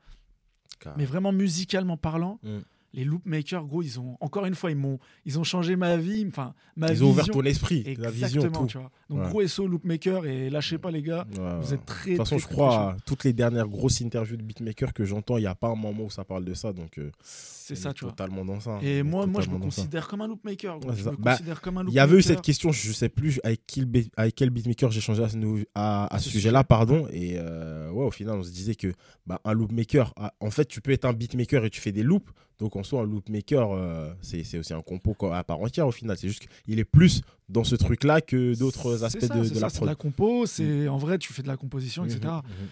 Car- 0.79 0.97
Mais 0.97 1.05
vraiment, 1.05 1.31
musicalement 1.31 1.97
parlant, 1.97 2.39
Mm. 2.43 2.59
Les 2.93 3.03
loopmakers, 3.03 3.65
gros, 3.65 3.81
ils 3.81 3.99
ont, 3.99 4.17
encore 4.19 4.45
une 4.45 4.55
fois, 4.55 4.71
ils 4.71 4.77
m'ont, 4.77 4.97
ils 5.25 5.37
ont 5.39 5.43
changé 5.43 5.75
ma 5.75 5.95
vie, 5.97 6.25
enfin, 6.27 6.53
ma 6.75 6.87
Ils 6.87 6.91
vision. 6.93 7.07
ont 7.07 7.09
ouvert 7.11 7.27
ton 7.27 7.43
esprit, 7.43 7.83
la 7.83 7.91
Exactement, 7.91 8.11
vision, 8.27 8.41
tout. 8.51 8.65
tu 8.67 8.77
vois. 8.79 8.91
Donc, 9.09 9.19
Ouais. 9.19 9.29
gros 9.29 9.47
SO 9.47 9.67
loopmaker 9.67 10.25
et 10.25 10.49
lâchez 10.49 10.77
pas, 10.77 10.89
les 10.91 11.01
gars. 11.03 11.27
Ouais, 11.37 11.59
Vous 11.61 11.73
êtes 11.73 11.85
très, 11.85 12.11
De 12.11 12.17
toute 12.17 12.25
façon, 12.25 12.37
très, 12.37 12.47
je 12.47 12.47
crois, 12.53 12.69
très 12.69 12.77
à 12.77 12.97
toutes 13.05 13.23
les 13.23 13.33
dernières 13.33 13.67
grosses 13.67 14.01
interviews 14.01 14.37
de 14.37 14.43
beatmakers 14.43 14.93
que 14.93 15.05
j'entends, 15.05 15.37
il 15.37 15.41
n'y 15.41 15.47
a 15.47 15.55
pas 15.55 15.67
un 15.69 15.75
moment 15.75 16.03
où 16.05 16.09
ça 16.09 16.23
parle 16.23 16.45
de 16.45 16.53
ça. 16.53 16.73
Donc, 16.73 16.97
euh, 16.97 17.11
C'est 17.21 17.75
ça, 17.75 17.93
tu 17.93 18.05
vois. 18.05 18.11
totalement 18.13 18.43
dans 18.43 18.59
ça. 18.59 18.79
Et 18.81 19.03
moi, 19.03 19.25
moi, 19.27 19.41
je 19.41 19.49
me 19.49 19.55
ça. 19.55 19.59
considère 19.61 20.07
comme 20.07 20.21
un 20.21 20.27
loopmaker. 20.27 20.79
gros. 20.79 20.89
Ouais, 20.89 20.95
je 20.97 21.07
me 21.09 21.15
Bah, 21.17 21.33
considère 21.33 21.61
comme 21.61 21.77
un 21.77 21.85
Il 21.87 21.93
y 21.93 21.99
avait 21.99 22.13
eu 22.13 22.15
loopmaker. 22.17 22.35
cette 22.37 22.41
question, 22.45 22.71
je 22.71 22.91
sais 22.91 23.09
plus 23.09 23.39
avec 23.43 23.61
quel, 23.67 23.85
be- 23.85 24.09
avec 24.17 24.33
quel 24.35 24.49
beatmaker 24.49 24.89
j'ai 24.91 25.01
changé 25.01 25.23
à 25.23 25.29
ce, 25.29 25.37
à, 25.75 26.13
à 26.13 26.19
sujet-là, 26.19 26.59
sujet. 26.59 26.67
pardon. 26.67 27.07
Et 27.11 27.35
euh, 27.37 27.91
ouais, 27.91 28.05
au 28.05 28.11
final, 28.11 28.35
on 28.39 28.43
se 28.43 28.51
disait 28.51 28.75
que 28.75 28.93
bah, 29.27 29.39
un 29.45 29.53
loopmaker, 29.53 30.13
ah, 30.17 30.33
en 30.39 30.49
fait, 30.49 30.65
tu 30.65 30.81
peux 30.81 30.91
être 30.91 31.05
un 31.05 31.13
beatmaker 31.13 31.65
et 31.65 31.69
tu 31.69 31.79
fais 31.81 31.91
des 31.91 32.03
loops. 32.03 32.31
Donc 32.59 32.75
en 32.75 32.83
soi, 32.83 33.01
un 33.01 33.05
loopmaker, 33.05 33.71
euh, 33.71 34.13
c'est 34.21 34.43
c'est 34.43 34.57
aussi 34.59 34.73
un 34.73 34.81
compo 34.81 35.13
co- 35.13 35.31
à 35.31 35.43
part 35.43 35.59
entière 35.61 35.87
au 35.87 35.91
final. 35.91 36.17
C'est 36.17 36.27
juste 36.27 36.45
qu'il 36.65 36.77
est 36.79 36.83
plus 36.85 37.21
dans 37.47 37.63
ce 37.63 37.75
truc-là 37.75 38.19
que 38.21 38.53
d'autres 38.57 38.97
C'est 38.97 39.03
aspects 39.05 39.25
ça, 39.25 39.35
de, 39.39 39.43
c'est 39.45 39.49
de 39.51 39.55
ça, 39.55 39.61
la 39.61 39.69
c'est 39.69 39.77
prod. 39.77 39.87
la 39.89 39.95
compo, 39.95 40.45
c'est 40.45 40.87
en 40.89 40.97
vrai, 40.97 41.17
tu 41.17 41.31
fais 41.33 41.41
de 41.41 41.47
la 41.47 41.57
composition, 41.57 42.03
etc. 42.05 42.19
Mhm, 42.25 42.31
mhm. 42.35 42.67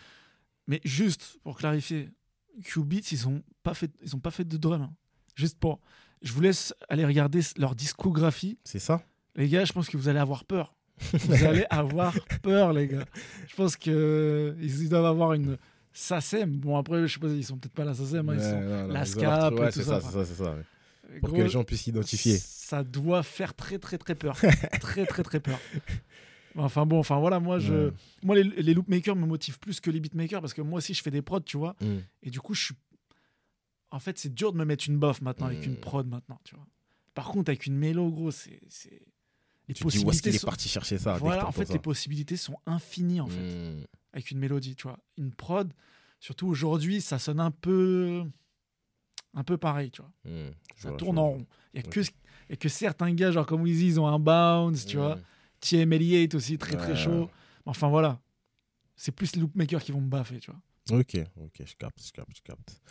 Mais 0.68 0.82
juste 0.84 1.40
pour 1.44 1.58
clarifier, 1.58 2.10
Qbeats, 2.64 3.08
ils 3.12 3.28
ont 3.28 3.42
pas 3.64 3.74
fait, 3.74 3.92
ils 4.04 4.16
ont 4.16 4.20
pas 4.20 4.32
fait 4.32 4.44
de 4.46 4.58
drum. 4.58 4.82
hein. 4.82 4.94
Juste 5.36 5.58
pour, 5.58 5.80
je 6.22 6.34
vous 6.34 6.42
laisse 6.42 6.74
aller 6.90 7.06
regarder 7.06 7.40
leur 7.58 7.74
discographie. 7.76 8.58
C'est 8.66 8.80
ça 8.80 9.02
Les 9.36 9.48
gars, 9.48 9.64
je 9.66 9.72
pense 9.72 9.88
que 9.88 9.96
vous 9.98 10.10
allez 10.10 10.20
avoir 10.20 10.44
peur. 10.46 10.74
Vous 11.14 11.46
allez 11.46 11.64
avoir 11.70 12.12
peur, 12.42 12.74
les 12.74 12.88
gars. 12.88 13.06
Je 13.48 13.56
pense 13.56 13.78
que 13.78 14.56
ils 14.60 14.82
ils 14.82 14.90
doivent 14.90 15.06
avoir 15.06 15.34
une 15.34 15.56
SACEM. 16.00 16.58
Bon 16.58 16.78
après, 16.78 17.08
je 17.08 17.14
sais 17.14 17.20
pas, 17.20 17.28
ils 17.28 17.44
sont 17.44 17.58
peut-être 17.58 17.74
pas 17.74 17.84
la 17.86 17.94
SACEM. 17.94 18.30
hein, 18.30 18.34
ils 18.36 18.42
sont- 18.42 18.62
non, 18.62 18.88
non, 18.88 18.94
la 18.94 19.06
SCAP 19.06 19.54
Ouais, 19.60 19.72
c'est 19.72 19.84
ça, 19.84 20.00
ça, 20.00 20.08
c'est 20.08 20.14
ça, 20.14 20.26
c'est 20.26 20.44
ça. 20.44 20.56
ouais. 20.56 21.20
Pour 21.22 21.30
Gros, 21.30 21.38
que 21.38 21.42
les 21.44 21.50
gens 21.50 21.64
puissent 21.64 21.84
s'identifier. 21.84 22.38
Ça 22.38 22.84
doit 22.84 23.24
faire 23.24 23.54
très 23.56 23.80
très 23.80 23.98
très 23.98 24.14
peur. 24.14 24.38
très 24.82 25.06
très 25.06 25.24
très 25.24 25.40
peur. 25.40 25.58
Enfin 26.56 26.86
bon, 26.86 27.00
enfin 27.00 27.20
voilà, 27.20 27.40
moi 27.40 27.60
je, 27.60 27.92
moi 28.24 28.36
les, 28.36 28.44
les 28.44 28.74
loopmakers 28.74 29.16
me 29.16 29.26
motivent 29.26 29.60
plus 29.60 29.80
que 29.80 29.90
les 29.92 30.00
beatmakers 30.00 30.42
parce 30.42 30.54
que 30.54 30.62
moi 30.62 30.78
aussi 30.80 30.94
je 30.94 31.02
fais 31.02 31.12
des 31.12 31.22
prods, 31.22 31.40
tu 31.42 31.58
vois. 31.58 31.76
Mm. 31.82 31.98
Et 32.24 32.30
du 32.30 32.40
coup, 32.42 32.54
je 32.54 32.66
suis. 32.66 32.76
En 33.92 34.00
fait, 34.00 34.18
c'est 34.20 34.34
dur 34.34 34.52
de 34.54 34.58
me 34.58 34.66
mettre 34.66 34.86
une 34.90 34.98
boffe 34.98 35.22
maintenant 35.22 35.46
avec 35.48 35.62
Mm. 35.66 35.70
une 35.72 35.76
prod 35.78 36.08
maintenant, 36.08 36.40
tu 36.44 36.56
vois. 36.56 36.68
Par 37.14 37.28
contre, 37.30 37.50
avec 37.50 37.66
une 37.68 37.76
mélo, 37.78 38.10
gros, 38.12 38.32
c'est. 38.32 38.60
Les 39.70 39.74
Tu 39.74 39.84
te 39.84 39.90
dis 39.90 40.04
où 40.06 40.12
est-ce 40.12 40.22
qu'il 40.22 40.34
est 40.36 40.38
sont- 40.40 40.48
parti 40.48 40.68
chercher 40.70 40.98
ça 40.98 41.18
Voilà, 41.18 41.46
en 41.48 41.52
fait, 41.52 41.70
les 41.72 41.80
possibilités 41.80 42.38
sont 42.38 42.58
infinies, 42.66 43.20
en 43.22 43.28
fait, 43.28 43.40
Mm. 43.40 43.86
Avec 44.18 44.32
une 44.32 44.40
mélodie, 44.40 44.76
tu 44.76 44.84
vois. 44.88 44.98
Une 45.18 45.32
prod, 45.32 45.72
surtout 46.20 46.48
aujourd'hui, 46.48 47.02
ça 47.02 47.20
sonne 47.20 47.40
un 47.40 47.52
peu. 47.52 48.24
Un 49.34 49.44
peu 49.44 49.58
pareil, 49.58 49.92
tu 49.92 50.02
vois. 50.02 50.12
Mm. 50.26 50.52
Je 50.76 50.82
Ça 50.82 50.90
vois, 50.90 50.98
tourne 50.98 51.18
en 51.20 51.30
rond. 51.30 51.46
Il 51.74 51.82
y 51.82 51.84
a 51.84 51.88
que, 51.88 52.00
a 52.66 52.70
certains 52.70 53.14
gars, 53.14 53.32
genre 53.32 53.46
comme 53.46 53.62
Weezy, 53.64 53.88
ils 53.88 54.00
ont 54.00 54.08
un 54.08 54.20
bounce, 54.20 54.86
tu 54.86 54.98
vois. 54.98 55.16
Mm. 55.18 55.22
TM88 55.62 56.36
aussi, 56.36 56.58
très 56.58 56.76
très 56.76 56.90
Ouais. 56.92 56.96
chaud. 56.96 57.30
Enfin 57.66 57.90
voilà. 57.90 58.20
C'est 58.96 59.12
plus 59.12 59.36
les 59.36 59.42
loopmakers 59.42 59.84
qui 59.84 59.92
vont 59.92 60.02
me 60.02 60.10
baffer, 60.10 60.40
tu 60.40 60.50
vois. 60.52 61.00
Ok, 61.00 61.18
ok, 61.40 61.62
je 61.66 61.76
capte, 61.76 62.02
je 62.04 62.12
capte, 62.12 62.36
je 62.38 62.42
capte. 62.42 62.82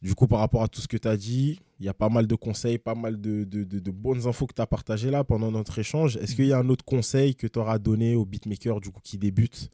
Du 0.00 0.14
coup, 0.14 0.26
par 0.26 0.38
rapport 0.40 0.62
à 0.62 0.68
tout 0.68 0.80
ce 0.80 0.88
que 0.88 0.96
tu 0.96 1.08
as 1.08 1.16
dit, 1.16 1.58
il 1.80 1.86
y 1.86 1.88
a 1.88 1.94
pas 1.94 2.08
mal 2.08 2.26
de 2.26 2.34
conseils, 2.34 2.78
pas 2.78 2.94
mal 2.94 3.20
de, 3.20 3.44
de- 3.44 3.64
de- 3.64 3.78
de 3.78 3.90
bonnes 3.90 4.26
infos 4.26 4.46
que 4.46 4.54
tu 4.54 4.62
as 4.62 4.66
partagées 4.66 5.10
là 5.10 5.24
pendant 5.24 5.50
notre 5.50 5.78
échange. 5.78 6.16
Est-ce 6.18 6.34
qu'il 6.36 6.46
y 6.46 6.52
a 6.52 6.58
un 6.58 6.68
autre 6.68 6.84
conseil 6.84 7.34
que 7.34 7.46
tu 7.46 7.58
auras 7.58 7.78
donné 7.78 8.14
aux 8.14 8.24
beatmakers 8.24 8.80
du 8.80 8.90
coup, 8.90 9.00
qui 9.02 9.18
débutent? 9.18 9.70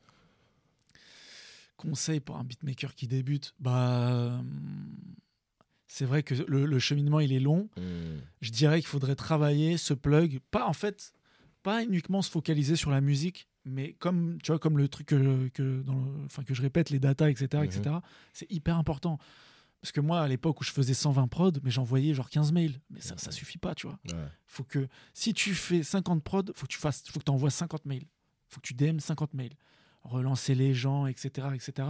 Conseil 1.81 2.21
pour 2.21 2.37
un 2.37 2.45
beatmaker 2.45 2.95
qui 2.95 3.07
débute, 3.09 3.55
bah. 3.59 4.39
hum, 4.39 4.97
C'est 5.87 6.05
vrai 6.05 6.23
que 6.23 6.35
le, 6.35 6.67
le 6.67 6.79
cheminement 6.79 7.21
il 7.21 7.33
est 7.33 7.41
long. 7.41 7.69
Je 8.41 8.51
dirais 8.51 8.81
qu'il 8.81 8.87
faudrait 8.89 9.17
travailler 9.17 9.77
ce 9.77 9.95
plug, 9.95 10.41
pas 10.51 10.67
en 10.67 10.73
fait, 10.73 11.13
pas 11.63 11.83
uniquement 11.83 12.23
se 12.23 12.31
focaliser 12.31 12.77
sur 12.77 12.91
la 12.91 13.01
musique, 13.01 13.49
mais 13.65 13.93
comme 13.95 14.39
tu 14.43 14.53
vois 14.53 14.59
comme 14.59 14.79
le 14.79 14.89
truc 14.89 15.09
que, 15.09 15.49
que, 15.49 15.83
dans 15.83 15.95
le- 15.97 16.25
enfin, 16.27 16.45
que 16.45 16.55
je 16.55 16.63
répète, 16.63 16.91
les 16.91 16.99
datas, 17.01 17.29
etc., 17.29 17.65
etc. 17.65 17.97
C'est 18.33 18.51
hyper 18.51 18.77
important. 18.77 19.19
Parce 19.83 19.93
que 19.93 20.01
moi, 20.03 20.21
à 20.21 20.29
l'époque 20.29 20.61
où 20.61 20.65
je 20.65 20.71
faisais 20.73 20.93
120 20.95 21.27
prod, 21.29 21.59
mais 21.63 21.71
j'envoyais 21.71 22.13
genre 22.15 22.29
15 22.29 22.53
mails. 22.53 22.79
Mais 22.91 23.01
ça, 23.01 23.17
ça 23.17 23.31
suffit 23.33 23.57
pas, 23.59 23.75
tu 23.75 23.87
vois. 23.87 23.99
Ouais. 24.13 24.29
faut 24.47 24.63
que 24.65 24.87
si 25.15 25.33
tu 25.35 25.55
fais 25.55 25.83
50 25.83 26.23
prod, 26.23 26.53
faut 26.55 26.67
que 26.67 26.73
tu 26.73 26.79
fasses, 26.79 27.03
faut 27.09 27.19
que 27.19 27.25
tu 27.25 27.31
envoies 27.31 27.51
50 27.51 27.87
mails. 27.87 28.05
Faut 28.49 28.61
que 28.61 28.67
tu 28.67 28.75
DM 28.75 28.99
50 28.99 29.33
mails. 29.35 29.55
Relancer 30.03 30.55
les 30.55 30.73
gens, 30.75 31.07
etc., 31.07 31.49
etc. 31.55 31.89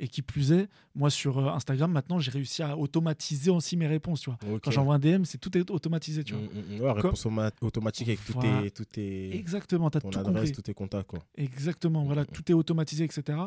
Et 0.00 0.08
qui 0.08 0.20
plus 0.20 0.50
est, 0.52 0.68
moi 0.96 1.10
sur 1.10 1.38
euh, 1.38 1.50
Instagram 1.52 1.92
maintenant, 1.92 2.18
j'ai 2.18 2.32
réussi 2.32 2.62
à 2.62 2.76
automatiser 2.76 3.50
aussi 3.50 3.76
mes 3.76 3.86
réponses, 3.86 4.22
tu 4.22 4.30
vois. 4.30 4.38
Quand 4.60 4.70
j'envoie 4.72 4.96
un 4.96 4.98
DM, 4.98 5.22
c'est 5.24 5.38
tout 5.38 5.56
est 5.56 5.70
automatisé, 5.70 6.24
tu 6.24 6.34
vois. 6.34 6.42
Mm, 6.42 6.46
mm, 6.46 6.76
mm. 6.76 6.80
Ouais, 6.80 6.92
réponse 6.92 7.24
automa- 7.24 7.52
automatique 7.60 8.08
avec 8.08 8.24
tous 8.24 8.32
Voilà. 8.32 8.62
tes, 8.62 8.70
tous 8.72 8.84
tes- 8.86 9.36
Exactement, 9.36 9.90
t'as 9.90 10.00
ton 10.00 10.10
tout 10.10 10.18
adresse, 10.18 10.34
compris. 10.34 10.52
tous 10.52 10.62
tes 10.62 10.74
contacts. 10.74 11.06
Quoi. 11.08 11.20
Exactement, 11.36 12.02
voilà, 12.04 12.24
tout 12.24 12.42
est 12.50 12.54
automatisé, 12.54 13.04
etc. 13.04 13.38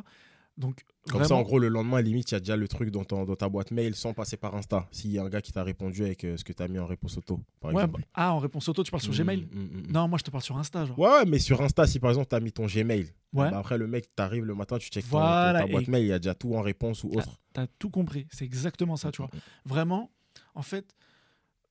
Donc 0.58 0.84
Comme 1.10 1.20
vraiment, 1.20 1.28
ça, 1.28 1.36
en 1.36 1.42
gros, 1.42 1.60
le 1.60 1.68
lendemain, 1.68 2.02
limite, 2.02 2.32
il 2.32 2.36
y 2.36 2.38
a 2.38 2.40
déjà 2.40 2.56
le 2.56 2.68
truc 2.70 2.90
dans, 2.90 3.04
ton- 3.04 3.26
dans 3.26 3.36
ta 3.36 3.50
boîte 3.50 3.72
mail 3.72 3.94
sans 3.94 4.14
passer 4.14 4.38
par 4.38 4.56
Insta. 4.56 4.88
S'il 4.90 5.12
y 5.12 5.20
a 5.20 5.24
un 5.24 5.28
gars 5.30 5.42
qui 5.42 5.52
t'a 5.52 5.64
répondu 5.64 6.04
avec 6.06 6.24
euh, 6.24 6.38
ce 6.38 6.46
que 6.46 6.54
tu 6.54 6.64
as 6.64 6.70
mis 6.70 6.80
en 6.80 6.86
réponse 6.86 7.18
auto, 7.18 7.42
par 7.60 7.74
ouais, 7.74 7.82
exemple. 7.84 8.00
bah- 8.02 8.08
ah 8.14 8.34
en 8.34 8.40
réponse 8.40 8.70
auto, 8.70 8.82
tu 8.84 8.90
parles 8.90 9.04
sur 9.04 9.12
Mm, 9.12 9.18
Gmail? 9.18 9.48
mm, 9.52 9.60
mm. 9.60 9.92
Non, 9.92 10.08
moi 10.08 10.18
je 10.18 10.24
te 10.24 10.32
parle 10.32 10.44
sur 10.44 10.58
Insta, 10.58 10.86
genre. 10.86 10.98
Ouais, 10.98 11.26
mais 11.26 11.40
sur 11.40 11.62
Insta, 11.62 11.86
si 11.88 12.00
par 12.00 12.12
exemple, 12.12 12.28
tu 12.30 12.36
as 12.36 12.40
mis 12.40 12.54
ton 12.54 12.68
Gmail, 12.68 13.14
Ouais. 13.34 13.52
bah 13.52 13.58
après, 13.60 13.78
le 13.78 13.86
mec 13.88 14.16
t'arrive 14.16 14.46
le 14.46 14.56
matin, 14.56 14.78
tu 14.78 14.88
checkes 14.90 15.04
Voilà, 15.08 15.60
ta 15.60 15.68
boîte 15.68 15.90
et- 15.90 15.92
mail, 15.92 16.04
il 16.06 16.08
y 16.08 16.14
a 16.14 16.20
déjà 16.20 16.34
tout 16.36 16.54
en 16.56 16.62
réponse 16.62 17.04
ou 17.04 17.10
autre. 17.10 17.38
T'as 17.52 17.68
tout 17.68 17.90
compris. 17.90 18.26
C'est 18.32 18.46
exactement 18.46 18.96
ça, 18.96 19.12
tu 19.12 19.22
vois. 19.22 19.30
Vraiment, 19.66 20.10
en 20.54 20.62
fait, 20.62 20.96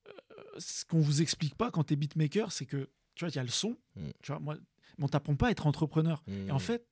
euh, 0.07 0.11
ce 0.59 0.85
qu'on 0.85 0.99
vous 0.99 1.23
explique 1.23 1.55
pas 1.55 1.71
quand 1.71 1.83
t'es 1.85 1.95
beatmaker, 1.95 2.51
c'est 2.51 2.65
que, 2.67 2.89
tu 3.15 3.25
vois, 3.25 3.29
il 3.29 3.35
y 3.35 3.39
a 3.39 3.43
le 3.43 3.49
son, 3.49 3.75
tu 4.21 4.31
vois, 4.31 4.39
moi, 4.39 4.55
mais 4.97 5.03
on 5.05 5.07
t'apprend 5.07 5.35
pas 5.35 5.47
à 5.47 5.51
être 5.51 5.65
entrepreneur. 5.67 6.23
Et 6.47 6.51
en 6.51 6.59
fait, 6.59 6.85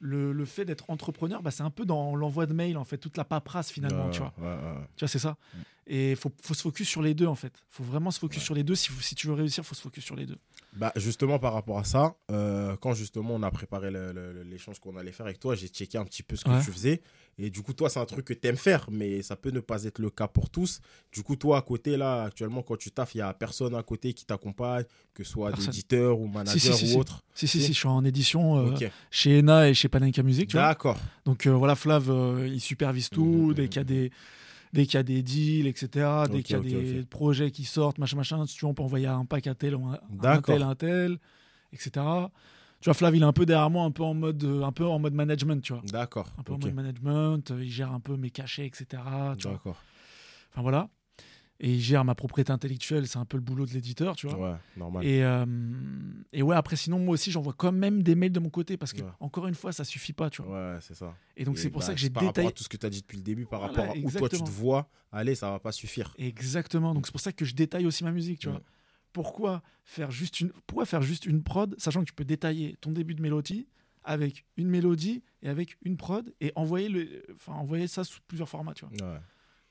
le, 0.00 0.32
le 0.32 0.44
fait 0.46 0.64
d'être 0.64 0.88
entrepreneur, 0.88 1.42
bah, 1.42 1.50
c'est 1.50 1.62
un 1.62 1.70
peu 1.70 1.84
dans 1.84 2.16
l'envoi 2.16 2.46
de 2.46 2.52
mail, 2.54 2.76
en 2.78 2.84
fait, 2.84 2.98
toute 2.98 3.16
la 3.16 3.24
paperasse 3.24 3.70
finalement, 3.70 4.06
Ouais, 4.06 4.10
tu 4.10 4.18
vois. 4.20 4.32
ouais, 4.38 4.46
ouais. 4.46 4.74
Tu 4.96 5.00
vois, 5.04 5.08
c'est 5.08 5.18
ça. 5.18 5.36
Mm. 5.54 5.58
Et 5.92 6.14
faut, 6.14 6.30
faut 6.42 6.54
se 6.54 6.62
focus 6.62 6.88
sur 6.88 7.02
les 7.02 7.14
deux, 7.14 7.26
en 7.26 7.34
fait. 7.34 7.52
faut 7.68 7.82
vraiment 7.82 8.10
se 8.12 8.18
focus 8.20 8.42
sur 8.42 8.54
les 8.54 8.62
deux. 8.62 8.76
Si, 8.76 8.90
si 9.00 9.14
tu 9.16 9.26
veux 9.26 9.32
réussir, 9.34 9.64
faut 9.64 9.74
se 9.74 9.80
focus 9.82 10.04
sur 10.04 10.14
les 10.14 10.24
deux. 10.24 10.36
Bah, 10.72 10.92
justement, 10.94 11.40
par 11.40 11.52
rapport 11.52 11.78
à 11.78 11.84
ça, 11.84 12.14
euh, 12.30 12.76
quand 12.76 12.94
justement 12.94 13.34
on 13.34 13.42
a 13.42 13.50
préparé 13.50 13.90
l'échange 14.44 14.78
qu'on 14.78 14.96
allait 14.96 15.10
faire 15.10 15.26
avec 15.26 15.40
toi, 15.40 15.56
j'ai 15.56 15.66
checké 15.66 15.98
un 15.98 16.04
petit 16.04 16.22
peu 16.22 16.36
ce 16.36 16.44
que 16.44 16.64
tu 16.64 16.70
faisais. 16.70 17.02
Et 17.38 17.50
du 17.50 17.62
coup, 17.62 17.72
toi, 17.72 17.88
c'est 17.88 17.98
un 17.98 18.04
truc 18.04 18.26
que 18.26 18.34
tu 18.34 18.46
aimes 18.46 18.56
faire, 18.56 18.86
mais 18.92 19.22
ça 19.22 19.34
peut 19.34 19.50
ne 19.50 19.60
pas 19.60 19.82
être 19.84 19.98
le 19.98 20.10
cas 20.10 20.28
pour 20.28 20.48
tous. 20.50 20.80
Du 21.10 21.22
coup, 21.24 21.34
toi, 21.36 21.58
à 21.58 21.62
côté, 21.62 21.96
là, 21.96 22.24
actuellement, 22.24 22.62
quand 22.62 22.76
tu 22.76 22.92
taffes, 22.92 23.14
il 23.14 23.18
n'y 23.18 23.22
a 23.22 23.32
personne 23.34 23.74
à 23.74 23.82
côté 23.82 24.12
qui 24.12 24.26
t'accompagne, 24.26 24.84
que 25.14 25.24
ce 25.24 25.32
soit 25.32 25.50
d'éditeur 25.52 26.20
ou 26.20 26.28
manager 26.28 26.74
si, 26.76 26.84
ou 26.84 26.88
si. 26.88 26.96
autre. 26.96 27.24
Si, 27.34 27.48
si, 27.48 27.60
Si. 27.62 27.72
je 27.72 27.78
suis 27.78 27.88
en 27.88 28.04
édition 28.04 28.58
euh, 28.58 28.76
chez 29.10 29.38
ENA 29.40 29.70
et 29.70 29.74
chez 29.74 29.88
Panenka 29.90 30.22
Music, 30.22 30.48
tu 30.48 30.56
vois. 30.56 30.68
d'accord. 30.68 30.98
Donc 31.24 31.46
euh, 31.46 31.50
voilà, 31.50 31.74
Flav, 31.74 32.10
euh, 32.10 32.48
il 32.48 32.60
supervise 32.60 33.10
tout, 33.10 33.48
Mhm, 33.48 33.54
dès 33.54 33.62
mhm, 33.62 33.68
qu'il 33.68 33.76
y 33.76 33.80
a 33.80 33.84
des 33.84 34.10
dès 34.72 34.86
qu'il 34.86 34.94
y 34.94 34.98
a 34.98 35.02
des 35.02 35.22
deals, 35.22 35.66
etc., 35.66 36.28
dès 36.30 36.42
qu'il 36.42 36.56
y 36.56 36.58
a 36.58 36.62
des 36.62 37.04
projets 37.04 37.50
qui 37.50 37.64
sortent, 37.64 37.98
machin, 37.98 38.16
machin, 38.16 38.46
si 38.46 38.54
tu 38.54 38.64
veux, 38.64 38.70
on 38.70 38.74
peut 38.74 38.84
envoyer 38.84 39.08
un 39.08 39.24
pack 39.24 39.48
à 39.48 39.54
tel, 39.54 39.74
ou 39.74 39.84
un, 39.86 40.40
tel, 40.42 40.62
un 40.62 40.74
tel, 40.76 41.18
etc. 41.72 41.90
Tu 42.80 42.84
vois, 42.84 42.94
Flav, 42.94 43.14
il 43.14 43.22
est 43.22 43.26
un 43.26 43.32
peu 43.32 43.44
derrière 43.46 43.68
moi, 43.68 43.84
un 43.84 43.90
peu 43.90 44.04
en 44.04 44.14
mode, 44.14 44.42
euh, 44.44 44.62
un 44.62 44.72
peu 44.72 44.86
en 44.86 44.98
mode 44.98 45.12
management, 45.12 45.60
tu 45.60 45.72
vois. 45.72 45.82
D'accord. 45.84 46.28
Un 46.38 46.42
peu 46.42 46.52
en 46.54 46.58
mode 46.58 46.74
management, 46.74 47.52
il 47.58 47.70
gère 47.70 47.92
un 47.92 48.00
peu 48.00 48.16
mes 48.16 48.30
cachets, 48.30 48.66
etc. 48.66 48.86
Tu 49.36 49.42
vois. 49.42 49.52
D'accord. 49.52 49.76
Enfin 50.52 50.62
voilà. 50.62 50.88
Et 51.62 51.74
il 51.74 51.80
gère 51.80 52.06
ma 52.06 52.14
propriété 52.14 52.50
intellectuelle, 52.52 53.06
c'est 53.06 53.18
un 53.18 53.26
peu 53.26 53.36
le 53.36 53.42
boulot 53.42 53.66
de 53.66 53.72
l'éditeur, 53.72 54.16
tu 54.16 54.26
vois. 54.26 54.52
Ouais, 54.52 54.56
normal. 54.78 55.04
Et, 55.04 55.22
euh, 55.22 55.44
et 56.32 56.42
ouais, 56.42 56.56
après, 56.56 56.74
sinon, 56.74 56.98
moi 56.98 57.12
aussi, 57.12 57.30
j'envoie 57.30 57.52
quand 57.52 57.70
même 57.70 58.02
des 58.02 58.14
mails 58.14 58.32
de 58.32 58.40
mon 58.40 58.48
côté 58.48 58.78
parce 58.78 58.94
que, 58.94 59.02
Ouais. 59.02 59.10
encore 59.20 59.46
une 59.46 59.54
fois, 59.54 59.70
ça 59.70 59.84
suffit 59.84 60.14
pas, 60.14 60.30
tu 60.30 60.40
vois. 60.40 60.72
Ouais, 60.74 60.78
c'est 60.80 60.94
ça. 60.94 61.14
Et 61.36 61.44
donc, 61.44 61.58
c'est 61.58 61.68
pour 61.68 61.80
bah, 61.80 61.86
ça 61.88 61.92
que 61.92 62.00
j'ai 62.00 62.08
Par 62.08 62.22
rapport 62.22 62.32
détaillé. 62.32 62.48
à 62.48 62.52
tout 62.52 62.64
ce 62.64 62.68
que 62.70 62.78
tu 62.78 62.86
as 62.86 62.88
dit 62.90 63.02
depuis 63.02 63.18
le 63.18 63.22
début, 63.22 63.44
par 63.44 63.60
Voilà, 63.60 63.74
rapport 63.74 63.94
à 63.94 63.98
où 63.98 64.00
toi 64.02 64.10
tu 64.10 64.16
te 64.18 64.24
exactement. 64.36 64.50
vois, 64.50 64.88
allez, 65.12 65.34
ça 65.34 65.50
va 65.50 65.58
pas 65.58 65.72
suffire. 65.72 66.14
Exactement. 66.16 66.94
Donc 66.94 67.04
c'est 67.04 67.12
pour 67.12 67.20
ça 67.20 67.32
que 67.32 67.44
je 67.44 67.54
détaille 67.54 67.84
aussi 67.86 68.04
ma 68.04 68.12
musique, 68.12 68.38
tu 68.38 68.48
vois. 68.48 68.62
Pourquoi 69.12 69.62
faire 69.84 70.10
juste 70.10 70.40
une 70.40 70.52
pourquoi 70.66 70.86
faire 70.86 71.02
juste 71.02 71.26
une 71.26 71.42
prod 71.42 71.74
sachant 71.78 72.00
que 72.00 72.06
tu 72.06 72.12
peux 72.14 72.24
détailler 72.24 72.76
ton 72.80 72.92
début 72.92 73.14
de 73.14 73.20
mélodie 73.20 73.66
avec 74.04 74.46
une 74.56 74.68
mélodie 74.68 75.22
et 75.42 75.48
avec 75.48 75.76
une 75.82 75.96
prod 75.96 76.32
et 76.40 76.52
envoyer 76.54 76.88
le 76.88 77.22
enfin 77.34 77.52
envoyer 77.54 77.86
ça 77.88 78.04
sous 78.04 78.20
plusieurs 78.28 78.48
formats, 78.48 78.72
tu 78.72 78.86
vois. 78.86 79.20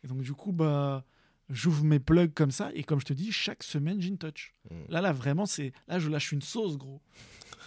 Et 0.04 0.08
donc 0.08 0.22
du 0.22 0.34
coup 0.34 0.52
bah 0.52 1.06
j'ouvre 1.50 1.84
mes 1.84 2.00
plugs 2.00 2.34
comme 2.34 2.52
ça 2.52 2.70
et 2.74 2.84
comme 2.84 3.00
je 3.00 3.06
te 3.06 3.14
dis 3.14 3.32
chaque 3.32 3.64
semaine 3.64 4.00
j'ai 4.02 4.10
une 4.10 4.18
touch. 4.18 4.54
Mm. 4.70 4.76
Là 4.90 5.02
là 5.02 5.12
vraiment 5.14 5.46
c'est 5.46 5.72
là 5.88 6.00
je 6.00 6.10
lâche 6.10 6.32
une 6.32 6.42
sauce 6.42 6.78
gros. 6.78 7.02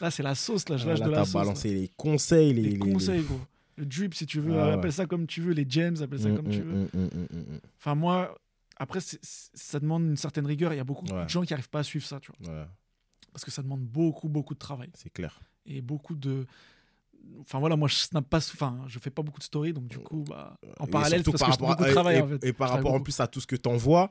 Là 0.01 0.11
c'est 0.11 0.23
la 0.23 0.35
sauce 0.35 0.69
là, 0.69 0.77
je 0.77 0.85
Ah, 0.85 0.91
lâche 0.91 1.01
là, 1.01 1.07
de 1.07 1.11
la 1.11 1.25
sauce. 1.25 1.35
là. 1.35 1.41
balancé 1.41 1.75
les 1.75 1.89
conseils, 1.97 2.55
les, 2.55 2.63
Les, 2.63 2.71
les- 2.71 2.79
conseils 2.79 3.23
gros. 3.23 3.41
Le 3.77 3.87
drip 3.87 4.15
si 4.15 4.27
tu 4.27 4.39
veux, 4.41 4.59
Ah 4.59 4.67
ouais. 4.67 4.73
appelle 4.73 4.93
ça 4.93 5.07
comme 5.07 5.27
tu 5.27 5.41
veux, 5.41 5.53
les 5.53 5.67
gems, 5.69 5.97
appelle 6.03 6.21
ça 6.21 6.29
Mm, 6.29 6.37
comme 6.37 6.49
mm, 6.49 6.51
tu 6.51 6.61
veux. 6.63 6.73
mm, 6.75 6.89
mm, 6.93 7.09
mm, 7.33 7.39
mm, 7.55 7.61
Enfin, 7.79 7.95
moi, 7.95 8.39
après, 8.77 9.01
c'est- 9.01 9.19
c'est- 9.23 9.51
ça 9.55 9.81
demande 9.81 10.03
une 10.05 10.17
certaine 10.17 10.45
rigueur. 10.47 10.73
Il 10.75 10.77
y 10.77 10.81
a 10.81 10.85
beaucoup 10.85 11.07
Ouais. 11.07 11.25
de 11.25 11.29
gens 11.29 11.43
qui 11.43 11.53
n'arrivent 11.53 11.71
pas 11.71 11.79
à 11.81 11.83
suivre 11.83 12.05
ça, 12.05 12.21
tu 12.21 12.31
vois. 12.39 12.53
Ouais, 12.55 12.65
Parce 13.33 13.45
que 13.45 13.51
ça 13.51 13.63
demande 13.63 13.81
beaucoup, 13.81 14.29
beaucoup 14.29 14.53
de 14.55 14.59
travail. 14.59 14.91
c'est 14.95 15.11
clair. 15.13 15.41
et 15.65 15.81
beaucoup 15.81 16.15
de. 16.17 16.47
Enfin 17.41 17.59
voilà, 17.59 17.77
moi 17.77 17.89
je 17.89 17.95
snap 17.97 18.29
pas, 18.29 18.39
enfin 18.39 18.83
je 18.87 18.99
fais 18.99 19.11
pas 19.11 19.23
beaucoup 19.23 19.39
de 19.39 19.45
stories, 19.45 19.73
donc 19.73 19.87
du 19.89 19.99
coup, 19.99 20.25
bah, 20.29 20.57
en 20.79 20.87
Et 20.87 20.91
parallèle, 20.91 21.23
parce 21.25 21.37
que 21.43 21.51
j'ai 21.53 21.57
beaucoup 21.59 21.85
de 21.85 21.91
travail 21.91 22.17
et, 22.17 22.21
en 22.21 22.29
fait. 22.29 22.45
et 22.47 22.53
par 22.53 22.69
Je 22.69 22.73
rapport 22.75 22.93
en 22.95 23.01
plus 23.01 23.19
à 23.21 23.27
tout 23.27 23.41
ce 23.41 23.47
que 23.47 23.57
tu 23.57 23.69
envoies, 23.69 24.11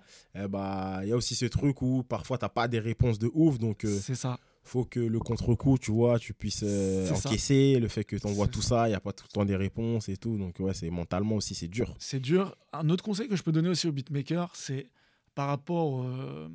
bah, 0.50 1.00
il 1.04 1.10
y 1.10 1.12
a 1.12 1.16
aussi 1.16 1.36
ce 1.36 1.46
truc 1.46 1.82
où 1.82 2.04
parfois 2.04 2.38
tu 2.38 2.46
n'as 2.46 2.50
pas 2.50 2.68
des 2.68 2.80
réponses 2.80 3.20
de 3.20 3.30
ouf. 3.34 3.58
Donc, 3.60 3.86
euh, 3.86 4.00
C'est 4.02 4.16
ça. 4.16 4.38
faut 4.64 4.84
que 4.86 5.00
le 5.00 5.20
contre-coup, 5.20 5.78
tu 5.78 5.92
vois, 5.92 6.20
tu 6.20 6.34
puisses 6.34 6.64
euh, 6.64 7.08
ça. 7.08 7.16
encaisser 7.30 7.80
le 7.80 7.88
fait 7.88 8.04
que 8.04 8.16
tu 8.16 8.28
envoies 8.28 8.48
tout 8.48 8.62
ça, 8.62 8.88
il 8.88 8.92
n'y 8.92 8.96
a 8.96 9.00
pas 9.00 9.14
tout 9.14 9.26
le 9.28 9.32
temps 9.34 9.46
des 9.46 9.56
réponses 9.56 10.10
et 10.10 10.18
tout. 10.18 10.38
Donc, 10.38 10.58
ouais, 10.60 10.74
c'est 10.74 10.90
mentalement 10.90 11.36
aussi, 11.36 11.56
c'est 11.56 11.68
dur. 11.68 11.96
C'est 12.00 12.20
dur. 12.20 12.56
Un 12.74 12.90
autre 12.90 13.04
conseil 13.04 13.28
que 13.28 13.36
je 13.36 13.44
peux 13.44 13.52
donner 13.52 13.70
aussi 13.70 13.88
aux 13.88 13.92
beatmakers, 13.94 14.52
c'est 14.56 14.88
par 15.36 15.48
rapport. 15.48 16.04
euh, 16.04 16.50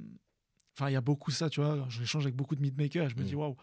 Enfin, 0.79 0.91
il 0.91 0.93
y 0.93 0.97
a 0.97 1.01
beaucoup 1.01 1.31
ça, 1.31 1.49
tu 1.49 1.63
vois. 1.63 1.87
J'échange 1.89 2.25
avec 2.25 2.37
beaucoup 2.37 2.55
de 2.55 2.61
beatmakers 2.61 3.07
et 3.07 3.09
je 3.09 3.17
me 3.17 3.23
Mm. 3.23 3.25
dis, 3.25 3.35
waouh. 3.35 3.57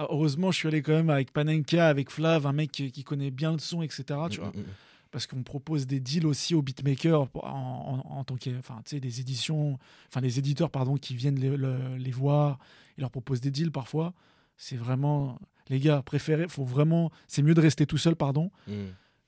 Ah, 0.00 0.06
Heureusement, 0.10 0.50
je 0.52 0.56
suis 0.58 0.68
allé 0.68 0.80
quand 0.80 0.92
même 0.92 1.10
avec 1.10 1.32
Panenka, 1.32 1.88
avec 1.88 2.10
Flav, 2.10 2.46
un 2.46 2.52
mec 2.52 2.70
qui, 2.72 2.92
qui 2.92 3.02
connaît 3.04 3.30
bien 3.32 3.52
le 3.52 3.58
son, 3.58 3.82
etc. 3.82 4.04
Tu 4.30 4.38
vois, 4.40 4.48
Mm, 4.50 4.58
mm, 4.58 4.62
mm. 4.62 4.66
parce 5.10 5.26
qu'on 5.26 5.42
propose 5.42 5.86
des 5.88 5.98
deals 6.00 6.26
aussi 6.26 6.54
aux 6.54 6.62
beatmakers 6.62 7.28
en, 7.34 8.02
en- 8.06 8.18
en 8.18 8.24
tant 8.24 8.36
que, 8.36 8.56
enfin, 8.58 8.80
tu 8.84 8.90
sais, 8.90 9.00
des 9.00 9.20
éditions, 9.20 9.76
enfin, 10.08 10.20
les 10.20 10.38
éditeurs, 10.38 10.70
pardon, 10.70 10.96
qui 10.96 11.14
viennent 11.16 11.38
les, 11.40 11.56
le- 11.56 11.96
les 11.96 12.10
voir, 12.12 12.58
ils 12.96 13.00
leur 13.00 13.10
proposent 13.10 13.40
des 13.40 13.50
deals 13.50 13.72
parfois. 13.72 14.14
C'est 14.56 14.76
vraiment, 14.76 15.38
les 15.68 15.80
gars, 15.80 16.00
préférez, 16.02 16.46
faut 16.48 16.64
vraiment, 16.64 17.10
c'est 17.26 17.42
mieux 17.42 17.54
de 17.54 17.60
rester 17.60 17.84
tout 17.86 17.98
seul, 17.98 18.14
pardon, 18.16 18.50
Mm. 18.68 18.72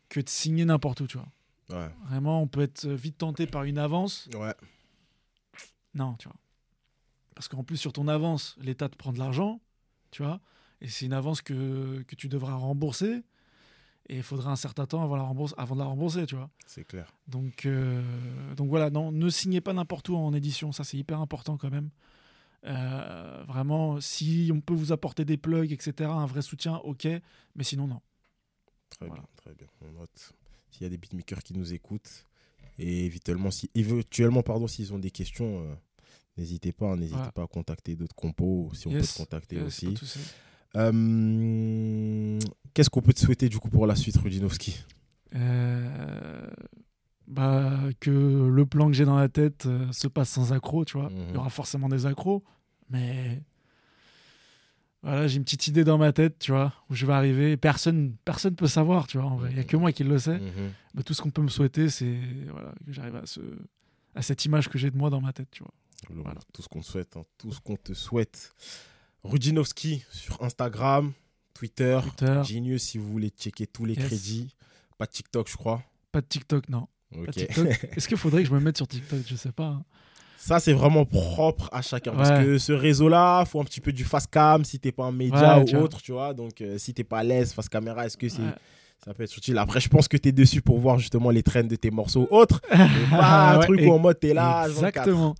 que 0.09 0.21
de 0.21 0.29
signer 0.29 0.65
n'importe 0.65 1.01
où, 1.01 1.07
tu 1.09 1.19
vois. 1.19 1.29
Ouais. 1.77 1.89
Vraiment, 2.09 2.43
on 2.43 2.47
peut 2.47 2.63
être 2.63 2.87
vite 2.89 3.19
tenté 3.19 3.47
par 3.47 3.65
une 3.65 3.79
avance. 3.79 4.29
Ouais. 4.35 4.55
Non, 5.95 6.15
tu 6.15 6.29
vois. 6.29 6.37
Parce 7.35 7.49
qu'en 7.49 7.65
plus, 7.65 7.77
sur 7.77 7.93
ton 7.93 8.07
avance, 8.09 8.57
l'État 8.61 8.89
te 8.89 8.97
prend 8.97 9.13
de 9.13 9.19
l'argent, 9.19 9.61
tu 10.11 10.23
vois. 10.23 10.41
Et 10.81 10.89
c'est 10.89 11.07
une 11.07 11.13
avance 11.13 11.43
que, 11.43 12.03
que 12.07 12.15
tu 12.17 12.29
devras 12.29 12.55
rembourser. 12.55 13.23
Et 14.09 14.17
il 14.17 14.23
faudra 14.23 14.51
un 14.51 14.57
certain 14.57 14.87
temps 14.87 15.03
avant, 15.05 15.17
la 15.17 15.23
rembourse, 15.23 15.55
avant 15.57 15.75
de 15.77 15.81
la 15.81 15.87
rembourser, 15.87 16.27
tu 16.27 16.35
vois. 16.35 16.51
C'est 16.67 16.85
clair. 16.85 17.13
Donc, 17.29 17.65
euh, 17.67 18.03
donc 18.55 18.69
voilà, 18.69 18.91
non, 18.91 19.13
ne 19.13 19.29
signez 19.29 19.61
pas 19.61 19.73
n'importe 19.73 20.09
où 20.09 20.17
en 20.17 20.35
édition. 20.35 20.73
Ça, 20.73 20.83
c'est 20.85 20.97
hyper 20.97 21.21
important 21.21 21.57
quand 21.57 21.71
même. 21.71 21.91
Euh, 22.67 23.45
vraiment, 23.47 24.01
si 24.01 24.51
on 24.53 24.61
peut 24.61 24.75
vous 24.75 24.91
apporter 24.93 25.25
des 25.25 25.37
plugs, 25.37 25.73
etc., 25.73 26.11
un 26.13 26.27
vrai 26.27 26.43
soutien, 26.43 26.77
ok. 26.79 27.07
Mais 27.55 27.65
sinon, 27.65 27.87
non. 27.87 28.01
Très 28.91 29.07
Voilà. 29.07 29.23
bien, 29.23 29.31
très 29.37 29.55
bien. 29.55 29.67
On 29.83 29.93
note. 29.93 30.33
S'il 30.71 30.83
y 30.83 30.87
a 30.87 30.89
des 30.89 30.99
beatmakers 30.99 31.43
qui 31.43 31.55
nous 31.55 31.73
écoutent, 31.73 32.27
et 32.79 33.07
éventuellement, 33.07 33.51
si, 33.51 33.71
éventuellement 33.75 34.43
pardon, 34.43 34.67
s'ils 34.67 34.93
ont 34.93 34.99
des 34.99 35.11
questions, 35.11 35.63
euh, 35.63 35.75
n'hésitez 36.37 36.73
pas, 36.73 36.93
hein, 36.93 36.97
n'hésitez 36.97 37.31
pas 37.35 37.43
à 37.45 37.47
contacter 37.47 37.95
d'autres 37.97 38.15
compos, 38.17 38.71
si 38.75 38.87
on 38.89 38.91
Yes, 38.91 39.07
peut 39.07 39.13
te 39.13 39.19
contacter 39.29 39.57
c'est 39.57 39.63
aussi. 39.63 39.95
Euh, 40.77 42.39
Qu'est-ce 42.75 42.91
qu'on 42.91 43.03
peut 43.03 43.13
te 43.13 43.21
souhaiter 43.21 43.49
du 43.49 43.59
coup 43.59 43.69
pour 43.69 43.87
la 43.87 43.97
suite, 43.97 44.17
Rudinovski 44.17 44.85
Euh, 45.35 46.47
bah, 47.27 47.79
que 48.01 48.11
le 48.11 48.67
plan 48.67 48.87
que 48.89 48.93
j'ai 48.93 49.05
dans 49.05 49.17
la 49.19 49.29
tête 49.29 49.67
euh, 49.67 49.91
se 49.93 50.09
passe 50.09 50.31
sans 50.31 50.53
accroc, 50.53 50.85
tu 50.87 50.99
vois. 50.99 51.11
Mhm. 51.11 51.27
Il 51.31 51.35
y 51.35 51.37
aura 51.37 51.51
forcément 51.51 51.89
des 51.89 52.07
accros, 52.07 52.45
mais 52.91 53.43
voilà, 55.03 55.27
j'ai 55.27 55.39
une 55.39 55.45
petite 55.45 55.67
idée 55.67 55.83
dans 55.85 55.99
ma 55.99 56.13
tête, 56.13 56.39
tu 56.39 56.53
vois, 56.53 56.73
où 56.91 56.95
je 56.95 57.07
vais 57.07 57.13
arriver. 57.13 57.57
Personne 57.57 58.15
personne 58.25 58.55
peut 58.55 58.67
savoir, 58.67 59.07
tu 59.07 59.19
vois, 59.19 59.27
en 59.29 59.37
vrai. 59.37 59.51
Il 59.51 59.55
n'y 59.55 59.61
a 59.61 59.65
que 59.65 59.77
moi 59.77 59.93
qui 59.93 60.05
le 60.05 60.19
sais. 60.19 60.39
Mhm. 60.39 60.73
Mais 60.95 61.03
tout 61.03 61.15
ce 61.15 61.23
qu'on 61.23 61.31
peut 61.31 61.43
me 61.43 61.49
souhaiter, 61.49 61.89
c'est 61.89 62.19
voilà, 62.51 62.73
que 62.87 62.93
j'arrive 62.93 63.17
à, 63.17 63.27
ce, 63.27 63.41
à 64.15 64.23
cette 64.23 64.45
image 64.45 64.69
que 64.69 64.79
j'ai 64.79 64.91
de 64.91 64.97
moi 64.97 65.11
dans 65.11 65.21
ma 65.21 65.33
tête, 65.33 65.49
tu 65.51 65.63
vois. 65.63 65.73
Voilà. 66.23 66.41
Tout 66.53 66.63
ce 66.63 66.69
qu'on 66.69 66.81
te 66.81 66.87
souhaite, 66.87 67.17
hein, 67.17 67.25
tout 67.39 67.53
ce 67.53 67.61
qu'on 67.61 67.77
te 67.77 67.95
souhaite. 67.95 68.55
Rudinovski 69.25 70.05
sur 70.11 70.43
Instagram, 70.43 71.13
Twitter, 71.55 71.99
Twitter, 72.03 72.41
Genius 72.45 72.83
si 72.83 72.99
vous 72.99 73.11
voulez 73.11 73.29
checker 73.31 73.67
tous 73.67 73.85
les 73.85 73.95
Yes. 73.95 74.07
crédits. 74.07 74.55
Pas 74.99 75.07
de 75.07 75.11
TikTok, 75.13 75.49
je 75.51 75.57
crois. 75.57 75.83
pas 76.13 76.21
de 76.21 76.27
TikTok, 76.27 76.69
non. 76.69 76.89
Est-ce 77.37 78.09
qu'il 78.09 78.17
faudrait 78.17 78.43
que 78.43 78.49
je 78.49 78.55
me 78.55 78.61
mette 78.61 78.77
sur 78.77 78.87
TikTok? 78.89 79.21
Je 79.27 79.35
sais 79.37 79.53
pas. 79.53 79.67
hein. 79.67 79.85
Ça, 80.37 80.59
c'est 80.59 80.73
vraiment 80.73 81.05
propre 81.05 81.69
à 81.73 81.83
chacun. 81.83 82.13
Parce 82.15 82.31
que 82.31 82.57
ce 82.57 82.73
réseau-là, 82.73 83.45
faut 83.45 83.61
un 83.61 83.65
petit 83.65 83.81
peu 83.81 83.93
du 83.93 84.05
face 84.05 84.27
cam 84.27 84.65
si 84.65 84.79
t'es 84.81 84.91
pas 84.93 85.05
un 85.05 85.13
média 85.13 85.59
Ouais, 85.59 85.75
ou 85.75 85.79
autre, 85.79 86.01
tu 86.01 86.13
vois. 86.13 86.33
Donc, 86.33 86.61
euh, 86.63 86.79
si 86.79 86.95
t'es 86.95 87.05
pas 87.05 87.19
à 87.19 87.23
l'aise 87.25 87.53
face 87.53 87.69
caméra, 87.69 88.07
est-ce 88.07 88.17
que 88.17 88.29
c'est. 88.29 88.41
Ça 89.05 89.15
peut 89.15 89.23
être 89.23 89.37
utile 89.37 89.57
Après, 89.59 89.81
je 89.81 89.89
pense 89.89 90.09
que 90.09 90.17
t'es 90.17 90.31
dessus 90.33 90.61
pour 90.61 90.79
voir 90.79 90.99
justement 90.99 91.31
les 91.31 91.43
trends 91.43 91.65
de 91.65 91.77
tes 91.77 91.91
morceaux 91.91 92.29
autres. 92.31 92.61
Pas 93.11 93.55
un 93.55 93.59
Ouais, 93.59 93.65
truc 93.65 93.81
où 93.85 93.93
en 93.93 93.99
mode 93.99 94.21
t'es 94.21 94.35
là. 94.35 94.67
24. 94.69 94.77
Exactement. 94.79 95.35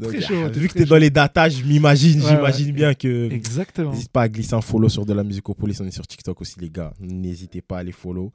Donc, 0.00 0.12
très 0.12 0.20
chaud. 0.20 0.48
t'es 0.50 0.58
vu 0.58 0.68
que 0.68 0.74
t'es 0.74 0.84
dans 0.84 0.96
les 0.96 1.10
datas, 1.10 1.48
je 1.50 1.62
m'imagine, 1.62 2.20
Ouais, 2.22 2.28
j'imagine 2.28 2.66
ouais. 2.66 2.72
bien 2.72 2.94
que. 2.94 3.30
Exactement. 3.30 3.92
N'hésite 3.92 4.10
pas 4.10 4.22
à 4.22 4.28
glisser 4.28 4.54
un 4.54 4.60
follow 4.60 4.88
sur 4.88 5.06
de 5.06 5.12
la 5.12 5.22
musicopolis. 5.22 5.80
On 5.80 5.86
est 5.86 5.90
sur 5.92 6.06
TikTok 6.06 6.40
aussi, 6.40 6.58
les 6.60 6.70
gars. 6.70 6.92
N'hésitez 6.98 7.62
pas 7.62 7.78
à 7.78 7.82
les 7.84 7.92
follow. 7.92 8.32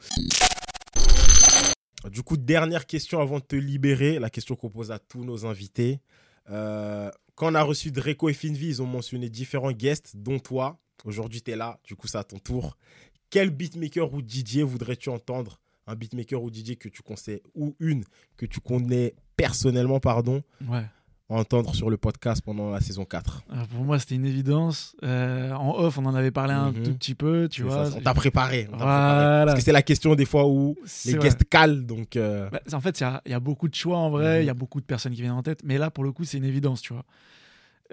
Du 2.11 2.21
coup, 2.21 2.35
dernière 2.37 2.85
question 2.85 3.19
avant 3.21 3.39
de 3.39 3.43
te 3.43 3.55
libérer. 3.55 4.19
La 4.19 4.29
question 4.29 4.55
qu'on 4.55 4.69
pose 4.69 4.91
à 4.91 4.99
tous 4.99 5.23
nos 5.23 5.45
invités. 5.45 5.99
Euh, 6.49 7.09
quand 7.35 7.51
on 7.51 7.55
a 7.55 7.63
reçu 7.63 7.91
Dreco 7.91 8.29
et 8.29 8.33
Finvi, 8.33 8.67
ils 8.67 8.81
ont 8.81 8.85
mentionné 8.87 9.29
différents 9.29 9.71
guests, 9.71 10.13
dont 10.15 10.39
toi. 10.39 10.79
Aujourd'hui, 11.05 11.41
tu 11.41 11.51
es 11.51 11.55
là. 11.55 11.79
Du 11.85 11.95
coup, 11.95 12.07
c'est 12.07 12.17
à 12.17 12.23
ton 12.23 12.39
tour. 12.39 12.77
Quel 13.33 13.49
beatmaker 13.49 14.13
ou 14.13 14.21
DJ 14.21 14.59
voudrais-tu 14.59 15.09
entendre? 15.09 15.59
Un 15.87 15.95
beatmaker 15.95 16.39
ou 16.43 16.51
DJ 16.51 16.77
que 16.77 16.87
tu 16.87 17.01
conseilles, 17.01 17.41
ou 17.55 17.75
une 17.79 18.03
que 18.37 18.45
tu 18.45 18.59
connais 18.59 19.15
personnellement, 19.35 19.99
pardon, 19.99 20.43
Ouais. 20.69 20.85
entendre 21.29 21.73
sur 21.73 21.89
le 21.89 21.97
podcast 21.97 22.43
pendant 22.45 22.69
la 22.69 22.79
saison 22.79 23.05
4 23.05 23.41
Euh, 23.51 23.55
pour 23.73 23.83
moi, 23.85 23.97
c'était 23.97 24.13
une 24.13 24.27
évidence. 24.27 24.95
Euh, 25.01 25.51
en 25.53 25.75
off, 25.79 25.97
on 25.97 26.05
en 26.05 26.13
avait 26.13 26.29
parlé 26.29 26.53
un 26.53 26.73
Mhm. 26.73 26.83
tout 26.83 26.93
petit 26.93 27.15
peu, 27.15 27.49
tu 27.49 27.63
vois. 27.63 27.89
ça, 27.89 27.97
on 27.97 28.01
t'a 28.01 28.13
préparé. 28.13 28.67
Voilà. 28.69 29.45
Parce 29.47 29.55
que 29.57 29.65
c'est 29.65 29.71
la 29.71 29.81
question 29.81 30.13
des 30.13 30.25
fois 30.25 30.47
où 30.47 30.75
les 31.05 31.13
vrai. 31.13 31.21
guests 31.23 31.43
calent. 31.49 31.87
Donc, 31.87 32.15
euh, 32.17 32.51
Bah, 32.51 32.61
en 32.71 32.81
fait, 32.81 32.99
il 32.99 33.01
y 33.03 33.05
a, 33.07 33.19
il 33.25 33.31
y 33.31 33.35
a 33.35 33.39
beaucoup 33.39 33.67
de 33.67 33.73
choix 33.73 33.97
en 33.97 34.11
vrai, 34.11 34.41
il 34.41 34.41
Mhm. 34.41 34.47
y 34.47 34.51
a 34.51 34.53
beaucoup 34.53 34.79
de 34.79 34.85
personnes 34.85 35.13
qui 35.15 35.21
viennent 35.21 35.31
en 35.33 35.41
tête, 35.41 35.61
mais 35.63 35.79
là, 35.79 35.89
pour 35.89 36.03
le 36.03 36.11
coup, 36.11 36.23
c'est 36.23 36.37
une 36.37 36.45
évidence, 36.45 36.83
tu 36.83 36.93
vois. 36.93 37.05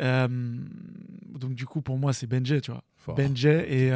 Euh, 0.01 0.29
donc, 1.31 1.55
du 1.55 1.65
coup, 1.65 1.81
pour 1.81 1.97
moi, 1.97 2.13
c'est 2.13 2.27
Benjay, 2.27 2.61
tu 2.61 2.73
vois. 2.73 2.85
fort. 2.99 3.15
Benjay 3.15 3.67
et. 3.87 3.91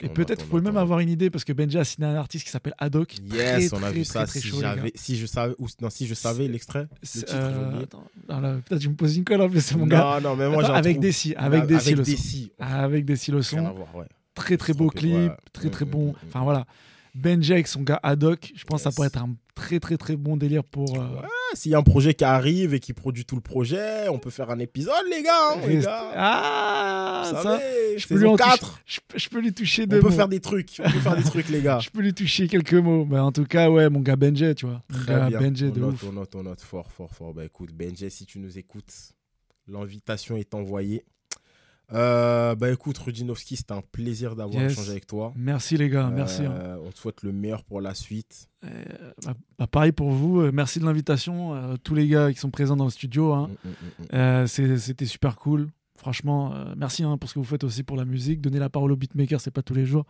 Et 0.00 0.08
peut-être, 0.08 0.42
vous 0.42 0.48
pouvez 0.48 0.62
même 0.62 0.76
avoir 0.76 0.98
une 1.00 1.08
idée, 1.08 1.30
parce 1.30 1.44
que 1.44 1.52
Benjay 1.52 1.78
a 1.78 1.84
signé 1.84 2.06
un 2.08 2.16
artiste 2.16 2.44
qui 2.44 2.50
s'appelle 2.50 2.74
Haddock. 2.78 3.14
Yes, 3.32 3.68
Très, 3.70 3.74
on 3.78 3.82
a 3.82 3.86
très, 3.88 3.92
vu 3.92 4.02
très, 4.04 4.12
ça. 4.12 4.26
très 4.26 4.40
si, 4.40 4.50
j'avais, 4.60 4.92
si 4.94 5.16
je 5.16 5.26
savais, 5.26 5.54
ou, 5.58 5.66
non, 5.80 5.88
si 5.90 6.06
je 6.06 6.14
savais 6.14 6.48
l'extrait, 6.48 6.88
le 7.02 7.06
titre, 7.08 7.32
euh, 7.34 8.58
peut-être 8.68 8.80
tu 8.80 8.88
me 8.88 8.94
poses 8.94 9.16
une 9.16 9.24
colle 9.24 9.40
en 9.42 9.48
plus, 9.48 9.60
c'est 9.60 9.76
mon 9.76 9.86
gars. 9.86 10.18
Non, 10.20 10.30
non, 10.30 10.36
mais 10.36 10.48
moi 10.48 10.64
Attends, 10.64 10.74
avec 10.74 10.98
des 11.00 11.12
si, 11.12 11.34
avec 11.36 11.66
des 11.66 11.78
si 11.78 11.88
avec 11.88 11.98
le 11.98 12.04
des 12.04 12.16
son. 12.16 12.22
si. 12.22 12.52
Avec 12.58 13.04
des 13.04 13.16
si 13.16 13.30
le 13.30 13.42
son. 13.42 13.74
Très 14.34 14.56
très 14.56 14.72
beau 14.72 14.88
clip, 14.90 15.32
très 15.52 15.70
très 15.70 15.84
Mm, 15.84 15.88
bon. 15.90 16.06
mm, 16.06 16.10
mm, 16.10 16.14
Enfin 16.28 16.40
voilà. 16.42 16.66
Benji 17.14 17.52
avec 17.52 17.68
son 17.68 17.82
gars 17.82 18.00
Haddock, 18.02 18.52
je 18.56 18.64
pense 18.64 18.80
que 18.80 18.90
ça 18.90 18.90
pourrait 18.94 19.06
être 19.06 19.18
un 19.22 19.36
très 19.54 19.78
très 19.78 19.96
très 19.96 20.16
bon 20.16 20.36
délire 20.36 20.64
pour. 20.64 21.00
euh, 21.00 21.20
Ouais, 21.22 21.28
S'il 21.54 21.70
y 21.70 21.74
a 21.76 21.78
un 21.78 21.82
projet 21.84 22.12
qui 22.14 22.24
arrive 22.24 22.74
et 22.74 22.80
qui 22.80 22.92
produit 22.92 23.24
tout 23.24 23.36
le 23.36 23.40
projet, 23.40 24.08
on 24.08 24.18
peut 24.18 24.30
faire 24.30 24.50
un 24.50 24.58
épisode, 24.58 24.94
les 25.08 25.22
gars. 25.22 25.52
hein, 25.54 25.60
les 25.68 25.78
gars. 25.78 26.10
Ah, 26.16 27.22
Vous 27.28 27.36
ça, 27.36 27.42
savez, 27.42 27.98
je 27.98 28.08
peux 28.08 28.14
lui 28.14 28.20
saison 28.22 28.32
en 28.32 28.36
toucher- 28.36 28.50
4, 28.50 28.80
je, 28.84 29.00
peux- 29.06 29.18
je 29.18 29.28
peux 29.28 29.40
lui 29.40 29.52
toucher 29.54 29.82
on 29.84 29.86
deux 29.86 30.00
peut 30.00 30.08
mots. 30.08 30.14
faire 30.14 30.28
des 30.28 30.40
trucs. 30.40 30.70
On 30.80 30.90
peut 30.90 30.98
faire 30.98 31.16
des 31.16 31.22
trucs, 31.22 31.48
les 31.50 31.60
gars. 31.62 31.78
Je 31.82 31.90
peux 31.90 32.00
lui 32.00 32.12
toucher 32.14 32.48
quelques 32.48 32.74
mots. 32.74 33.04
Mais 33.04 33.20
en 33.20 33.30
tout 33.30 33.44
cas, 33.44 33.70
ouais, 33.70 33.88
mon 33.88 34.00
gars 34.00 34.16
Benji, 34.16 34.52
tu 34.56 34.66
vois. 34.66 34.82
Mon 34.90 34.98
Très 35.04 35.14
gars 35.14 35.28
bien. 35.28 35.40
Benji 35.40 35.66
on 35.66 35.70
de 35.70 35.80
note, 35.80 35.94
ouf. 35.94 36.04
on 36.08 36.12
note, 36.12 36.34
on 36.34 36.42
note 36.42 36.60
fort, 36.60 36.90
fort, 36.90 37.10
fort. 37.12 37.32
Bah 37.32 37.44
écoute, 37.44 37.70
Benji, 37.72 38.10
si 38.10 38.26
tu 38.26 38.40
nous 38.40 38.58
écoutes, 38.58 38.92
l'invitation 39.68 40.36
est 40.36 40.52
envoyée. 40.54 41.04
Euh, 41.92 42.54
bah 42.54 42.70
écoute, 42.72 42.96
Rudinovski, 42.98 43.56
c'était 43.56 43.72
un 43.74 43.82
plaisir 43.82 44.34
d'avoir 44.36 44.62
Yes. 44.62 44.72
échangé 44.72 44.90
avec 44.92 45.06
toi. 45.06 45.32
Merci 45.36 45.76
les 45.76 45.88
gars, 45.90 46.08
merci. 46.10 46.42
hein. 46.42 46.52
Euh, 46.52 46.76
On 46.86 46.90
te 46.90 46.98
souhaite 46.98 47.22
le 47.22 47.32
meilleur 47.32 47.62
pour 47.64 47.80
la 47.80 47.94
suite. 47.94 48.48
Euh, 48.64 48.68
bah, 49.24 49.34
bah, 49.58 49.66
pareil 49.66 49.92
pour 49.92 50.10
vous, 50.10 50.40
euh, 50.40 50.50
merci 50.52 50.80
de 50.80 50.84
l'invitation. 50.86 51.76
tous 51.84 51.94
les 51.94 52.08
gars 52.08 52.32
qui 52.32 52.38
sont 52.38 52.50
présents 52.50 52.76
dans 52.76 52.84
le 52.84 52.90
studio, 52.90 53.32
hein. 53.32 53.50
Mm, 53.64 54.16
mm, 54.16 54.42
mm, 54.42 54.46
C'était 54.78 55.06
super 55.06 55.36
cool. 55.36 55.68
Franchement, 55.96 56.52
merci 56.76 57.04
hein, 57.04 57.16
pour 57.18 57.28
ce 57.28 57.34
que 57.34 57.38
vous 57.38 57.44
faites 57.44 57.64
aussi 57.64 57.82
pour 57.82 57.96
la 57.96 58.04
musique. 58.04 58.40
Donner 58.40 58.58
la 58.58 58.68
parole 58.70 58.90
aux 58.90 58.96
beatmakers, 58.96 59.40
c'est 59.40 59.50
pas 59.52 59.62
tous 59.62 59.74
les 59.74 59.86
jours. 59.86 60.04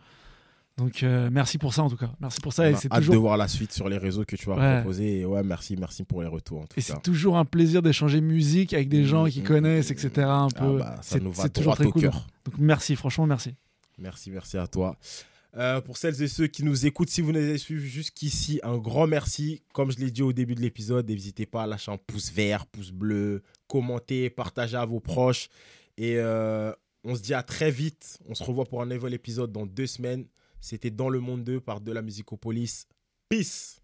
Donc 0.77 1.03
euh, 1.03 1.29
merci 1.31 1.57
pour 1.57 1.73
ça 1.73 1.83
en 1.83 1.89
tout 1.89 1.95
cas. 1.95 2.11
Merci 2.19 2.41
pour 2.41 2.51
ça. 2.51 2.63
On 2.63 2.65
Et 2.67 2.75
c'est 2.75 2.91
hâte 2.91 2.99
de 3.01 3.05
toujours, 3.07 3.21
voir 3.21 3.37
la 3.37 3.47
suite 3.47 3.71
sur 3.71 3.87
les 3.87 3.97
réseaux 3.97 4.25
que 4.25 4.35
tu 4.35 4.45
vas 4.45 4.55
Ouais. 4.57 4.81
proposer. 4.81 5.19
Et 5.21 5.25
ouais, 5.25 5.41
merci, 5.41 5.77
merci 5.77 6.03
pour 6.03 6.21
les 6.21 6.27
retours 6.27 6.59
en 6.61 6.65
tout 6.65 6.77
et 6.77 6.81
c'est 6.81 7.01
toujours 7.01 7.37
un 7.37 7.45
plaisir 7.45 7.81
d'échanger 7.81 8.19
musique 8.19 8.73
avec 8.73 8.89
des 8.89 9.05
gens 9.05 9.25
qui 9.27 9.39
Mm, 9.39 9.43
mm, 9.43 9.47
connaissent, 9.47 9.89
mm, 9.89 9.93
etc. 9.93 10.09
Un 10.27 10.47
Ah 10.53 10.59
peu. 10.59 10.77
bah, 10.79 10.95
ça 10.97 11.01
c'est 11.03 11.23
nous 11.23 11.31
va 11.31 11.43
c'est 11.43 11.53
toujours 11.53 11.75
très 11.75 11.85
au 11.85 11.91
cool. 11.91 12.01
cœur. 12.01 12.27
Donc 12.45 12.55
merci, 12.57 12.95
franchement 12.97 13.25
merci. 13.25 13.53
Merci, 13.97 14.31
merci 14.31 14.57
à 14.57 14.67
toi. 14.67 14.97
Euh, 15.57 15.79
pour 15.79 15.95
celles 15.95 16.21
et 16.21 16.27
ceux 16.27 16.47
qui 16.47 16.65
nous 16.65 16.85
écoutent, 16.85 17.09
si 17.09 17.21
vous 17.21 17.31
nous 17.31 17.39
avez 17.39 17.57
suivis 17.57 17.87
jusqu'ici, 17.87 18.59
un 18.63 18.77
grand 18.77 19.07
merci. 19.07 19.61
Comme 19.71 19.89
je 19.89 19.97
l'ai 19.99 20.11
dit 20.11 20.21
au 20.21 20.33
début 20.33 20.53
de 20.55 20.59
l'épisode, 20.59 21.07
n'hésitez 21.09 21.45
pas 21.45 21.63
à 21.63 21.67
lâcher 21.67 21.93
un 21.93 21.97
pouce 21.97 22.29
vert, 22.33 22.65
pouce 22.65 22.91
bleu, 22.91 23.41
commenter, 23.69 24.29
partager 24.29 24.75
à 24.75 24.83
vos 24.83 24.99
proches. 24.99 25.47
Et 25.97 26.15
euh, 26.17 26.73
on 27.05 27.15
se 27.15 27.21
dit 27.21 27.33
à 27.33 27.41
très 27.41 27.71
vite. 27.71 28.19
On 28.27 28.35
se 28.35 28.43
revoit 28.43 28.65
pour 28.65 28.81
un 28.81 28.85
nouvel 28.85 29.13
épisode 29.13 29.53
dans 29.53 29.65
deux 29.65 29.87
semaines. 29.87 30.25
C'était 30.65 30.89
Dans 30.89 31.09
le 31.09 31.19
Monde 31.19 31.43
2 31.43 31.59
par 31.59 31.79
De 31.79 31.91
la 31.91 32.01
Musicopolis. 32.01 32.87
Peace 33.29 33.83